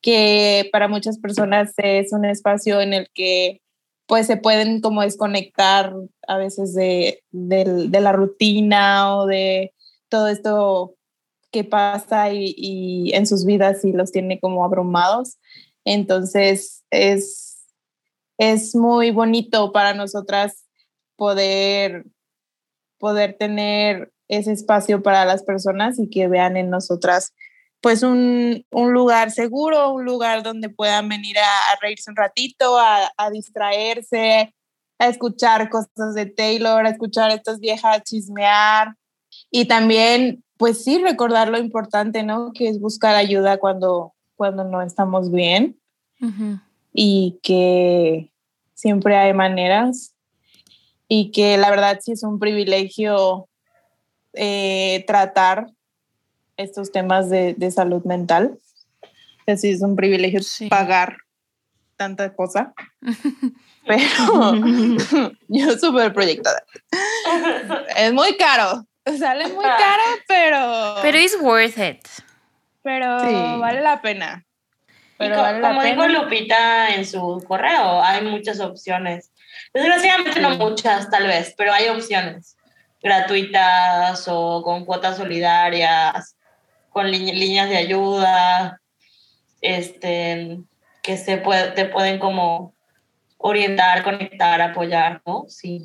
que 0.00 0.68
para 0.70 0.88
muchas 0.88 1.18
personas 1.18 1.72
es 1.78 2.12
un 2.12 2.24
espacio 2.24 2.80
en 2.80 2.92
el 2.92 3.08
que 3.14 3.60
pues 4.06 4.26
se 4.26 4.36
pueden 4.36 4.80
como 4.80 5.02
desconectar 5.02 5.94
a 6.26 6.36
veces 6.36 6.74
de, 6.74 7.22
de, 7.30 7.86
de 7.88 8.00
la 8.00 8.12
rutina 8.12 9.16
o 9.16 9.26
de 9.26 9.72
todo 10.08 10.28
esto 10.28 10.96
que 11.52 11.64
pasa 11.64 12.32
y, 12.32 13.12
en 13.14 13.26
sus 13.26 13.44
vidas 13.44 13.84
y 13.84 13.92
los 13.92 14.10
tiene 14.10 14.40
como 14.40 14.64
abrumados. 14.64 15.38
Entonces 15.84 16.84
es, 16.90 17.66
es 18.38 18.74
muy 18.74 19.10
bonito 19.10 19.70
para 19.70 19.94
nosotras 19.94 20.64
poder, 21.16 22.06
poder 22.98 23.36
tener 23.38 24.12
ese 24.28 24.52
espacio 24.52 25.02
para 25.02 25.24
las 25.24 25.42
personas 25.44 25.98
y 25.98 26.08
que 26.08 26.26
vean 26.26 26.56
en 26.56 26.70
nosotras 26.70 27.32
pues 27.82 28.04
un, 28.04 28.64
un 28.70 28.92
lugar 28.92 29.32
seguro, 29.32 29.90
un 29.90 30.04
lugar 30.04 30.44
donde 30.44 30.68
puedan 30.68 31.08
venir 31.08 31.36
a, 31.38 31.42
a 31.42 31.78
reírse 31.80 32.10
un 32.10 32.16
ratito, 32.16 32.78
a, 32.78 33.10
a, 33.16 33.30
distraerse, 33.30 34.54
a 35.00 35.08
escuchar 35.08 35.68
cosas 35.68 36.14
de 36.14 36.26
Taylor, 36.26 36.86
a 36.86 36.90
escuchar 36.90 37.30
a 37.32 37.34
estas 37.34 37.58
viejas 37.58 38.04
chismear 38.04 38.94
y 39.50 39.66
también 39.66 40.44
pues 40.62 40.84
sí 40.84 41.02
recordar 41.02 41.48
lo 41.48 41.58
importante, 41.58 42.22
¿no? 42.22 42.52
Que 42.52 42.68
es 42.68 42.78
buscar 42.78 43.16
ayuda 43.16 43.58
cuando, 43.58 44.14
cuando 44.36 44.62
no 44.62 44.80
estamos 44.80 45.32
bien 45.32 45.76
uh 46.20 46.26
-huh. 46.26 46.60
y 46.92 47.40
que 47.42 48.30
siempre 48.72 49.16
hay 49.16 49.32
maneras 49.32 50.14
y 51.08 51.32
que 51.32 51.56
la 51.56 51.68
verdad 51.68 51.98
sí 52.00 52.12
es 52.12 52.22
un 52.22 52.38
privilegio 52.38 53.48
eh, 54.34 55.02
tratar 55.04 55.66
estos 56.56 56.92
temas 56.92 57.28
de, 57.28 57.54
de 57.54 57.70
salud 57.72 58.04
mental. 58.04 58.56
Así 59.48 59.70
es 59.70 59.82
un 59.82 59.96
privilegio 59.96 60.44
sí. 60.44 60.68
pagar 60.68 61.16
tanta 61.96 62.36
cosa. 62.36 62.72
Pero 63.84 64.54
yo 65.48 65.76
súper 65.76 66.12
proyectada. 66.12 66.64
es 67.96 68.12
muy 68.12 68.36
caro. 68.36 68.86
Sale 69.18 69.48
muy 69.48 69.64
caro, 69.64 70.02
pero. 70.26 70.96
Pero 71.02 71.18
es 71.18 71.36
worth 71.40 71.78
it. 71.78 72.06
Pero 72.82 73.20
sí. 73.20 73.60
vale 73.60 73.80
la 73.80 74.00
pena. 74.00 74.44
Pero 75.18 75.36
como, 75.36 75.46
vale 75.46 75.60
la 75.60 75.68
como 75.68 75.82
dijo 75.82 76.08
Lupita 76.08 76.94
en 76.94 77.06
su 77.06 77.44
correo, 77.46 78.02
hay 78.02 78.24
muchas 78.24 78.60
opciones. 78.60 79.30
Desgraciadamente 79.72 80.34
sí. 80.34 80.40
no 80.40 80.50
muchas, 80.56 81.10
tal 81.10 81.26
vez, 81.26 81.54
pero 81.56 81.72
hay 81.72 81.88
opciones 81.88 82.56
gratuitas 83.02 84.26
o 84.28 84.62
con 84.62 84.84
cuotas 84.84 85.16
solidarias 85.16 86.36
con 86.92 87.10
líneas 87.10 87.68
de 87.68 87.76
ayuda, 87.78 88.80
este, 89.60 90.58
que 91.02 91.16
se 91.16 91.38
puede, 91.38 91.72
te 91.72 91.86
pueden 91.86 92.18
como 92.18 92.74
orientar, 93.38 94.04
conectar, 94.04 94.60
apoyar, 94.60 95.22
¿no? 95.26 95.46
Sí. 95.48 95.82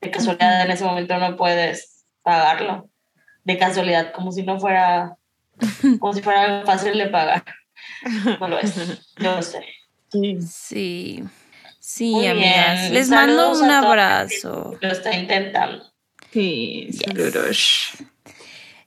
De 0.00 0.10
casualidad 0.10 0.62
en 0.62 0.70
ese 0.70 0.84
momento 0.84 1.18
no 1.18 1.36
puedes 1.36 1.95
pagarlo. 2.26 2.90
De 3.44 3.56
casualidad, 3.56 4.12
como 4.12 4.32
si 4.32 4.42
no 4.42 4.58
fuera, 4.58 5.16
como 6.00 6.12
si 6.12 6.20
fuera 6.20 6.64
fácil 6.66 6.98
de 6.98 7.06
pagar. 7.06 7.44
No 8.40 8.48
lo 8.48 8.58
es, 8.58 8.74
yo 9.18 9.36
lo 9.36 9.42
sé. 9.42 9.64
Sí. 10.40 11.22
Sí, 11.78 12.10
Muy 12.10 12.26
amigas. 12.26 12.80
Bien. 12.80 12.94
Les 12.94 13.08
mando 13.08 13.52
un 13.52 13.70
abrazo. 13.70 14.76
Lo 14.80 14.88
está 14.88 15.14
intentando. 15.14 15.84
Sí, 16.32 16.88
saludos. 16.92 17.92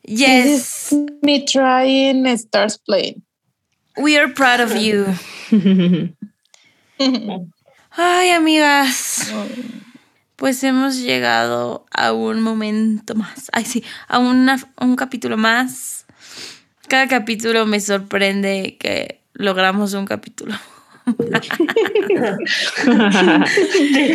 Yes. 0.03 0.91
Yes. 0.91 0.95
me 1.21 1.45
trying 1.45 2.25
stars 2.37 2.77
playing. 2.77 3.23
We 3.97 4.17
are 4.17 4.27
proud 4.27 4.59
of 4.59 4.75
you. 4.75 5.05
Ay, 7.97 8.31
amigas. 8.31 9.31
Pues 10.39 10.63
hemos 10.63 10.95
llegado 10.95 11.85
a 11.91 12.13
un 12.13 12.41
momento 12.41 13.13
más. 13.13 13.49
Ay, 13.51 13.65
sí, 13.65 13.83
a 14.07 14.19
una, 14.19 14.57
un 14.79 14.95
capítulo 14.95 15.35
más. 15.35 16.05
Cada 16.87 17.09
capítulo 17.09 17.65
me 17.65 17.81
sorprende 17.81 18.77
que 18.79 19.21
logramos 19.33 19.93
un 19.93 20.05
capítulo. 20.05 20.55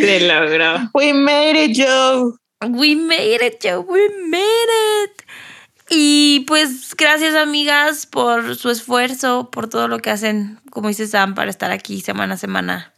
Se 0.01 0.27
logró. 0.27 0.89
We 0.95 1.13
made 1.13 1.63
it, 1.63 1.77
Joe. 1.77 2.33
We 2.71 2.95
made 2.95 3.45
it, 3.45 3.59
Joe. 3.61 3.81
We 3.81 4.09
made 4.27 5.03
it. 5.03 5.21
Y 5.91 6.43
pues 6.47 6.95
gracias 6.97 7.35
amigas 7.35 8.07
por 8.07 8.55
su 8.55 8.71
esfuerzo, 8.71 9.51
por 9.51 9.69
todo 9.69 9.87
lo 9.87 9.99
que 9.99 10.09
hacen, 10.09 10.59
como 10.71 10.87
dice 10.87 11.05
Sam, 11.05 11.35
para 11.35 11.51
estar 11.51 11.69
aquí 11.69 12.01
semana 12.01 12.33
a 12.33 12.37
semana. 12.37 12.93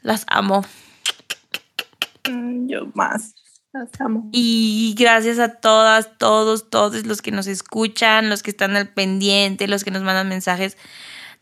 Las 0.00 0.24
amo. 0.28 0.64
Yo 2.66 2.86
más. 2.94 3.34
Las 3.72 4.00
amo. 4.00 4.28
Y 4.32 4.94
gracias 4.98 5.38
a 5.38 5.54
todas, 5.54 6.16
todos, 6.18 6.70
todos 6.70 7.04
los 7.04 7.20
que 7.20 7.30
nos 7.30 7.46
escuchan, 7.46 8.30
los 8.30 8.42
que 8.42 8.50
están 8.50 8.76
al 8.76 8.88
pendiente, 8.88 9.68
los 9.68 9.84
que 9.84 9.90
nos 9.90 10.02
mandan 10.02 10.28
mensajes. 10.28 10.76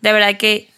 De 0.00 0.12
verdad 0.12 0.36
que 0.36 0.70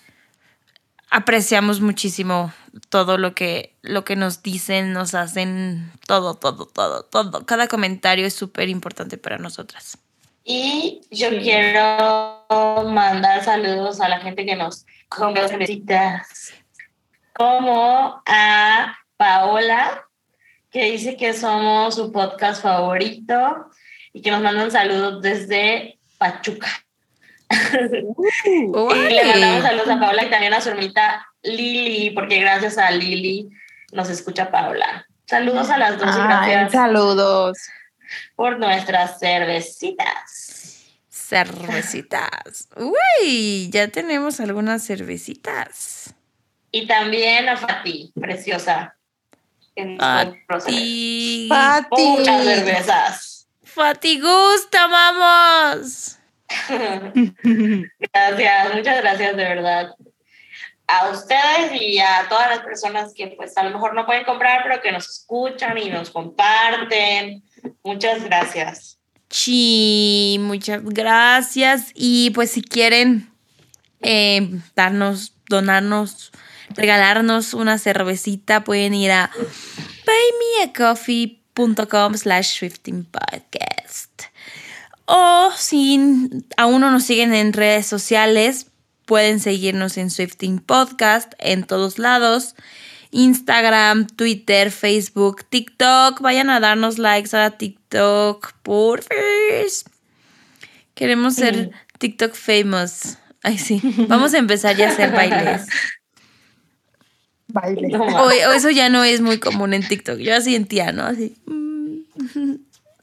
apreciamos 1.11 1.81
muchísimo 1.81 2.53
todo 2.91 3.19
lo 3.19 3.35
que, 3.35 3.75
lo 3.83 4.05
que 4.05 4.17
nos 4.17 4.43
dicen, 4.43 4.93
nos 4.93 5.15
hacen, 5.15 5.91
todo, 6.07 6.35
todo, 6.35 6.67
todo, 6.67 7.03
todo. 7.05 7.47
Cada 7.47 7.67
comentario 7.67 8.27
es 8.27 8.35
súper 8.35 8.69
importante 8.69 9.17
para 9.17 9.39
nosotras. 9.39 9.99
Y 10.45 11.03
yo 11.11 11.29
quiero 11.29 12.45
mandar 12.91 13.45
saludos 13.45 14.01
a 14.01 14.09
la 14.09 14.21
gente 14.21 14.47
que 14.47 14.57
nos 14.57 14.87
cervecitas, 15.49 16.55
como 17.35 18.23
a 18.27 18.97
Paola, 19.19 20.07
que 20.71 20.93
dice 20.93 21.17
que 21.17 21.35
somos 21.35 21.97
su 21.97 22.13
podcast 22.13 22.63
favorito 22.63 23.69
y 24.13 24.23
que 24.23 24.31
nos 24.31 24.41
mandan 24.41 24.71
saludos 24.71 25.21
desde 25.21 25.99
Pachuca. 26.19 26.69
Uh, 27.51 28.25
y 28.95 29.13
le 29.13 29.25
mandamos 29.25 29.63
saludos 29.65 29.89
a 29.89 30.01
Paola 30.01 30.25
y 30.25 30.31
también 30.31 30.55
a 30.55 30.61
su 30.61 30.69
hermanita 30.69 31.27
Lili, 31.43 32.11
porque 32.11 32.39
gracias 32.39 32.79
a 32.79 32.93
Lili 32.93 33.49
nos 33.91 34.09
escucha 34.09 34.53
Paola. 34.53 35.05
Saludos 35.27 35.69
a 35.69 35.79
las 35.79 35.99
dos 35.99 36.15
y 36.17 36.21
gracias. 36.21 36.73
Saludos. 36.73 37.59
Por 38.37 38.61
nuestras 38.61 39.19
cervecitas. 39.19 40.87
Cervecitas. 41.11 42.69
Uy, 42.77 43.69
ya 43.71 43.89
tenemos 43.89 44.39
algunas 44.39 44.87
cervecitas. 44.87 46.15
Y 46.71 46.87
también 46.87 47.49
a 47.49 47.57
Fati, 47.57 48.13
preciosa. 48.15 48.95
Fati. 49.99 51.47
Fati. 51.49 52.03
Muchas 52.03 52.45
cervezas. 52.45 53.49
Fati 53.65 54.21
gusta, 54.21 54.87
vamos. 54.87 56.19
gracias, 58.13 58.75
muchas 58.75 59.03
gracias 59.03 59.37
de 59.37 59.45
verdad 59.45 59.91
a 60.89 61.11
ustedes 61.11 61.81
y 61.81 61.99
a 61.99 62.27
todas 62.29 62.49
las 62.49 62.61
personas 62.61 63.13
que 63.15 63.29
pues 63.29 63.57
a 63.57 63.63
lo 63.63 63.71
mejor 63.71 63.95
no 63.95 64.07
pueden 64.07 64.25
comprar, 64.25 64.63
pero 64.63 64.81
que 64.81 64.91
nos 64.91 65.07
escuchan 65.09 65.77
y 65.77 65.91
nos 65.91 66.11
comparten. 66.11 67.45
Muchas 67.85 68.25
gracias. 68.25 68.99
Sí, 69.29 70.39
muchas 70.41 70.83
gracias. 70.83 71.93
Y 71.95 72.31
pues 72.31 72.51
si 72.53 72.63
quieren 72.63 73.31
eh, 74.01 74.49
darnos, 74.75 75.35
donarnos, 75.51 76.33
regalarnos 76.71 77.55
una 77.55 77.79
cervecita, 77.79 78.65
pueden 78.65 78.95
ir 78.95 79.13
a 79.13 79.31
buymeacoffee.com 80.65 82.15
slash 82.15 82.63
podcast. 83.11 84.23
O 85.07 85.51
si 85.57 85.99
aún 86.57 86.81
no 86.81 86.91
nos 86.91 87.05
siguen 87.05 87.35
en 87.35 87.53
redes 87.53 87.87
sociales, 87.87 88.67
pueden 89.07 89.41
seguirnos 89.41 89.97
en 89.97 90.11
Swifting 90.11 90.59
Podcast 90.59 91.33
en 91.39 91.65
todos 91.65 91.99
lados. 91.99 92.55
Instagram, 93.11 94.07
Twitter, 94.07 94.71
Facebook, 94.71 95.45
TikTok. 95.49 96.21
Vayan 96.21 96.51
a 96.51 96.61
darnos 96.61 96.99
likes 96.99 97.35
a 97.35 97.51
TikTok, 97.53 98.53
por 98.63 99.01
Queremos 100.95 101.37
ser 101.37 101.71
TikTok 101.99 102.35
famous. 102.35 103.17
Ay, 103.43 103.57
sí. 103.57 103.81
Vamos 104.09 104.35
a 104.35 104.39
empezar 104.39 104.77
ya 104.77 104.89
a 104.89 104.93
hacer 104.93 105.13
bailes. 105.13 105.67
Baile. 107.49 107.89
O, 107.99 108.27
o, 108.27 108.31
eso 108.31 108.71
ya 108.71 108.89
no 108.89 109.05
es 109.05 109.21
muy 109.21 109.39
común 109.39 109.75
en 109.75 109.87
TikTok. 109.87 110.19
Yo 110.19 110.35
así 110.37 110.53
sentía, 110.53 110.93
¿no? 110.93 111.05
Así. 111.05 111.37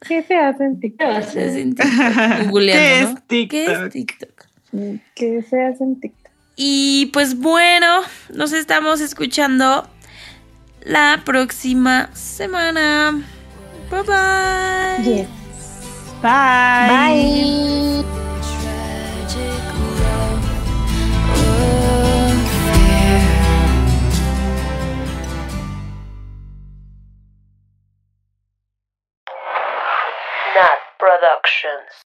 ¿Qué 0.08 0.22
se 0.24 0.36
hace 0.36 0.64
en 0.66 0.80
¿Qué 0.80 0.90
TikTok? 0.90 1.08
a 1.10 1.22
ser? 1.24 1.48
Es 1.50 1.56
en 1.56 1.76
TikTok. 1.76 2.50
Googleando, 2.50 3.22
¿Qué 3.28 3.38
¿no? 3.38 3.44
es 3.46 3.48
¿Qué? 3.50 3.90
TikTok? 3.92 4.46
¿Qué 5.16 5.42
se 5.50 5.62
hace 5.66 5.84
en 5.84 6.00
TikTok? 6.00 6.32
Y 6.58 7.08
pues 7.08 7.38
bueno, 7.40 8.02
nos 8.34 8.54
estamos 8.54 9.02
escuchando 9.02 9.90
la 10.84 11.22
próxima 11.26 12.10
semana. 12.14 13.24
Bye 13.90 14.02
bye. 14.04 15.04
Yes. 15.04 15.28
Bye. 16.22 18.04
Bye. 18.04 18.35
Productions. 31.06 32.05